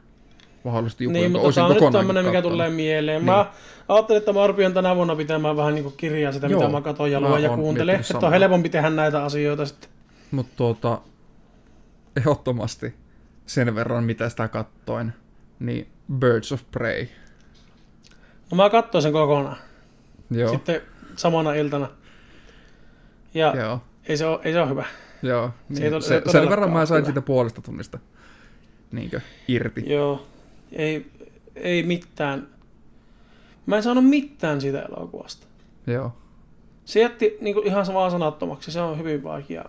Mahdollisesti 0.65 1.05
joku, 1.05 1.13
niin, 1.13 1.23
jonka 1.23 1.33
mutta 1.39 1.47
olisin 1.47 1.61
tämä 1.61 1.87
on 1.87 1.93
nyt 1.93 1.93
tämmöinen, 1.93 2.25
mikä 2.25 2.43
tulee 2.43 2.71
mieleen. 2.71 3.17
Niin. 3.21 3.27
Mä 3.27 3.53
ajattelin, 3.89 4.19
että 4.19 4.33
mä 4.33 4.43
arvioin 4.43 4.75
tänä 4.75 4.97
vuonna 4.97 5.17
pitämään 5.17 5.57
vähän 5.57 5.75
niin 5.75 5.83
kuin 5.83 5.95
kirjaa 5.97 6.33
sitä, 6.33 6.47
Joo, 6.47 6.61
mitä 6.61 6.73
mä 6.73 6.81
katon 6.81 7.11
ja 7.11 7.21
luen 7.21 7.43
ja 7.43 7.49
kuuntelen. 7.57 7.95
Että 8.01 8.15
on 8.17 8.21
samaa. 8.21 8.31
helpompi 8.39 8.69
tehdä 8.69 8.91
näitä 8.91 9.25
asioita 9.25 9.67
sitten. 9.67 9.91
Mutta 10.31 10.53
tuota, 10.57 10.99
ehdottomasti 12.17 12.95
sen 13.47 13.75
verran, 13.75 14.05
mitä 14.05 14.29
sitä 14.29 14.49
kattoin, 14.49 15.13
niin 15.61 15.89
Birds 16.19 16.53
of 16.53 16.61
Prey. 16.71 17.07
No 18.51 18.57
mä 18.57 18.71
katsoin 18.71 19.03
sen 19.03 19.13
kokonaan. 19.13 19.57
Joo, 20.31 20.51
Sitten 20.51 20.81
samana 21.17 21.55
iltana. 21.55 21.89
Ja 23.35 23.55
joo, 23.57 23.81
ei 24.09 24.17
se 24.17 24.27
ole, 24.27 24.41
ei 24.45 24.53
se 24.53 24.61
ole 24.61 24.69
hyvä. 24.71 24.85
joo. 25.23 25.49
Se 25.49 25.75
Niin, 25.75 25.83
ei 25.85 25.91
to- 25.91 26.01
se, 26.01 26.09
se 26.09 26.15
ei 26.15 26.33
sen 26.33 26.51
verran 26.51 26.71
mä 26.73 26.87
sain 26.87 26.99
hyvä. 26.99 27.07
siitä 27.07 27.21
puolesta 27.21 27.63
tunnista 27.63 27.99
niinkö, 28.93 29.21
irti. 29.49 29.83
Joo. 29.87 30.27
Ei, 30.75 31.07
ei 31.57 31.83
mitään. 31.83 32.49
Mä 33.67 33.77
en 33.77 33.83
saanut 33.83 34.09
mitään 34.09 34.61
siitä 34.61 34.83
elokuvasta. 34.83 35.47
Joo. 35.87 36.17
Se 36.85 37.01
jätti 37.01 37.37
niin 37.41 37.55
kuin 37.55 37.67
ihan 37.67 37.87
vaan 37.93 38.11
sanattomaksi. 38.11 38.73
Se 38.73 38.81
on 38.81 38.99
hyvin 38.99 39.23
vaikea. 39.23 39.65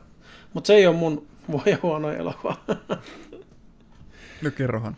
Mutta 0.54 0.68
se 0.68 0.74
ei 0.76 0.88
ole 0.88 0.96
mun 0.96 1.28
voi 1.52 1.74
huono 1.84 2.10
elokuva. 2.12 2.56
No 4.42 4.52
kerrohan. 4.52 4.98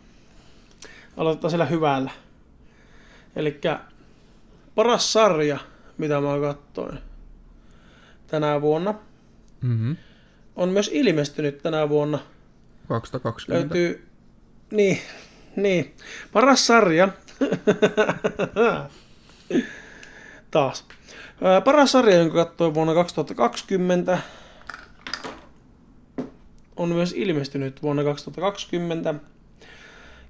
Aloitetaan 1.16 1.50
sillä 1.50 1.66
hyvällä. 1.66 2.10
Eli 3.36 3.60
paras 4.74 5.12
sarja, 5.12 5.58
mitä 5.98 6.20
mä 6.20 6.28
katsoin 6.40 6.98
tänä 8.26 8.60
vuonna, 8.60 8.94
Mm-hmm. 9.60 9.96
on 10.56 10.68
myös 10.68 10.90
ilmestynyt 10.92 11.62
tänä 11.62 11.88
vuonna. 11.88 12.18
2020. 12.88 13.74
Löytyy, 13.74 14.08
niin, 14.70 14.98
niin, 15.56 15.94
paras 16.32 16.66
sarja. 16.66 17.08
Taas. 20.50 20.84
Ää, 21.42 21.60
Paras 21.60 21.92
sarja, 21.92 22.16
jonka 22.16 22.44
katsoin 22.44 22.74
vuonna 22.74 22.94
2020, 22.94 24.18
on 26.76 26.88
myös 26.88 27.14
ilmestynyt 27.16 27.82
vuonna 27.82 28.04
2020. 28.04 29.14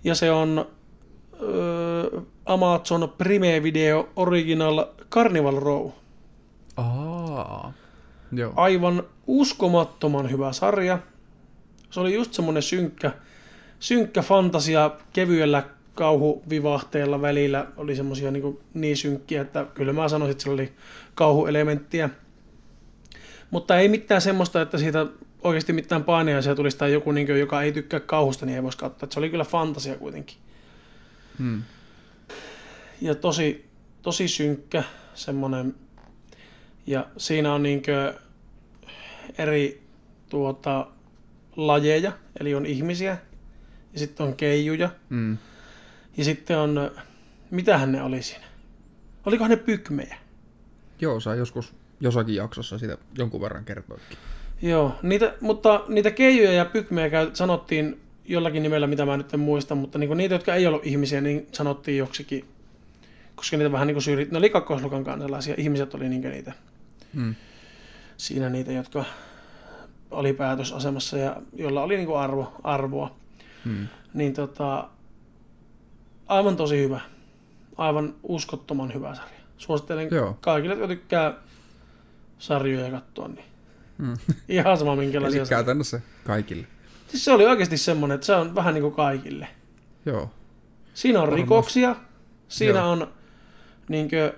Ja 0.05 0.14
se 0.14 0.31
on 0.31 0.66
ö, 1.43 2.21
Amazon 2.47 3.14
Prime 3.19 3.62
Video 3.62 4.09
Original 4.16 4.85
Carnival 5.11 5.61
Row. 5.61 5.91
Aa. 6.77 7.73
Joo. 8.33 8.53
Aivan 8.57 9.03
uskomattoman 9.27 10.31
hyvä 10.31 10.53
sarja. 10.53 10.99
Se 11.91 12.01
oli 12.01 12.14
just 12.14 12.33
semmonen 12.33 12.62
synkkä, 12.62 13.12
synkkä 13.81 14.22
fantasia 14.22 14.91
kevyellä 15.12 15.62
kauhuvivahteella 15.95 17.22
välillä. 17.22 17.66
Oli 17.76 17.97
semmosia 17.97 18.31
niin, 18.31 18.59
niin 18.74 18.97
synkkiä, 18.97 19.43
että 19.43 19.66
kyllä 19.74 19.93
mä 19.93 20.09
sanoisin, 20.09 20.31
että 20.33 20.43
sillä 20.43 20.55
oli 20.55 20.72
kauhuelementtiä. 21.14 22.11
Mutta 23.51 23.79
ei 23.79 23.89
mitään 23.89 24.20
semmoista, 24.20 24.62
että 24.62 24.79
siitä 24.79 25.07
oikeasti 25.43 25.72
mitään 25.72 26.05
painajaisia 26.05 26.55
tulisi 26.55 26.79
tai 26.79 26.93
joku, 26.93 27.12
niin 27.12 27.26
kuin, 27.26 27.41
joka 27.41 27.62
ei 27.62 27.72
tykkää 27.72 28.01
kauhusta, 28.01 28.47
niin 28.47 28.57
ei 28.57 28.62
voisi 28.62 28.79
katsoa. 28.79 29.07
Että 29.07 29.14
se 29.14 29.20
oli 29.20 29.31
kyllä 29.31 29.45
fantasia 29.45 29.97
kuitenkin. 29.97 30.37
Hmm. 31.39 31.62
ja 33.01 33.14
tosi, 33.14 33.68
tosi 34.03 34.29
synkkä 34.29 34.83
semmonen. 35.14 35.74
Ja 36.87 37.07
siinä 37.16 37.55
on 37.55 37.62
niinkö 37.62 38.14
eri 39.39 39.83
tuota, 40.29 40.87
lajeja, 41.57 42.12
eli 42.41 42.55
on 42.55 42.66
ihmisiä, 42.66 43.18
ja 43.99 44.07
sitten 44.07 44.26
on 44.26 44.36
keijuja, 44.36 44.90
Mm. 45.09 45.38
ja 46.16 46.24
sitten 46.24 46.59
on, 46.59 46.90
mitähän 47.51 47.92
ne 47.92 48.03
oli 48.03 48.22
siinä? 48.22 48.44
Olikohan 49.26 49.51
ne 49.51 49.57
pykmejä? 49.57 50.16
Joo, 51.01 51.20
saa 51.20 51.34
joskus 51.34 51.74
jossakin 52.01 52.34
jaksossa 52.34 52.78
sitä 52.78 52.99
jonkun 53.18 53.40
verran 53.40 53.64
kertoikin. 53.64 54.16
Joo, 54.62 54.94
niitä, 55.03 55.34
mutta 55.40 55.84
niitä 55.88 56.11
keijuja 56.11 56.53
ja 56.53 56.64
pykmejä 56.64 57.11
käy, 57.11 57.30
sanottiin 57.34 58.01
jollakin 58.24 58.62
nimellä, 58.62 58.86
mitä 58.86 59.07
mä 59.07 59.16
nyt 59.16 59.34
en 59.34 59.40
muista, 59.40 59.74
mutta 59.74 59.99
niinku 59.99 60.14
niitä, 60.14 60.34
jotka 60.34 60.55
ei 60.55 60.66
ollut 60.66 60.86
ihmisiä, 60.86 61.20
niin 61.20 61.46
sanottiin 61.53 61.99
joksikin, 61.99 62.44
koska 63.34 63.57
niitä 63.57 63.72
vähän 63.72 63.86
niin 63.86 63.94
kuin 63.94 64.03
syrjit, 64.03 64.30
ne 64.30 64.38
oli 64.38 64.51
kakkosluokan 64.51 65.05
kansalaisia, 65.05 65.55
ihmiset 65.59 65.94
oli 65.94 66.09
niinku 66.09 66.28
niitä, 66.28 66.53
Mm. 67.14 67.34
siinä 68.16 68.49
niitä, 68.49 68.72
jotka 68.72 69.05
oli 70.11 70.32
päätösasemassa 70.32 71.18
ja 71.18 71.36
jolla 71.57 71.82
oli 71.82 71.96
niinku 71.96 72.14
arvo, 72.14 72.53
arvoa. 72.64 73.16
Mm. 73.69 73.89
Niin 74.14 74.35
tota, 74.35 74.89
aivan 76.27 76.57
tosi 76.57 76.79
hyvä. 76.79 77.01
Aivan 77.77 78.14
uskottoman 78.23 78.95
hyvä 78.95 79.14
sarja. 79.14 79.39
Suosittelen 79.57 80.09
Joo. 80.11 80.39
kaikille, 80.41 80.75
jotka 80.75 80.89
tykkää 80.89 81.35
sarjoja 82.39 82.91
katsoa, 82.91 83.29
niin 83.29 83.45
Mm. 83.99 84.14
ihan 84.49 84.79
sama 84.79 84.97
minkälaisia. 84.97 85.41
Eli 85.41 85.49
käytännössä 85.49 86.01
kaikille. 86.25 86.66
Siis 87.09 87.25
se 87.25 87.33
oli 87.33 87.47
oikeasti 87.47 87.77
semmoinen, 87.79 88.14
että 88.14 88.27
se 88.27 88.35
on 88.35 88.55
vähän 88.55 88.75
niin 88.75 88.83
kuin 88.83 88.95
kaikille. 88.95 89.49
Joo. 90.07 90.31
Siinä 90.95 91.19
on 91.19 91.23
Varmasti. 91.23 91.43
rikoksia, 91.43 91.97
siinä 92.49 92.79
Joo. 92.79 92.91
on 92.91 93.09
niinkö 93.89 94.35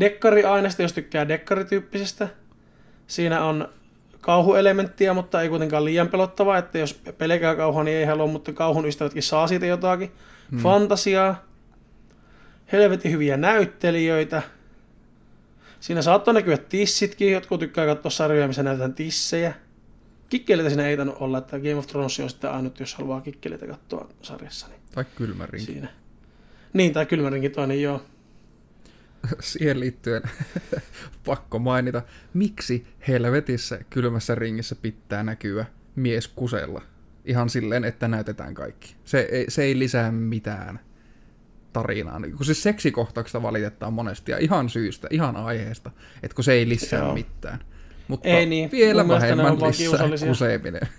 dekkariaineista, 0.00 0.82
jos 0.82 0.92
tykkää 0.92 1.28
dekkarityyppisestä. 1.28 2.28
Siinä 3.06 3.44
on 3.44 3.68
kauhuelementtiä, 4.24 5.14
mutta 5.14 5.42
ei 5.42 5.48
kuitenkaan 5.48 5.84
liian 5.84 6.08
pelottavaa, 6.08 6.58
että 6.58 6.78
jos 6.78 6.94
pelkää 7.18 7.56
kauhua, 7.56 7.84
niin 7.84 7.96
ei 7.96 8.04
halua, 8.04 8.26
mutta 8.26 8.52
kauhun 8.52 8.86
ystävätkin 8.86 9.22
saa 9.22 9.46
siitä 9.46 9.66
jotakin. 9.66 10.12
Hmm. 10.50 10.58
Fantasiaa, 10.58 11.44
helvetin 12.72 13.12
hyviä 13.12 13.36
näyttelijöitä. 13.36 14.42
Siinä 15.80 16.02
saattoi 16.02 16.34
näkyä 16.34 16.58
tissitkin, 16.58 17.32
jotkut 17.32 17.60
tykkää 17.60 17.86
katsoa 17.86 18.10
sarjoja, 18.10 18.46
missä 18.46 18.62
näytetään 18.62 18.94
tissejä. 18.94 19.54
Kikkeleitä 20.28 20.70
siinä 20.70 20.86
ei 20.86 20.96
tainnut 20.96 21.16
olla, 21.20 21.38
että 21.38 21.58
Game 21.58 21.74
of 21.74 21.86
Thrones 21.86 22.20
on 22.20 22.30
sitten 22.30 22.50
ainut, 22.50 22.80
jos 22.80 22.94
haluaa 22.94 23.20
kikkeleitä 23.20 23.66
katsoa 23.66 24.08
sarjassa. 24.22 24.66
Niin 24.68 24.80
Tai 24.94 25.04
kylmä 25.16 25.46
rinki. 25.46 25.72
siinä. 25.72 25.88
Niin, 26.72 26.92
tai 26.92 27.06
kylmärinkin 27.06 27.52
toinen, 27.52 27.82
joo. 27.82 28.02
Siihen 29.40 29.80
liittyen 29.80 30.22
pakko 31.26 31.58
mainita, 31.58 32.02
miksi 32.34 32.86
helvetissä 33.08 33.78
kylmässä 33.90 34.34
ringissä 34.34 34.74
pitää 34.82 35.22
näkyä 35.22 35.66
mies 35.96 36.28
kusella. 36.28 36.82
Ihan 37.24 37.50
silleen, 37.50 37.84
että 37.84 38.08
näytetään 38.08 38.54
kaikki. 38.54 38.96
Se 39.04 39.28
ei, 39.32 39.44
se 39.48 39.62
ei 39.62 39.78
lisää 39.78 40.12
mitään 40.12 40.80
tarinaa. 41.72 42.20
Kun 42.36 42.46
siis 42.46 42.62
seksikohtauksista 42.62 43.42
valitetaan 43.42 43.92
monesti 43.92 44.32
ja 44.32 44.38
ihan 44.38 44.68
syystä, 44.68 45.08
ihan 45.10 45.36
aiheesta, 45.36 45.90
että 46.22 46.34
kun 46.34 46.44
se 46.44 46.52
ei 46.52 46.68
lisää 46.68 46.98
Joo. 46.98 47.14
mitään. 47.14 47.58
Mutta 48.08 48.28
Ei 48.28 48.46
niin. 48.46 48.70
vielä 48.70 49.04
Mun 49.04 49.14
vähemmän 49.14 49.54
lisää 49.54 50.28
kuseeminen. 50.28 50.88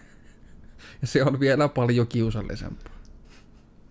Ja 1.02 1.08
se 1.08 1.24
on 1.24 1.40
vielä 1.40 1.68
paljon 1.68 2.08
kiusallisempaa. 2.08 2.95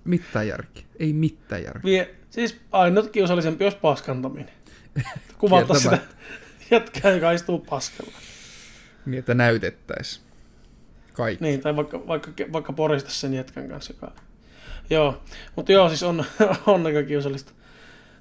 Mitään 0.04 0.48
järki. 0.48 0.84
Ei 0.98 1.12
mitään 1.12 1.62
järki. 1.62 1.84
Vie, 1.84 2.14
siis 2.30 2.60
ainut 2.72 3.10
kiusallisempi 3.10 3.64
olisi 3.64 3.78
paskantaminen. 3.78 4.50
Kuvata 5.38 5.74
sitä 5.74 5.98
jätkää, 6.70 7.12
joka 7.12 7.32
istuu 7.32 7.58
paskalla. 7.58 8.12
Niin, 9.06 9.18
että 9.18 9.34
näytettäisiin. 9.34 10.24
Kaikki. 11.12 11.44
Niin, 11.44 11.60
tai 11.60 11.76
vaikka, 11.76 12.06
vaikka, 12.06 12.32
vaikka 12.52 12.72
porista 12.72 13.10
sen 13.10 13.34
jätkän 13.34 13.68
kanssa. 13.68 13.92
Joka... 13.92 14.12
Joo, 14.90 15.22
mutta 15.56 15.72
joo, 15.72 15.88
siis 15.88 16.02
on, 16.02 16.24
on 16.66 16.86
aika 16.86 17.02
kiusallista. 17.02 17.52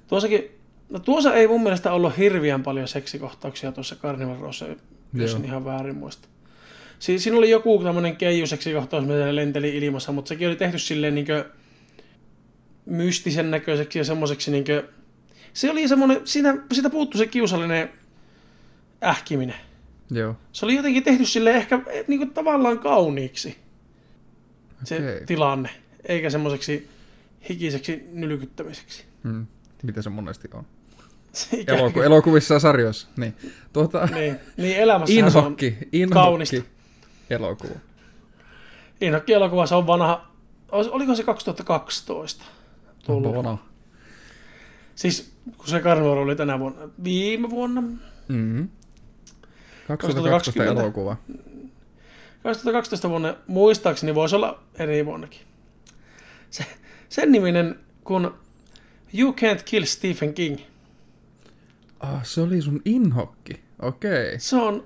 Tuossakin, 0.06 0.50
no 0.90 0.98
tuossa 0.98 1.34
ei 1.34 1.48
mun 1.48 1.62
mielestä 1.62 1.92
ollut 1.92 2.18
hirviän 2.18 2.62
paljon 2.62 2.88
seksikohtauksia 2.88 3.72
tuossa 3.72 3.96
Carnival 3.96 4.40
Rowssa, 4.40 4.66
jos 5.14 5.34
en 5.34 5.44
ihan 5.44 5.64
väärin 5.64 5.96
muista. 5.96 6.28
Si- 6.98 7.18
siinä 7.18 7.38
oli 7.38 7.50
joku 7.50 7.80
tämmöinen 7.84 8.16
keijuseksikohtaus, 8.16 9.04
mitä 9.04 9.34
lenteli 9.34 9.76
ilmassa, 9.76 10.12
mutta 10.12 10.28
sekin 10.28 10.48
oli 10.48 10.56
tehty 10.56 10.78
silleen 10.78 11.14
niinkö 11.14 11.44
mystisen 12.86 13.50
näköiseksi 13.50 13.98
ja 13.98 14.04
semmoiseksi 14.04 14.50
niinkö... 14.50 14.88
Se 15.52 15.70
oli 15.70 15.88
semmoinen, 15.88 16.20
siitä, 16.24 16.54
siitä 16.72 16.90
puuttui 16.90 17.18
se 17.18 17.26
kiusallinen 17.26 17.90
ähkiminen. 19.04 19.56
Joo. 20.10 20.36
Se 20.52 20.66
oli 20.66 20.74
jotenkin 20.76 21.02
tehty 21.02 21.24
sille 21.26 21.50
ehkä 21.50 21.80
eh, 21.86 22.04
niin 22.08 22.18
kuin 22.20 22.30
tavallaan 22.30 22.78
kauniiksi 22.78 23.58
se 24.84 24.96
Okei. 24.96 25.26
tilanne, 25.26 25.68
eikä 26.08 26.30
semmoiseksi 26.30 26.88
hikiseksi 27.48 28.08
nylkyttämiseksi. 28.12 29.04
Hmm. 29.24 29.46
Mitä 29.82 30.02
se 30.02 30.10
monesti 30.10 30.48
on. 30.54 30.66
Se 31.32 31.56
Eloku- 31.66 31.92
kuin- 31.92 32.04
elokuvissa 32.06 32.54
ja 32.54 32.60
sarjoissa. 32.60 33.08
Niin. 33.16 33.34
Tuota, 33.72 34.06
niin, 34.14 34.36
niin 34.56 34.76
elämässähän 34.76 35.30
se 35.32 35.38
on 35.38 35.44
inhokki. 35.44 35.76
kaunista. 36.12 36.56
Inhokki. 39.00 39.32
Elokuva. 39.32 39.66
Se 39.66 39.74
on 39.74 39.86
vanha, 39.86 40.26
oliko 40.72 41.14
se 41.14 41.22
2012 41.22 42.44
tullut? 43.04 43.36
Vanha. 43.36 43.58
Siis 44.94 45.32
kun 45.56 45.68
se 45.68 45.80
Carnival 45.80 46.18
oli 46.18 46.36
tänä 46.36 46.58
vuonna, 46.58 46.88
viime 47.04 47.50
vuonna, 47.50 47.82
Mm-hmm. 48.28 48.68
2012 49.88 50.52
2020. 50.52 50.82
elokuva. 50.82 51.16
2012 52.42 53.08
vuonna, 53.08 53.34
muistaakseni 53.46 54.14
voisi 54.14 54.36
olla 54.36 54.62
eri 54.78 55.06
vuonnakin. 55.06 55.40
Se, 56.50 56.64
sen 57.08 57.32
niminen 57.32 57.78
kun 58.04 58.34
You 59.18 59.32
Can't 59.32 59.62
Kill 59.64 59.84
Stephen 59.84 60.34
King. 60.34 60.58
Ah, 62.00 62.24
se 62.24 62.40
oli 62.40 62.62
sun 62.62 62.80
inhokki. 62.84 63.60
Okei. 63.82 64.26
Okay. 64.26 64.38
Se 64.38 64.56
on 64.56 64.84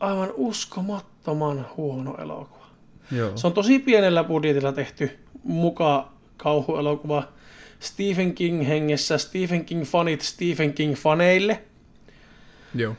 aivan 0.00 0.30
uskomattoman 0.34 1.66
huono 1.76 2.16
elokuva. 2.16 2.66
Joo. 3.12 3.36
Se 3.36 3.46
on 3.46 3.52
tosi 3.52 3.78
pienellä 3.78 4.24
budjetilla 4.24 4.72
tehty 4.72 5.18
muka 5.42 6.12
kauhuelokuva 6.42 7.28
Stephen 7.80 8.34
King 8.34 8.68
hengessä, 8.68 9.18
Stephen 9.18 9.64
King 9.64 9.84
fanit 9.84 10.20
Stephen 10.20 10.72
King 10.72 10.94
faneille. 10.94 11.62
Joo. 12.74 12.96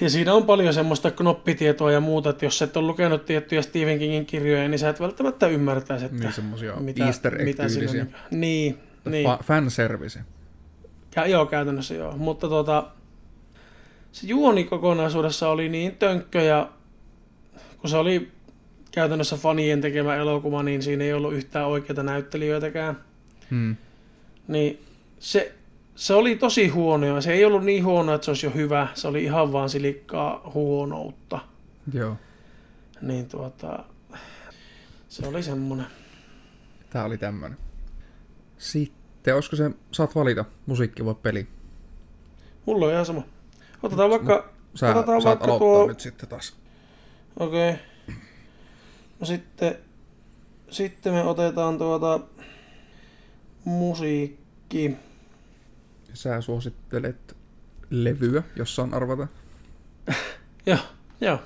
Ja 0.00 0.10
siinä 0.10 0.34
on 0.34 0.46
paljon 0.46 0.74
semmoista 0.74 1.10
knoppitietoa 1.10 1.92
ja 1.92 2.00
muuta, 2.00 2.30
että 2.30 2.44
jos 2.44 2.62
et 2.62 2.76
ole 2.76 2.86
lukenut 2.86 3.24
tiettyjä 3.24 3.62
Stephen 3.62 3.98
Kingin 3.98 4.26
kirjoja, 4.26 4.68
niin 4.68 4.78
sä 4.78 4.88
et 4.88 5.00
välttämättä 5.00 5.46
ymmärtäisi, 5.46 6.04
että 6.04 6.18
Niin 6.18 6.32
semmosia 6.32 6.76
mitä, 6.76 7.06
easter 7.06 7.44
mitä 7.44 7.68
siinä 7.68 8.02
on. 8.02 8.08
Niin, 8.30 8.78
niin. 9.04 9.26
Fa- 9.26 9.42
fanservice. 9.42 10.20
Ja, 11.16 11.26
joo, 11.26 11.46
käytännössä 11.46 11.94
joo. 11.94 12.16
Mutta 12.16 12.48
tota, 12.48 12.90
se 14.12 14.26
juoni 14.26 14.64
kokonaisuudessa 14.64 15.48
oli 15.48 15.68
niin 15.68 15.96
tönkkö 15.96 16.42
ja 16.42 16.70
kun 17.78 17.90
se 17.90 17.96
oli 17.96 18.32
käytännössä 18.92 19.36
fanien 19.36 19.80
tekemä 19.80 20.16
elokuva, 20.16 20.62
niin 20.62 20.82
siinä 20.82 21.04
ei 21.04 21.12
ollut 21.12 21.34
yhtään 21.34 21.66
oikeita 21.66 22.02
näyttelijöitäkään. 22.02 22.96
Hmm. 23.50 23.76
Niin 24.48 24.78
se, 25.18 25.54
se 25.96 26.14
oli 26.14 26.36
tosi 26.36 26.68
huono 26.68 27.06
ja 27.06 27.20
se 27.20 27.32
ei 27.32 27.44
ollut 27.44 27.64
niin 27.64 27.84
huono, 27.84 28.14
että 28.14 28.24
se 28.24 28.30
olisi 28.30 28.46
jo 28.46 28.52
hyvä. 28.54 28.88
Se 28.94 29.08
oli 29.08 29.24
ihan 29.24 29.52
vaan 29.52 29.68
silikkaa 29.68 30.50
huonoutta. 30.54 31.38
Joo. 31.92 32.16
Niin 33.02 33.28
tuota, 33.28 33.84
se 35.08 35.26
oli 35.26 35.42
semmonen. 35.42 35.86
Tää 36.90 37.04
oli 37.04 37.18
tämmönen. 37.18 37.58
Sitten, 38.58 39.34
olisiko 39.34 39.56
se, 39.56 39.70
saat 39.92 40.14
valita 40.14 40.44
musiikki 40.66 41.04
vai 41.04 41.14
peli? 41.14 41.46
Mulla 42.66 42.86
on 42.86 42.92
ihan 42.92 43.06
sama. 43.06 43.22
Otetaan 43.82 44.10
vaikka, 44.10 44.52
Sä 44.74 44.90
Otetaan 44.90 45.22
saat 45.22 45.40
vaikka 45.40 45.44
aloittaa 45.44 45.68
tuo- 45.68 45.86
nyt 45.86 46.00
sitten 46.00 46.28
taas. 46.28 46.56
okei. 47.38 47.70
Okay. 47.70 47.91
No 49.22 49.26
sitten, 49.26 49.74
sitten 50.70 51.12
me 51.12 51.22
otetaan 51.22 51.78
tuota 51.78 52.20
musiikki. 53.64 54.96
Sä 56.14 56.40
suosittelet 56.40 57.36
levyä, 57.90 58.42
jos 58.56 58.76
saan 58.76 58.94
arvata. 58.94 59.26
Joo, 60.66 60.78
joo. 61.20 61.38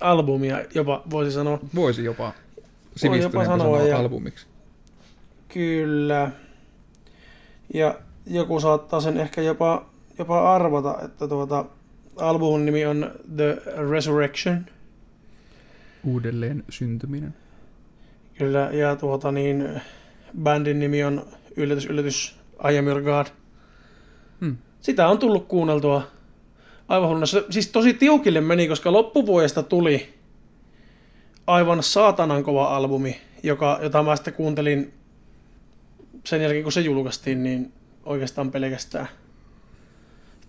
Albumia 0.00 0.64
jopa 0.74 1.02
voisi 1.10 1.32
sanoa. 1.32 1.58
Voisi 1.74 2.04
jopa 2.04 2.24
jopa 2.24 2.34
sivistyneempi 2.96 3.44
sanoa, 3.44 3.58
sanoa 3.58 3.82
ja- 3.82 3.98
albumiksi. 3.98 4.46
Kyllä. 5.48 6.30
Ja 7.74 7.98
joku 8.26 8.60
saattaa 8.60 9.00
sen 9.00 9.16
ehkä 9.16 9.42
jopa, 9.42 9.86
jopa 10.18 10.54
arvata, 10.54 10.98
että 11.04 11.28
tuota, 11.28 11.64
albumin 12.16 12.64
nimi 12.66 12.86
on 12.86 13.10
The 13.36 13.62
Resurrection. 13.90 14.66
Uudelleen 16.04 16.64
syntyminen. 16.68 17.34
Kyllä, 18.38 18.70
ja 18.72 18.96
tuota 18.96 19.32
niin, 19.32 19.80
bändin 20.42 20.78
nimi 20.78 21.04
on 21.04 21.26
yllätys, 21.56 21.86
yllätys, 21.86 22.36
I 22.70 22.78
am 22.78 22.86
your 22.86 23.02
God. 23.02 23.26
Hmm. 24.40 24.56
Sitä 24.80 25.08
on 25.08 25.18
tullut 25.18 25.48
kuunneltua 25.48 26.02
aivan 26.88 27.08
hulluna. 27.08 27.26
Siis 27.50 27.68
tosi 27.68 27.94
tiukille 27.94 28.40
meni, 28.40 28.68
koska 28.68 28.92
loppuvuodesta 28.92 29.62
tuli 29.62 30.14
aivan 31.46 31.82
saatanan 31.82 32.42
kova 32.42 32.76
albumi, 32.76 33.20
joka, 33.42 33.78
jota 33.82 34.02
mä 34.02 34.16
sitten 34.16 34.34
kuuntelin 34.34 34.92
sen 36.24 36.42
jälkeen, 36.42 36.62
kun 36.62 36.72
se 36.72 36.80
julkaistiin, 36.80 37.42
niin 37.42 37.72
oikeastaan 38.04 38.50
pelkästään. 38.50 39.08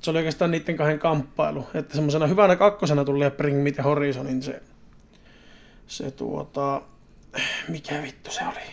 Se 0.02 0.12
oli 0.12 0.18
oikeastaan 0.18 0.52
niiden 0.52 0.78
kahden 0.78 1.00
kamppailu. 1.00 1.68
Että 1.74 1.96
semmoisena 1.96 2.28
hyvänä 2.28 2.56
kakkosena 2.56 3.06
tuli 3.06 3.32
Bring 3.38 3.64
Me 3.64 3.72
the 3.72 3.84
Horizonin 3.84 4.44
se, 4.44 4.62
se 5.88 6.12
tuota, 6.12 6.82
mikä 7.68 8.02
vittu 8.02 8.32
se 8.32 8.42
oli? 8.48 8.66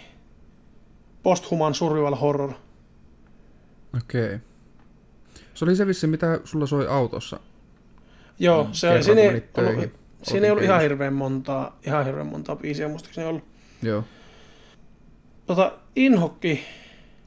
Posthuman 1.23 1.75
Survival 1.75 2.15
Horror. 2.15 2.53
Okei. 3.97 4.25
Okay. 4.27 4.39
Se 5.55 5.65
oli 5.65 5.77
se 5.77 5.87
vissi, 5.87 6.07
mitä 6.07 6.41
sulla 6.45 6.67
soi 6.67 6.87
autossa. 6.89 7.41
Joo, 8.39 8.65
Mm, 8.65 8.73
se 8.73 8.91
oli, 8.91 9.03
siinä 9.03 9.21
ei, 9.21 9.29
ollut, 9.29 9.91
siinä 10.23 10.47
ei 10.47 10.51
ollut 10.51 10.65
ihan 10.65 10.81
hirveän 10.81 11.13
montaa, 11.15 11.79
ihan 11.87 12.05
hirveän 12.05 12.27
montaa 12.27 12.57
biisiä 12.57 12.89
muistaakseni 12.89 13.27
ollut. 13.27 13.45
Joo. 13.83 14.05
tota, 15.47 15.73
Inhokki. 15.97 16.65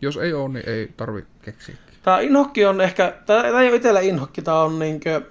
Jos 0.01 0.17
ei 0.17 0.33
ole, 0.33 0.49
niin 0.53 0.69
ei 0.69 0.93
tarvi 0.97 1.25
keksiä. 1.41 1.75
Tää 2.03 2.19
Inhokki 2.19 2.65
on 2.65 2.81
ehkä, 2.81 3.13
tää, 3.25 3.41
tää 3.41 3.61
ei 3.61 3.67
ole 3.67 3.75
itsellä 3.75 3.99
Inhokki, 3.99 4.41
tää 4.41 4.61
on 4.61 4.79
niinkö, 4.79 5.21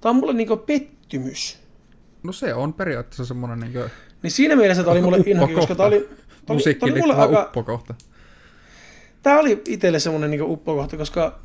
tää 0.00 0.10
on 0.10 0.16
mulle 0.16 0.32
niinkö 0.32 0.56
pettymys. 0.56 1.59
No 2.22 2.32
se 2.32 2.54
on 2.54 2.72
periaatteessa 2.72 3.24
semmoinen 3.24 3.60
niin 3.60 3.90
Niin 4.22 4.30
siinä 4.30 4.56
mielessä 4.56 4.82
tää 4.82 4.92
oli 4.92 5.00
mulle 5.00 5.18
Inhokki, 5.26 5.54
koska 5.54 5.74
tää 5.74 5.86
oli, 5.86 6.08
tää 6.46 6.54
oli, 6.54 6.74
tää 6.74 6.88
oli 6.88 7.00
mulle 7.00 7.14
aika, 7.14 7.42
uppokohta. 7.42 7.94
Tää 9.22 9.38
oli 9.38 9.62
itselle 9.68 9.98
semmonen 9.98 10.30
niinku 10.30 10.52
uppokohta, 10.52 10.96
koska 10.96 11.38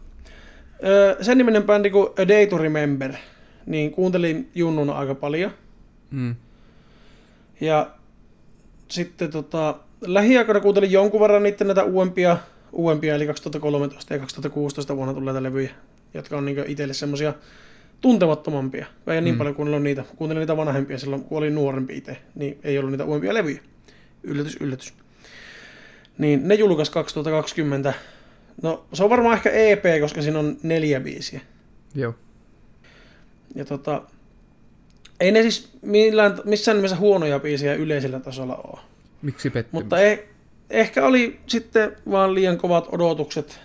ö, 0.83 1.17
sen 1.21 1.37
niminen 1.37 1.63
bändi 1.63 1.89
kuin 1.89 2.09
A 2.23 2.27
Day 2.27 2.47
to 2.47 2.57
Remember, 2.57 3.13
niin 3.65 3.91
kuuntelin 3.91 4.49
junnuna 4.55 4.93
aika 4.93 5.15
paljon. 5.15 5.51
Mm. 6.11 6.35
Ja 7.61 7.91
sitten 8.87 9.31
tota, 9.31 9.75
lähiaikoina 10.01 10.59
kuuntelin 10.59 10.91
jonkun 10.91 11.21
verran 11.21 11.43
niitä 11.43 11.63
näitä 11.63 11.83
uudempia, 11.83 12.37
uudempia, 12.71 13.15
eli 13.15 13.27
2013 13.27 14.13
ja 14.13 14.19
2016 14.19 14.95
vuonna 14.95 15.13
tulleita 15.13 15.43
levyjä, 15.43 15.69
jotka 16.13 16.37
on 16.37 16.45
niinku 16.45 16.63
itselle 16.67 16.93
semmosia 16.93 17.33
tuntemattomampia. 18.01 18.85
Ei 19.07 19.21
niin 19.21 19.35
Mm. 19.35 19.37
paljon 19.37 19.55
kuunnellut 19.55 19.83
niitä. 19.83 20.03
Kuuntelin 20.15 20.39
niitä 20.39 20.57
vanhempia 20.57 20.99
silloin, 20.99 21.23
kun 21.23 21.37
olin 21.37 21.55
nuorempi 21.55 21.97
itse, 21.97 22.17
niin 22.35 22.59
ei 22.63 22.77
ollut 22.77 22.91
niitä 22.91 23.05
uudempia 23.05 23.33
levyjä. 23.33 23.59
Yllätys, 24.23 24.57
yllätys. 24.59 24.93
Niin 26.17 26.47
ne 26.47 26.55
julkaisi 26.55 26.91
2020. 26.91 27.93
No, 28.61 28.85
se 28.93 29.03
on 29.03 29.09
varmaan 29.09 29.35
ehkä 29.35 29.49
EP, 29.49 29.83
koska 30.01 30.21
siinä 30.21 30.39
on 30.39 30.57
neljä 30.63 30.99
biisiä. 30.99 31.41
Joo. 31.95 32.13
Ja 33.55 33.65
tota, 33.65 34.01
ei 35.19 35.31
ne 35.31 35.41
siis 35.41 35.69
millään, 35.81 36.39
missään 36.45 36.77
nimessä 36.77 36.95
huonoja 36.97 37.39
biisejä 37.39 37.73
yleisellä 37.73 38.19
tasolla 38.19 38.55
ole. 38.55 38.79
Miksi 39.21 39.49
pettymys? 39.49 39.83
Mutta 39.83 40.01
eh, 40.01 40.23
ehkä 40.69 41.05
oli 41.05 41.39
sitten 41.47 41.95
vaan 42.11 42.33
liian 42.35 42.57
kovat 42.57 42.87
odotukset. 42.91 43.59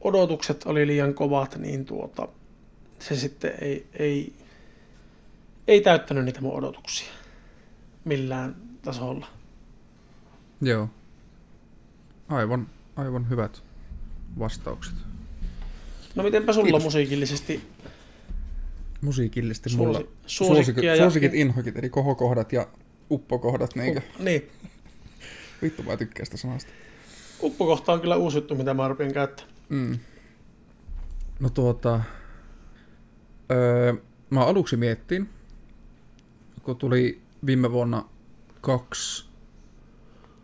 Odotukset 0.00 0.62
oli 0.66 0.86
liian 0.86 1.14
kovat, 1.14 1.56
niin 1.58 1.84
tuota, 1.84 2.28
se 3.00 3.16
sitten 3.16 3.52
ei, 3.60 3.86
ei, 3.92 4.32
ei 5.68 5.80
täyttänyt 5.80 6.24
niitä 6.24 6.40
mun 6.40 6.54
odotuksia 6.54 7.12
millään 8.04 8.56
tasolla. 8.82 9.26
Joo. 10.60 10.88
Aivan, 12.28 12.68
aivan 12.96 13.28
hyvät 13.30 13.62
vastaukset. 14.38 14.94
No 16.14 16.22
mitenpä 16.22 16.52
sulla 16.52 16.64
Kiitos. 16.66 16.82
musiikillisesti 16.84 17.60
Musiikillisesti 19.00 19.70
Suosi- 19.70 19.86
mulla 19.86 20.08
suosikit, 20.26 20.84
ja- 20.84 20.96
suosikit 20.96 21.34
inhokit, 21.34 21.76
eli 21.76 21.88
kohokohdat 21.90 22.52
ja 22.52 22.66
uppokohdat. 23.10 23.74
Niinkö? 23.76 24.00
Niin, 24.18 24.48
Vittu 25.62 25.82
mä 25.82 25.96
tykkään 25.96 26.26
sitä 26.26 26.36
sanasta. 26.36 26.70
uppokohta 27.42 27.92
on 27.92 28.00
kyllä 28.00 28.16
uusi 28.16 28.36
juttu, 28.36 28.54
mitä 28.54 28.74
mä 28.74 28.88
rupin 28.88 29.14
käyttää. 29.14 29.46
Mm. 29.68 29.98
No 31.40 31.50
tuota, 31.50 32.00
öö, 33.50 33.94
mä 34.30 34.44
aluksi 34.44 34.76
miettiin, 34.76 35.28
kun 36.62 36.76
tuli 36.76 37.20
viime 37.46 37.72
vuonna 37.72 38.04
kaksi 38.60 39.26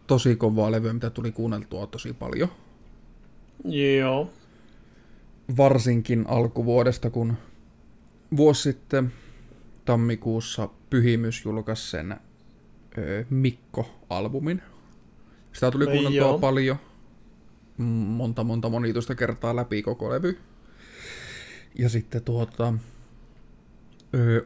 tosi 0.06 0.36
kovaa 0.36 0.72
levyä, 0.72 0.92
mitä 0.92 1.10
tuli 1.10 1.32
kuunneltua 1.32 1.86
tosi 1.86 2.12
paljon. 2.12 2.48
Joo. 3.98 4.30
Varsinkin 5.56 6.24
alkuvuodesta, 6.28 7.10
kun 7.10 7.34
vuosi 8.36 8.62
sitten 8.62 9.12
tammikuussa 9.84 10.68
Pyhimys 10.90 11.44
julkaisi 11.44 11.90
sen 11.90 12.16
öö, 12.98 13.24
Mikko-albumin. 13.30 14.62
Sitä 15.52 15.70
tuli 15.70 15.84
No 15.84 15.90
kuunneltua 15.90 16.18
joo. 16.18 16.38
paljon. 16.38 16.76
Monta, 17.78 18.44
monta 18.44 18.68
monituista 18.68 19.14
kertaa 19.14 19.56
läpi 19.56 19.82
koko 19.82 20.10
levy. 20.10 20.38
Ja 21.78 21.88
sitten 21.88 22.22
tuota, 22.22 22.74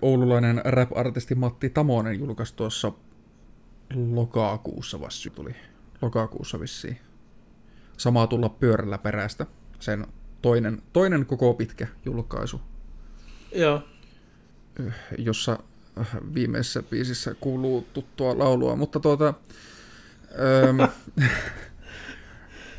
oululainen 0.02 0.60
rap-artisti 0.64 1.34
Matti 1.34 1.70
Tamonen 1.70 2.18
julkaisi 2.18 2.54
tuossa 2.56 2.92
lokakuussa 4.12 5.00
vasta 5.00 5.30
tuli. 5.30 5.54
Lokakuussa 6.02 6.60
vissiin. 6.60 6.98
Samaa 7.96 8.26
tulla 8.26 8.48
pyörällä 8.48 8.98
perästä. 8.98 9.46
Sen 9.80 10.06
toinen, 10.42 10.82
toinen 10.92 11.26
koko 11.26 11.54
pitkä 11.54 11.86
julkaisu, 12.04 12.60
Joo. 13.54 13.82
jossa 15.18 15.58
äh, 15.98 16.08
viimeisessä 16.34 16.82
biisissä 16.82 17.34
kuuluu 17.40 17.86
tuttua 17.92 18.38
laulua, 18.38 18.76
mutta 18.76 19.00
tuota... 19.00 19.34
Öö, 20.38 20.72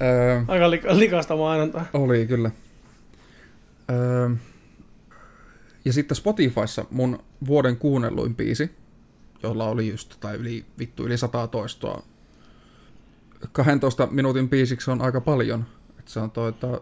öö, 0.02 0.42
Aika 0.48 0.72
li- 0.72 0.82
likasta 0.92 1.36
mainontaa. 1.36 1.86
oli 1.94 2.26
kyllä. 2.28 2.52
Öö, 3.92 4.30
ja 5.86 5.94
sitten 5.94 6.16
Spotifyssa 6.16 6.86
mun 6.92 7.20
vuoden 7.48 7.78
kuunnelluin 7.78 8.36
biisi, 8.36 8.72
jolla 9.44 9.66
oli 9.66 9.90
just 9.90 10.16
tai 10.20 10.36
yli, 10.36 10.66
vittu 10.80 11.06
yli 11.06 11.18
100 11.18 11.48
toistoa. 11.48 12.04
12 13.52 14.08
minuutin 14.12 14.50
biisiksi 14.50 14.92
on 14.92 15.02
aika 15.02 15.22
paljon. 15.22 15.66
Et 16.00 16.08
se 16.08 16.20
on 16.20 16.32
toita 16.32 16.82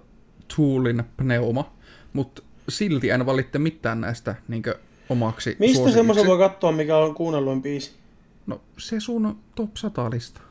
Toolin 0.55 1.03
Pneuma, 1.17 1.73
mutta 2.13 2.41
silti 2.69 3.09
en 3.09 3.25
valitte 3.25 3.59
mitään 3.59 4.01
näistä 4.01 4.35
niinkö 4.47 4.79
omaksi 5.09 5.55
Mistä 5.59 5.91
semmoisen 5.91 6.25
voi 6.25 6.37
katsoa, 6.37 6.71
mikä 6.71 6.97
on 6.97 7.15
kuunnelluin 7.15 7.61
biisi? 7.61 7.91
No 8.47 8.61
se 8.77 8.99
sun 8.99 9.39
top 9.55 9.77
100 9.77 10.09
lista. 10.09 10.41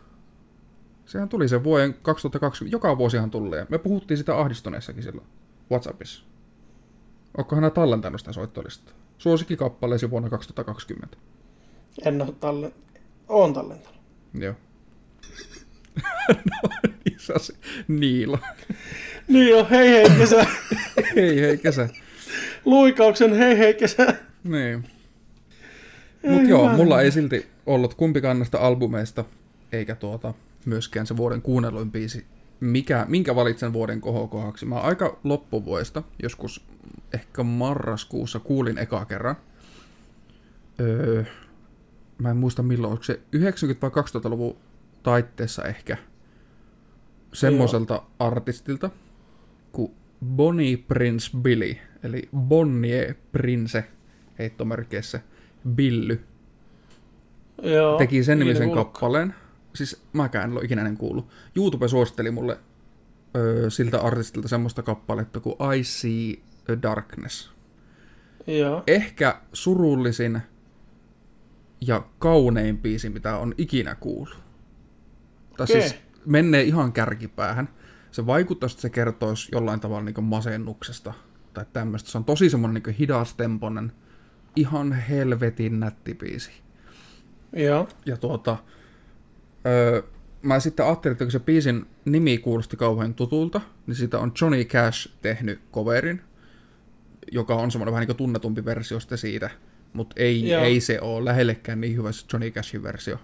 Sehän 1.06 1.28
tuli 1.28 1.48
sen 1.48 1.64
vuoden 1.64 1.94
2020, 2.02 2.74
joka 2.74 2.98
vuosihan 2.98 3.30
tulee. 3.30 3.66
Me 3.68 3.78
puhuttiin 3.78 4.18
sitä 4.18 4.38
ahdistuneessakin 4.38 5.02
silloin 5.02 5.26
Whatsappissa. 5.70 6.24
Onkohan 7.38 7.64
hän 7.64 7.72
tallentanut 7.72 8.20
sitä 8.20 8.32
soittolistaa? 8.32 8.94
Suosikkikappaleesi 9.18 10.10
vuonna 10.10 10.30
2020. 10.30 11.16
En 12.04 12.22
ole 12.22 12.32
tallen... 12.40 12.72
Oon 13.28 13.52
tallentanut. 13.54 14.00
Joo. 14.34 14.54
no, 16.52 16.70
isäsi. 17.16 17.56
Niilo. 17.88 18.38
Niin 19.28 19.48
jo, 19.48 19.66
hei 19.70 19.88
hei 19.90 20.10
kesä. 20.18 20.46
hei 21.16 21.40
hei 21.40 21.58
kesä. 21.58 21.88
Luikauksen 22.64 23.34
hei 23.34 23.58
hei 23.58 23.74
kesä. 23.74 24.14
Niin. 24.44 24.84
Ei 26.24 26.30
Mut 26.30 26.48
joo, 26.48 26.64
hyvä. 26.64 26.76
mulla 26.76 27.02
ei 27.02 27.10
silti 27.10 27.46
ollut 27.66 27.94
kumpikaan 27.94 28.38
näistä 28.38 28.60
albumeista, 28.60 29.24
eikä 29.72 29.94
tuota 29.94 30.34
myöskään 30.64 31.06
se 31.06 31.16
vuoden 31.16 31.42
kuunnelluin 31.42 31.90
biisi. 31.92 32.26
Mikä, 32.60 33.04
minkä 33.08 33.34
valitsen 33.34 33.72
vuoden 33.72 34.00
kohokohaksi? 34.00 34.66
Mä 34.66 34.80
aika 34.80 35.18
loppuvuodesta, 35.24 36.02
joskus 36.22 36.66
ehkä 37.14 37.42
marraskuussa 37.42 38.38
kuulin 38.40 38.78
eka 38.78 39.04
kerran. 39.04 39.36
Öö, 40.80 41.24
mä 42.18 42.30
en 42.30 42.36
muista 42.36 42.62
milloin, 42.62 42.92
onko 42.92 43.04
se 43.04 43.20
90- 43.36 43.38
vai 43.82 43.90
2000-luvun 43.90 44.56
taitteessa 45.02 45.64
ehkä. 45.64 45.96
Semmoiselta 47.32 48.02
artistilta 48.18 48.90
kuin 49.72 49.92
Bonnie 50.26 50.76
Prince 50.76 51.30
Billy, 51.42 51.76
eli 52.02 52.28
Bonnie 52.36 53.16
Prince 53.32 53.84
heittomerkeissä 54.38 55.20
Billy 55.68 56.20
Joo. 57.62 57.98
teki 57.98 58.24
sen 58.24 58.38
nimisen 58.38 58.66
kuullutkaan. 58.66 58.92
kappaleen. 58.92 59.34
Siis 59.74 60.02
mäkään 60.12 60.50
en 60.50 60.56
ole 60.56 60.64
ikinä 60.64 60.82
en 60.82 60.96
kuullut. 60.96 61.28
YouTube 61.56 61.88
suositteli 61.88 62.30
mulle 62.30 62.58
öö, 63.36 63.70
siltä 63.70 64.00
artistilta 64.00 64.48
semmoista 64.48 64.82
kappaletta 64.82 65.40
kuin 65.40 65.56
I 65.76 65.84
See 65.84 66.38
a 66.72 66.82
Darkness. 66.82 67.50
Joo. 68.46 68.82
Ehkä 68.86 69.40
surullisin 69.52 70.40
ja 71.80 72.06
kaunein 72.18 72.78
biisi, 72.78 73.10
mitä 73.10 73.36
on 73.36 73.54
ikinä 73.58 73.94
kuullut. 73.94 74.38
Tai 75.56 75.64
Okei. 75.64 75.80
siis 75.80 76.00
menee 76.26 76.62
ihan 76.62 76.92
kärkipäähän. 76.92 77.68
Se 78.10 78.26
vaikuttaisi, 78.26 78.74
että 78.74 78.82
se 78.82 78.90
kertoisi 78.90 79.48
jollain 79.52 79.80
tavalla 79.80 80.04
niin 80.04 80.24
masennuksesta 80.24 81.14
tai 81.54 81.64
tämmöistä. 81.72 82.10
Se 82.10 82.18
on 82.18 82.24
tosi 82.24 82.50
semmoinen 82.50 82.82
niin 82.86 82.96
hidastemponen, 82.96 83.92
ihan 84.56 84.92
helvetin 84.92 85.80
nätti 85.80 86.14
biisi. 86.14 86.50
Joo. 87.52 87.88
Ja 88.06 88.16
tuota, 88.16 88.56
öö, 89.68 90.02
mä 90.42 90.60
sitten 90.60 90.86
ajattelin, 90.86 91.12
että 91.12 91.24
kun 91.24 91.32
se 91.32 91.40
biisin 91.40 91.86
nimi 92.04 92.38
kuulosti 92.38 92.76
kauhean 92.76 93.14
tutulta, 93.14 93.60
niin 93.86 93.94
siitä 93.94 94.18
on 94.18 94.32
Johnny 94.40 94.64
Cash 94.64 95.10
tehnyt 95.22 95.60
coverin, 95.72 96.20
joka 97.32 97.54
on 97.54 97.70
semmoinen 97.70 97.92
vähän 97.92 98.00
niin 98.00 98.06
kuin 98.06 98.16
tunnetumpi 98.16 98.64
versio 98.64 99.00
sitten 99.00 99.18
siitä, 99.18 99.50
mutta 99.92 100.14
ei, 100.18 100.48
Joo. 100.48 100.62
ei 100.62 100.80
se 100.80 101.00
ole 101.00 101.24
lähellekään 101.24 101.80
niin 101.80 101.96
hyvä 101.96 102.12
se 102.12 102.26
Johnny 102.32 102.50
Cashin 102.50 102.82
versio. 102.82 103.18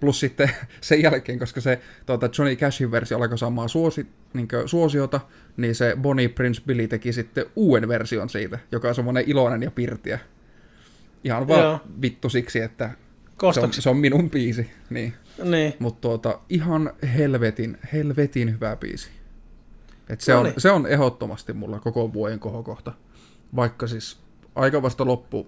Plus 0.00 0.20
sitten 0.20 0.50
sen 0.80 1.02
jälkeen, 1.02 1.38
koska 1.38 1.60
se 1.60 1.80
tuota, 2.06 2.28
Johnny 2.38 2.56
Cashin 2.56 2.90
versio 2.90 3.18
alkoi 3.18 3.38
saamaan 3.38 3.68
suosi, 3.68 4.06
niin 4.34 4.48
suosiota, 4.66 5.20
niin 5.56 5.74
se 5.74 5.96
Bonnie 6.00 6.28
Prince 6.28 6.62
Billy 6.66 6.88
teki 6.88 7.12
sitten 7.12 7.46
uuden 7.56 7.88
version 7.88 8.28
siitä, 8.28 8.58
joka 8.72 8.88
on 8.88 8.94
semmoinen 8.94 9.24
iloinen 9.26 9.62
ja 9.62 9.70
pirtiä. 9.70 10.18
Ihan 11.24 11.48
vaan 11.48 11.60
Joo. 11.60 11.80
vittu 12.02 12.28
siksi, 12.28 12.60
että 12.60 12.90
Se 13.54 13.60
on, 13.60 13.72
se 13.72 13.90
on 13.90 13.96
minun 13.96 14.30
biisi, 14.30 14.70
niin. 14.90 15.14
Niin. 15.44 15.74
Mutta 15.78 16.00
tuota, 16.00 16.40
ihan 16.48 16.92
helvetin, 17.16 17.78
helvetin 17.92 18.52
hyvä 18.52 18.76
biisi. 18.76 19.10
Et 20.08 20.20
se, 20.20 20.32
No 20.32 20.38
on, 20.38 20.44
niin. 20.44 20.54
se 20.58 20.70
on 20.70 20.86
ehdottomasti 20.86 21.52
mulla 21.52 21.80
koko 21.80 22.12
vuoden 22.12 22.38
kohokohta. 22.40 22.92
Vaikka 23.56 23.86
siis 23.86 24.18
aika 24.54 24.82
vasta 24.82 25.04
loppu, 25.06 25.46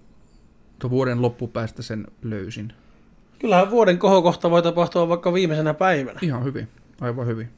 vuoden 0.91 1.23
loppupäästä 1.23 1.83
sen 1.83 2.07
löysin. 2.23 2.73
Kyllähän 3.39 3.71
vuoden 3.71 3.99
kohokohta 3.99 4.51
voi 4.51 4.63
tapahtua 4.63 5.09
vaikka 5.09 5.33
viimeisenä 5.33 5.75
päivänä. 5.75 6.19
Ihan 6.23 6.45
hyvin, 6.45 6.69
aivan 7.01 7.27
hyvin. 7.27 7.49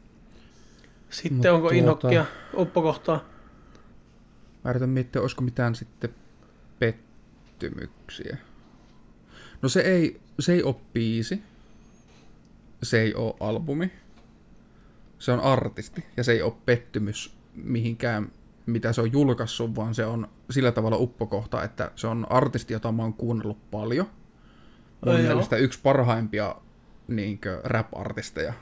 Sitten 1.11 1.37
Mut 1.37 1.47
onko 1.47 1.61
tuota- 1.69 1.75
inhokkia 1.77 2.25
uppokohtaa? 2.57 3.25
Mä 4.65 4.71
yritän 4.71 4.89
miettiä, 4.89 5.23
olisiko 5.23 5.43
mitään 5.43 5.75
sitten 5.75 6.11
pettymyksiä. 6.79 8.37
No 9.63 9.69
se 9.69 9.81
ei, 9.81 10.21
se 10.41 10.53
ei 10.53 10.63
ole 10.63 10.77
biisi. 10.93 11.43
Se 12.83 13.01
ei 13.01 13.15
ole 13.15 13.35
albumi. 13.41 13.93
Se 15.19 15.33
on 15.33 15.41
artisti. 15.41 16.05
Ja 16.17 16.25
se 16.25 16.33
ei 16.33 16.43
ole 16.43 16.53
pettymys 16.67 17.35
mihinkään, 17.55 18.33
mitä 18.67 18.93
se 18.93 19.01
on 19.01 19.13
julkaissut, 19.13 19.77
vaan 19.77 19.95
se 19.95 20.07
on 20.07 20.29
sillä 20.51 20.73
tavalla 20.73 20.97
uppokohta, 20.97 21.65
että 21.65 21.91
se 21.97 22.07
on 22.07 22.27
artisti, 22.31 22.73
jota 22.73 22.93
mä 22.93 23.03
oon 23.03 23.15
kuunnellut 23.15 23.71
paljon. 23.71 24.07
Mun 25.07 25.15
joo. 25.15 25.23
mielestä 25.23 25.57
yksi 25.57 25.79
parhaimpia 25.83 26.57
niinkö, 27.09 27.61
rap-artisteja, 27.65 28.53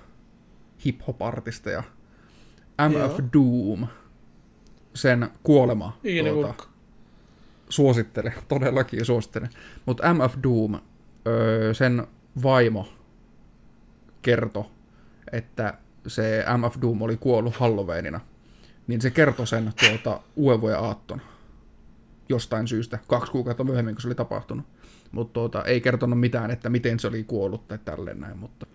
hip-hop-artisteja. 0.85 1.83
MF 2.89 2.95
Joo. 2.95 3.21
Doom. 3.33 3.87
Sen 4.95 5.31
kuolema. 5.43 5.99
Iini 6.05 6.31
tuota. 6.31 6.65
Suosittelen, 7.69 8.35
todellakin 8.49 9.05
suosittelen. 9.05 9.51
Mutta 9.87 10.15
MF 10.15 10.35
Doom, 10.43 10.81
öö, 11.27 11.75
sen 11.75 12.07
vaimo 12.43 12.89
kertoi, 14.23 14.65
että 15.33 15.75
se 16.07 16.45
MF 16.57 16.83
Doom 16.83 17.03
oli 17.03 17.17
kuollut 17.17 17.57
Halloweenina. 17.57 18.21
Niin 18.87 19.01
se 19.01 19.11
kertoi 19.11 19.47
sen 19.47 19.73
tuota 19.89 20.21
uuden 20.37 20.61
vuoden 20.61 20.79
aattona. 20.79 21.23
Jostain 22.29 22.69
syystä, 22.69 22.99
kaksi 23.09 23.33
kuukautta 23.33 23.65
myöhemmin, 23.65 23.95
kun 23.95 24.03
se 24.03 24.09
oli 24.09 24.15
tapahtunut. 24.15 24.67
Mutta 25.13 25.33
tuota, 25.33 25.65
ei 25.65 25.81
kertonut 25.81 26.21
mitään, 26.21 26.51
että 26.51 26.71
miten 26.71 27.01
se 27.01 27.09
oli 27.09 27.25
kuollut 27.25 27.69
tai 27.69 27.79
tälleen 27.85 28.21
näin. 28.21 28.39
Mutta 28.39 28.67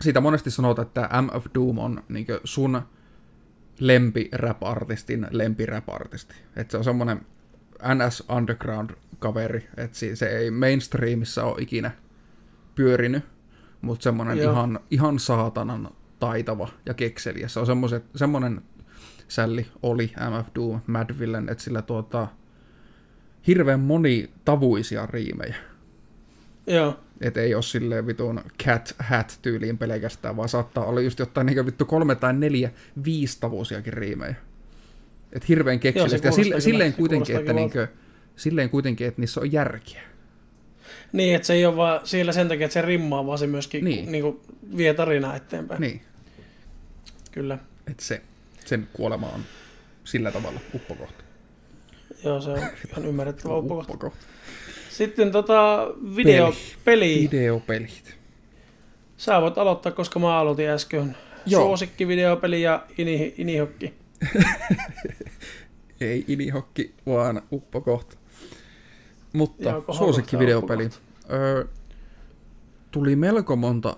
siitä 0.00 0.20
monesti 0.20 0.50
sanotaan, 0.50 0.86
että 0.86 1.08
MF 1.22 1.46
Doom 1.54 1.78
on 1.78 2.02
niinkö 2.08 2.40
sun 2.44 2.82
lempi 3.80 4.28
rap-artistin 4.32 5.26
lempi 5.30 5.66
rap-artisti. 5.66 6.34
Että 6.56 6.70
se 6.70 6.76
on 6.78 6.84
semmoinen 6.84 7.26
NS 7.94 8.24
Underground-kaveri, 8.36 9.68
että 9.76 9.98
se 10.14 10.26
ei 10.26 10.50
mainstreamissa 10.50 11.44
ole 11.44 11.62
ikinä 11.62 11.90
pyörinyt, 12.74 13.24
mutta 13.80 14.02
semmoinen 14.02 14.38
ihan, 14.38 14.80
ihan 14.90 15.18
saatanan 15.18 15.88
taitava 16.20 16.68
ja 16.86 16.94
kekseliä. 16.94 17.48
Se 17.48 17.60
on 17.60 17.66
semmoiset, 17.66 18.04
semmoinen 18.16 18.62
sälli 19.28 19.66
oli 19.82 20.12
MF 20.30 20.48
Doom, 20.54 20.80
Mad 20.86 21.18
Villain, 21.18 21.48
että 21.48 21.64
sillä 21.64 21.82
tuota, 21.82 22.28
hirveän 23.46 23.80
monitavuisia 23.80 25.06
riimejä. 25.06 25.56
Joo. 26.66 27.00
Et 27.20 27.36
ei 27.36 27.54
ole 27.54 27.62
silleen 27.62 28.06
vitun 28.06 28.40
cat 28.64 28.94
hat 28.98 29.38
tyyliin 29.42 29.78
pelkästään, 29.78 30.36
vaan 30.36 30.48
saattaa 30.48 30.84
olla 30.84 31.00
just 31.00 31.18
jotain 31.18 31.46
niin 31.46 31.66
vittu 31.66 31.84
kolme 31.84 32.14
tai 32.14 32.32
neljä 32.32 32.70
viistavuusiakin 33.04 33.92
riimejä. 33.92 34.34
Et 35.32 35.48
hirveän 35.48 35.80
kekseliästi. 35.80 36.26
Ja 36.28 36.32
sille, 36.32 36.60
silleen 36.60 36.92
kuitenkin, 36.92 37.36
että 37.36 37.52
niinkö, 37.52 37.88
silleen 38.36 38.70
kuitenkin, 38.70 39.06
että 39.06 39.20
niissä 39.20 39.40
on 39.40 39.52
järkeä. 39.52 40.02
Niin, 41.12 41.34
että 41.36 41.46
se 41.46 41.52
ei 41.54 41.66
ole 41.66 41.76
vaan 41.76 42.00
siellä 42.04 42.32
sen 42.32 42.48
takia, 42.48 42.64
että 42.64 42.72
se 42.72 42.82
rimmaa, 42.82 43.26
vaan 43.26 43.38
se 43.38 43.46
myöskin 43.46 43.84
Niin. 43.84 43.96
niin. 43.96 44.12
Niin 44.12 44.22
kuin 44.22 44.40
vie 44.76 44.94
tarinaa 44.94 45.36
eteenpäin. 45.36 45.80
Niin, 45.80 46.00
Kyllä. 47.32 47.58
että 47.90 48.04
se, 48.04 48.22
sen 48.64 48.88
kuolema 48.92 49.26
on 49.26 49.40
sillä 50.04 50.30
tavalla 50.32 50.60
uppokohta. 50.74 51.24
Joo, 52.24 52.40
se 52.40 52.50
on 52.50 52.58
ihan 52.90 53.06
ymmärrettävä 53.06 53.56
uppokohta. 53.56 53.92
uppokohta. 53.92 54.24
Sitten 54.90 55.32
tota 55.32 55.86
video, 56.16 56.54
peli. 56.84 57.28
Videopelit. 57.32 58.14
Sä 59.16 59.40
voit 59.40 59.58
aloittaa, 59.58 59.92
koska 59.92 60.18
mä 60.18 60.38
aloitin 60.38 60.68
äsken. 60.68 61.16
Joo. 61.46 61.62
Suosikki, 61.62 62.08
videopeli 62.08 62.62
ja 62.62 62.86
ini, 62.98 63.34
inihokki. 63.38 63.94
Ei 66.00 66.24
inihokki, 66.28 66.94
vaan 67.06 67.42
uppokohta. 67.52 68.16
Mutta 69.32 69.62
Joo, 69.62 69.72
kohokohta 69.72 69.98
suosikki 69.98 70.36
ja 70.36 70.40
videopeli. 70.40 70.90
Öö, 71.32 71.64
tuli 72.90 73.16
melko 73.16 73.56
monta 73.56 73.96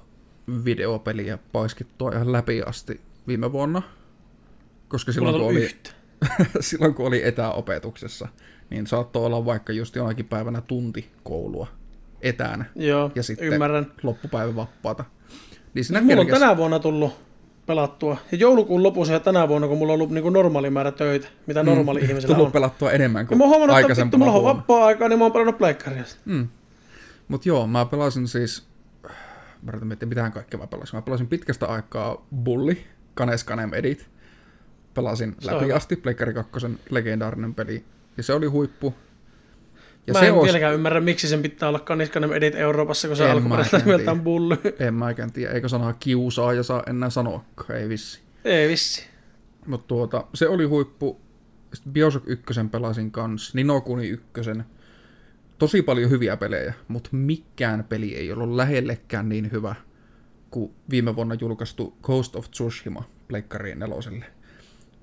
videopeliä 0.65 1.39
paiskittua 1.53 2.13
ihan 2.13 2.33
läpi 2.33 2.63
asti 2.63 3.01
viime 3.27 3.53
vuonna. 3.53 3.83
Koska 4.89 5.13
silloin 5.13 5.35
kun, 5.35 5.47
oli, 5.47 5.71
silloin 6.61 6.95
kun 6.95 7.07
oli 7.07 7.27
etäopetuksessa, 7.27 8.29
niin 8.71 8.87
saattoi 8.87 9.27
olla 9.27 9.45
vaikka 9.45 9.73
just 9.73 9.97
jonakin 9.97 10.27
päivänä 10.27 10.61
tunti 10.61 11.11
koulua 11.23 11.67
etänä 12.23 12.65
Joo, 12.77 13.11
ja 13.15 13.23
sitten 13.23 13.49
ymmärrän. 13.49 13.93
loppupäivä 14.03 14.55
vapaata. 14.57 15.05
Niin 15.75 15.85
siinä 15.85 16.01
Mulla 16.01 16.21
on 16.21 16.27
tänä 16.27 16.57
vuonna 16.57 16.79
tullut 16.79 17.24
pelattua. 17.67 18.17
Ja 18.33 18.39
joulukuun 18.39 18.83
lopussa 18.83 19.13
ja 19.13 19.21
tänä 19.21 19.49
vuonna, 19.49 19.69
kun 19.69 19.79
mulla 19.79 19.93
on 19.93 19.95
ollut 19.95 20.11
niin 20.11 20.23
kuin 20.23 20.33
normaali 20.33 20.71
määrä 20.71 20.93
töitä, 20.93 21.29
mitä 21.47 21.63
normaali 21.63 22.01
mm, 22.03 22.07
ihmisellä 22.09 22.35
tullut 22.35 22.47
on. 22.47 22.53
pelattua 22.53 22.93
enemmän 22.93 23.23
Ja 23.23 23.27
kuin 23.27 23.39
mä 23.39 23.45
oon 23.45 23.51
huomannut, 23.51 23.91
että 23.91 24.03
vittu, 24.03 24.19
mulla 24.19 24.33
on 24.33 24.45
vapaa-aikaa, 24.45 25.09
niin 25.09 25.19
mä 25.19 25.25
oon 25.25 25.33
pelannut 25.33 25.59
pleikkaria. 25.59 26.05
Mm. 26.25 26.49
Mut 27.29 27.47
joo, 27.47 27.67
mä 27.67 27.85
pelasin 27.85 28.29
siis... 28.29 28.67
Mä 29.63 29.69
yritän 29.69 29.89
miettiä, 29.89 30.09
mitähän 30.09 30.33
kaikkea 30.33 30.61
mä 30.61 30.67
pelasin. 30.67 30.97
Mä 30.97 31.03
pelasin 31.03 31.27
pitkästä 31.27 31.67
aikaa 31.67 32.27
Bulli, 32.45 32.87
Kanes 33.15 33.45
Kanem 33.45 33.75
Edit. 33.75 34.07
Pelasin 34.95 35.37
läpi 35.45 35.73
asti, 35.73 35.97
Pleikkari 35.97 36.35
2 36.35 36.67
legendaarinen 36.91 37.55
peli. 37.55 37.85
Ja 38.17 38.23
se 38.23 38.33
oli 38.33 38.47
huippu. 38.47 38.95
Ja 40.07 40.13
mä 40.13 40.21
se 40.21 40.27
en 40.27 40.33
olisi- 40.33 40.45
vieläkään 40.45 40.75
ymmärrä, 40.75 41.01
miksi 41.01 41.29
sen 41.29 41.43
pitää 41.43 41.69
olla 41.69 41.79
Kaniskanen 41.81 42.33
Edit 42.33 42.55
Euroopassa, 42.55 43.09
kun 43.09 43.17
se 43.17 43.31
alkuperäistä 43.31 43.79
nimeltään 43.79 44.17
tiedä. 44.17 44.25
bully. 44.25 44.57
En 44.79 44.95
mäkään 44.95 45.33
tiedä, 45.33 45.53
eikö 45.53 45.69
sanaa 45.69 45.93
kiusaa 45.93 46.53
ja 46.53 46.63
saa 46.63 46.83
enää 46.87 47.11
sanoa, 47.11 47.45
ei 47.75 47.89
vissi. 47.89 48.21
Ei 48.45 48.69
vissi. 48.69 49.07
Mutta 49.67 49.87
tuota, 49.87 50.27
se 50.35 50.49
oli 50.49 50.65
huippu. 50.65 51.21
Sitten 51.75 51.93
Bioshock 51.93 52.29
1 52.29 52.45
pelasin 52.71 53.11
kanssa, 53.11 53.53
Ninokuni 53.55 54.09
1. 54.09 54.51
Tosi 55.59 55.83
paljon 55.83 56.11
hyviä 56.11 56.37
pelejä, 56.37 56.75
mutta 56.89 57.09
mikään 57.13 57.85
peli 57.89 58.17
ei 58.17 58.33
ollut 58.33 58.57
lähellekään 58.57 59.29
niin 59.29 59.53
hyvä 59.53 59.75
kuin 60.51 60.73
viime 60.91 61.17
vuonna 61.17 61.35
julkaistu 61.41 61.97
Ghost 62.03 62.37
of 62.37 62.51
Tsushima 62.51 63.05
Pleikkariin 63.29 63.79
neloselle. 63.79 64.25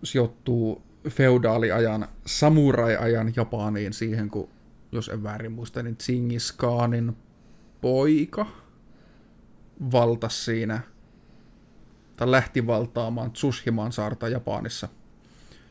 Sijoittuu 0.03 0.81
feudaaliajan, 1.09 2.07
samurai-ajan 2.25 3.33
Japaniin 3.35 3.93
siihen, 3.93 4.29
kun 4.29 4.49
jos 4.91 5.09
en 5.09 5.23
väärin 5.23 5.51
muista, 5.51 5.83
niin 5.83 5.97
Genghis 6.05 6.51
Khanin 6.51 7.17
poika 7.81 8.45
valtas 9.91 10.45
siinä 10.45 10.81
tai 12.17 12.31
lähti 12.31 12.67
valtaamaan 12.67 13.31
Tsushiman 13.31 13.91
saarta 13.91 14.29
Japanissa. 14.29 14.87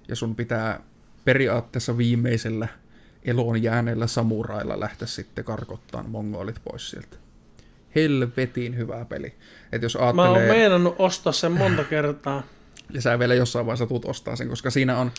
Ja 0.09 0.17
sun 0.17 0.37
pitää 0.37 0.81
periaatteessa 1.25 1.97
viimeisellä 1.97 2.69
eloon 3.25 3.63
jääneellä 3.63 4.07
samurailla 4.07 4.81
lähteä 4.81 5.09
sitten 5.09 5.45
karkottaan 5.45 6.11
mongolit 6.11 6.61
pois 6.65 6.91
sieltä. 6.91 7.17
Helvetin 7.95 8.77
hyvä 8.77 9.05
peli. 9.05 9.35
Et 9.73 9.83
jos 9.83 9.95
Mä 9.95 10.01
oon 10.05 10.21
ajattelee, 10.21 10.49
meinannut 10.49 10.95
ostaa 10.99 11.33
sen 11.33 11.53
monta 11.53 11.85
kertaa. 11.85 12.43
ja 12.91 13.03
sä 13.03 13.19
vielä 13.19 13.35
jossain 13.35 13.67
vaiheessa 13.67 13.87
tuut 13.87 14.05
ostaa 14.05 14.37
sen, 14.37 14.49
koska 14.49 14.71
siinä 14.71 14.99
on 14.99 15.11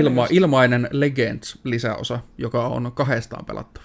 ilma, 0.00 0.26
ilmainen 0.30 0.88
Legends-lisäosa, 0.92 2.18
joka 2.38 2.66
on 2.66 2.92
kahdestaan 2.92 3.44
pelattava. 3.44 3.84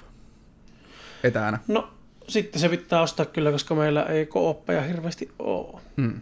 Etänä. 1.23 1.59
No, 1.67 1.89
sitten 2.27 2.61
se 2.61 2.69
pitää 2.69 3.01
ostaa 3.01 3.25
kyllä, 3.25 3.51
koska 3.51 3.75
meillä 3.75 4.03
ei 4.03 4.25
kooppeja 4.25 4.81
hirveästi 4.81 5.31
oo. 5.39 5.81
Mm. 5.95 6.21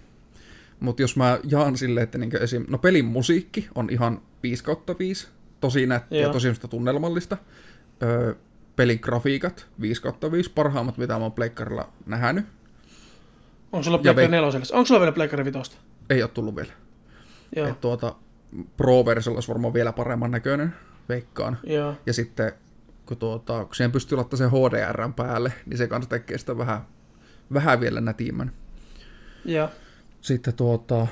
Mutta 0.79 1.01
jos 1.01 1.15
mä 1.15 1.39
jaan 1.43 1.77
silleen, 1.77 2.03
että 2.03 2.17
niinku 2.17 2.37
esim... 2.37 2.65
no 2.69 2.77
pelin 2.77 3.05
musiikki 3.05 3.67
on 3.75 3.89
ihan 3.89 4.21
5 4.43 4.63
kautta 4.63 4.95
5, 4.99 5.27
tosi 5.61 5.85
nättiä, 5.85 6.21
Joo. 6.21 6.33
tosi 6.33 6.47
tunnelmallista. 6.69 7.37
Öö, 8.03 8.35
pelin 8.75 8.99
grafiikat 9.01 9.67
5 9.81 10.01
kautta 10.01 10.31
5, 10.31 10.51
parhaimmat 10.51 10.97
mitä 10.97 11.13
mä 11.13 11.19
oon 11.19 11.31
pleikkarilla 11.31 11.89
nähnyt. 12.05 12.45
Onko 13.71 13.83
sulla 13.83 13.97
Pleikkari 13.97 14.27
veik- 14.27 14.31
neloselle? 14.31 14.65
Onko 14.73 14.85
sulla 14.85 14.99
vielä 14.99 15.11
Pleikkari 15.11 15.45
vitosta? 15.45 15.77
Ei 16.09 16.21
ole 16.21 16.31
tullut 16.33 16.55
vielä. 16.55 16.73
Joo, 17.55 17.67
Et 17.67 17.81
tuota, 17.81 18.15
Pro-versiolla 18.77 19.37
olisi 19.37 19.47
varmaan 19.49 19.73
vielä 19.73 19.93
paremman 19.93 20.31
näköinen, 20.31 20.73
veikkaan. 21.09 21.57
joo. 21.63 21.95
Ja 22.05 22.13
sitten 22.13 22.51
kun, 23.05 23.17
tuota, 23.17 23.65
kun 23.65 23.75
siihen 23.75 23.91
pystyy 23.91 24.15
laittamaan 24.15 24.51
sen 24.51 24.59
HDR 24.59 25.13
päälle, 25.15 25.53
niin 25.65 25.77
se 25.77 25.87
kanssa 25.87 26.09
tekee 26.09 26.37
sitä 26.37 26.57
vähän, 26.57 26.81
vähän 27.53 27.79
vielä 27.79 28.01
nätimmän. 28.01 28.51
Ja, 29.45 29.69
Sitten 30.21 30.53
tuota, 30.53 31.07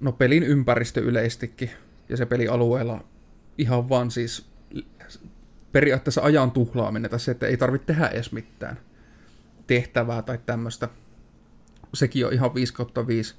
no 0.00 0.12
pelin 0.12 0.42
ympäristö 0.42 1.00
yleistikin 1.00 1.70
ja 2.08 2.16
se 2.16 2.26
pelialueella 2.26 3.04
ihan 3.58 3.88
vaan 3.88 4.10
siis 4.10 4.50
periaatteessa 5.72 6.22
ajan 6.22 6.50
tuhlaaminen 6.50 7.10
se, 7.16 7.30
että 7.30 7.46
ei 7.46 7.56
tarvitse 7.56 7.86
tehdä 7.86 8.06
edes 8.08 8.32
mitään. 8.32 8.78
tehtävää 9.66 10.22
tai 10.22 10.38
tämmöistä. 10.46 10.88
Sekin 11.94 12.26
on 12.26 12.32
ihan 12.32 12.54
5 12.54 12.74
kautta 12.74 13.06
5. 13.06 13.34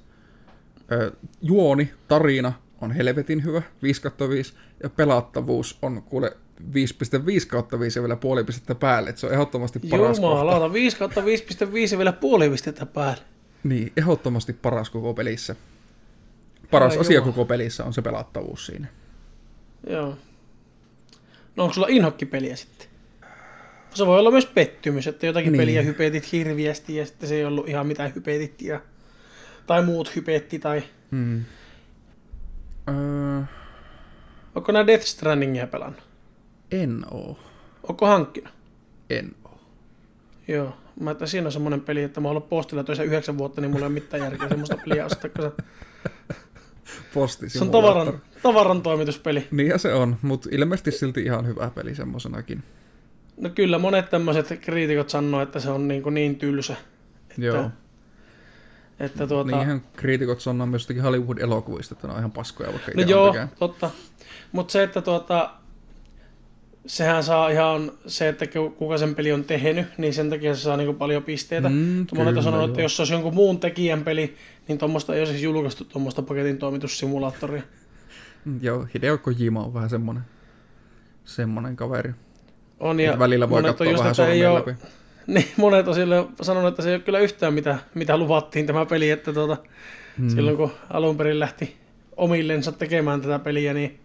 Ö, 0.92 1.12
juoni, 1.42 1.92
tarina 2.08 2.52
on 2.82 2.92
helvetin 2.92 3.44
hyvä, 3.44 3.62
5 3.82 4.02
kautta 4.02 4.28
5, 4.28 4.54
ja 4.82 4.90
pelattavuus 4.90 5.78
on 5.82 6.02
kuule 6.02 6.36
5.5 6.60 6.66
kautta 7.48 7.80
5 7.80 7.98
ja 7.98 8.02
vielä 8.02 8.16
puoli 8.16 8.44
pistettä 8.44 8.74
päälle, 8.74 9.10
että 9.10 9.20
se 9.20 9.26
on 9.26 9.32
ehdottomasti 9.32 9.78
paras 9.78 10.16
Jumalauta, 10.18 10.72
5 10.72 10.96
kautta 10.96 11.20
5.5 11.20 11.26
ja 11.92 11.98
vielä 11.98 12.12
puoli 12.12 12.50
pistettä 12.50 12.86
päälle. 12.86 13.22
Niin, 13.64 13.92
ehdottomasti 13.96 14.52
paras 14.52 14.90
koko 14.90 15.14
pelissä. 15.14 15.56
Paras 16.70 16.92
Ai 16.92 16.98
asia 17.00 17.14
jumala. 17.14 17.32
koko 17.32 17.44
pelissä 17.44 17.84
on 17.84 17.92
se 17.92 18.02
pelattavuus 18.02 18.66
siinä. 18.66 18.86
Joo. 19.90 20.16
No 21.56 21.62
onko 21.64 21.74
sulla 21.74 21.86
inhokkipeliä 21.90 22.56
sitten? 22.56 22.88
Se 23.94 24.06
voi 24.06 24.18
olla 24.18 24.30
myös 24.30 24.46
pettymys, 24.46 25.06
että 25.06 25.26
jotakin 25.26 25.52
Niin. 25.52 25.60
peliä 25.60 25.82
hypetit 25.82 26.32
hirviästi 26.32 26.96
ja 26.96 27.06
sitten 27.06 27.28
se 27.28 27.34
ei 27.34 27.44
ollut 27.44 27.68
ihan 27.68 27.86
mitään 27.86 28.12
hypetit 28.14 28.62
ja... 28.62 28.80
Tai 29.66 29.84
muut 29.84 30.16
hypetti 30.16 30.58
tai... 30.58 30.82
Hmm. 31.10 31.44
Öö, 32.88 33.42
Onko 34.54 34.72
nämä 34.72 34.86
Death 34.86 35.04
Strandingia 35.04 35.66
pelannut? 35.66 36.02
en 36.70 37.04
oo. 37.10 37.38
Onko 37.88 38.06
hankkinut? 38.06 38.52
En 39.10 39.34
oo. 39.44 39.60
Joo. 40.48 40.76
Mä 41.00 41.10
että 41.10 41.26
siinä 41.26 41.46
on 41.48 41.52
semmoinen 41.52 41.80
peli, 41.80 42.02
että 42.02 42.20
mä 42.20 42.28
oon 42.28 42.36
ollut 42.36 42.48
postilla 42.48 42.84
töissä 42.84 43.04
yhdeksän 43.04 43.38
vuotta, 43.38 43.60
niin 43.60 43.70
mulla 43.70 43.84
ei 43.84 43.86
ole 43.86 43.94
mitään 43.94 44.22
järkeä 44.22 44.48
semmoista 44.48 44.76
peliä 44.76 45.06
ostaa, 45.06 45.30
kun 45.30 45.44
se, 45.44 45.52
Posti 47.14 47.48
se 47.48 47.64
on 47.64 47.70
tavaran, 47.70 48.20
tavaran 48.42 48.82
toimituspeli. 48.82 49.48
Niin 49.50 49.78
se 49.78 49.94
on, 49.94 50.16
mutta 50.22 50.48
ilmeisesti 50.52 50.90
silti 50.90 51.22
ihan 51.22 51.46
hyvä 51.46 51.70
peli 51.74 51.94
semmosenakin. 51.94 52.62
No 53.36 53.50
kyllä, 53.50 53.78
monet 53.78 54.10
tämmöiset 54.10 54.60
kriitikot 54.60 55.10
sanoo, 55.10 55.42
että 55.42 55.60
se 55.60 55.70
on 55.70 55.88
niin, 55.88 56.02
kuin 56.02 56.14
niin 56.14 56.36
tylsä. 56.36 56.76
Että, 57.30 57.42
Joo. 57.42 57.70
Että 59.02 59.26
tuota, 59.26 59.56
Niinhän 59.56 59.82
kriitikot 59.96 60.40
sanoo 60.40 60.66
myös 60.66 60.80
jostakin 60.82 61.02
Hollywood-elokuvista, 61.02 61.94
että 61.94 62.06
ne 62.06 62.12
on 62.12 62.18
ihan 62.18 62.32
paskoja, 62.32 62.70
vaikka 62.72 62.92
No 62.96 63.02
joo, 63.02 63.32
tekee. 63.32 63.48
totta. 63.58 63.90
Mutta 64.52 64.72
se, 64.72 64.82
että 64.82 65.02
tuota, 65.02 65.50
sehän 66.86 67.24
saa 67.24 67.48
ihan 67.48 67.92
se, 68.06 68.28
että 68.28 68.46
ku- 68.46 68.70
kuka 68.70 68.98
sen 68.98 69.14
peli 69.14 69.32
on 69.32 69.44
tehnyt, 69.44 69.86
niin 69.98 70.14
sen 70.14 70.30
takia 70.30 70.54
se 70.54 70.60
saa 70.60 70.76
niinku 70.76 70.92
paljon 70.94 71.22
pisteitä. 71.22 71.68
Mm, 71.68 72.06
Monet 72.16 72.36
on 72.36 72.42
sanonut, 72.42 72.68
että 72.70 72.82
jos 72.82 72.96
se 72.96 73.02
olisi 73.02 73.12
jonkun 73.12 73.34
muun 73.34 73.60
tekijän 73.60 74.04
peli, 74.04 74.36
niin 74.68 74.78
tuommoista 74.78 75.14
ei 75.14 75.20
olisi 75.22 75.42
julkaistu 75.42 75.84
tuommoista 75.84 76.22
paketin 76.22 76.58
toimitussimulaattoria. 76.58 77.62
Mm, 78.44 78.58
Joo, 78.62 78.86
Hideo 78.94 79.18
Kojima 79.18 79.64
on 79.64 79.74
vähän 79.74 79.90
semmonen, 79.90 80.22
semmonen 81.24 81.76
kaveri. 81.76 82.12
On, 82.80 83.00
Ja 83.00 83.18
välillä 83.18 83.50
voi 83.50 83.62
katsoa 83.62 83.86
vähän 83.98 84.14
sormien 84.14 84.50
ole, 84.50 84.58
läpi. 84.58 84.74
niin, 85.34 85.48
monet 85.56 85.88
on 85.88 85.94
sille 85.94 86.24
sanonut, 86.42 86.68
että 86.68 86.82
se 86.82 86.88
ei 86.88 86.94
ole 86.94 87.02
kyllä 87.02 87.18
yhtään 87.18 87.54
mitä, 87.54 87.78
mitä 87.94 88.16
luvattiin 88.16 88.66
tämä 88.66 88.86
peli, 88.86 89.10
että 89.10 89.32
tuota, 89.32 89.56
Mm. 90.18 90.28
silloin 90.28 90.56
kun 90.56 90.72
alun 90.90 91.16
perin 91.16 91.40
lähti 91.40 91.76
omillensa 92.16 92.72
tekemään 92.72 93.20
tätä 93.20 93.38
peliä, 93.38 93.74
niin 93.74 94.00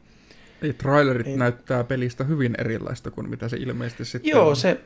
Ei, 0.62 0.74
trailerit 0.74 1.26
Niin. 1.28 1.40
näyttää 1.40 1.84
pelistä 1.84 2.24
hyvin 2.24 2.56
erilaista 2.58 3.12
kuin 3.12 3.30
mitä 3.30 3.50
se 3.50 3.58
ilmeisesti 3.58 4.06
sitten 4.06 4.32
Joo, 4.32 4.50
on. 4.50 4.56
se... 4.56 4.82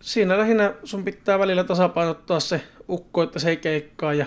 Siinä 0.00 0.38
lähinnä 0.38 0.74
sun 0.84 1.04
pitää 1.04 1.38
välillä 1.38 1.64
tasapainottaa 1.64 2.40
se 2.40 2.60
ukko, 2.88 3.22
että 3.22 3.38
se 3.38 3.50
ei 3.50 3.56
keikkaa 3.56 4.14
ja 4.14 4.26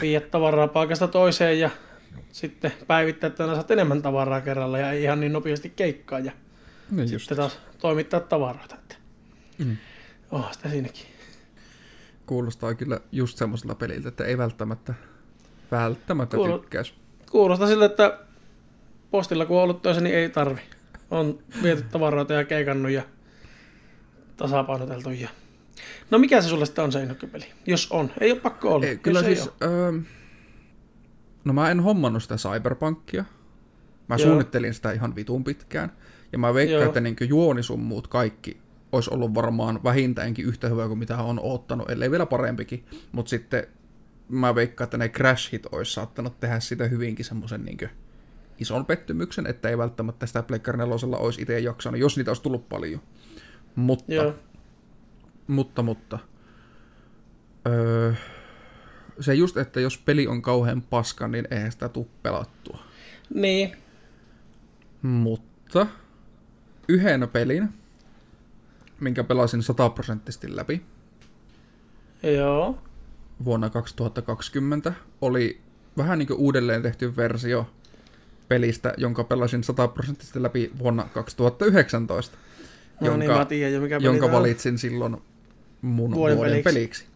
viiä 0.00 0.20
tavaraa 0.20 0.68
paikasta 0.68 1.08
toiseen 1.08 1.60
ja 1.60 1.70
sitten 2.32 2.72
päivittää, 2.86 3.28
että 3.28 3.46
saat 3.46 3.70
enemmän 3.70 4.02
tavaraa 4.02 4.40
kerralla 4.40 4.78
ja 4.78 4.92
ei 4.92 5.02
ihan 5.02 5.20
niin 5.20 5.32
nopeasti 5.32 5.72
keikkaa 5.76 6.18
ja 6.18 6.32
Niin 6.90 7.12
just. 7.12 7.18
sitten 7.24 7.36
taas 7.36 7.60
toimittaa 7.78 8.20
tavaroita. 8.20 8.76
Mm. 9.58 9.76
Oh, 10.30 10.52
sitä 10.52 10.68
siinäkin. 10.68 11.06
Kuulostaa 12.26 12.74
kyllä 12.74 13.00
just 13.12 13.38
semmoiselta 13.38 13.74
peliltä, 13.74 14.08
että 14.08 14.24
ei 14.24 14.38
välttämättä, 14.38 14.94
välttämättä 15.70 16.36
Kuulo- 16.36 16.58
tykkäisi. 16.58 16.94
Kuulostaa 17.30 17.68
siltä, 17.68 17.84
että 17.84 18.18
postilla 19.10 19.46
kun 19.46 19.56
on 19.56 19.62
ollut 19.62 19.82
töissä, 19.82 20.02
niin 20.02 20.14
ei 20.16 20.28
tarvi. 20.28 20.60
On 21.10 21.38
viety 21.62 21.82
tavaroita 21.82 22.32
ja 22.32 22.44
keikannut 22.44 22.92
ja 22.92 23.02
tasapainoteltu. 24.36 25.10
Ja... 25.10 25.28
No 26.10 26.18
mikä 26.18 26.42
se 26.42 26.48
sulle 26.48 26.66
sitten 26.66 26.84
on 26.84 26.92
se 26.92 27.02
innokkipeli? 27.02 27.44
Jos 27.66 27.92
on. 27.92 28.10
Ei 28.20 28.32
ole 28.32 28.40
pakko 28.40 28.74
olla. 28.74 28.86
Ei, 28.86 28.96
kyllä 28.96 29.18
Jos 29.18 29.26
siis, 29.26 29.46
Ei 29.46 29.68
öö, 29.68 29.92
no 31.44 31.52
mä 31.52 31.70
en 31.70 31.80
hommannut 31.80 32.22
sitä 32.22 32.36
Cyberpunkia. 32.36 33.24
Mä 34.08 34.14
Joo. 34.14 34.26
suunnittelin 34.26 34.74
sitä 34.74 34.92
ihan 34.92 35.16
vitun 35.16 35.44
pitkään. 35.44 35.92
Ja 36.32 36.38
mä 36.38 36.54
veikkaan, 36.54 36.80
Joo. 36.80 36.88
että 36.88 37.00
niin 37.00 37.16
juonisummut 37.20 38.08
kaikki 38.08 38.56
olisi 38.92 39.10
ollut 39.14 39.34
varmaan 39.34 39.84
vähintäänkin 39.84 40.44
yhtä 40.46 40.68
hyvä 40.68 40.86
kuin 40.88 40.98
mitä 40.98 41.16
on 41.16 41.40
oottanut, 41.42 41.90
ellei 41.90 42.10
vielä 42.10 42.26
parempikin. 42.26 42.84
Mutta 43.12 43.30
sitten 43.30 43.66
mä 44.28 44.54
veikkaan, 44.54 44.86
että 44.86 44.98
ne 44.98 45.08
crash 45.08 45.52
hit 45.52 45.66
olisi 45.72 45.92
saattanut 45.92 46.40
tehdä 46.40 46.60
sitä 46.60 46.84
hyvinkin 46.84 47.24
semmoisen 47.24 47.64
niin 47.64 47.78
ison 48.58 48.86
pettymyksen, 48.86 49.46
että 49.46 49.68
ei 49.68 49.78
välttämättä 49.78 50.26
sitä 50.26 50.42
Pleikkari 50.42 50.78
4 50.78 50.94
olisi 51.18 51.42
itse 51.42 51.58
jaksanut, 51.58 52.00
jos 52.00 52.16
niitä 52.16 52.30
olisi 52.30 52.42
tullut 52.42 52.68
paljon. 52.68 53.00
Mutta, 53.76 54.14
Joo. 54.14 54.34
mutta, 55.46 55.82
mutta. 55.82 56.18
Öö, 57.66 58.12
se 59.20 59.34
just, 59.34 59.56
että 59.56 59.80
jos 59.80 59.98
peli 59.98 60.26
on 60.26 60.42
kauhean 60.42 60.82
paska, 60.82 61.28
niin 61.28 61.48
eihän 61.50 61.72
sitä 61.72 61.88
tule 61.88 62.06
pelattua. 62.22 62.78
Niin. 63.34 63.76
Mutta 65.02 65.86
yhden 66.88 67.28
pelin, 67.32 67.68
minkä 69.00 69.24
pelasin 69.24 69.62
sataprosenttisesti 69.62 70.56
läpi 70.56 70.82
Joo. 72.36 72.78
vuonna 73.44 73.70
2020, 73.70 74.92
oli 75.20 75.60
vähän 75.96 76.18
niin 76.18 76.26
kuin 76.26 76.38
uudelleen 76.38 76.82
tehty 76.82 77.16
versio 77.16 77.66
pelistä, 78.48 78.94
jonka 78.96 79.24
pelasin 79.24 79.64
sataprosenttisesti 79.64 80.42
läpi 80.42 80.70
vuonna 80.78 81.04
2019, 81.14 82.36
No 83.00 83.06
jonka, 83.06 83.18
niin, 83.18 83.30
mä 83.30 83.44
tiedän 83.44 83.72
jo 83.74 83.80
mikä 83.80 83.96
jonka 84.00 84.26
on. 84.26 84.32
valitsin 84.32 84.78
silloin 84.78 85.16
mun 85.82 86.10
Vuoden 86.14 86.36
vuoden, 86.36 86.52
peliksi. 86.52 86.74
peliksi. 86.74 87.06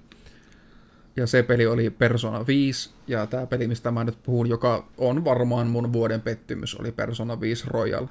Ja 1.16 1.26
se 1.26 1.42
peli 1.42 1.66
oli 1.66 1.90
Persona 1.90 2.46
5, 2.46 2.90
ja 3.06 3.26
tämä 3.26 3.46
peli, 3.46 3.68
mistä 3.68 3.90
mä 3.90 4.04
nyt 4.04 4.22
puhun, 4.22 4.48
joka 4.48 4.86
on 4.98 5.24
varmaan 5.24 5.66
mun 5.66 5.92
vuoden 5.92 6.20
pettymys, 6.20 6.74
oli 6.74 6.92
Persona 6.92 7.40
5 7.40 7.64
Royal. 7.66 8.06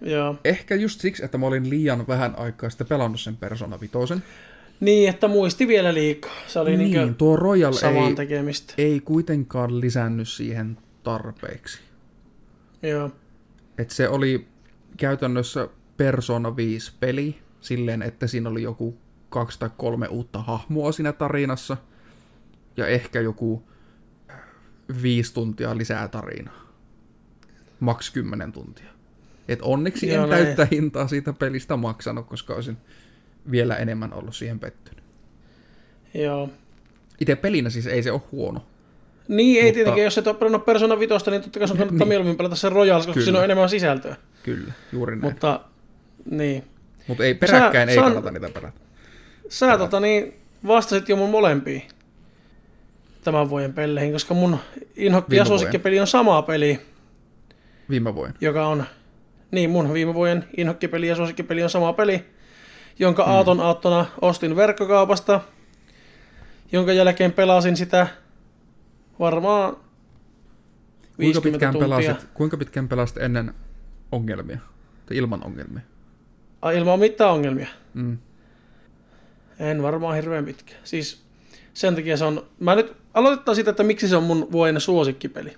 Joo. 0.00 0.36
Ehkä 0.44 0.74
just 0.74 1.00
siksi, 1.00 1.24
että 1.24 1.38
mä 1.38 1.46
olin 1.46 1.70
liian 1.70 2.06
vähän 2.06 2.34
aikaa 2.38 2.70
sitten 2.70 2.86
pelannut 2.86 3.20
sen 3.20 3.36
Persona 3.36 3.80
5. 3.80 4.14
Niin, 4.80 5.08
että 5.08 5.28
muisti 5.28 5.68
vielä 5.68 5.94
liikaa. 5.94 6.34
Se 6.46 6.58
oli 6.58 6.76
Niin, 6.76 6.92
niin 6.92 7.14
tuo 7.14 7.36
Royal 7.36 7.72
ei, 8.08 8.14
tekemistä. 8.14 8.74
ei 8.78 9.00
kuitenkaan 9.00 9.80
lisännyt 9.80 10.28
siihen 10.28 10.78
tarpeeksi. 11.02 11.80
Joo. 12.82 13.10
Et 13.78 13.90
se 13.90 14.08
oli 14.08 14.46
käytännössä 14.96 15.68
Persona 15.96 16.56
5 16.56 16.92
peli 17.00 17.38
silleen, 17.60 18.02
että 18.02 18.26
siinä 18.26 18.48
oli 18.50 18.62
joku 18.62 18.98
kaksi 19.28 19.58
tai 19.58 19.70
kolme 19.76 20.06
uutta 20.06 20.38
hahmoa 20.38 20.92
siinä 20.92 21.12
tarinassa 21.12 21.76
ja 22.76 22.86
ehkä 22.86 23.20
joku 23.20 23.62
viisi 25.02 25.34
tuntia 25.34 25.76
lisää 25.78 26.08
tarinaa. 26.08 26.60
Maks 27.80 28.10
10 28.10 28.52
tuntia. 28.52 28.90
Et 29.52 29.62
onneksi 29.62 30.08
Joo, 30.08 30.24
en 30.24 30.30
näin. 30.30 30.44
täyttä 30.44 30.68
hintaa 30.70 31.08
siitä 31.08 31.32
pelistä 31.32 31.76
maksanut, 31.76 32.26
koska 32.26 32.54
olisin 32.54 32.76
vielä 33.50 33.76
enemmän 33.76 34.12
ollut 34.14 34.34
siihen 34.34 34.58
pettynyt. 34.58 35.04
Joo. 36.14 36.48
Itse 37.20 37.36
pelinä 37.36 37.70
siis 37.70 37.86
ei 37.86 38.02
se 38.02 38.12
ole 38.12 38.20
huono. 38.32 38.66
Niin, 39.28 39.56
ei 39.56 39.62
Mutta- 39.64 39.74
tietenkin, 39.74 40.04
jos 40.04 40.18
et 40.18 40.26
ole 40.26 40.36
pelannut 40.36 40.64
Persona 40.64 40.98
5, 40.98 41.30
niin 41.30 41.42
totta 41.42 41.58
kai 41.58 41.68
sun 41.68 41.76
kannattaa 41.78 41.98
Niin. 41.98 42.08
mieluummin 42.08 42.36
pelata 42.36 42.56
sen 42.56 42.72
Royals, 42.72 43.06
koska 43.06 43.12
Kyllä. 43.14 43.24
siinä 43.24 43.38
on 43.38 43.44
enemmän 43.44 43.68
sisältöä. 43.68 44.16
Kyllä, 44.42 44.72
juuri 44.92 45.16
näin. 45.16 45.24
Mutta, 45.32 45.60
niin. 46.30 46.64
Mutta 47.06 47.24
ei 47.24 47.34
peräkkäin, 47.34 47.88
Sä- 47.88 47.90
ei 47.92 47.96
sä- 47.96 48.02
kannata 48.02 48.30
niitä 48.30 48.48
pelata. 48.54 48.80
Sä 49.48 49.78
tota 49.78 50.00
niin, 50.00 50.34
vastasit 50.66 51.08
jo 51.08 51.16
mun 51.16 51.30
molempiin 51.30 51.82
tämän 53.24 53.50
vuoden 53.50 53.72
peleihin, 53.72 54.12
koska 54.12 54.34
mun 54.34 54.58
inhokki 54.96 55.36
ja 55.36 55.44
vuoden. 55.44 55.46
suosikkipeli 55.46 56.00
on 56.00 56.06
sama 56.06 56.42
peli, 56.42 56.80
Viime 57.90 58.14
vuonna. 58.14 58.34
joka 58.40 58.66
on, 58.66 58.84
niin 59.50 59.70
mun 59.70 59.92
viime 59.92 60.14
vuoden 60.14 60.44
inhokkipeli 60.56 61.08
ja 61.08 61.16
suosikkipeli 61.16 61.62
on 61.62 61.70
sama 61.70 61.92
peli, 61.92 62.24
jonka 62.98 63.24
hmm. 63.24 63.32
aaton 63.32 63.60
aattona 63.60 64.06
ostin 64.20 64.56
verkkokaupasta, 64.56 65.40
jonka 66.72 66.92
jälkeen 66.92 67.32
pelasin 67.32 67.76
sitä 67.76 68.06
varmaan 69.20 69.76
Kuinka 71.20 71.42
50 71.42 71.50
pitkään, 71.52 71.72
tuntia. 71.72 71.88
pelasit, 71.88 72.28
kuinka 72.34 72.56
pitkään 72.56 72.88
pelasit 72.88 73.16
ennen 73.16 73.54
ongelmia? 74.12 74.58
Tai 75.06 75.16
ilman 75.16 75.44
ongelmia? 75.44 75.82
Ai, 76.62 76.76
ilman 76.76 76.98
mitään 76.98 77.30
ongelmia. 77.30 77.68
Mm. 77.94 78.18
En 79.58 79.82
varmaan 79.82 80.14
hirveän 80.16 80.44
pitkä. 80.44 80.74
Siis 80.84 81.22
sen 81.74 81.94
takia 81.94 82.16
se 82.16 82.24
on... 82.24 82.46
Mä 82.60 82.74
nyt 82.74 82.96
aloitetaan 83.14 83.54
siitä, 83.54 83.70
että 83.70 83.82
miksi 83.82 84.08
se 84.08 84.16
on 84.16 84.22
mun 84.22 84.52
vuoden 84.52 84.80
suosikkipeli. 84.80 85.56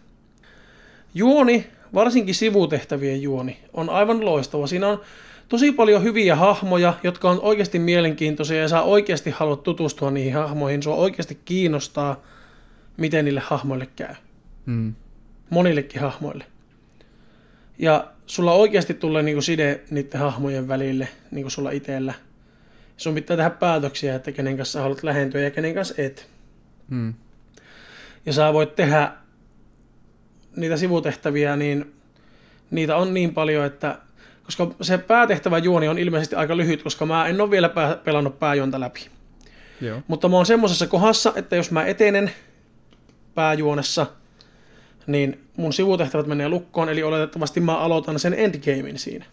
Juoni, 1.15 1.67
varsinkin 1.95 2.35
sivutehtävien 2.35 3.23
juoni, 3.23 3.59
on 3.73 3.91
aivan 3.91 4.25
loistava. 4.25 4.67
Siinä 4.67 4.89
on 4.89 5.01
tosi 5.49 5.73
paljon 5.73 6.03
hyviä 6.03 6.37
hahmoja, 6.37 6.95
jotka 7.03 7.31
on 7.31 7.41
oikeasti 7.41 7.79
mielenkiintoisia 7.79 8.61
ja 8.61 8.69
sä 8.69 8.83
oikeasti 8.83 9.31
haluat 9.31 9.63
tutustua 9.63 10.11
niihin 10.11 10.35
hahmoihin. 10.35 10.83
Sua 10.83 10.95
oikeasti 10.95 11.39
kiinnostaa, 11.45 12.23
miten 12.97 13.25
niille 13.25 13.43
hahmoille 13.45 13.89
käy. 13.97 14.15
Mm. 14.67 14.95
Monillekin 15.51 16.01
hahmoille. 16.01 16.45
Ja 17.79 18.13
sulla 18.27 18.53
oikeasti 18.53 18.95
tulee 18.95 19.23
niinku 19.23 19.43
side 19.43 19.81
niiden 19.91 20.21
hahmojen 20.21 20.69
välille, 20.69 21.09
niin 21.31 21.43
kuin 21.43 21.51
sulla 21.51 21.71
itsellä. 21.71 22.15
Sun 22.97 23.15
pitää 23.15 23.37
tehdä 23.37 23.51
päätöksiä, 23.51 24.15
että 24.15 24.33
kenen 24.33 24.57
kanssa 24.57 24.81
haluat 24.81 25.03
lähentyä 25.03 25.41
ja 25.41 25.51
kenen 25.51 25.75
kanssa 25.75 25.95
et. 25.99 26.29
Mm. 26.89 27.15
Ja 28.27 28.33
sä 28.33 28.53
voit 28.53 28.75
tehdä 28.75 29.13
niitä 30.57 30.77
sivutehtäviä, 30.77 31.57
niin 31.57 31.95
niitä 32.71 32.97
on 32.97 33.15
niin 33.15 33.35
paljon, 33.35 33.65
että 33.65 33.99
koska 34.45 34.75
se 34.81 34.99
päätehtävä 34.99 35.59
juoni 35.59 35.89
on 35.89 35.99
ilmeisesti 35.99 36.37
aika 36.37 36.57
lyhyt, 36.57 36.83
koska 36.83 37.07
mä 37.07 37.27
en 37.27 37.41
ole 37.41 37.51
vielä 37.51 37.69
pää, 37.69 37.97
pelannut 37.97 38.39
pääjuonta 38.39 38.81
läpi. 38.81 39.09
Joo. 39.81 40.03
Mutta 40.09 40.29
mä 40.29 40.37
oon 40.37 40.47
semmoisessa 40.47 40.87
kohdassa, 40.87 41.33
että 41.37 41.57
jos 41.57 41.71
mä 41.71 41.85
etenen 41.85 42.31
pääjuonessa, 43.35 44.07
niin 45.07 45.45
mun 45.57 45.73
sivutehtävät 45.73 46.27
menee 46.27 46.49
lukkoon, 46.49 46.89
eli 46.89 47.03
oletettavasti 47.03 47.61
mä 47.61 47.79
aloitan 47.79 48.19
sen 48.19 48.35
endgamein 48.35 48.99
siinä. 48.99 49.25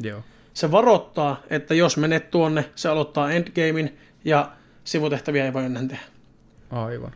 Joo. 0.00 0.22
Se 0.54 0.70
varoittaa, 0.70 1.42
että 1.50 1.74
jos 1.74 1.96
menet 1.96 2.30
tuonne, 2.30 2.64
se 2.74 2.88
aloittaa 2.88 3.32
endgamein 3.32 3.98
ja 4.24 4.52
sivutehtäviä 4.84 5.44
ei 5.44 5.52
voi 5.52 5.64
enää 5.64 5.82
tehdä. 5.82 6.02
Aivan. 6.70 7.12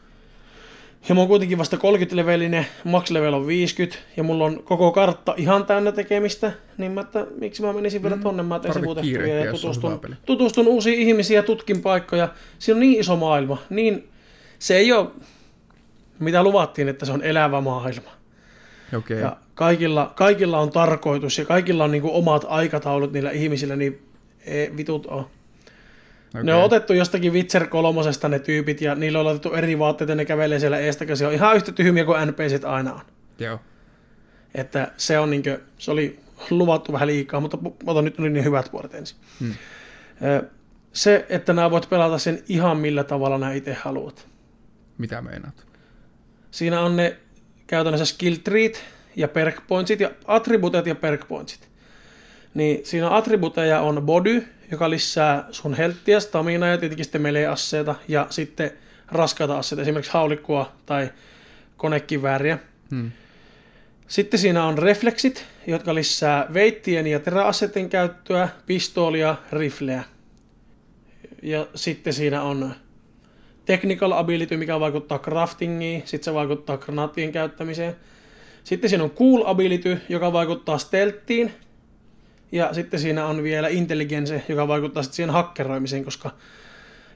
Ja 1.08 1.14
mä 1.14 1.20
oon 1.20 1.28
kuitenkin 1.28 1.58
vasta 1.58 1.76
30-levelinen, 1.76 2.66
max 2.84 3.10
level 3.10 3.34
on 3.34 3.46
50, 3.46 3.98
ja 4.16 4.22
mulla 4.22 4.44
on 4.44 4.62
koko 4.62 4.92
kartta 4.92 5.34
ihan 5.36 5.66
täynnä 5.66 5.92
tekemistä, 5.92 6.52
niin 6.78 6.92
mä, 6.92 7.00
että 7.00 7.26
miksi 7.40 7.62
mä 7.62 7.72
menisin 7.72 8.02
vielä 8.02 8.16
Mm, 8.16 8.22
tonne, 8.22 8.42
mä 8.42 8.58
teen 8.58 8.74
kiirehtiä, 9.00 9.44
ja 9.44 9.52
tutustun, 9.52 10.00
tutustun 10.26 10.68
uusiin 10.68 11.00
ihmisiin 11.00 11.36
ja 11.36 11.42
tutkin 11.42 11.82
paikkoja. 11.82 12.28
Siinä 12.58 12.76
on 12.76 12.80
niin 12.80 13.00
iso 13.00 13.16
maailma, 13.16 13.58
niin 13.70 14.08
se 14.58 14.76
ei 14.76 14.92
ole, 14.92 15.06
mitä 16.18 16.42
luvattiin, 16.42 16.88
että 16.88 17.06
se 17.06 17.12
on 17.12 17.22
elävä 17.22 17.60
maailma. 17.60 18.10
Okei. 18.96 19.20
Ja 19.20 19.36
kaikilla, 19.54 20.12
kaikilla 20.16 20.58
on 20.58 20.70
tarkoitus 20.70 21.38
ja 21.38 21.44
kaikilla 21.44 21.84
on 21.84 21.90
niinku 21.90 22.16
omat 22.16 22.44
aikataulut 22.48 23.12
niillä 23.12 23.30
ihmisillä, 23.30 23.76
niin 23.76 24.02
ei 24.46 24.76
vitut 24.76 25.06
on. 25.06 25.26
Okei. 26.34 26.44
Ne 26.44 26.54
on 26.54 26.64
otettu 26.64 26.92
jostakin 26.92 27.32
Witcher 27.32 27.66
kolmosesta 27.66 28.28
ne 28.28 28.38
tyypit 28.38 28.80
ja 28.80 28.94
niillä 28.94 29.18
on 29.18 29.24
laitettu 29.24 29.52
eri 29.52 29.78
vaatteet 29.78 30.10
ja 30.10 30.16
ne 30.16 30.24
kävelee 30.24 30.58
siellä 30.58 30.78
eestäkäsi. 30.78 31.24
On 31.24 31.32
ihan 31.32 31.56
yhtä 31.56 31.72
tyhmiä 31.72 32.04
kuin 32.04 32.28
NPCt 32.28 32.64
aina 32.64 32.92
on. 32.92 33.00
Joo. 33.38 33.58
Että 34.54 34.92
se 34.96 35.18
on 35.18 35.30
niinkö, 35.30 35.60
se 35.78 35.90
oli 35.90 36.20
luvattu 36.50 36.92
vähän 36.92 37.08
liikaa, 37.08 37.40
mutta 37.40 37.58
otan 37.86 38.04
nyt 38.04 38.18
niin 38.18 38.44
hyvät 38.44 38.70
puolet 38.70 38.94
ensin. 38.94 39.16
Hmm. 39.40 39.54
Se, 40.92 41.26
että 41.28 41.52
nämä 41.52 41.70
voit 41.70 41.90
pelata 41.90 42.18
sen 42.18 42.42
ihan 42.48 42.76
millä 42.76 43.04
tavalla 43.04 43.38
nämä 43.38 43.52
itse 43.52 43.72
haluat. 43.72 44.28
Mitä 44.98 45.22
meinaat? 45.22 45.66
Siinä 46.50 46.80
on 46.80 46.96
ne 46.96 47.16
käytännössä 47.66 48.06
skill 48.06 48.36
treat 48.44 48.84
ja 49.16 49.28
perk 49.28 49.56
pointsit 49.66 50.00
ja 50.00 50.10
attributet 50.26 50.86
ja 50.86 50.94
perk 50.94 51.28
pointsit. 51.28 51.68
Niin 52.54 52.80
siinä 52.86 53.16
attributeja 53.16 53.80
on 53.80 54.02
body, 54.02 54.44
joka 54.70 54.90
lisää 54.90 55.44
sun 55.50 55.74
helttiä, 55.74 56.20
staminaa 56.20 56.68
ja 56.68 56.78
tietenkin 56.78 57.04
sitten 57.04 57.22
melee-asseita 57.22 57.94
ja 58.08 58.26
sitten 58.30 58.70
raskaita 59.08 59.58
asseita, 59.58 59.82
esimerkiksi 59.82 60.12
haulikkoa 60.12 60.72
tai 60.86 61.10
konekivääriä. 61.76 62.58
Hmm. 62.90 63.10
Sitten 64.08 64.40
siinä 64.40 64.64
on 64.64 64.78
refleksit, 64.78 65.46
jotka 65.66 65.94
lisää 65.94 66.46
veittien 66.54 67.06
ja 67.06 67.20
teräasseiden 67.20 67.88
käyttöä, 67.88 68.48
pistoolia, 68.66 69.36
rifleä. 69.52 70.04
Ja 71.42 71.66
sitten 71.74 72.12
siinä 72.12 72.42
on 72.42 72.74
technical 73.64 74.12
ability, 74.12 74.56
mikä 74.56 74.80
vaikuttaa 74.80 75.18
craftingiin, 75.18 76.02
sitten 76.04 76.24
se 76.24 76.34
vaikuttaa 76.34 76.78
granaattien 76.78 77.32
käyttämiseen. 77.32 77.96
Sitten 78.64 78.90
siinä 78.90 79.04
on 79.04 79.10
cool 79.10 79.42
ability, 79.46 80.00
joka 80.08 80.32
vaikuttaa 80.32 80.78
stealthiin. 80.78 81.52
Ja 82.52 82.74
sitten 82.74 83.00
siinä 83.00 83.26
on 83.26 83.42
vielä 83.42 83.68
intelligence, 83.68 84.42
joka 84.48 84.68
vaikuttaa 84.68 85.02
sitten 85.02 85.16
siihen 85.16 85.30
hakkeroimiseen, 85.30 86.04
koska 86.04 86.30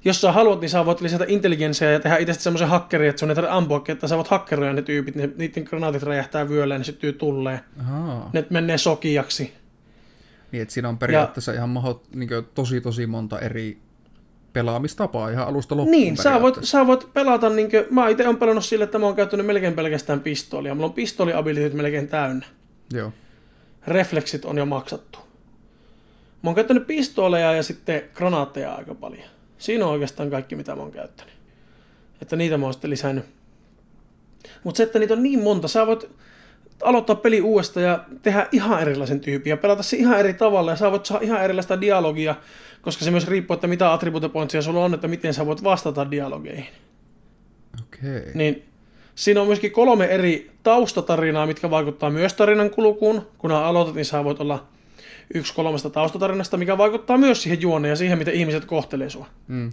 jos 0.05 0.21
sä 0.21 0.33
haluat, 0.33 0.61
niin 0.61 0.69
sä 0.69 0.87
voit 0.87 1.01
lisätä 1.01 1.25
intelligenssiä 1.29 1.91
ja 1.91 2.01
tehdä 2.01 2.17
itse 2.17 2.35
semmoisen 2.35 2.69
hakkerin, 2.69 3.09
että 3.09 3.21
sun 3.21 3.29
ei 3.29 3.35
tarvitse 3.35 3.57
ampua, 3.57 3.85
että 3.89 4.09
sä 4.09 4.17
voit 4.17 4.29
hakkeroida 4.29 4.73
ne 4.73 4.83
tyypit, 4.83 5.15
ne, 5.15 5.31
niiden 5.37 5.65
granaatit 5.65 6.03
räjähtää 6.03 6.49
vyölle 6.49 6.75
ja 6.75 6.79
ne 6.79 6.85
syttyy 6.85 7.13
tulleen. 7.13 7.61
Ahaa. 7.81 8.31
Ne 8.33 8.47
menee 8.51 8.79
sokiaksi. 8.79 9.53
Niin, 10.53 10.63
että 10.63 10.75
siinä 10.75 10.89
on 10.89 10.99
periaatteessa 10.99 11.53
ihan 11.53 11.69
mahot, 11.69 12.15
niin 12.15 12.29
tosi 12.55 12.81
tosi 12.81 13.07
monta 13.07 13.41
eri 13.41 13.79
pelaamistapaa 14.53 15.31
ihan 15.31 15.47
alusta 15.47 15.77
loppuun 15.77 15.91
Niin, 15.91 16.17
sä 16.17 16.41
voit, 16.41 16.59
sä 16.63 16.87
voit 16.87 17.13
pelata, 17.13 17.49
niin 17.49 17.71
kuin, 17.71 17.85
mä 17.91 18.09
itse 18.09 18.27
olen 18.27 18.37
pelannut 18.37 18.65
sille, 18.65 18.85
että 18.85 18.99
mä 18.99 19.07
oon 19.07 19.17
käyttänyt 19.17 19.47
melkein 19.47 19.75
pelkästään 19.75 20.21
pistoolia. 20.21 20.75
Mulla 20.75 20.87
on 20.87 20.93
pistooli-abilityt 20.93 21.75
melkein 21.75 22.09
täynnä. 22.09 22.47
Joo. 22.93 23.13
Refleksit 23.87 24.45
on 24.45 24.59
jo 24.59 24.67
maksattu. 24.67 25.19
Mä 26.43 26.51
oon 26.51 26.55
käyttänyt 26.55 26.87
pistooleja 26.87 27.53
ja 27.53 27.63
sitten 27.63 28.03
granaatteja 28.15 28.75
aika 28.75 28.95
paljon. 28.95 29.29
Siinä 29.59 29.87
on 29.87 29.93
oikeastaan 29.93 30.31
kaikki, 30.31 30.57
mitä 30.57 30.77
mä 30.77 30.83
oon 30.83 30.93
käyttänyt. 30.93 31.35
Että 32.23 32.37
niitä 32.37 32.59
mä 32.59 32.67
oon 32.67 32.73
sitten 32.73 32.91
lisännyt. 32.91 33.25
Mutta 34.65 34.77
se, 34.77 34.83
että 34.83 34.99
niitä 34.99 35.15
on 35.15 35.23
niin 35.23 35.43
monta, 35.43 35.69
sä 35.69 35.87
voit 35.87 36.11
aloittaa 36.83 37.17
peli 37.17 37.41
uudestaan 37.41 37.87
ja 37.87 38.05
tehdä 38.23 38.49
ihan 38.53 38.81
erilaisen 38.81 39.21
tyypin 39.21 39.51
ja 39.51 39.57
pelata 39.57 39.83
se 39.83 39.97
ihan 39.97 40.21
eri 40.21 40.35
tavalla 40.35 40.71
ja 40.71 40.77
sä 40.77 40.91
voit 40.91 41.07
saada 41.07 41.25
ihan 41.25 41.45
erilaista 41.45 41.81
dialogia, 41.81 42.35
koska 42.83 43.05
se 43.05 43.11
myös 43.11 43.29
riippuu, 43.29 43.55
että 43.55 43.67
mitä 43.67 43.93
attribute 43.93 44.29
pointsia 44.29 44.63
sulla 44.63 44.85
on, 44.85 44.95
että 44.95 45.09
miten 45.09 45.35
sä 45.35 45.47
voit 45.47 45.65
vastata 45.65 46.11
dialogeihin. 46.11 46.67
Okei. 47.83 48.31
Niin 48.35 48.65
siinä 49.15 49.41
on 49.41 49.47
myöskin 49.47 49.73
kolme 49.73 50.05
eri 50.05 50.51
taustatarinaa, 50.63 51.47
mitkä 51.47 51.71
vaikuttaa 51.71 52.11
myös 52.11 52.35
tarinan 52.35 52.71
kulkuun. 52.71 53.27
Kun 53.39 53.53
aloitat, 53.53 53.95
niin 53.95 54.05
sä 54.05 54.25
voit 54.25 54.41
olla 54.41 54.67
yksi 55.35 55.55
kolmesta 55.55 55.91
taustatarinasta, 55.91 56.57
mikä 56.57 56.79
vaikuttaa 56.79 57.19
myös 57.19 57.43
siihen 57.43 57.61
juoneen 57.61 57.91
ja 57.91 57.97
siihen, 57.97 58.19
miten 58.19 58.35
ihmiset 58.35 58.65
kohtelee 58.65 59.11
sua. 59.11 59.27
Mm. 59.49 59.73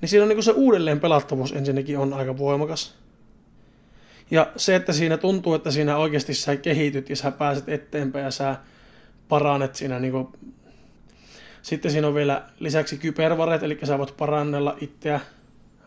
Niin 0.00 0.08
siinä 0.08 0.22
on 0.22 0.28
niin 0.28 0.42
se 0.42 0.52
uudelleen 0.52 1.00
pelattavuus 1.00 1.52
ensinnäkin 1.52 1.98
on 1.98 2.12
aika 2.12 2.38
voimakas. 2.38 2.94
Ja 4.30 4.52
se, 4.56 4.76
että 4.76 4.92
siinä 4.92 5.16
tuntuu, 5.16 5.54
että 5.54 5.70
siinä 5.70 5.96
oikeasti 5.96 6.34
sä 6.34 6.56
kehityt 6.56 7.10
ja 7.10 7.16
sä 7.16 7.30
pääset 7.30 7.68
eteenpäin 7.68 8.24
ja 8.24 8.30
sä 8.30 8.56
paranet 9.28 9.74
siinä 9.74 9.98
niin 9.98 10.12
kuin... 10.12 10.28
Sitten 11.62 11.90
siinä 11.92 12.08
on 12.08 12.14
vielä 12.14 12.42
lisäksi 12.60 12.98
kybervaret, 12.98 13.62
eli 13.62 13.78
sä 13.84 13.98
voit 13.98 14.16
parannella 14.16 14.76
itseä 14.80 15.20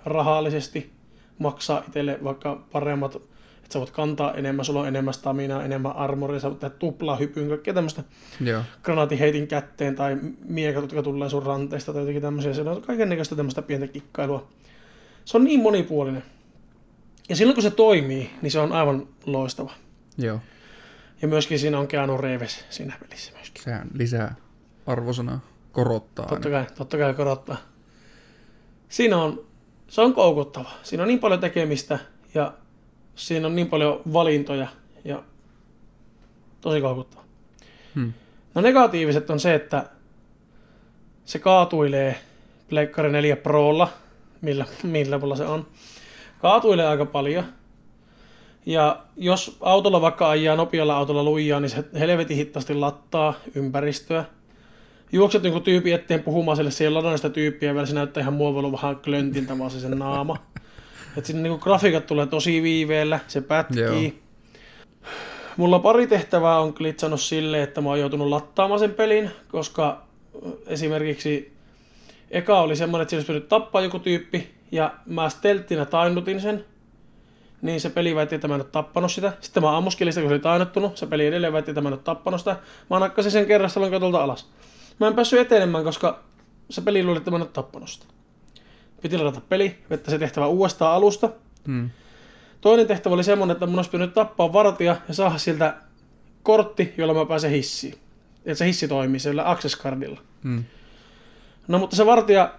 rahallisesti, 0.05 0.94
maksaa 1.39 1.83
itselle 1.87 2.19
vaikka 2.23 2.63
paremmat, 2.71 3.15
että 3.15 3.73
sä 3.73 3.79
voit 3.79 3.91
kantaa 3.91 4.33
enemmän, 4.33 4.65
sulla 4.65 4.81
on 4.81 4.87
enemmän 4.87 5.13
staminaa, 5.13 5.63
enemmän 5.63 5.95
armoria, 5.95 6.39
sä 6.39 6.49
voit 6.49 6.59
tehdä 6.59 6.75
tuplaa 6.79 7.15
hypyyn, 7.15 7.49
kaikkea 7.49 7.73
tämmöistä 7.73 8.03
Joo. 8.41 8.61
granaatiheitin 8.83 9.47
kätteen 9.47 9.95
tai 9.95 10.17
miekat, 10.47 10.81
jotka 10.83 11.03
tulee 11.03 11.29
sun 11.29 11.43
ranteista 11.45 11.93
tai 11.93 12.01
jotenkin 12.01 12.21
tämmöisiä. 12.21 12.53
Se 12.53 12.61
on 12.61 12.81
kaikennäköistä 12.81 13.35
tämmöistä 13.35 13.61
pientä 13.61 13.87
kikkailua. 13.87 14.47
Se 15.25 15.37
on 15.37 15.43
niin 15.43 15.59
monipuolinen. 15.59 16.23
Ja 17.29 17.35
silloin 17.35 17.55
kun 17.55 17.63
se 17.63 17.71
toimii, 17.71 18.29
niin 18.41 18.51
se 18.51 18.59
on 18.59 18.71
aivan 18.71 19.07
loistava. 19.25 19.71
Joo. 20.17 20.39
Ja 21.21 21.27
myöskin 21.27 21.59
siinä 21.59 21.79
on 21.79 21.87
Keanu 21.87 22.17
Reeves 22.17 22.65
siinä 22.69 22.97
pelissä 22.99 23.31
myöskin. 23.35 23.63
Sehän 23.63 23.87
lisää 23.93 24.35
arvosanaa, 24.87 25.39
korottaa 25.71 26.25
Totta 26.25 26.49
aina. 26.49 26.65
kai, 26.65 26.75
totta 26.77 26.97
kai 26.97 27.13
korottaa. 27.13 27.57
Siinä 28.89 29.17
on, 29.17 29.45
se 29.87 30.01
on 30.01 30.13
koukuttava. 30.13 30.71
Siinä 30.83 31.03
on 31.03 31.07
niin 31.07 31.19
paljon 31.19 31.39
tekemistä 31.39 31.99
ja 32.33 32.53
siinä 33.15 33.47
on 33.47 33.55
niin 33.55 33.69
paljon 33.69 34.01
valintoja 34.13 34.67
ja 35.03 35.23
tosi 36.61 36.81
koukuttava. 36.81 37.23
Hmm. 37.95 38.13
No 38.55 38.61
negatiiviset 38.61 39.29
on 39.29 39.39
se, 39.39 39.55
että 39.55 39.89
se 41.25 41.39
kaatuilee 41.39 42.19
Pleikkari 42.69 43.11
4 43.11 43.35
Prolla, 43.35 43.87
millä, 44.41 44.65
millä 44.83 45.17
mulla 45.17 45.35
se 45.35 45.45
on. 45.45 45.67
Kaatuilee 46.41 46.87
aika 46.87 47.05
paljon. 47.05 47.45
Ja 48.65 49.03
jos 49.17 49.57
autolla 49.61 50.01
vaikka 50.01 50.29
ajaa 50.29 50.55
nopealla 50.55 50.97
autolla 50.97 51.23
lujaa, 51.23 51.59
niin 51.59 51.69
se 51.69 51.83
helvetin 51.99 52.37
hittaasti 52.37 52.73
lattaa 52.73 53.33
ympäristöä. 53.55 54.25
Juokset 55.15 55.43
jonkun 55.43 55.63
tyypin 55.63 55.93
eteen 55.93 56.23
puhumaan 56.23 56.57
sille, 56.57 56.71
siellä 56.71 56.97
ladannut 56.97 57.21
sitä 57.21 57.29
tyyppiä, 57.29 57.73
vielä 57.73 57.85
se 57.85 57.93
näyttää 57.93 58.21
ihan 58.21 58.33
muovilu 58.33 58.71
vähän 58.71 58.95
klöntiltä 58.95 59.57
vaan 59.59 59.71
se 59.71 59.79
sen 59.79 59.99
naama. 59.99 60.37
Et 61.17 61.25
siinä 61.25 61.41
niinku 61.41 61.57
grafiikat 61.57 62.05
tulee 62.05 62.25
tosi 62.25 62.63
viiveellä, 62.63 63.19
se 63.27 63.41
pätkii. 63.41 63.81
Joo. 63.81 64.11
Mulla 65.57 65.79
pari 65.79 66.07
tehtävää 66.07 66.59
on 66.59 66.73
glitsannut 66.77 67.21
silleen, 67.21 67.63
että 67.63 67.81
mä 67.81 67.89
oon 67.89 67.99
joutunut 67.99 68.27
lattaamaan 68.27 68.79
sen 68.79 68.93
pelin, 68.93 69.31
koska 69.51 70.03
esimerkiksi 70.67 71.53
eka 72.31 72.61
oli 72.61 72.75
semmoinen, 72.75 73.01
että 73.01 73.09
siinä 73.09 73.25
olisi 73.29 73.47
tappaa 73.47 73.81
joku 73.81 73.99
tyyppi, 73.99 74.51
ja 74.71 74.93
mä 75.05 75.29
stelttinä 75.29 75.85
tainnutin 75.85 76.41
sen. 76.41 76.65
niin 77.61 77.81
se 77.81 77.89
peli 77.89 78.15
väitti, 78.15 78.35
että 78.35 78.47
mä 78.47 78.55
en 78.55 78.61
ole 78.61 78.69
tappanut 78.71 79.11
sitä. 79.11 79.33
Sitten 79.41 79.63
mä 79.63 79.77
ammuskelin 79.77 80.13
sitä, 80.13 80.21
kun 80.21 80.29
se 80.29 80.33
oli 80.33 80.41
tainottunut. 80.41 80.97
Se 80.97 81.07
peli 81.07 81.25
edelleen 81.25 81.53
väitti, 81.53 81.71
että 81.71 81.81
mä 81.81 81.89
en 81.89 81.93
ole 81.93 82.01
tappanut 82.03 82.41
sitä. 82.41 82.55
Mä 82.89 82.99
nakkasin 82.99 83.31
sen 83.31 83.45
kerrastalon 83.45 83.91
katolta 83.91 84.23
alas. 84.23 84.49
Mä 84.99 85.07
en 85.07 85.15
päässyt 85.15 85.39
etenemään, 85.39 85.83
koska 85.83 86.23
se 86.69 86.81
peli 86.81 87.03
luuli, 87.03 87.17
että 87.17 87.31
mä 87.31 87.37
en 87.37 87.43
ole 87.43 87.49
tappanut 87.53 87.89
sitä. 87.89 88.05
Piti 89.01 89.17
ladata 89.17 89.41
peli, 89.49 89.77
vettä 89.89 90.11
se 90.11 90.19
tehtävä 90.19 90.47
uudestaan 90.47 90.95
alusta. 90.95 91.29
Hmm. 91.67 91.89
Toinen 92.61 92.87
tehtävä 92.87 93.15
oli 93.15 93.23
semmonen, 93.23 93.53
että 93.53 93.65
mun 93.65 93.79
olisi 93.79 93.89
pitänyt 93.89 94.13
tappaa 94.13 94.53
vartija 94.53 94.95
ja 95.07 95.13
saada 95.13 95.37
siltä 95.37 95.75
kortti, 96.43 96.93
jolla 96.97 97.13
mä 97.13 97.25
pääsen 97.25 97.51
hissiin. 97.51 97.95
Että 98.37 98.55
se 98.55 98.65
hissi 98.65 98.87
toimii 98.87 99.19
sillä 99.19 99.49
access 99.49 99.77
cardilla. 99.77 100.21
Hmm. 100.43 100.63
No 101.67 101.77
mutta 101.77 101.95
se 101.95 102.05
vartija 102.05 102.53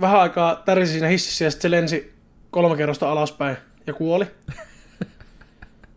vähän 0.00 0.20
aikaa 0.20 0.56
tärisi 0.56 0.92
siinä 0.92 1.08
hississä 1.08 1.44
ja 1.44 1.50
sitten 1.50 1.70
se 1.70 1.70
lensi 1.70 2.14
kolme 2.50 2.76
kerrosta 2.76 3.12
alaspäin 3.12 3.56
ja 3.86 3.94
kuoli. 3.94 4.26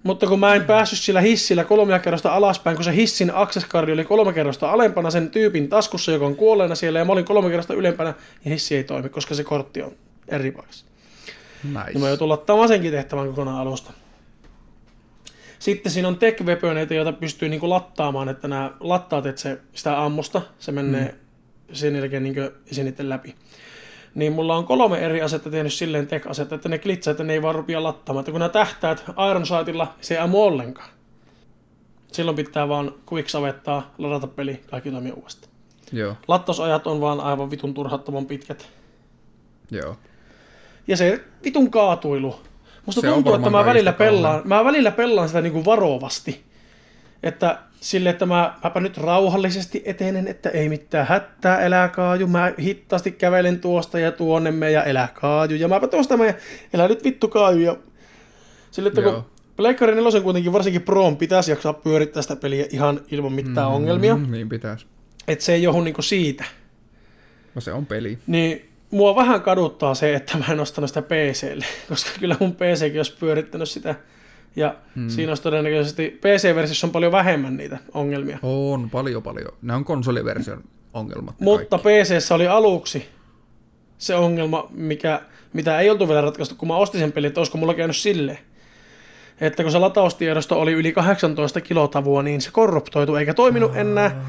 mutta 0.04 0.28
kun 0.28 0.40
mä 0.40 0.56
en 0.56 0.66
päässyt 0.66 1.00
sillä 1.00 1.22
hissillä 1.22 1.64
kolme 1.64 2.00
kerrosta 2.00 2.34
alaspäin, 2.34 2.76
kun 2.76 2.84
se 2.84 2.96
hissin 2.96 3.32
access 3.36 3.68
cardi 3.68 3.92
oli 3.92 4.04
kolme 4.04 4.34
kerrosta 4.34 4.72
alempana 4.72 5.12
sen 5.12 5.30
tyypin 5.30 5.70
taskussa, 5.70 6.12
joka 6.12 6.26
on 6.26 6.36
kuolleena 6.36 6.76
siellä, 6.76 7.00
ja 7.00 7.06
mä 7.06 7.12
olin 7.12 7.26
kolme 7.26 7.50
kerrosta 7.50 7.74
ylempänä, 7.74 8.14
ja 8.46 8.52
hissi 8.52 8.76
ei 8.76 8.84
toimi, 8.84 9.10
koska 9.10 9.36
se 9.36 9.44
kortti 9.44 9.82
on 9.82 9.92
eri 10.28 10.52
paikassa. 10.52 10.86
Nice. 11.64 11.86
Niin 11.86 12.00
mä 12.00 12.10
joutun 12.10 12.30
lattaamaan 12.30 12.68
senkin 12.68 12.92
tehtävän 12.92 13.28
kokonaan 13.28 13.58
alusta. 13.58 13.94
Sitten 15.60 15.92
siinä 15.92 16.08
on 16.08 16.18
tech 16.18 16.44
weaponeita, 16.44 16.94
joita 16.94 17.14
pystyy 17.14 17.50
niinku 17.50 17.70
lattaamaan, 17.70 18.30
että 18.30 18.48
nämä 18.48 18.72
lattaat, 18.80 19.26
että 19.26 19.42
se, 19.42 19.58
sitä 19.74 20.04
ammusta, 20.04 20.42
se 20.60 20.72
menee 20.72 21.08
mm. 21.08 21.76
sen 21.76 21.96
jälkeen 21.96 22.24
niinku 22.24 22.42
läpi. 23.00 23.36
Niin 24.16 24.34
mulla 24.34 24.56
on 24.58 24.66
kolme 24.66 25.00
eri 25.00 25.22
asetta 25.22 25.50
tehnyt 25.50 25.74
silleen 25.74 26.08
tech-asetta, 26.08 26.56
että 26.56 26.70
ne 26.70 26.78
klitsaa, 26.78 27.12
että 27.12 27.24
ne 27.24 27.34
ei 27.34 27.42
vaan 27.42 27.56
rupia 27.56 27.84
lattaamaan. 27.84 28.22
Että 28.22 28.32
kun 28.32 28.40
nämä 28.40 28.50
tähtäät 28.50 29.04
Iron 29.30 29.46
Sightilla, 29.46 29.94
se 30.02 30.14
ei 30.14 30.20
ammu 30.20 30.44
ollenkaan. 30.44 30.90
Silloin 32.12 32.36
pitää 32.36 32.68
vaan 32.70 32.94
quick 33.14 33.30
savettaa, 33.30 33.94
ladata 33.98 34.28
peli, 34.28 34.62
kaikki 34.72 34.92
toimii 34.92 35.12
uudestaan. 35.12 35.52
Joo, 35.92 36.16
Lattausajat 36.28 36.88
on 36.88 37.02
vaan 37.02 37.20
aivan 37.20 37.52
vitun 37.52 37.74
turhattoman 37.74 38.26
pitkät. 38.26 38.70
joo. 39.72 39.98
Ja 40.88 40.98
se 40.98 41.24
vitun 41.44 41.72
kaatuilu. 41.72 42.36
Musta 42.86 43.02
Se 43.02 43.08
tuntuu, 43.08 43.34
että 43.34 43.50
mä 43.50 43.66
välillä, 43.66 43.94
pellaan, 43.94 44.42
mä 44.46 44.66
välillä 44.66 44.92
pellaan 44.92 45.28
sitä 45.28 45.42
niinku 45.42 45.66
varovasti. 45.66 46.44
Että 47.24 47.60
sille, 47.82 48.10
että 48.10 48.26
mä, 48.26 48.54
mäpä 48.64 48.80
nyt 48.80 48.98
rauhallisesti 48.98 49.82
etenen, 49.86 50.28
että 50.28 50.50
ei 50.50 50.70
mitään 50.70 51.08
hätää, 51.08 51.60
elää 51.60 51.90
kaaju. 51.90 52.28
Mä 52.28 52.54
hittaasti 52.60 53.12
kävelen 53.12 53.60
tuosta 53.60 54.00
ja 54.00 54.12
tuonne 54.12 54.52
me 54.52 54.72
ja 54.72 54.84
elää 54.84 55.10
kaaju. 55.14 55.56
Ja 55.56 55.68
mäpä 55.68 55.88
tuosta 55.88 56.18
me 56.18 56.36
elää 56.74 56.88
nyt 56.88 57.04
vittu 57.04 57.28
kaaju. 57.28 57.60
Ja 57.60 57.78
sille, 58.72 58.88
että 58.88 59.02
kun 59.02 59.12
Joo. 59.12 59.26
Pleikkari 59.56 59.96
4 59.96 60.22
kuitenkin 60.22 60.54
varsinkin 60.54 60.82
Proon 60.82 61.18
pitäisi 61.18 61.52
jaksaa 61.52 61.74
pyörittää 61.74 62.22
sitä 62.22 62.36
peliä 62.36 62.66
ihan 62.70 63.02
ilman 63.12 63.34
mitään 63.34 63.68
mm, 63.68 63.76
ongelmia. 63.76 64.18
Niin 64.18 64.50
pitäisi. 64.50 64.86
Että 65.28 65.46
se 65.46 65.54
ei 65.54 65.64
johdu 65.64 65.82
niinku 65.82 66.02
siitä. 66.02 66.44
No 67.56 67.62
se 67.62 67.74
on 67.74 67.86
peli. 67.86 68.18
Niin 68.28 68.70
mua 68.92 69.16
vähän 69.16 69.42
kaduttaa 69.42 69.96
se, 69.96 70.16
että 70.16 70.38
mä 70.38 70.46
en 70.52 70.60
ostanut 70.60 70.90
sitä 70.90 71.02
PClle, 71.02 71.66
koska 71.90 72.10
kyllä 72.20 72.36
mun 72.40 72.56
PCkin 72.56 73.00
olisi 73.00 73.18
pyörittänyt 73.20 73.70
sitä. 73.70 73.96
Ja 74.56 74.76
hmm. 74.96 75.10
siinä 75.10 75.32
olisi 75.32 75.44
todennäköisesti, 75.44 76.20
PC-versiossa 76.22 76.88
on 76.88 76.92
paljon 76.92 77.12
vähemmän 77.12 77.58
niitä 77.58 77.78
ongelmia. 77.94 78.40
On 78.44 78.90
paljon 78.90 79.24
paljon. 79.24 79.54
Ne 79.62 79.74
on 79.74 79.86
konsoliversion 79.86 80.64
ongelmat. 80.94 81.40
Mutta. 81.40 81.78
PCssä 81.78 82.36
oli 82.36 82.48
aluksi 82.48 83.10
se 83.98 84.16
ongelma, 84.16 84.68
mikä, 84.72 85.22
mitä 85.54 85.80
ei 85.80 85.90
oltu 85.90 86.08
vielä 86.08 86.22
ratkaistu, 86.22 86.56
kun 86.56 86.68
mä 86.68 86.76
ostin 86.76 87.00
sen 87.00 87.12
pelin, 87.12 87.28
että 87.28 87.40
olisiko 87.40 87.58
mulla 87.58 87.74
käynyt 87.74 87.98
silleen. 87.98 88.40
Että 89.42 89.64
kun 89.64 89.72
se 89.72 89.78
lataustiedosto 89.78 90.62
oli 90.62 90.72
yli 90.72 90.92
18 90.92 91.62
kilotavua, 91.62 92.24
niin 92.24 92.42
se 92.42 92.52
korruptoitu 92.52 93.16
eikä 93.16 93.34
toiminut 93.34 93.76
enää. 93.76 94.26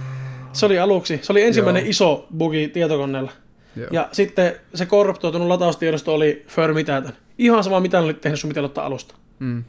Se 0.53 0.66
oli 0.66 0.78
aluksi, 0.78 1.20
se 1.23 1.32
oli 1.32 1.43
ensimmäinen 1.43 1.82
Joo. 1.82 1.90
iso 1.90 2.27
bugi 2.36 2.69
tietokoneella. 2.69 3.32
Joo. 3.77 3.89
Ja 3.90 4.09
sitten 4.12 4.55
se 4.74 4.86
korruptoitunut 4.86 5.49
lataustiedosto 5.49 6.15
oli 6.15 6.44
för 6.49 6.74
mitätön. 6.74 7.12
Ihan 7.39 7.65
sama 7.65 7.81
mitä 7.81 8.01
oli 8.01 8.15
tehnyt 8.15 8.40
sun 8.40 8.59
ottaa 8.65 8.86
alusta. 8.86 9.15
Mm. 9.39 9.65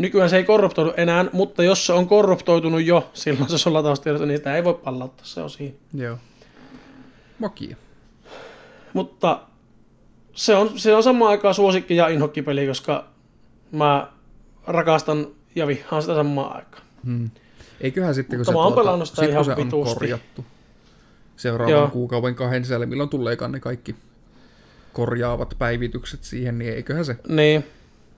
Nykyään 0.00 0.30
se 0.30 0.36
ei 0.36 0.44
korruptoidu 0.44 0.92
enää, 0.96 1.24
mutta 1.32 1.62
jos 1.62 1.86
se 1.86 1.92
on 1.92 2.06
korruptoitunut 2.06 2.82
jo, 2.82 3.10
silloin 3.14 3.50
se 3.50 3.58
sun 3.58 3.74
lataustiedosto, 3.74 4.26
niin 4.26 4.38
sitä 4.38 4.56
ei 4.56 4.64
voi 4.64 4.74
palauttaa, 4.74 5.26
se 5.26 5.40
on 5.40 5.50
siinä. 5.50 5.74
Joo. 5.94 6.18
Makia. 7.38 7.76
Mutta 8.92 9.40
se 10.32 10.56
on, 10.56 10.78
se 10.78 10.94
on 10.94 11.02
samaan 11.02 11.30
aikaan 11.30 11.54
suosikki 11.54 11.96
ja 11.96 12.08
inhokkipeli, 12.08 12.66
koska 12.66 13.04
mä 13.72 14.12
rakastan 14.66 15.26
ja 15.54 15.66
vihaan 15.66 16.02
sitä 16.02 16.14
samaan 16.14 16.56
aikaan. 16.56 16.82
Hmm. 17.04 17.30
Eiköhän 17.80 18.14
sitten, 18.14 18.38
kun 18.38 18.54
Mutta 18.54 18.70
se, 18.70 18.74
pelannut 18.74 19.08
sitä 19.08 19.22
sit, 19.22 19.34
kun 19.34 19.44
se 19.44 19.76
on 19.76 19.94
korjattu 19.94 20.44
seuraavan 21.36 21.72
Joo. 21.72 21.88
kuukauden 21.88 22.34
kahden 22.34 22.64
sisällä, 22.64 22.86
milloin 22.86 23.08
tuleekaan 23.08 23.52
ne 23.52 23.60
kaikki 23.60 23.96
korjaavat 24.92 25.54
päivitykset 25.58 26.24
siihen, 26.24 26.58
niin 26.58 26.74
eiköhän 26.74 27.04
se 27.04 27.16
Niin, 27.28 27.64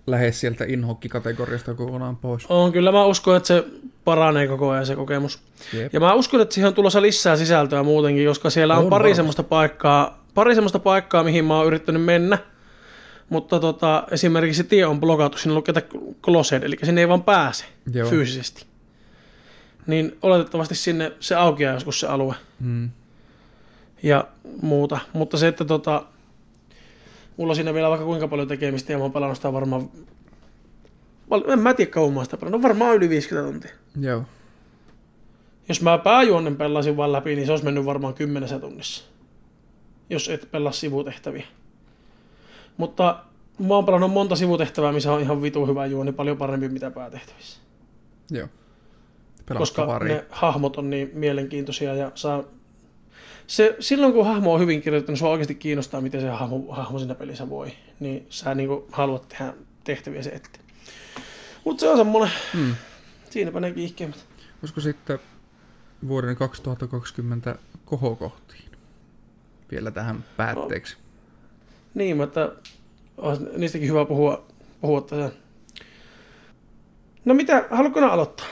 lähde 0.06 0.32
sieltä 0.32 0.64
inhokkikategoriasta 0.68 1.74
kokonaan 1.74 2.16
pois. 2.16 2.46
on 2.48 2.72
kyllä 2.72 2.92
mä 2.92 3.04
uskon, 3.04 3.36
että 3.36 3.46
se 3.46 3.64
paranee 4.04 4.46
koko 4.48 4.70
ajan 4.70 4.86
se 4.86 4.96
kokemus. 4.96 5.38
Jep. 5.72 5.92
Ja 5.94 6.00
mä 6.00 6.14
uskon, 6.14 6.40
että 6.40 6.54
siihen 6.54 6.68
on 6.68 6.74
tulossa 6.74 7.02
lisää 7.02 7.36
sisältöä 7.36 7.82
muutenkin, 7.82 8.26
koska 8.28 8.50
siellä 8.50 8.76
on, 8.76 8.84
On 8.84 8.90
pari 8.90 9.02
varmasti. 9.02 9.16
semmoista 9.16 9.42
paikkaa, 9.42 10.24
pari 10.34 10.54
semmoista 10.54 10.78
paikkaa, 10.78 11.24
mihin 11.24 11.44
mä 11.44 11.56
oon 11.56 11.66
yrittänyt 11.66 12.02
mennä. 12.04 12.38
Mutta 13.28 13.60
tota, 13.60 14.04
esimerkiksi 14.10 14.62
se 14.62 14.68
tie 14.68 14.86
on 14.86 15.00
blokattu, 15.00 15.38
sinne 15.38 15.54
lukee 15.54 15.74
closed, 16.22 16.62
eli 16.62 16.76
sinne 16.84 17.00
ei 17.00 17.08
vaan 17.08 17.22
pääse 17.22 17.64
Joo. 17.94 18.08
fyysisesti. 18.10 18.66
Niin 19.86 20.16
oletettavasti 20.22 20.74
sinne 20.74 21.12
se 21.20 21.34
aukeaa 21.34 21.74
joskus 21.74 22.00
se 22.00 22.06
alue 22.06 22.34
Hmm. 22.60 22.90
ja 24.02 24.24
muuta. 24.62 24.98
Mutta 25.12 25.36
se, 25.36 25.48
että 25.48 25.64
tota, 25.64 26.02
mulla 27.36 27.50
on 27.50 27.56
siinä 27.56 27.74
vielä 27.74 27.88
vaikka 27.88 28.06
kuinka 28.06 28.28
paljon 28.28 28.48
tekemistä 28.48 28.92
ja 28.92 28.98
mä 28.98 29.04
oon 29.04 29.12
pelannut 29.12 29.38
sitä 29.38 29.52
varmaan, 29.52 29.90
en 31.46 31.58
mä 31.58 31.74
tiedä 31.74 31.90
kauan 31.90 32.12
mä 32.14 32.24
sitä 32.24 32.36
pelannut, 32.36 32.62
varmaan 32.62 32.96
yli 32.96 33.08
50 33.08 33.52
tuntia. 33.52 33.70
Joo. 34.00 34.22
Jos 35.68 35.82
mä 35.82 35.98
pääjuonnen 35.98 36.56
pelasin 36.56 36.96
vaan 36.96 37.12
läpi, 37.12 37.34
niin 37.34 37.46
se 37.46 37.52
olisi 37.52 37.64
mennyt 37.64 37.84
varmaan 37.84 38.14
kymmenessä 38.14 38.58
tunnissa. 38.58 39.04
Jos 40.10 40.28
et 40.28 40.48
pelaa 40.50 40.72
sivutehtäviä. 40.72 41.46
Mutta 42.76 43.24
mä 43.58 43.74
oon 43.74 43.84
pelannut 43.84 44.12
monta 44.12 44.36
sivutehtävää, 44.36 44.92
missä 44.92 45.12
on 45.12 45.20
ihan 45.20 45.42
vitu 45.42 45.66
hyvä 45.66 45.86
juoni, 45.86 46.12
paljon 46.12 46.36
parempi 46.36 46.68
mitä 46.68 46.90
päätehtävissä. 46.90 47.60
Joo. 48.30 48.48
Pelaa 49.46 49.58
koska 49.58 49.86
pari. 49.86 50.08
ne 50.08 50.24
hahmot 50.30 50.76
on 50.76 50.90
niin 50.90 51.10
mielenkiintoisia 51.14 51.94
ja 51.94 52.12
saa... 52.14 52.44
Se, 53.52 53.76
silloin 53.80 54.12
kun 54.12 54.26
hahmo 54.26 54.54
on 54.54 54.60
hyvin 54.60 54.82
kirjoitettu, 54.82 55.12
niin 55.12 55.24
oikeasti 55.24 55.54
kiinnostaa, 55.54 56.00
miten 56.00 56.20
se 56.20 56.28
hahmo, 56.28 56.72
hahmo 56.72 56.98
siinä 56.98 57.14
pelissä 57.14 57.50
voi. 57.50 57.72
Niin 58.00 58.26
sä 58.30 58.54
niinku 58.54 58.88
haluat 58.92 59.28
tehdä 59.28 59.54
tehtäviä 59.84 60.22
se 60.22 60.30
eteen. 60.30 60.64
Mutta 61.64 61.80
se 61.80 61.88
on 61.88 61.96
semmonen, 61.96 62.30
Hmm. 62.52 62.74
siinäpä 63.30 63.60
ne 63.60 63.72
kiihkeimmät. 63.72 64.26
Olisiko 64.62 64.80
sitten 64.80 65.18
vuoden 66.08 66.36
2020 66.36 67.56
kohokohtiin 67.84 68.70
vielä 69.70 69.90
tähän 69.90 70.24
päätteeksi? 70.36 70.96
Niin, 71.94 72.16
mutta 72.16 72.52
niistäkin 73.56 73.88
hyvä 73.88 74.04
puhua, 74.04 74.46
puhua 74.80 75.00
tässä. 75.00 75.32
No 77.24 77.34
mitä, 77.34 77.66
haluatko 77.70 78.00
aloittaa? 78.00 78.46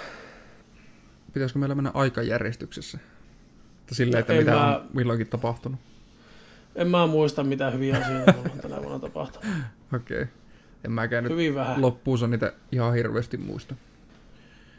Pitäisikö 1.32 1.58
meillä 1.58 1.74
mennä 1.74 1.90
aikajärjestyksessä? 1.94 2.98
Että 3.90 3.94
silleen, 3.96 4.20
että 4.20 4.32
en 4.32 4.38
mitä 4.38 4.50
mä- 4.50 4.76
on 4.76 4.86
milloinkin 4.94 5.26
tapahtunut. 5.26 5.80
En 6.74 6.88
mä 6.88 7.06
muista 7.06 7.44
mitä 7.44 7.70
hyviä 7.70 7.96
asioita 7.96 8.32
mulla 8.32 8.50
on 8.54 8.58
tänä 8.60 8.82
vuonna 8.82 8.98
tapahtunut. 8.98 9.46
Okei. 9.96 10.22
Okay. 10.22 10.26
En 10.84 10.92
mäkään 10.92 11.24
nyt 11.24 11.32
Hyvin 11.32 11.54
vähän. 11.54 11.82
loppuunsa 11.82 12.26
niitä 12.26 12.52
ihan 12.72 12.94
hirveästi 12.94 13.36
muista. 13.36 13.74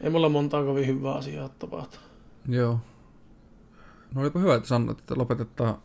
Ei 0.01 0.09
mulla 0.09 0.29
montaa 0.29 0.63
kovin 0.63 0.87
hyvää 0.87 1.13
asiaa 1.13 1.49
tapahtunut. 1.49 2.05
Joo. 2.49 2.79
No 4.15 4.21
olipa 4.21 4.39
hyvä, 4.39 4.55
että 4.55 4.67
sanoit, 4.69 4.99
että 4.99 5.13
lopetetaan 5.17 5.77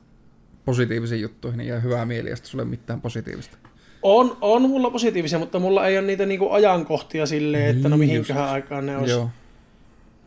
positiivisiin 0.65 1.21
juttuihin 1.21 1.59
niin 1.59 1.69
jää 1.69 1.81
hyvää 1.81 2.07
mieli, 2.07 2.31
ja 2.31 2.37
sitten 2.37 2.51
sulle 2.51 2.65
mitään 2.65 3.01
positiivista. 3.01 3.57
On, 4.03 4.37
on 4.41 4.63
mulla 4.63 4.91
positiivisia, 4.91 5.39
mutta 5.39 5.59
mulla 5.59 5.87
ei 5.87 5.99
ole 5.99 6.07
niitä 6.07 6.27
niinku 6.27 6.51
ajankohtia 6.51 7.27
silleen, 7.27 7.77
että 7.77 7.89
no 7.89 7.97
Niin 7.97 8.09
mihinköhän 8.09 8.49
aikaan 8.49 8.87
ne 8.87 8.97
olisi. 8.97 9.13
Joo. 9.13 9.31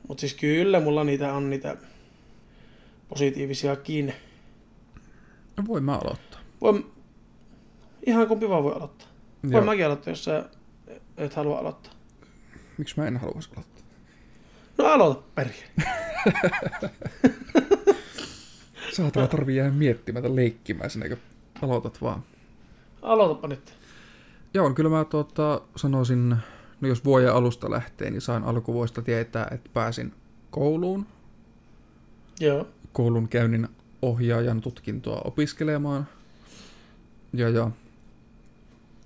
Mutta 0.07 0.21
siis 0.21 0.33
kyllä 0.33 0.79
mulla 0.79 1.03
niitä 1.03 1.33
on 1.33 1.49
niitä 1.49 1.77
positiivisiakin. 3.09 4.13
No 5.57 5.63
voin 5.67 5.83
mä 5.83 5.95
aloittaa. 5.95 6.39
Voin, 6.61 6.91
ihan 8.05 8.27
kumpi 8.27 8.49
vaan 8.49 8.63
voi 8.63 8.73
aloittaa. 8.73 9.07
Voin 9.43 9.53
Joo. 9.53 9.65
mäkin 9.65 9.85
aloittaa, 9.85 10.11
jos 10.11 10.23
sä 10.23 10.49
et 11.17 11.33
halua 11.33 11.59
aloittaa. 11.59 11.93
Miksi 12.77 12.95
mä 12.97 13.07
en 13.07 13.17
haluaisi 13.17 13.49
aloittaa? 13.53 13.83
No 14.77 14.85
aloita 14.85 15.21
perkele. 15.35 15.69
Saatana 18.93 19.27
tarvii 19.37 19.55
jäädä 19.55 19.71
miettimään 19.71 20.23
tai 20.23 20.35
leikkimään 20.35 20.89
sinne, 20.89 21.09
kun 21.09 21.17
aloitat 21.61 22.01
vaan. 22.01 22.23
Aloitapa 23.01 23.47
nyt. 23.47 23.73
Joo, 24.53 24.73
kyllä 24.73 24.89
mä 24.89 25.05
tuota, 25.05 25.61
sanoisin, 25.75 26.35
no 26.81 26.87
jos 26.87 27.05
vuoden 27.05 27.33
alusta 27.33 27.71
lähtee, 27.71 28.09
niin 28.11 28.21
sain 28.21 28.43
alkuvuosta 28.43 29.01
tietää, 29.01 29.47
että 29.51 29.69
pääsin 29.73 30.13
kouluun. 30.51 31.05
Joo. 32.39 32.67
Koulun 32.93 33.29
käynnin 33.29 33.67
ohjaajan 34.01 34.61
tutkintoa 34.61 35.21
opiskelemaan. 35.25 36.07
Ja, 37.33 37.49
ja 37.49 37.71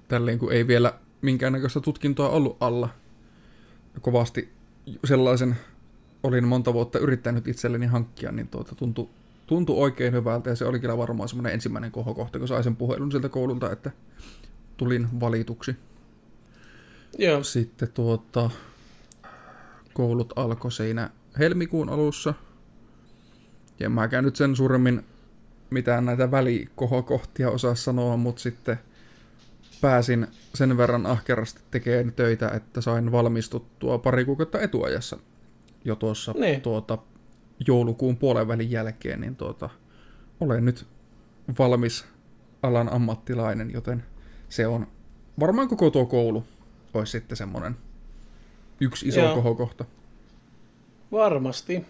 tälleen 0.07 0.39
kun 0.39 0.53
ei 0.53 0.68
vielä 0.68 0.93
minkäännäköistä 1.22 1.80
tutkintoa 1.80 2.30
ollut 2.30 2.57
alla. 2.60 2.89
Kovasti 4.01 4.49
sellaisen 5.05 5.55
olin 6.23 6.47
monta 6.47 6.73
vuotta 6.73 6.99
yrittänyt 6.99 7.47
itselleni 7.47 7.85
hankkia, 7.85 8.31
niin 8.31 8.47
tuota, 8.47 8.76
tuntui, 8.76 9.10
tuntui 9.47 9.77
oikein 9.77 10.14
hyvältä 10.14 10.49
ja 10.49 10.55
se 10.55 10.65
oli 10.65 10.80
kyllä 10.80 10.97
varmaan 10.97 11.30
semmoinen 11.30 11.53
ensimmäinen 11.53 11.91
kohokohta, 11.91 12.39
kun 12.39 12.47
sain 12.47 12.64
sen 12.64 12.76
puhelun 12.76 13.11
sieltä 13.11 13.30
koululta, 13.30 13.72
että 13.72 13.91
tulin 14.77 15.07
valituksi. 15.19 15.76
Joo. 17.18 17.43
Sitten 17.43 17.91
tuota, 17.93 18.49
koulut 19.93 20.34
alkoi 20.35 20.72
siinä 20.72 21.10
helmikuun 21.39 21.89
alussa. 21.89 22.34
Ja 23.80 23.90
mä 23.90 24.08
käyn 24.08 24.24
nyt 24.24 24.36
sen 24.36 24.56
suuremmin 24.56 25.06
mitään 25.70 26.06
näitä 26.06 26.32
välikohokohtia 26.32 27.50
osaa 27.50 27.76
sanoa, 27.76 28.18
mutta 28.18 28.41
sitten 28.41 28.80
pääsin 29.82 30.28
sen 30.56 30.78
verran 30.78 31.06
ahkerasti 31.06 31.62
tekemään 31.72 32.14
töitä, 32.14 32.50
että 32.50 32.82
sain 32.82 33.12
valmistuttua 33.12 33.98
pari 33.98 34.26
kuukautta 34.26 34.62
etuajassa 34.62 35.18
jo 35.86 35.95
tuossa 35.95 36.34
Niin. 36.40 36.62
tuota, 36.62 36.98
joulukuun 37.68 38.18
puolen 38.18 38.48
välin 38.48 38.72
jälkeen, 38.72 39.22
niin 39.22 39.36
tuota, 39.36 39.70
olen 40.40 40.66
nyt 40.66 40.86
valmis 41.60 42.06
alan 42.64 42.94
ammattilainen, 42.94 43.74
joten 43.74 44.04
se 44.50 44.68
on 44.68 44.88
varmaan 45.40 45.68
koko 45.68 45.90
tuo 45.90 46.06
koulu 46.06 46.44
olisi 46.94 47.12
sitten 47.12 47.38
semmoinen 47.38 47.78
yksi 48.82 49.08
iso 49.08 49.20
Joo. 49.20 49.36
kohokohta. 49.36 49.86
Varmasti. 51.12 51.86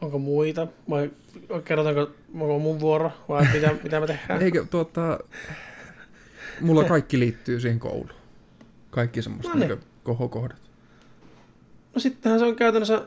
Onko 0.00 0.18
muita? 0.18 0.66
Vai 0.90 1.10
kerrotaanko, 1.64 2.10
onko 2.34 2.58
mun 2.58 2.80
vuoro? 2.80 3.10
Vai 3.28 3.46
mitä, 3.52 3.74
mitä 3.82 4.00
me 4.00 4.06
tehdään? 4.06 4.42
Eikö 4.42 4.66
tuota, 4.70 5.18
mulla 6.60 6.84
kaikki 6.84 7.18
liittyy 7.18 7.60
siihen 7.60 7.78
kouluun. 7.78 8.10
Kaikki 8.90 9.22
semmoista 9.22 9.52
No 9.52 9.58
niin. 9.58 9.68
niin. 9.68 9.80
kohokohdat. 10.02 10.58
No 11.94 12.00
sittenhän 12.00 12.40
se 12.40 12.46
on 12.46 12.56
käytännössä, 12.56 13.06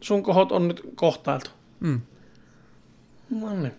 sun 0.00 0.22
kohot 0.22 0.52
on 0.52 0.68
nyt 0.68 0.82
kohtailtu. 0.94 1.50
Mm. 1.80 2.00
No 3.30 3.54
niin. 3.60 3.72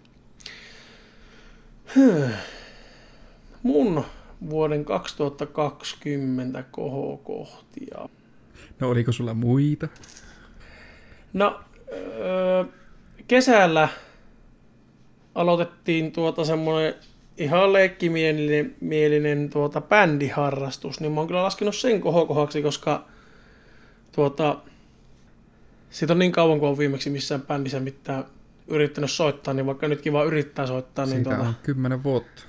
Mun 3.64 4.04
vuoden 4.50 4.86
2020 4.86 6.64
kohokohtia. 6.72 8.10
No 8.80 8.90
oliko 8.90 9.12
sulla 9.12 9.34
muita? 9.34 9.88
No, 11.34 11.60
öö, 11.92 12.64
kesällä 13.28 13.90
aloitettiin 15.36 16.12
tuota 16.12 16.46
semmoinen 16.46 16.96
ihan 17.38 17.74
leikkimielinen 17.74 18.76
mielinen 18.82 19.50
tuota 19.50 19.82
bändiharrastus, 19.82 21.00
niin 21.00 21.12
mä 21.12 21.20
oon 21.20 21.28
kyllä 21.28 21.44
laskenut 21.44 21.76
sen 21.76 22.02
kohokohaksi, 22.02 22.62
koska 22.62 23.06
tuota, 24.12 24.60
siitä 25.90 26.14
on 26.14 26.20
niin 26.20 26.32
kauan, 26.32 26.60
kun 26.60 26.70
on 26.70 26.78
viimeksi 26.78 27.10
missään 27.10 27.42
bändissä 27.42 27.80
mitään 27.80 28.26
yrittänyt 28.68 29.12
soittaa, 29.12 29.54
niin 29.54 29.66
vaikka 29.66 29.88
nytkin 29.88 30.14
vaan 30.14 30.28
yrittää 30.28 30.68
soittaa, 30.68 31.06
niin, 31.06 31.16
Siitä 31.16 31.30
tuota, 31.30 31.48
on 31.48 31.56
kymmenen 31.64 32.04
vuotta, 32.04 32.42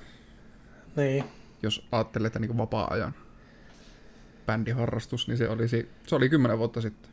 niin, 0.95 1.23
jos 1.63 1.87
ajattelee, 1.91 2.27
että 2.27 2.39
niin 2.39 2.57
vapaa-ajan 2.57 3.13
bändiharrastus, 4.45 5.27
niin 5.27 5.37
se, 5.37 5.49
olisi, 5.49 5.89
se 6.07 6.15
oli 6.15 6.29
kymmenen 6.29 6.57
vuotta 6.57 6.81
sitten. 6.81 7.11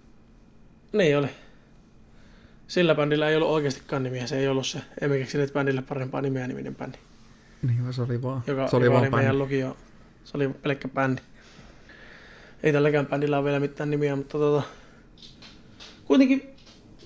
niin 0.92 1.18
oli. 1.18 1.28
Sillä 2.70 2.94
bändillä 2.94 3.28
ei 3.28 3.36
ollut 3.36 3.48
oikeastikaan 3.48 4.02
nimiä, 4.02 4.26
se 4.26 4.38
ei 4.38 4.48
ollut 4.48 4.66
se, 4.66 4.80
emme 5.00 5.18
keksineet 5.18 5.52
bändille 5.52 5.82
parempaa 5.82 6.20
nimeä 6.20 6.46
niminen 6.46 6.74
bändi. 6.74 6.98
Niin 7.62 7.92
se 7.92 8.02
oli 8.02 8.22
vaan, 8.22 8.42
joka, 8.46 8.68
se 8.68 8.76
oli 8.76 8.84
joka 8.84 8.94
vaan 8.94 9.02
oli 9.02 9.16
meidän 9.16 9.38
lukio. 9.38 9.76
Se 10.24 10.36
oli 10.36 10.48
pelkkä 10.48 10.88
bändi. 10.88 11.22
Ei 12.62 12.72
tälläkään 12.72 13.06
bändillä 13.06 13.38
ole 13.38 13.44
vielä 13.44 13.60
mitään 13.60 13.90
nimiä, 13.90 14.16
mutta 14.16 14.38
tota, 14.38 14.62
kuitenkin 16.04 16.56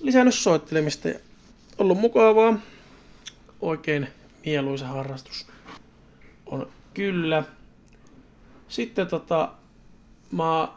lisännyt 0.01 0.35
soittelemista 0.35 1.07
ja 1.07 1.19
ollut 1.77 1.97
mukavaa. 1.97 2.59
Oikein 3.61 4.07
mieluisa 4.45 4.87
harrastus 4.87 5.47
on 6.45 6.67
kyllä. 6.93 7.43
Sitten 8.67 9.07
tota, 9.07 9.51
mä 10.31 10.67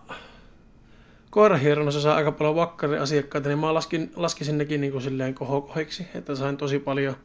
koirahieronassa 1.30 2.00
saa 2.00 2.16
aika 2.16 2.32
paljon 2.32 2.56
vakkariasiakkaita, 2.56 3.48
niin 3.48 3.58
mä 3.58 3.74
laskin, 3.74 4.12
laskisin 4.16 4.58
nekin 4.58 4.80
niin 4.80 4.92
kuin 4.92 5.02
silleen 5.02 5.34
kohokohiksi, 5.34 6.06
että 6.14 6.34
sain 6.34 6.56
tosi 6.56 6.78
paljon 6.78 7.16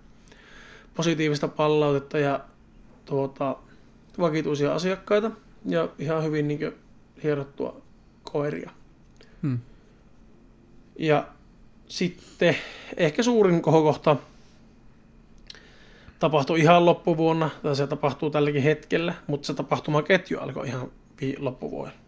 positiivista 0.93 1.47
palautetta 1.47 2.17
ja 2.17 2.39
tuota, 3.05 3.55
vakituisia 4.19 4.73
asiakkaita 4.73 5.31
ja 5.65 5.89
ihan 5.99 6.23
hyvin 6.23 6.47
niin 6.47 6.73
hierottua 7.23 7.81
koiria. 8.23 8.71
Hmm. 9.41 9.59
Ja 10.99 11.27
sitten 11.88 12.55
ehkä 12.97 13.23
suurin 13.23 13.61
kohokohta 13.61 14.15
tapahtui 16.19 16.59
ihan 16.59 16.85
loppuvuonna, 16.85 17.49
tai 17.63 17.75
se 17.75 17.88
tapahtuu 17.88 18.30
tälläkin 18.30 18.63
hetkellä, 18.63 19.13
mutta 19.27 19.45
se 19.45 19.53
tapahtumaketju 19.53 20.39
alkoi 20.39 20.67
ihan 20.67 20.91
loppuvuonna. 21.38 22.02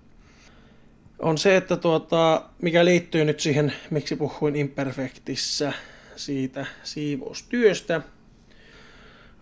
On 1.20 1.38
se, 1.38 1.58
että 1.58 1.78
tuota, 1.78 2.42
mikä 2.62 2.86
liittyy 2.86 3.26
nyt 3.26 3.40
siihen, 3.40 3.74
miksi 3.90 4.16
puhuin 4.16 4.56
Imperfectissä 4.56 5.74
siitä 6.16 6.66
siivoustyöstä, 6.84 8.02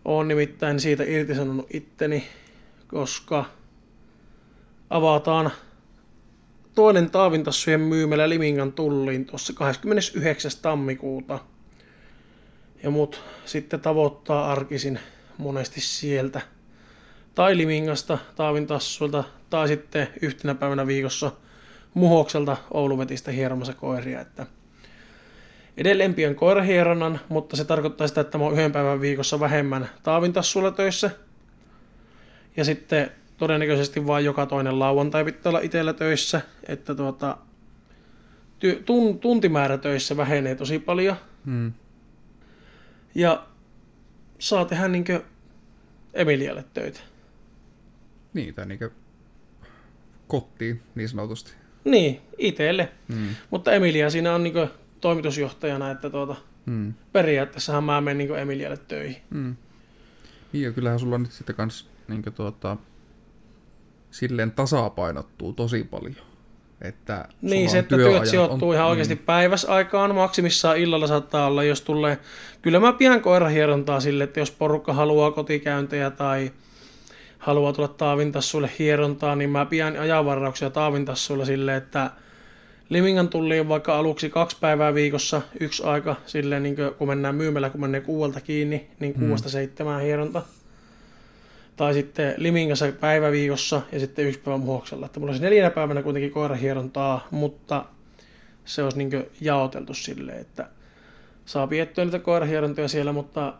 olen 0.05 0.27
nimittäin 0.27 0.79
siitä 0.79 1.03
irtisanonut 1.03 1.67
itteni, 1.75 2.27
koska 2.87 3.45
avataan 4.89 5.51
toinen 6.75 7.11
taavintassujen 7.11 7.81
myymälä 7.81 8.29
Limingan 8.29 8.73
tulliin 8.73 9.25
tuossa 9.25 9.53
29. 9.53 10.51
tammikuuta. 10.61 11.39
Ja 12.83 12.89
mut 12.89 13.21
sitten 13.45 13.79
tavoittaa 13.79 14.51
arkisin 14.51 14.99
monesti 15.37 15.81
sieltä. 15.81 16.41
Tai 17.35 17.57
Limingasta, 17.57 18.17
taavintassuilta, 18.35 19.23
tai 19.49 19.67
sitten 19.67 20.07
yhtenä 20.21 20.55
päivänä 20.55 20.87
viikossa 20.87 21.31
Muhokselta 21.93 22.57
Ouluvetistä 22.71 23.31
hieromassa 23.31 23.73
koiria. 23.73 24.21
Että 24.21 24.45
Edelleen 25.77 26.13
pian 26.13 26.35
koirahieronnan, 26.35 27.19
mutta 27.29 27.55
se 27.55 27.65
tarkoittaa 27.65 28.07
sitä, 28.07 28.21
että 28.21 28.37
mä 28.37 28.43
oon 28.43 28.53
yhden 28.53 28.71
päivän 28.71 29.01
viikossa 29.01 29.39
vähemmän 29.39 29.89
taavintassuilla 30.03 30.71
töissä. 30.71 31.11
Ja 32.57 32.65
sitten 32.65 33.11
todennäköisesti 33.37 34.07
vain 34.07 34.25
joka 34.25 34.45
toinen 34.45 34.79
lauantai 34.79 35.25
pitää 35.25 35.49
olla 35.49 35.59
itsellä 35.59 35.93
töissä, 35.93 36.41
että 36.67 36.95
tuota, 36.95 37.37
ty- 38.59 38.79
tun- 38.79 39.19
tuntimäärä 39.19 39.77
töissä 39.77 40.17
vähenee 40.17 40.55
tosi 40.55 40.79
paljon. 40.79 41.15
Hmm. 41.45 41.73
Ja 43.15 43.47
saa 44.39 44.65
tehdä 44.65 44.87
niinkö 44.87 45.23
Emilialle 46.13 46.65
töitä. 46.73 46.99
Niin, 48.33 48.53
tai 48.53 48.65
niinkö 48.65 48.91
kotiin 50.27 50.81
niin 50.95 51.09
sanotusti. 51.09 51.62
Niin, 51.83 52.21
itselle. 52.37 52.89
Hmm. 53.13 53.27
Mutta 53.49 53.71
Emilia 53.71 54.09
siinä 54.09 54.35
on 54.35 54.43
niinkö 54.43 54.67
toimitusjohtajana, 55.01 55.91
että 55.91 56.09
tuota, 56.09 56.35
Hmm. 56.65 56.93
periaatteessahan 57.11 57.83
mä 57.83 58.01
menen 58.01 58.17
niinkö 58.17 58.41
Emilialle 58.41 58.77
töihin. 58.77 59.17
Mm. 59.29 59.55
Niin, 60.53 60.63
ja 60.63 60.71
kyllähän 60.71 60.99
sulla 60.99 61.17
nyt 61.17 61.31
sitten 61.31 61.55
kans 61.55 61.89
niin 62.07 62.23
tuota, 62.35 62.77
silleen 64.11 64.51
tasapainottuu 64.51 65.53
tosi 65.53 65.83
paljon. 65.83 66.15
Että 66.81 67.27
Niin, 67.41 67.69
se, 67.69 67.79
että 67.79 67.95
työt 67.95 68.25
sijoittuu 68.25 68.69
on- 68.69 68.75
ihan 68.75 68.87
oikeasti 68.87 69.15
päiväsaikaan, 69.15 70.15
maksimissaan 70.15 70.77
illalla 70.77 71.07
saattaa 71.07 71.47
olla, 71.47 71.63
jos 71.63 71.81
tulee... 71.81 72.17
Kyllä 72.61 72.79
mä 72.79 72.93
pian 72.93 73.21
koirahierontaa 73.21 73.99
sille, 73.99 74.23
että 74.23 74.39
jos 74.39 74.51
porukka 74.51 74.93
haluaa 74.93 75.31
kotikäyntejä 75.31 76.11
tai 76.11 76.51
haluaa 77.43 77.73
tulla 77.73 77.87
taavintassuille 77.87 78.71
hierontaa, 78.79 79.35
niin 79.35 79.49
mä 79.49 79.65
pian 79.65 79.97
ajanvarauksia 79.97 80.69
taavintassuilla 80.69 81.45
sille, 81.45 81.75
että 81.75 82.11
Limingan 82.89 83.29
tulliin 83.29 83.69
vaikka 83.69 83.97
aluksi 83.97 84.29
kaksi 84.29 84.57
päivää 84.59 84.93
viikossa, 84.93 85.41
yksi 85.59 85.83
aika, 85.83 86.15
silleen 86.25 86.63
niin 86.63 86.75
kun 86.97 87.07
mennään 87.07 87.35
myymällä, 87.35 87.69
kun 87.69 87.81
menee 87.81 88.01
kuuelta 88.01 88.41
kiinni, 88.41 88.87
niin 88.99 89.13
kuuesta 89.13 89.49
seitsemään 89.49 90.01
hieronta. 90.01 90.41
Tai 91.75 91.93
sitten 91.93 92.33
Limingassa 92.37 92.91
päivä 92.99 93.31
viikossa 93.31 93.81
ja 93.91 93.99
sitten 93.99 94.25
yksi 94.25 94.39
päivä 94.39 94.57
muhoksella. 94.57 95.05
Että 95.05 95.19
mulla 95.19 95.31
olisi 95.31 95.43
neljänä 95.43 95.69
päivänä 95.69 96.03
kuitenkin 96.03 96.31
koirahierontaa, 96.31 97.27
mutta 97.31 97.85
se 98.65 98.83
olisi 98.83 98.97
niin 98.97 99.25
jaoteltu 99.41 99.93
silleen, 99.93 100.41
että 100.41 100.67
saa 101.45 101.67
piettyä 101.67 102.05
niitä 102.05 102.19
koirahierontoja 102.19 102.87
siellä, 102.87 103.13
mutta 103.13 103.53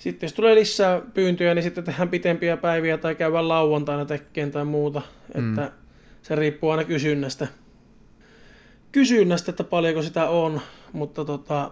Sitten 0.00 0.26
jos 0.26 0.32
tulee 0.32 0.54
lisää 0.54 1.00
pyyntöjä, 1.14 1.54
niin 1.54 1.62
sitten 1.62 1.84
tehdään 1.84 2.08
pitempiä 2.08 2.56
päiviä 2.56 2.98
tai 2.98 3.14
käydään 3.14 3.48
lauantaina 3.48 4.04
tekkeen 4.04 4.50
tai 4.50 4.64
muuta. 4.64 5.02
Mm. 5.34 5.48
Että 5.48 5.72
se 6.22 6.34
riippuu 6.34 6.70
aina 6.70 6.84
kysynnästä. 6.84 7.46
Kysynnästä, 8.92 9.50
että 9.50 9.64
paljonko 9.64 10.02
sitä 10.02 10.28
on, 10.28 10.60
mutta 10.92 11.24
tota, 11.24 11.70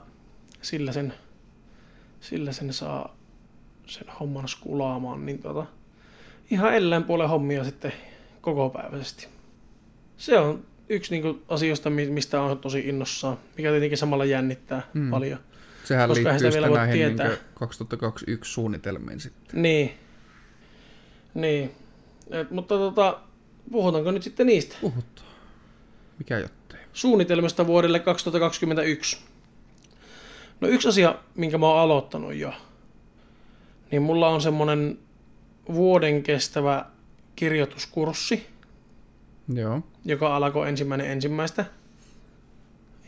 sillä, 0.63 0.93
sen, 0.93 1.15
sillä 2.21 2.53
sen 2.53 2.73
saa 2.73 3.17
sen 3.87 4.07
homman 4.21 4.49
skulaamaan. 4.49 5.27
Niin 5.27 5.39
tota, 5.39 5.67
ihan 6.51 6.75
ellään 6.75 7.05
puolen 7.05 7.29
hommia 7.29 7.65
sitten 7.65 7.93
kokopäiväisesti. 8.41 9.27
Se 10.17 10.39
on 10.39 10.65
yksi 10.89 11.21
niin 11.21 11.43
asioista, 11.49 11.91
mi- 11.91 12.11
mistä 12.11 12.41
on 12.41 12.59
tosi 12.59 12.81
innossaan, 12.89 13.39
mikä 13.57 13.71
tietenkin 13.71 13.99
samalla 13.99 14.25
jännittää 14.25 14.83
mm. 14.95 15.11
paljon. 15.11 15.39
Sehän 15.89 16.09
Koska 16.09 16.24
liittyy 16.24 16.39
sitä 16.39 16.51
sitten 16.51 16.73
näihin 16.73 16.94
niin 16.94 17.16
tietää. 17.16 17.36
2021 17.55 18.52
suunnitelmiin 18.52 19.20
sitten. 19.20 19.62
Niin. 19.62 19.94
Niin. 21.35 21.70
Et, 22.31 22.51
mutta 22.51 22.74
tota, 22.74 23.20
puhutaanko 23.73 24.10
nyt 24.10 24.23
sitten 24.23 24.47
niistä 24.47 24.77
Puhutaan. 24.81 25.28
Mikä 26.19 26.39
jottei? 26.39 26.81
suunnitelmista 26.93 27.66
vuodelle 27.66 28.01
2021? 28.01 29.19
No 30.60 30.69
yksi 30.69 30.89
asia, 30.89 31.15
minkä 31.35 31.59
mä 31.59 31.66
oon 31.66 31.81
aloittanut 31.81 32.35
jo, 32.35 32.52
niin 33.90 34.02
mulla 34.02 34.28
on 34.28 34.40
semmonen 34.40 34.98
vuoden 35.74 36.23
kestävä 36.23 36.85
kirjoituskurssi, 37.36 38.47
Joo. 39.55 39.81
joka 40.05 40.36
alkoi 40.36 40.69
ensimmäinen 40.69 41.10
ensimmäistä. 41.10 41.65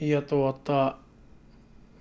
Ja 0.01 0.23
tuota, 0.23 0.97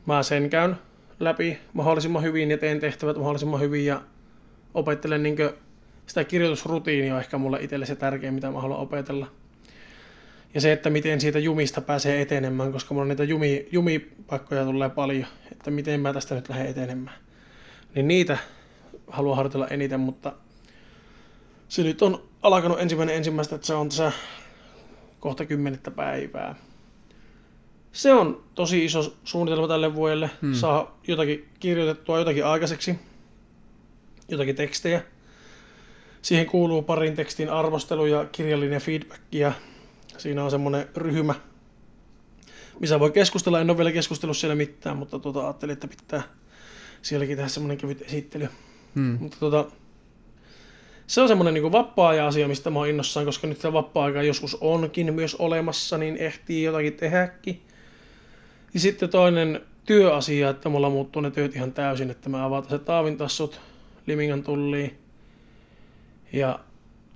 mä 0.09 0.23
sen 0.23 0.49
käyn 0.49 0.75
läpi 1.19 1.57
mahdollisimman 1.73 2.23
hyvin 2.23 2.51
ja 2.51 2.57
teen 2.57 2.79
tehtävät 2.79 3.17
mahdollisimman 3.17 3.59
hyvin 3.59 3.85
ja 3.85 4.01
opettelen 4.73 5.23
niin 5.23 5.37
sitä 6.05 6.23
kirjoitusrutiinia 6.23 7.13
on 7.13 7.19
ehkä 7.19 7.37
mulle 7.37 7.57
itselle 7.61 7.85
se 7.85 7.95
tärkein, 7.95 8.33
mitä 8.33 8.51
mä 8.51 8.61
haluan 8.61 8.79
opetella. 8.79 9.27
Ja 10.53 10.61
se, 10.61 10.71
että 10.71 10.89
miten 10.89 11.21
siitä 11.21 11.39
jumista 11.39 11.81
pääsee 11.81 12.21
etenemään, 12.21 12.71
koska 12.71 12.93
mulla 12.93 13.07
niitä 13.07 13.23
jumi, 13.23 13.67
jumipaikkoja 13.71 14.65
tulee 14.65 14.89
paljon, 14.89 15.27
että 15.51 15.71
miten 15.71 15.99
mä 15.99 16.13
tästä 16.13 16.35
nyt 16.35 16.49
lähden 16.49 16.67
etenemään. 16.67 17.17
Niin 17.95 18.07
niitä 18.07 18.37
haluan 19.07 19.35
harjoitella 19.35 19.67
eniten, 19.67 19.99
mutta 19.99 20.33
se 21.67 21.83
nyt 21.83 22.01
on 22.01 22.23
alkanut 22.41 22.81
ensimmäinen 22.81 23.15
ensimmäistä, 23.15 23.55
että 23.55 23.67
se 23.67 23.73
on 23.73 23.89
tässä 23.89 24.11
kohta 25.19 25.45
kymmenettä 25.45 25.91
päivää. 25.91 26.55
Se 27.91 28.13
on 28.13 28.43
tosi 28.55 28.85
iso 28.85 29.15
suunnitelma 29.23 29.67
tälle 29.67 29.95
vuodelle. 29.95 30.29
Hmm. 30.41 30.53
Saa 30.53 30.99
jotakin 31.07 31.49
kirjoitettua, 31.59 32.19
jotakin 32.19 32.45
aikaiseksi, 32.45 32.95
jotakin 34.27 34.55
tekstejä. 34.55 35.01
Siihen 36.21 36.45
kuuluu 36.45 36.81
parin 36.81 37.15
tekstin 37.15 37.49
arvostelu 37.49 38.05
ja 38.05 38.25
kirjallinen 38.31 38.81
feedback 38.81 39.21
ja 39.31 39.51
siinä 40.17 40.43
on 40.43 40.51
semmoinen 40.51 40.89
ryhmä, 40.95 41.35
missä 42.79 42.99
voi 42.99 43.11
keskustella. 43.11 43.59
En 43.59 43.69
ole 43.69 43.77
vielä 43.77 43.91
keskustellut 43.91 44.37
siellä 44.37 44.55
mitään, 44.55 44.97
mutta 44.97 45.19
tuota, 45.19 45.43
ajattelin, 45.43 45.73
että 45.73 45.87
pitää 45.87 46.21
sielläkin 47.01 47.35
tehdä 47.35 47.49
semmoinen 47.49 47.77
kevyt 47.77 48.01
esittely. 48.01 48.49
Hmm. 48.95 49.17
Mutta 49.19 49.37
tota, 49.39 49.65
se 51.07 51.21
on 51.21 51.27
semmoinen 51.27 51.53
niin 51.53 51.71
vapaa-ajan 51.71 52.27
asia, 52.27 52.47
mistä 52.47 52.69
mä 52.69 52.79
oon 52.79 52.89
innossaan, 52.89 53.25
koska 53.25 53.47
nyt 53.47 53.61
se 53.61 53.73
vapaa-aika 53.73 54.23
joskus 54.23 54.57
onkin 54.61 55.13
myös 55.13 55.35
olemassa, 55.35 55.97
niin 55.97 56.17
ehtii 56.17 56.63
jotakin 56.63 56.93
tehdäkin. 56.93 57.61
Ja 58.73 58.79
sitten 58.79 59.09
toinen 59.09 59.61
työasia, 59.85 60.49
että 60.49 60.69
mulla 60.69 60.89
muuttuu 60.89 61.21
ne 61.21 61.31
työt 61.31 61.55
ihan 61.55 61.73
täysin, 61.73 62.09
että 62.09 62.29
mä 62.29 62.45
avataan 62.45 62.79
se 62.79 62.85
taavintassut 62.85 63.61
Limingan 64.05 64.43
tulliin. 64.43 64.97
Ja 66.33 66.59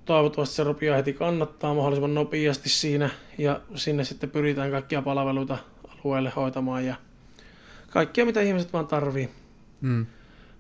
toivottavasti 0.06 0.56
se 0.56 0.64
rupeaa 0.64 0.98
heti 0.98 1.14
kannattaa 1.14 1.74
mahdollisimman 1.74 2.14
nopeasti 2.14 2.70
siinä. 2.70 3.10
Ja 3.38 3.62
sinne 3.76 4.04
sitten 4.04 4.30
pyritään 4.30 4.72
kaikkia 4.72 5.02
palveluita 5.02 5.58
alueelle 5.88 6.32
hoitamaan 6.36 6.86
ja 6.86 6.96
kaikkia 7.90 8.26
mitä 8.26 8.42
ihmiset 8.42 8.74
vaan 8.74 8.88
tarvii 8.88 9.30
Hmm. 9.82 10.06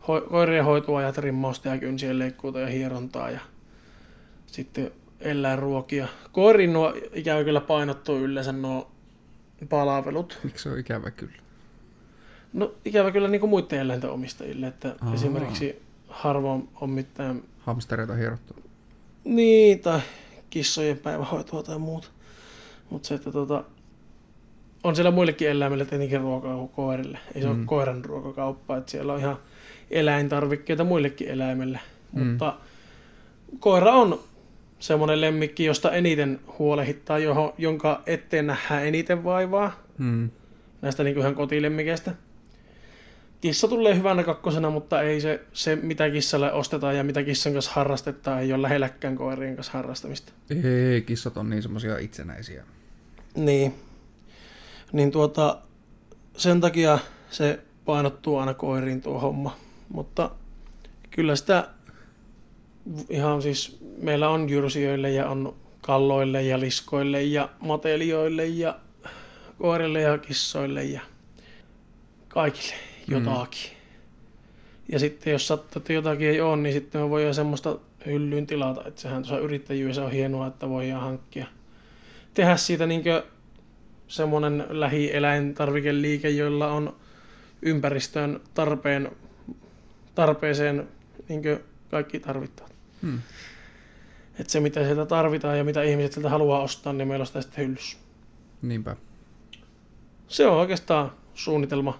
ho- 0.01 0.29
koirien 0.29 0.65
hoitoajat, 0.65 1.17
rimmausta 1.17 1.69
ja 1.69 1.77
kynsien 1.77 2.19
leikkuuta 2.19 2.59
ja 2.59 2.67
hierontaa 2.67 3.29
ja 3.31 3.39
sitten 4.45 4.91
eläinruokia. 5.19 6.07
Koiriin 6.31 6.73
nuo 6.73 6.93
ikävä 7.13 7.43
kyllä 7.43 7.61
painottuu 7.61 8.17
yleensä 8.17 8.51
nuo 8.51 8.91
palvelut. 9.67 10.39
Miksi 10.43 10.63
se 10.63 10.69
on 10.69 10.79
ikävä 10.79 11.11
kyllä? 11.11 11.33
No 12.53 12.73
ikävä 12.85 13.11
kyllä 13.11 13.27
niin 13.27 13.39
kuin 13.39 13.49
muiden 13.49 13.79
eläinten 13.79 14.09
omistajille, 14.09 14.67
että 14.67 14.95
Aa. 15.01 15.13
esimerkiksi 15.13 15.81
harvoin 16.07 16.69
on 16.81 16.89
mitään 16.89 17.41
Hamstereita 17.59 18.13
hierottu. 18.13 18.55
niin, 19.23 19.79
tai 19.79 19.99
kissojen 20.49 20.97
päivähoitoa 20.97 21.63
tai 21.63 21.79
muuta. 21.79 22.07
Mutta 22.89 23.07
se, 23.07 23.15
että 23.15 23.31
tota, 23.31 23.63
on 24.83 24.95
siellä 24.95 25.11
muillekin 25.11 25.49
eläimille 25.49 25.85
tietenkin 25.85 26.21
ruokaa 26.21 26.55
kuin 26.57 26.69
koirille. 26.69 27.19
Ei 27.35 27.41
se 27.41 27.47
mm. 27.47 27.59
Ole 27.59 27.65
koiran 27.65 28.05
ruokakauppa, 28.05 28.77
että 28.77 28.91
siellä 28.91 29.13
on 29.13 29.19
ihan 29.19 29.37
eläintarvikkeita 29.91 30.83
muillekin 30.83 31.27
eläimille. 31.27 31.79
Mm. 32.13 32.25
Mutta 32.27 32.57
koira 33.59 33.91
on 33.91 34.19
semmoinen 34.83 35.21
lemmikki, 35.21 35.65
josta 35.65 35.91
eniten 35.91 36.39
huolehittaa, 36.59 37.19
johon, 37.19 37.53
jonka 37.57 38.03
eteen 38.05 38.47
nähdään 38.47 38.85
eniten 38.85 39.23
vaivaa 39.23 39.83
Hmm. 39.97 40.29
näistä 40.81 41.03
niin 41.03 41.17
ihan 41.17 41.35
kotilemmikeistä. 41.35 42.13
Kissa 43.41 43.67
tulee 43.67 43.95
hyvänä 43.95 44.23
kakkosena, 44.23 44.69
mutta 44.69 45.01
ei 45.01 45.21
se, 45.21 45.41
se, 45.53 45.75
mitä 45.75 46.09
kissalle 46.09 46.53
ostetaan 46.53 46.97
ja 46.97 47.03
mitä 47.03 47.23
kissan 47.23 47.53
kanssa 47.53 47.71
harrastetaan, 47.75 48.41
ei 48.41 48.53
ole 48.53 48.61
lähelläkään 48.61 49.15
koirien 49.15 49.55
kanssa 49.55 49.73
harrastamista. 49.73 50.33
Ei, 50.49 51.01
kissat 51.01 51.37
on 51.37 51.49
niin 51.49 51.63
semmosia 51.63 51.97
itsenäisiä. 51.97 52.63
Niin. 53.35 53.73
Niin 54.91 55.11
tuota, 55.11 55.57
sen 56.37 56.61
takia 56.61 56.99
se 57.29 57.59
painottuu 57.85 58.37
aina 58.37 58.53
koiriin 58.53 59.01
tuo 59.01 59.19
homma. 59.19 59.57
Mutta 59.89 60.31
kyllä 61.11 61.35
sitä 61.35 61.67
ihan 63.09 63.41
siis, 63.41 63.82
meillä 64.01 64.29
on 64.29 64.49
jyrsijöille 64.49 65.11
ja 65.11 65.29
on 65.29 65.55
kalloille 65.81 66.43
ja 66.43 66.59
liskoille 66.59 67.23
ja 67.23 67.49
matelioille 67.59 68.45
ja 68.45 68.79
koirille 69.57 70.01
ja 70.01 70.17
kissoille 70.17 70.83
ja 70.83 71.01
kaikille 72.27 72.75
jotakin. 73.07 73.71
Mm. 73.71 73.77
Ja 74.91 74.99
sitten 74.99 75.31
jos 75.31 75.47
sattuu, 75.47 75.79
että 75.79 75.93
jotakin 75.93 76.29
ei 76.29 76.41
ole, 76.41 76.57
niin 76.57 76.73
sitten 76.73 77.01
me 77.01 77.09
voidaan 77.09 77.33
semmoista 77.33 77.77
hyllyyn 78.05 78.47
tilata. 78.47 78.83
Että 78.87 79.01
sehän 79.01 79.21
tuossa 79.21 79.39
yrittäjyydessä 79.39 80.03
on 80.03 80.11
hienoa, 80.11 80.47
että 80.47 80.69
voidaan 80.69 81.01
hankkia. 81.01 81.45
Tehdä 82.33 82.57
siitä 82.57 82.85
niinkö 82.85 83.23
semmoinen 84.07 84.65
lähieläintarvikeliike, 84.69 86.29
jolla 86.29 86.67
on 86.67 86.95
ympäristöön 87.61 88.39
tarpeen, 88.53 89.11
tarpeeseen 90.15 90.87
niinkö 91.29 91.59
kaikki 91.91 92.19
tarvittavat. 92.19 92.73
Hmm. 93.01 93.19
Että 94.39 94.51
se 94.51 94.59
mitä 94.59 94.83
sieltä 94.83 95.05
tarvitaan 95.05 95.57
ja 95.57 95.63
mitä 95.63 95.83
ihmiset 95.83 96.13
sieltä 96.13 96.29
haluaa 96.29 96.61
ostaa, 96.61 96.93
niin 96.93 97.07
meillä 97.07 97.23
on 97.23 97.27
sitä 97.27 97.41
sitten 97.41 97.65
hyllyssä. 97.65 97.97
Niinpä. 98.61 98.95
Se 100.27 100.47
on 100.47 100.57
oikeastaan 100.57 101.11
suunnitelma 101.33 101.99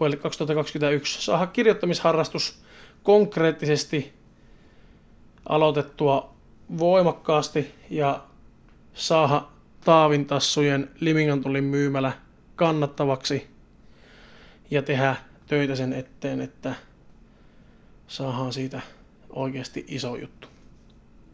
vuodelle 0.00 0.16
2021. 0.16 1.22
Saada 1.22 1.46
kirjoittamisharrastus 1.46 2.62
konkreettisesti 3.02 4.12
aloitettua 5.48 6.34
voimakkaasti 6.78 7.74
ja 7.90 8.24
saada 8.94 9.42
Taavintassujen 9.84 10.90
Limingantulin 11.00 11.64
myymälä 11.64 12.12
kannattavaksi 12.56 13.46
ja 14.70 14.82
tehdä 14.82 15.16
töitä 15.46 15.76
sen 15.76 15.92
eteen, 15.92 16.40
että 16.40 16.74
saadaan 18.06 18.52
siitä 18.52 18.80
oikeasti 19.30 19.84
iso 19.88 20.16
juttu. 20.16 20.51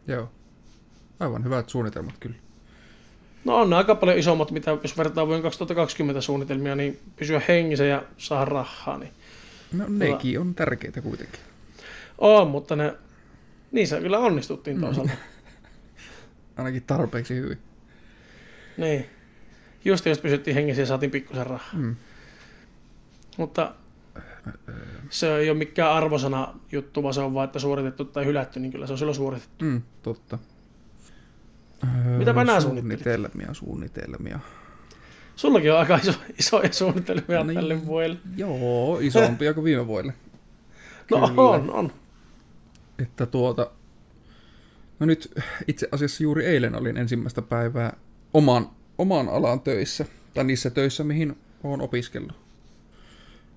Joo. 0.09 0.29
Aivan 1.19 1.43
hyvät 1.43 1.69
suunnitelmat 1.69 2.15
kyllä. 2.19 2.35
No 3.45 3.55
on 3.61 3.69
ne 3.69 3.75
aika 3.75 3.95
paljon 3.95 4.17
isommat, 4.17 4.51
mitä 4.51 4.71
jos 4.83 4.97
vertaa 4.97 5.27
vuoden 5.27 5.41
2020 5.43 6.21
suunnitelmia, 6.21 6.75
niin 6.75 6.99
pysyä 7.15 7.41
hengissä 7.47 7.85
ja 7.85 8.03
saada 8.17 8.45
rahaa. 8.45 8.97
Niin 8.97 9.11
No 9.71 9.85
nekin 9.87 10.39
on 10.39 10.55
tärkeitä 10.55 11.01
kuitenkin. 11.01 11.39
on, 12.17 12.47
mutta 12.47 12.75
ne, 12.75 12.93
niissä 13.71 13.99
kyllä 14.01 14.19
onnistuttiin 14.19 14.81
toisaalta. 14.81 15.11
Ainakin 16.57 16.83
tarpeeksi 16.83 17.35
hyvin. 17.35 17.57
niin. 18.77 19.05
Just 19.85 20.05
jos 20.05 20.19
pysyttiin 20.19 20.55
hengissä 20.55 20.81
ja 20.81 20.85
saatiin 20.85 21.11
pikkusen 21.11 21.47
rahaa. 21.47 21.69
Mm. 21.73 21.95
Mutta 23.37 23.73
se 25.09 25.37
ei 25.37 25.49
ole 25.49 25.57
mikään 25.57 25.91
arvosana 25.91 26.53
juttu, 26.71 27.03
vaan 27.03 27.13
se 27.13 27.21
on 27.21 27.33
vaan, 27.33 27.45
että 27.45 27.59
suoritettu 27.59 28.05
tai 28.05 28.25
hylätty, 28.25 28.59
niin 28.59 28.71
kyllä 28.71 28.87
se 28.87 28.93
on 28.93 28.99
silloin 28.99 29.15
suoritettu. 29.15 29.65
Mm, 29.65 29.81
totta. 30.03 30.39
Mitäpä 32.17 32.43
nää 32.43 32.61
Suunnitelmia, 32.61 33.53
suunnitelmia. 33.53 34.39
Sullakin 35.35 35.73
on 35.73 35.79
aika 35.79 35.95
iso, 35.95 36.13
isoja 36.39 36.73
suunnitelmia 36.73 37.43
No 37.43 37.53
tälle 37.53 37.85
vuodelle. 37.85 38.17
Joo, 38.37 38.99
isompia 38.99 39.53
kuin 39.53 39.63
viime 39.63 39.87
vuodelle. 39.87 40.13
No 41.11 41.27
Kyllä. 41.27 41.41
on, 41.41 41.71
on. 41.71 41.91
Että 42.99 43.25
tuota, 43.25 43.71
no 44.99 45.05
nyt 45.05 45.31
itse 45.67 45.87
asiassa 45.91 46.23
juuri 46.23 46.45
eilen 46.45 46.75
olin 46.75 46.97
ensimmäistä 46.97 47.41
päivää 47.41 47.97
oman, 48.33 48.69
oman 48.97 49.29
alan 49.29 49.61
töissä, 49.61 50.05
tai 50.33 50.43
niissä 50.43 50.69
töissä, 50.69 51.03
mihin 51.03 51.37
olen 51.63 51.81
opiskellut. 51.81 52.48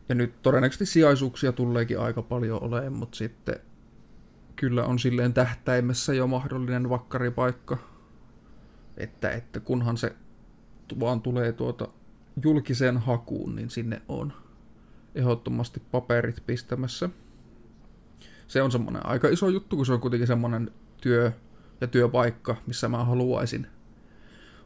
Ja 0.08 0.14
nyt 0.14 0.42
todennäköisesti 0.42 0.86
sijaisuuksia 0.86 1.52
tuleekin 1.52 2.00
aika 2.00 2.22
paljon 2.22 2.62
olemaan, 2.62 2.92
mutta 2.92 3.16
sitten 3.16 3.56
kyllä 4.56 4.84
on 4.84 4.98
silleen 4.98 5.32
tähtäimessä 5.34 6.14
jo 6.14 6.26
mahdollinen 6.26 6.88
vakkaripaikka. 6.88 7.78
Että, 8.96 9.30
että 9.30 9.60
kunhan 9.60 9.96
se 9.96 10.16
vaan 11.00 11.20
tulee 11.22 11.52
tuota 11.52 11.88
julkiseen 12.44 12.98
hakuun, 12.98 13.56
niin 13.56 13.70
sinne 13.70 14.02
on 14.08 14.32
ehdottomasti 15.14 15.82
paperit 15.90 16.42
pistämässä. 16.46 17.10
Se 18.48 18.62
on 18.62 18.72
semmoinen 18.72 19.06
aika 19.06 19.28
iso 19.28 19.48
juttu, 19.48 19.76
kun 19.76 19.86
se 19.86 19.92
on 19.92 20.00
kuitenkin 20.00 20.26
semmoinen 20.26 20.70
työ 21.00 21.32
ja 21.80 21.86
työpaikka, 21.86 22.56
missä 22.66 22.88
mä 22.88 23.04
haluaisin, 23.04 23.66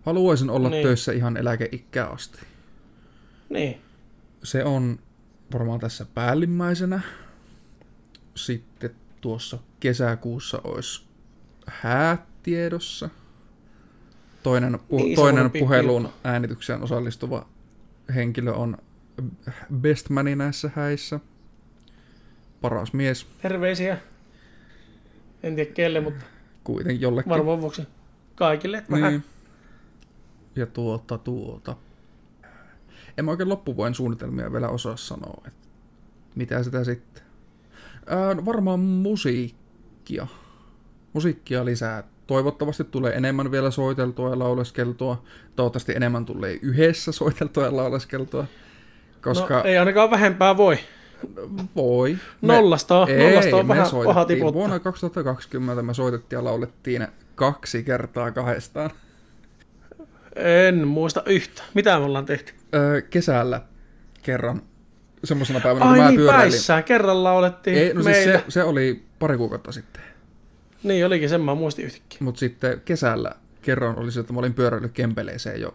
haluaisin 0.02 0.50
olla 0.50 0.68
Niin. 0.68 0.82
töissä 0.82 1.12
ihan 1.12 1.36
eläkeikää 1.36 2.06
asti. 2.06 2.38
Niin. 3.48 3.80
Se 4.42 4.64
on 4.64 4.98
varmaan 5.52 5.80
tässä 5.80 6.06
päällimmäisenä. 6.14 7.00
Sitten 8.34 8.90
tuossa 9.20 9.58
kesäkuussa 9.80 10.60
olisi 10.64 11.04
häätiedossa. 11.66 13.08
Toinen, 14.42 14.74
pu- 14.74 14.96
Niin, 14.96 15.16
toinen 15.16 15.50
juttu. 15.54 16.12
äänitykseen 16.24 16.82
osallistuva 16.82 17.46
henkilö 18.14 18.52
on 18.52 18.78
bestmani 19.80 20.36
näissä 20.36 20.70
häissä. 20.76 21.20
Paras 22.60 22.92
mies 22.92 23.26
Terveisiä. 23.42 23.98
En 25.42 25.54
tiedä 25.56 25.70
kelle, 25.72 26.00
mutta 26.00 26.24
kuitenkin 26.64 27.00
jollekin. 27.00 27.30
varmaan 27.30 27.60
vuoksi 27.60 27.82
kaikille. 28.34 28.84
Vähän. 28.90 29.10
Niin. 29.12 29.24
Ja 30.56 30.66
tuota, 30.66 31.18
tuota. 31.18 31.76
En 33.18 33.24
mä 33.24 33.30
oikein 33.30 33.48
loppuvuoden 33.48 33.94
suunnitelmia 33.94 34.52
vielä 34.52 34.68
osaa 34.68 34.96
sanoa, 34.96 35.42
että 35.46 35.68
mitä 36.34 36.62
sitä 36.62 36.84
sitten. 36.84 37.22
Ää, 38.06 38.34
no 38.34 38.44
varmaan 38.44 38.80
musiikkia. 38.80 40.26
Musiikkia 41.12 41.64
lisää. 41.64 42.04
Toivottavasti 42.26 42.84
tulee 42.84 43.12
enemmän 43.12 43.50
vielä 43.50 43.70
soiteltua 43.70 44.30
ja 44.30 44.38
lauleskeltua. 44.38 45.22
Toivottavasti 45.56 45.92
enemmän 45.96 46.24
tulee 46.24 46.58
yhdessä 46.62 47.12
soiteltua 47.12 47.64
ja 47.64 47.76
lauleskeltua. 47.76 48.44
Koska 49.22 49.54
No, 49.54 49.62
ei 49.64 49.78
ainakaan 49.78 50.10
vähempää 50.10 50.56
voi. 50.56 50.78
voi. 51.76 52.16
Nollasta 52.42 52.98
on, 52.98 53.10
ei, 53.10 53.18
nollasta 53.30 53.56
on 53.56 53.66
me 53.66 53.74
vähän 53.74 53.86
paha 54.04 54.24
tiputtaa. 54.24 54.52
Vuonna 54.54 54.78
2020 54.78 55.82
me 55.82 55.94
soitettiin 55.94 56.36
ja 56.38 56.44
laulettiin 56.44 57.06
kaksi 57.34 57.82
kertaa 57.82 58.30
kahdestaan. 58.32 58.90
En 60.36 60.88
muista 60.88 61.22
yhtä. 61.26 61.62
Mitä 61.74 61.98
me 61.98 62.04
ollaan 62.04 62.26
tehty? 62.26 62.52
Öö, 62.74 63.02
kesällä 63.02 63.62
kerran 64.22 64.62
semmoisena 65.24 65.60
päivänä, 65.60 65.84
kun 65.84 65.92
Ai 65.92 65.98
mä 66.00 66.08
niin, 66.08 66.16
pyöräilin. 66.20 66.50
päissään. 66.52 66.84
Kerralla 66.84 67.32
olettiin 67.32 67.76
Ei, 67.78 67.94
no 67.94 68.02
siis 68.02 68.24
se, 68.24 68.44
se, 68.48 68.62
oli 68.62 69.02
pari 69.18 69.36
kuukautta 69.36 69.72
sitten. 69.72 70.02
Niin 70.82 71.06
olikin, 71.06 71.28
sen 71.28 71.40
mä 71.40 71.54
muistin 71.54 71.84
yhtäkkiä. 71.84 72.18
Mutta 72.20 72.38
sitten 72.38 72.80
kesällä 72.84 73.32
kerran 73.62 73.98
oli 73.98 74.12
se, 74.12 74.20
että 74.20 74.32
mä 74.32 74.38
olin 74.38 74.54
pyöräillyt 74.54 74.92
Kempeleeseen 74.92 75.60
jo 75.60 75.74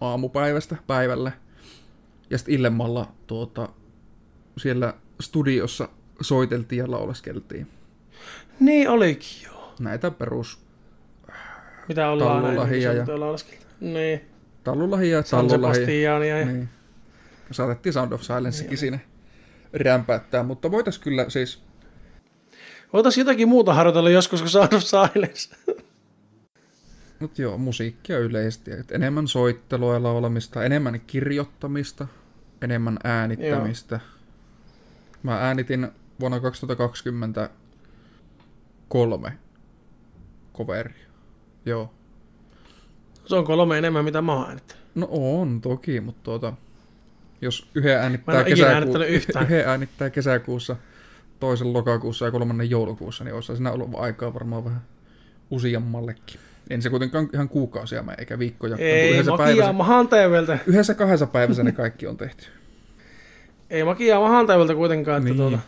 aamupäivästä 0.00 0.76
päivällä. 0.86 1.32
Ja 2.30 2.38
sitten 2.38 2.54
illemmalla 2.54 3.12
tuota, 3.26 3.68
siellä 4.58 4.94
studiossa 5.20 5.88
soiteltiin 6.20 6.78
ja 6.78 6.90
lauleskeltiin. 6.90 7.66
Niin 8.60 8.88
olikin 8.88 9.46
joo. 9.46 9.74
Näitä 9.80 10.10
perus 10.10 10.58
Mitä 11.88 12.10
ollaan 12.10 12.56
ja- 12.82 12.92
ja... 12.92 13.04
Niin. 13.80 14.20
Tallulahia 14.66 15.16
ja. 15.16 15.22
Sebastiania 15.48 16.38
ja... 16.38 16.46
Niin. 16.46 16.68
Saatettiin 17.50 17.92
Sound 17.92 18.12
of 18.12 18.22
Silencekin 18.22 18.78
siinä 18.78 18.98
rämpäättää, 19.72 20.42
mutta 20.42 20.70
voitais 20.70 20.98
kyllä 20.98 21.30
siis 21.30 21.62
Voitaisiin 22.92 23.22
jotakin 23.22 23.48
muuta 23.48 23.74
harjoitella 23.74 24.10
joskus, 24.10 24.40
kun 24.40 24.50
Sound 24.50 24.72
of 24.72 24.82
Silence. 24.82 25.56
Mutta 27.20 27.42
joo, 27.42 27.58
musiikkia 27.58 28.18
yleisesti. 28.18 28.70
Et 28.70 28.92
enemmän 28.92 29.28
soittelua 29.28 29.94
ja 29.94 30.02
laulamista, 30.02 30.64
enemmän 30.64 31.00
kirjoittamista, 31.06 32.06
enemmän 32.62 32.98
äänittämistä. 33.04 34.00
Mä 35.22 35.38
äänitin 35.38 35.88
vuonna 36.20 36.40
2020 36.40 37.50
kolme 38.88 39.38
coveria. 40.54 41.06
Joo. 41.66 41.94
Se 43.26 43.34
on 43.36 43.44
kolme 43.44 43.78
enemmän, 43.78 44.04
mitä 44.04 44.22
mä 44.22 44.32
oon 44.32 44.48
äänittänyt. 44.48 44.84
No 44.94 45.08
on 45.10 45.60
toki, 45.60 46.00
mutta 46.00 46.20
tuota, 46.22 46.52
jos 47.40 47.68
yhden 47.74 47.92
Mä 47.92 47.96
en 47.96 48.02
äänittää, 48.02 48.44
kesäku... 48.44 48.98
yhden 49.44 49.68
äänittää 49.68 50.10
kesäkuussa, 50.10 50.76
toisen 51.40 51.72
lokakuussa 51.72 52.24
ja 52.24 52.30
kolmannen 52.30 52.70
joulukuussa, 52.70 53.24
niin 53.24 53.34
olisi 53.34 53.56
siinä 53.56 53.72
ollut 53.72 53.90
aikaa 53.94 54.34
varmaan 54.34 54.64
vähän 54.64 54.80
useammallekin. 55.50 56.40
En 56.70 56.82
se 56.82 56.90
kuitenkaan 56.90 57.28
ihan 57.34 57.48
kuukausia 57.48 58.02
mene, 58.02 58.16
eikä 58.18 58.38
viikkoja. 58.38 58.76
Ei, 58.76 59.10
yhdessä, 59.10 59.30
makiaa 59.30 59.74
päivässä, 60.10 60.58
yhdessä 60.66 60.94
kahdessa 60.94 61.26
päivässä 61.26 61.62
ne 61.62 61.72
kaikki 61.72 62.06
on 62.06 62.16
tehty. 62.16 62.46
Ei 63.70 63.84
makiaa 63.84 64.20
mahan 64.20 64.46
TVltä 64.46 64.74
kuitenkaan, 64.74 65.18
että 65.18 65.28
Niin. 65.28 65.36
tuota, 65.36 65.58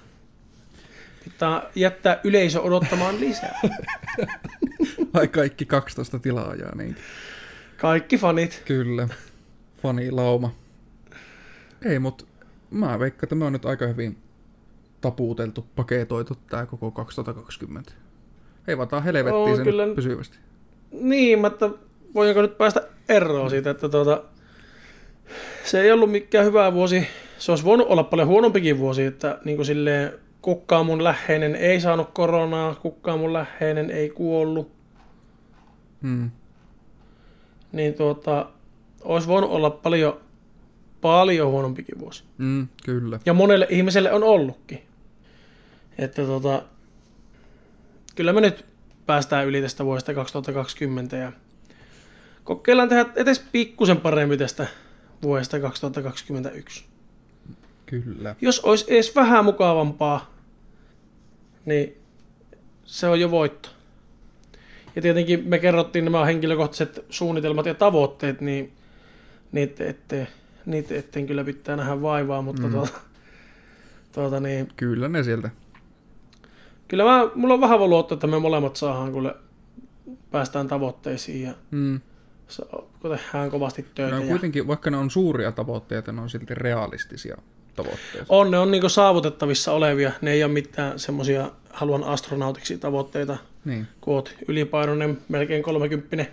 pitää 1.24 1.62
jättää 1.74 2.20
yleisö 2.24 2.60
odottamaan 2.60 3.20
lisää. 3.20 3.60
Ai 5.14 5.28
kaikki 5.28 5.64
12 5.64 6.18
tilaajaa, 6.18 6.74
niin 6.74 6.96
Kaikki 7.78 8.18
fanit. 8.18 8.62
kyllä. 8.64 9.08
Fanilauma. 9.82 10.50
Ei, 11.84 11.98
mutta 11.98 12.24
mä 12.70 12.98
veikkaan, 12.98 13.24
että 13.24 13.34
me 13.34 13.44
on 13.44 13.52
nyt 13.52 13.64
aika 13.64 13.86
hyvin 13.86 14.16
tapuuteltu, 15.00 15.66
paketoitu 15.76 16.34
tää 16.50 16.66
koko 16.66 16.90
2020. 16.90 17.92
Ei 18.68 18.78
vaan 18.78 18.88
tää 18.88 19.00
helvettiin 19.00 19.56
sen 19.56 19.64
kyllä. 19.64 19.94
pysyvästi. 19.94 20.38
Niin, 20.90 21.38
mutta 21.38 21.70
voinko 22.14 22.42
nyt 22.42 22.58
päästä 22.58 22.88
eroon 23.08 23.50
siitä, 23.50 23.70
että 23.70 23.88
tuota, 23.88 24.24
se 25.64 25.80
ei 25.80 25.92
ollut 25.92 26.10
mikään 26.10 26.46
hyvä 26.46 26.72
vuosi. 26.72 27.06
Se 27.38 27.52
olisi 27.52 27.64
voinut 27.64 27.88
olla 27.88 28.04
paljon 28.04 28.28
huonompikin 28.28 28.78
vuosi, 28.78 29.04
että 29.04 29.38
niin 29.44 29.56
kuin 29.56 29.66
silleen, 29.66 30.12
kukaan 30.42 30.86
mun 30.86 31.04
läheinen 31.04 31.56
ei 31.56 31.80
saanut 31.80 32.10
koronaa, 32.12 32.74
kukaan 32.74 33.18
mun 33.18 33.32
läheinen 33.32 33.90
ei 33.90 34.10
kuollut. 34.10 34.72
Hmm. 36.02 36.30
Niin 37.72 37.94
tuota, 37.94 38.46
olisi 39.02 39.28
voinut 39.28 39.50
olla 39.50 39.70
paljon, 39.70 40.20
paljon 41.00 41.50
huonompikin 41.50 41.98
vuosi. 41.98 42.24
Mm, 42.38 42.68
kyllä. 42.84 43.20
Ja 43.26 43.34
monelle 43.34 43.66
ihmiselle 43.70 44.12
on 44.12 44.22
ollutkin. 44.22 44.82
Että 45.98 46.22
tota, 46.22 46.62
kyllä 48.14 48.32
me 48.32 48.40
nyt 48.40 48.64
päästään 49.06 49.46
yli 49.46 49.62
tästä 49.62 49.84
vuodesta 49.84 50.14
2020 50.14 51.16
ja 51.16 51.32
kokeillaan 52.44 52.88
tehdä 52.88 53.06
edes 53.16 53.44
pikkusen 53.52 53.96
parempi 53.96 54.36
tästä 54.36 54.66
vuodesta 55.22 55.60
2021. 55.60 56.84
Kyllä. 57.86 58.36
Jos 58.40 58.60
olisi 58.60 58.84
edes 58.88 59.16
vähän 59.16 59.44
mukavampaa, 59.44 60.34
niin 61.64 61.96
se 62.84 63.08
on 63.08 63.20
jo 63.20 63.30
voitto. 63.30 63.68
Ja 64.98 65.02
tietenkin 65.02 65.48
me 65.48 65.58
kerrottiin 65.58 66.04
nämä 66.04 66.24
henkilökohtaiset 66.24 67.04
suunnitelmat 67.10 67.66
ja 67.66 67.74
tavoitteet, 67.74 68.40
niin 68.40 68.72
niitä 69.52 69.84
ette, 69.84 70.26
niitä 70.66 70.94
eteen 70.94 71.26
kyllä 71.26 71.44
pitää 71.44 71.76
nähdä 71.76 72.02
vaivaa, 72.02 72.42
mutta 72.42 72.62
mm. 72.62 72.70
Tuota, 72.72 73.00
tuota 74.12 74.40
niin, 74.40 74.68
Kyllä 74.76 75.08
ne 75.08 75.22
sieltä. 75.22 75.50
Kyllä 76.88 77.04
mä, 77.04 77.30
mulla 77.34 77.54
on 77.54 77.60
vahva 77.60 77.86
luotto, 77.86 78.14
että 78.14 78.26
me 78.26 78.38
molemmat 78.38 78.76
saadaan, 78.76 79.12
kun 79.12 79.32
päästään 80.30 80.68
tavoitteisiin 80.68 81.42
ja 81.42 81.54
Mm. 81.70 82.00
tehdään 83.02 83.50
kovasti 83.50 83.82
Ne 83.82 83.88
töitä. 83.94 84.16
on 84.16 84.22
Ja 84.22 84.28
kuitenkin, 84.28 84.66
vaikka 84.66 84.90
ne 84.90 84.96
on 84.96 85.10
suuria 85.10 85.52
tavoitteita, 85.52 86.12
ne 86.12 86.20
on 86.20 86.30
silti 86.30 86.54
realistisia 86.54 87.36
tavoitteita. 87.76 88.26
on, 88.28 88.50
ne 88.50 88.58
on 88.58 88.70
niin 88.70 88.90
saavutettavissa 88.90 89.72
olevia. 89.72 90.12
Ne 90.20 90.32
ei 90.32 90.44
ole 90.44 90.52
mitään 90.52 90.98
semmoisia 90.98 91.50
haluan 91.78 92.04
astronautiksi 92.04 92.78
tavoitteita, 92.78 93.36
Niin. 93.64 93.86
kun 94.00 94.14
oot 94.14 94.34
ylipainoinen, 94.48 95.18
melkein 95.28 95.62
30 95.62 96.24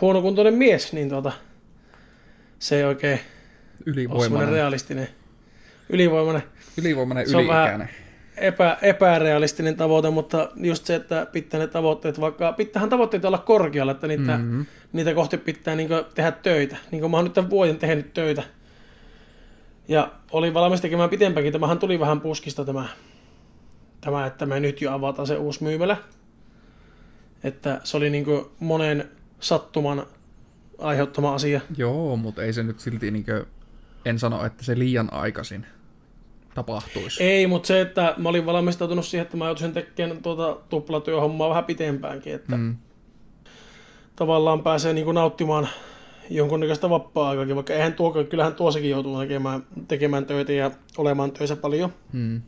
huonokuntoinen 0.00 0.54
mies, 0.54 0.92
niin 0.92 1.08
tuota, 1.08 1.32
se 2.58 2.76
ei 2.76 2.84
oikein 2.84 3.18
ole 3.18 3.20
Ylivoimainen, 3.86 4.52
realistinen, 4.52 5.08
ylivoimainen, 5.88 6.42
ylivoimainen 6.78 7.30
Se 7.30 7.36
on 7.36 7.48
vähän- 7.48 7.88
epä, 8.36 8.78
epärealistinen 8.82 9.76
tavoite, 9.76 10.10
mutta 10.10 10.48
just 10.56 10.86
se, 10.86 10.94
että 10.94 11.26
pitää 11.32 11.60
ne 11.60 11.66
tavoitteet, 11.66 12.20
vaikka 12.20 12.52
pitäähän 12.52 12.90
tavoitteet 12.90 13.24
olla 13.24 13.38
korkealla, 13.38 13.92
että 13.92 14.06
niitä, 14.06 14.38
mm. 14.38 14.44
Mm-hmm. 14.44 14.66
niitä 14.92 15.14
kohti 15.14 15.38
pitää 15.38 15.76
niin 15.76 15.88
tehdä 16.14 16.32
töitä. 16.32 16.76
Niin 16.90 17.00
kuin 17.00 17.10
mä 17.10 17.16
oon 17.16 17.24
nyt 17.24 17.32
tämän 17.32 17.50
vuoden 17.50 17.78
tehnyt 17.78 18.14
töitä. 18.14 18.42
Ja 19.88 20.10
olin 20.32 20.54
valmis 20.54 20.80
tekemään 20.80 21.10
pitempäkin. 21.10 21.52
Tämähän 21.52 21.78
tuli 21.78 22.00
vähän 22.00 22.20
puskista 22.20 22.64
tämä 22.64 22.88
tämä, 24.04 24.26
että 24.26 24.46
me 24.46 24.60
nyt 24.60 24.80
jo 24.80 24.92
avataan 24.92 25.26
se 25.26 25.36
uusi 25.36 25.62
myymälä. 25.62 25.96
Että 27.44 27.80
se 27.84 27.96
oli 27.96 28.10
niin 28.10 28.26
monen 28.60 29.10
sattuman 29.40 30.06
aiheuttama 30.78 31.34
asia. 31.34 31.60
Joo, 31.76 32.16
mutta 32.16 32.42
ei 32.42 32.52
se 32.52 32.62
nyt 32.62 32.80
silti, 32.80 33.10
niin 33.10 33.24
kuin, 33.24 33.44
en 34.04 34.18
sano, 34.18 34.46
että 34.46 34.64
se 34.64 34.78
liian 34.78 35.12
aikaisin 35.12 35.66
tapahtuisi. 36.54 37.22
Ei, 37.22 37.46
mutta 37.46 37.66
se, 37.66 37.80
että 37.80 38.14
mä 38.16 38.28
olin 38.28 38.46
valmistautunut 38.46 39.06
siihen, 39.06 39.24
että 39.24 39.36
mä 39.36 39.44
joutuisin 39.44 39.72
tekemään 39.72 40.22
tuota 40.22 40.56
tuplatyöhommaa 40.68 41.48
vähän 41.48 41.64
pitempäänkin, 41.64 42.34
että 42.34 42.56
mm. 42.56 42.76
tavallaan 44.16 44.62
pääsee 44.62 44.92
niin 44.92 45.04
kuin 45.04 45.14
nauttimaan 45.14 45.68
jonkunnäköistä 46.30 46.90
vapaa-aikaakin, 46.90 47.56
vaikka 47.56 47.72
eihän 47.72 47.92
tuo, 47.92 48.24
kyllähän 48.24 48.54
tuossakin 48.54 48.90
joutuu 48.90 49.18
tekemään, 49.18 49.66
tekemään 49.88 50.26
töitä 50.26 50.52
ja 50.52 50.70
olemaan 50.98 51.32
töissä 51.32 51.56
paljon. 51.56 51.92
Mm. 52.12 52.42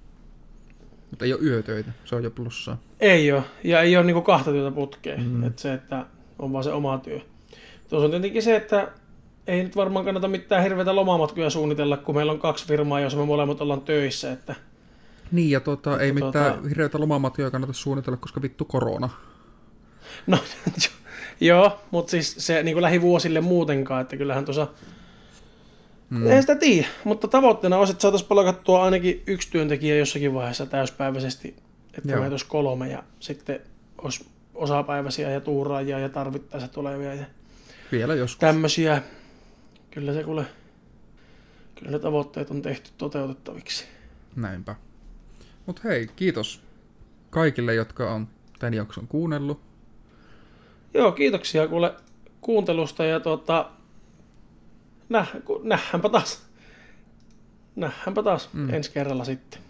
Mutta 1.10 1.24
ei 1.24 1.32
ole 1.32 1.42
yötöitä, 1.42 1.90
se 2.04 2.16
on 2.16 2.24
jo 2.24 2.30
plussaa. 2.30 2.78
Ei 3.00 3.32
ole, 3.32 3.42
ja 3.64 3.80
ei 3.80 3.96
ole 3.96 4.04
niin 4.04 4.14
kuin 4.14 4.24
kahta 4.24 4.50
työtä 4.50 4.74
putkeen, 4.74 5.22
mm. 5.22 5.46
että 5.46 5.62
se, 5.62 5.74
että 5.74 6.06
on 6.38 6.52
vaan 6.52 6.64
se 6.64 6.72
oma 6.72 6.98
työ. 6.98 7.20
Tuossa 7.88 8.04
on 8.04 8.10
tietenkin 8.10 8.42
se, 8.42 8.56
että 8.56 8.88
ei 9.46 9.62
nyt 9.62 9.76
varmaan 9.76 10.04
kannata 10.04 10.28
mitään 10.28 10.62
hirveitä 10.62 10.96
lomamatkoja 10.96 11.50
suunnitella, 11.50 11.96
kun 11.96 12.14
meillä 12.14 12.32
on 12.32 12.38
kaksi 12.38 12.66
firmaa, 12.66 13.00
jos 13.00 13.16
me 13.16 13.24
molemmat 13.24 13.60
ollaan 13.60 13.80
töissä. 13.80 14.32
Että... 14.32 14.54
Niin, 15.32 15.50
ja 15.50 15.60
tuota, 15.60 16.00
ei 16.00 16.12
tuota... 16.12 16.26
mitään 16.26 16.68
hirveitä 16.68 17.00
lomamatkoja 17.00 17.50
kannata 17.50 17.72
suunnitella, 17.72 18.16
koska 18.16 18.42
vittu 18.42 18.64
korona. 18.64 19.08
No, 20.26 20.38
joo, 21.40 21.80
mutta 21.90 22.10
siis 22.10 22.34
se 22.38 22.62
niin 22.62 22.74
kuin 22.74 22.82
lähivuosille 22.82 23.40
muutenkaan, 23.40 24.02
että 24.02 24.16
kyllähän 24.16 24.44
tuossa... 24.44 24.66
Mm. 26.10 26.26
Ei 26.26 26.40
sitä 26.40 26.56
tiedä, 26.56 26.88
mutta 27.04 27.28
tavoitteena 27.28 27.76
olisi, 27.76 27.90
että 27.90 28.02
saataisiin 28.02 28.28
palkattua 28.28 28.84
ainakin 28.84 29.22
yksi 29.26 29.50
työntekijä 29.50 29.96
jossakin 29.96 30.34
vaiheessa 30.34 30.66
täyspäiväisesti, 30.66 31.56
että 31.98 32.12
Joo. 32.12 32.20
meitä 32.20 32.32
olisi 32.32 32.46
kolme 32.46 32.88
ja 32.88 33.02
sitten 33.20 33.60
olisi 33.98 34.26
osapäiväisiä 34.54 35.30
ja 35.30 35.40
tuuraajia 35.40 35.98
ja 35.98 36.08
tarvittaessa 36.08 36.68
tulevia 36.68 37.14
ja 37.14 37.24
vielä 37.92 38.14
joskus. 38.14 38.38
Tämmöisiä. 38.38 39.02
Kyllä 39.90 40.12
se 40.12 40.24
kuule, 40.24 40.44
kyllä 41.74 41.90
ne 41.90 41.98
tavoitteet 41.98 42.50
on 42.50 42.62
tehty 42.62 42.90
toteutettaviksi. 42.98 43.84
Näinpä. 44.36 44.74
Mutta 45.66 45.82
hei, 45.84 46.08
kiitos 46.16 46.60
kaikille, 47.30 47.74
jotka 47.74 48.14
on 48.14 48.28
tämän 48.58 48.74
jakson 48.74 49.08
kuunnellut. 49.08 49.60
Joo, 50.94 51.12
kiitoksia 51.12 51.68
kuule 51.68 51.94
kuuntelusta 52.40 53.04
ja 53.04 53.20
tuota, 53.20 53.70
näh, 55.08 55.32
nähdäänpä 55.62 56.08
taas. 56.08 56.46
Nähdäänpä 57.76 58.22
taas 58.22 58.48
mm. 58.52 58.74
ensi 58.74 58.90
kerralla 58.92 59.24
sitten. 59.24 59.65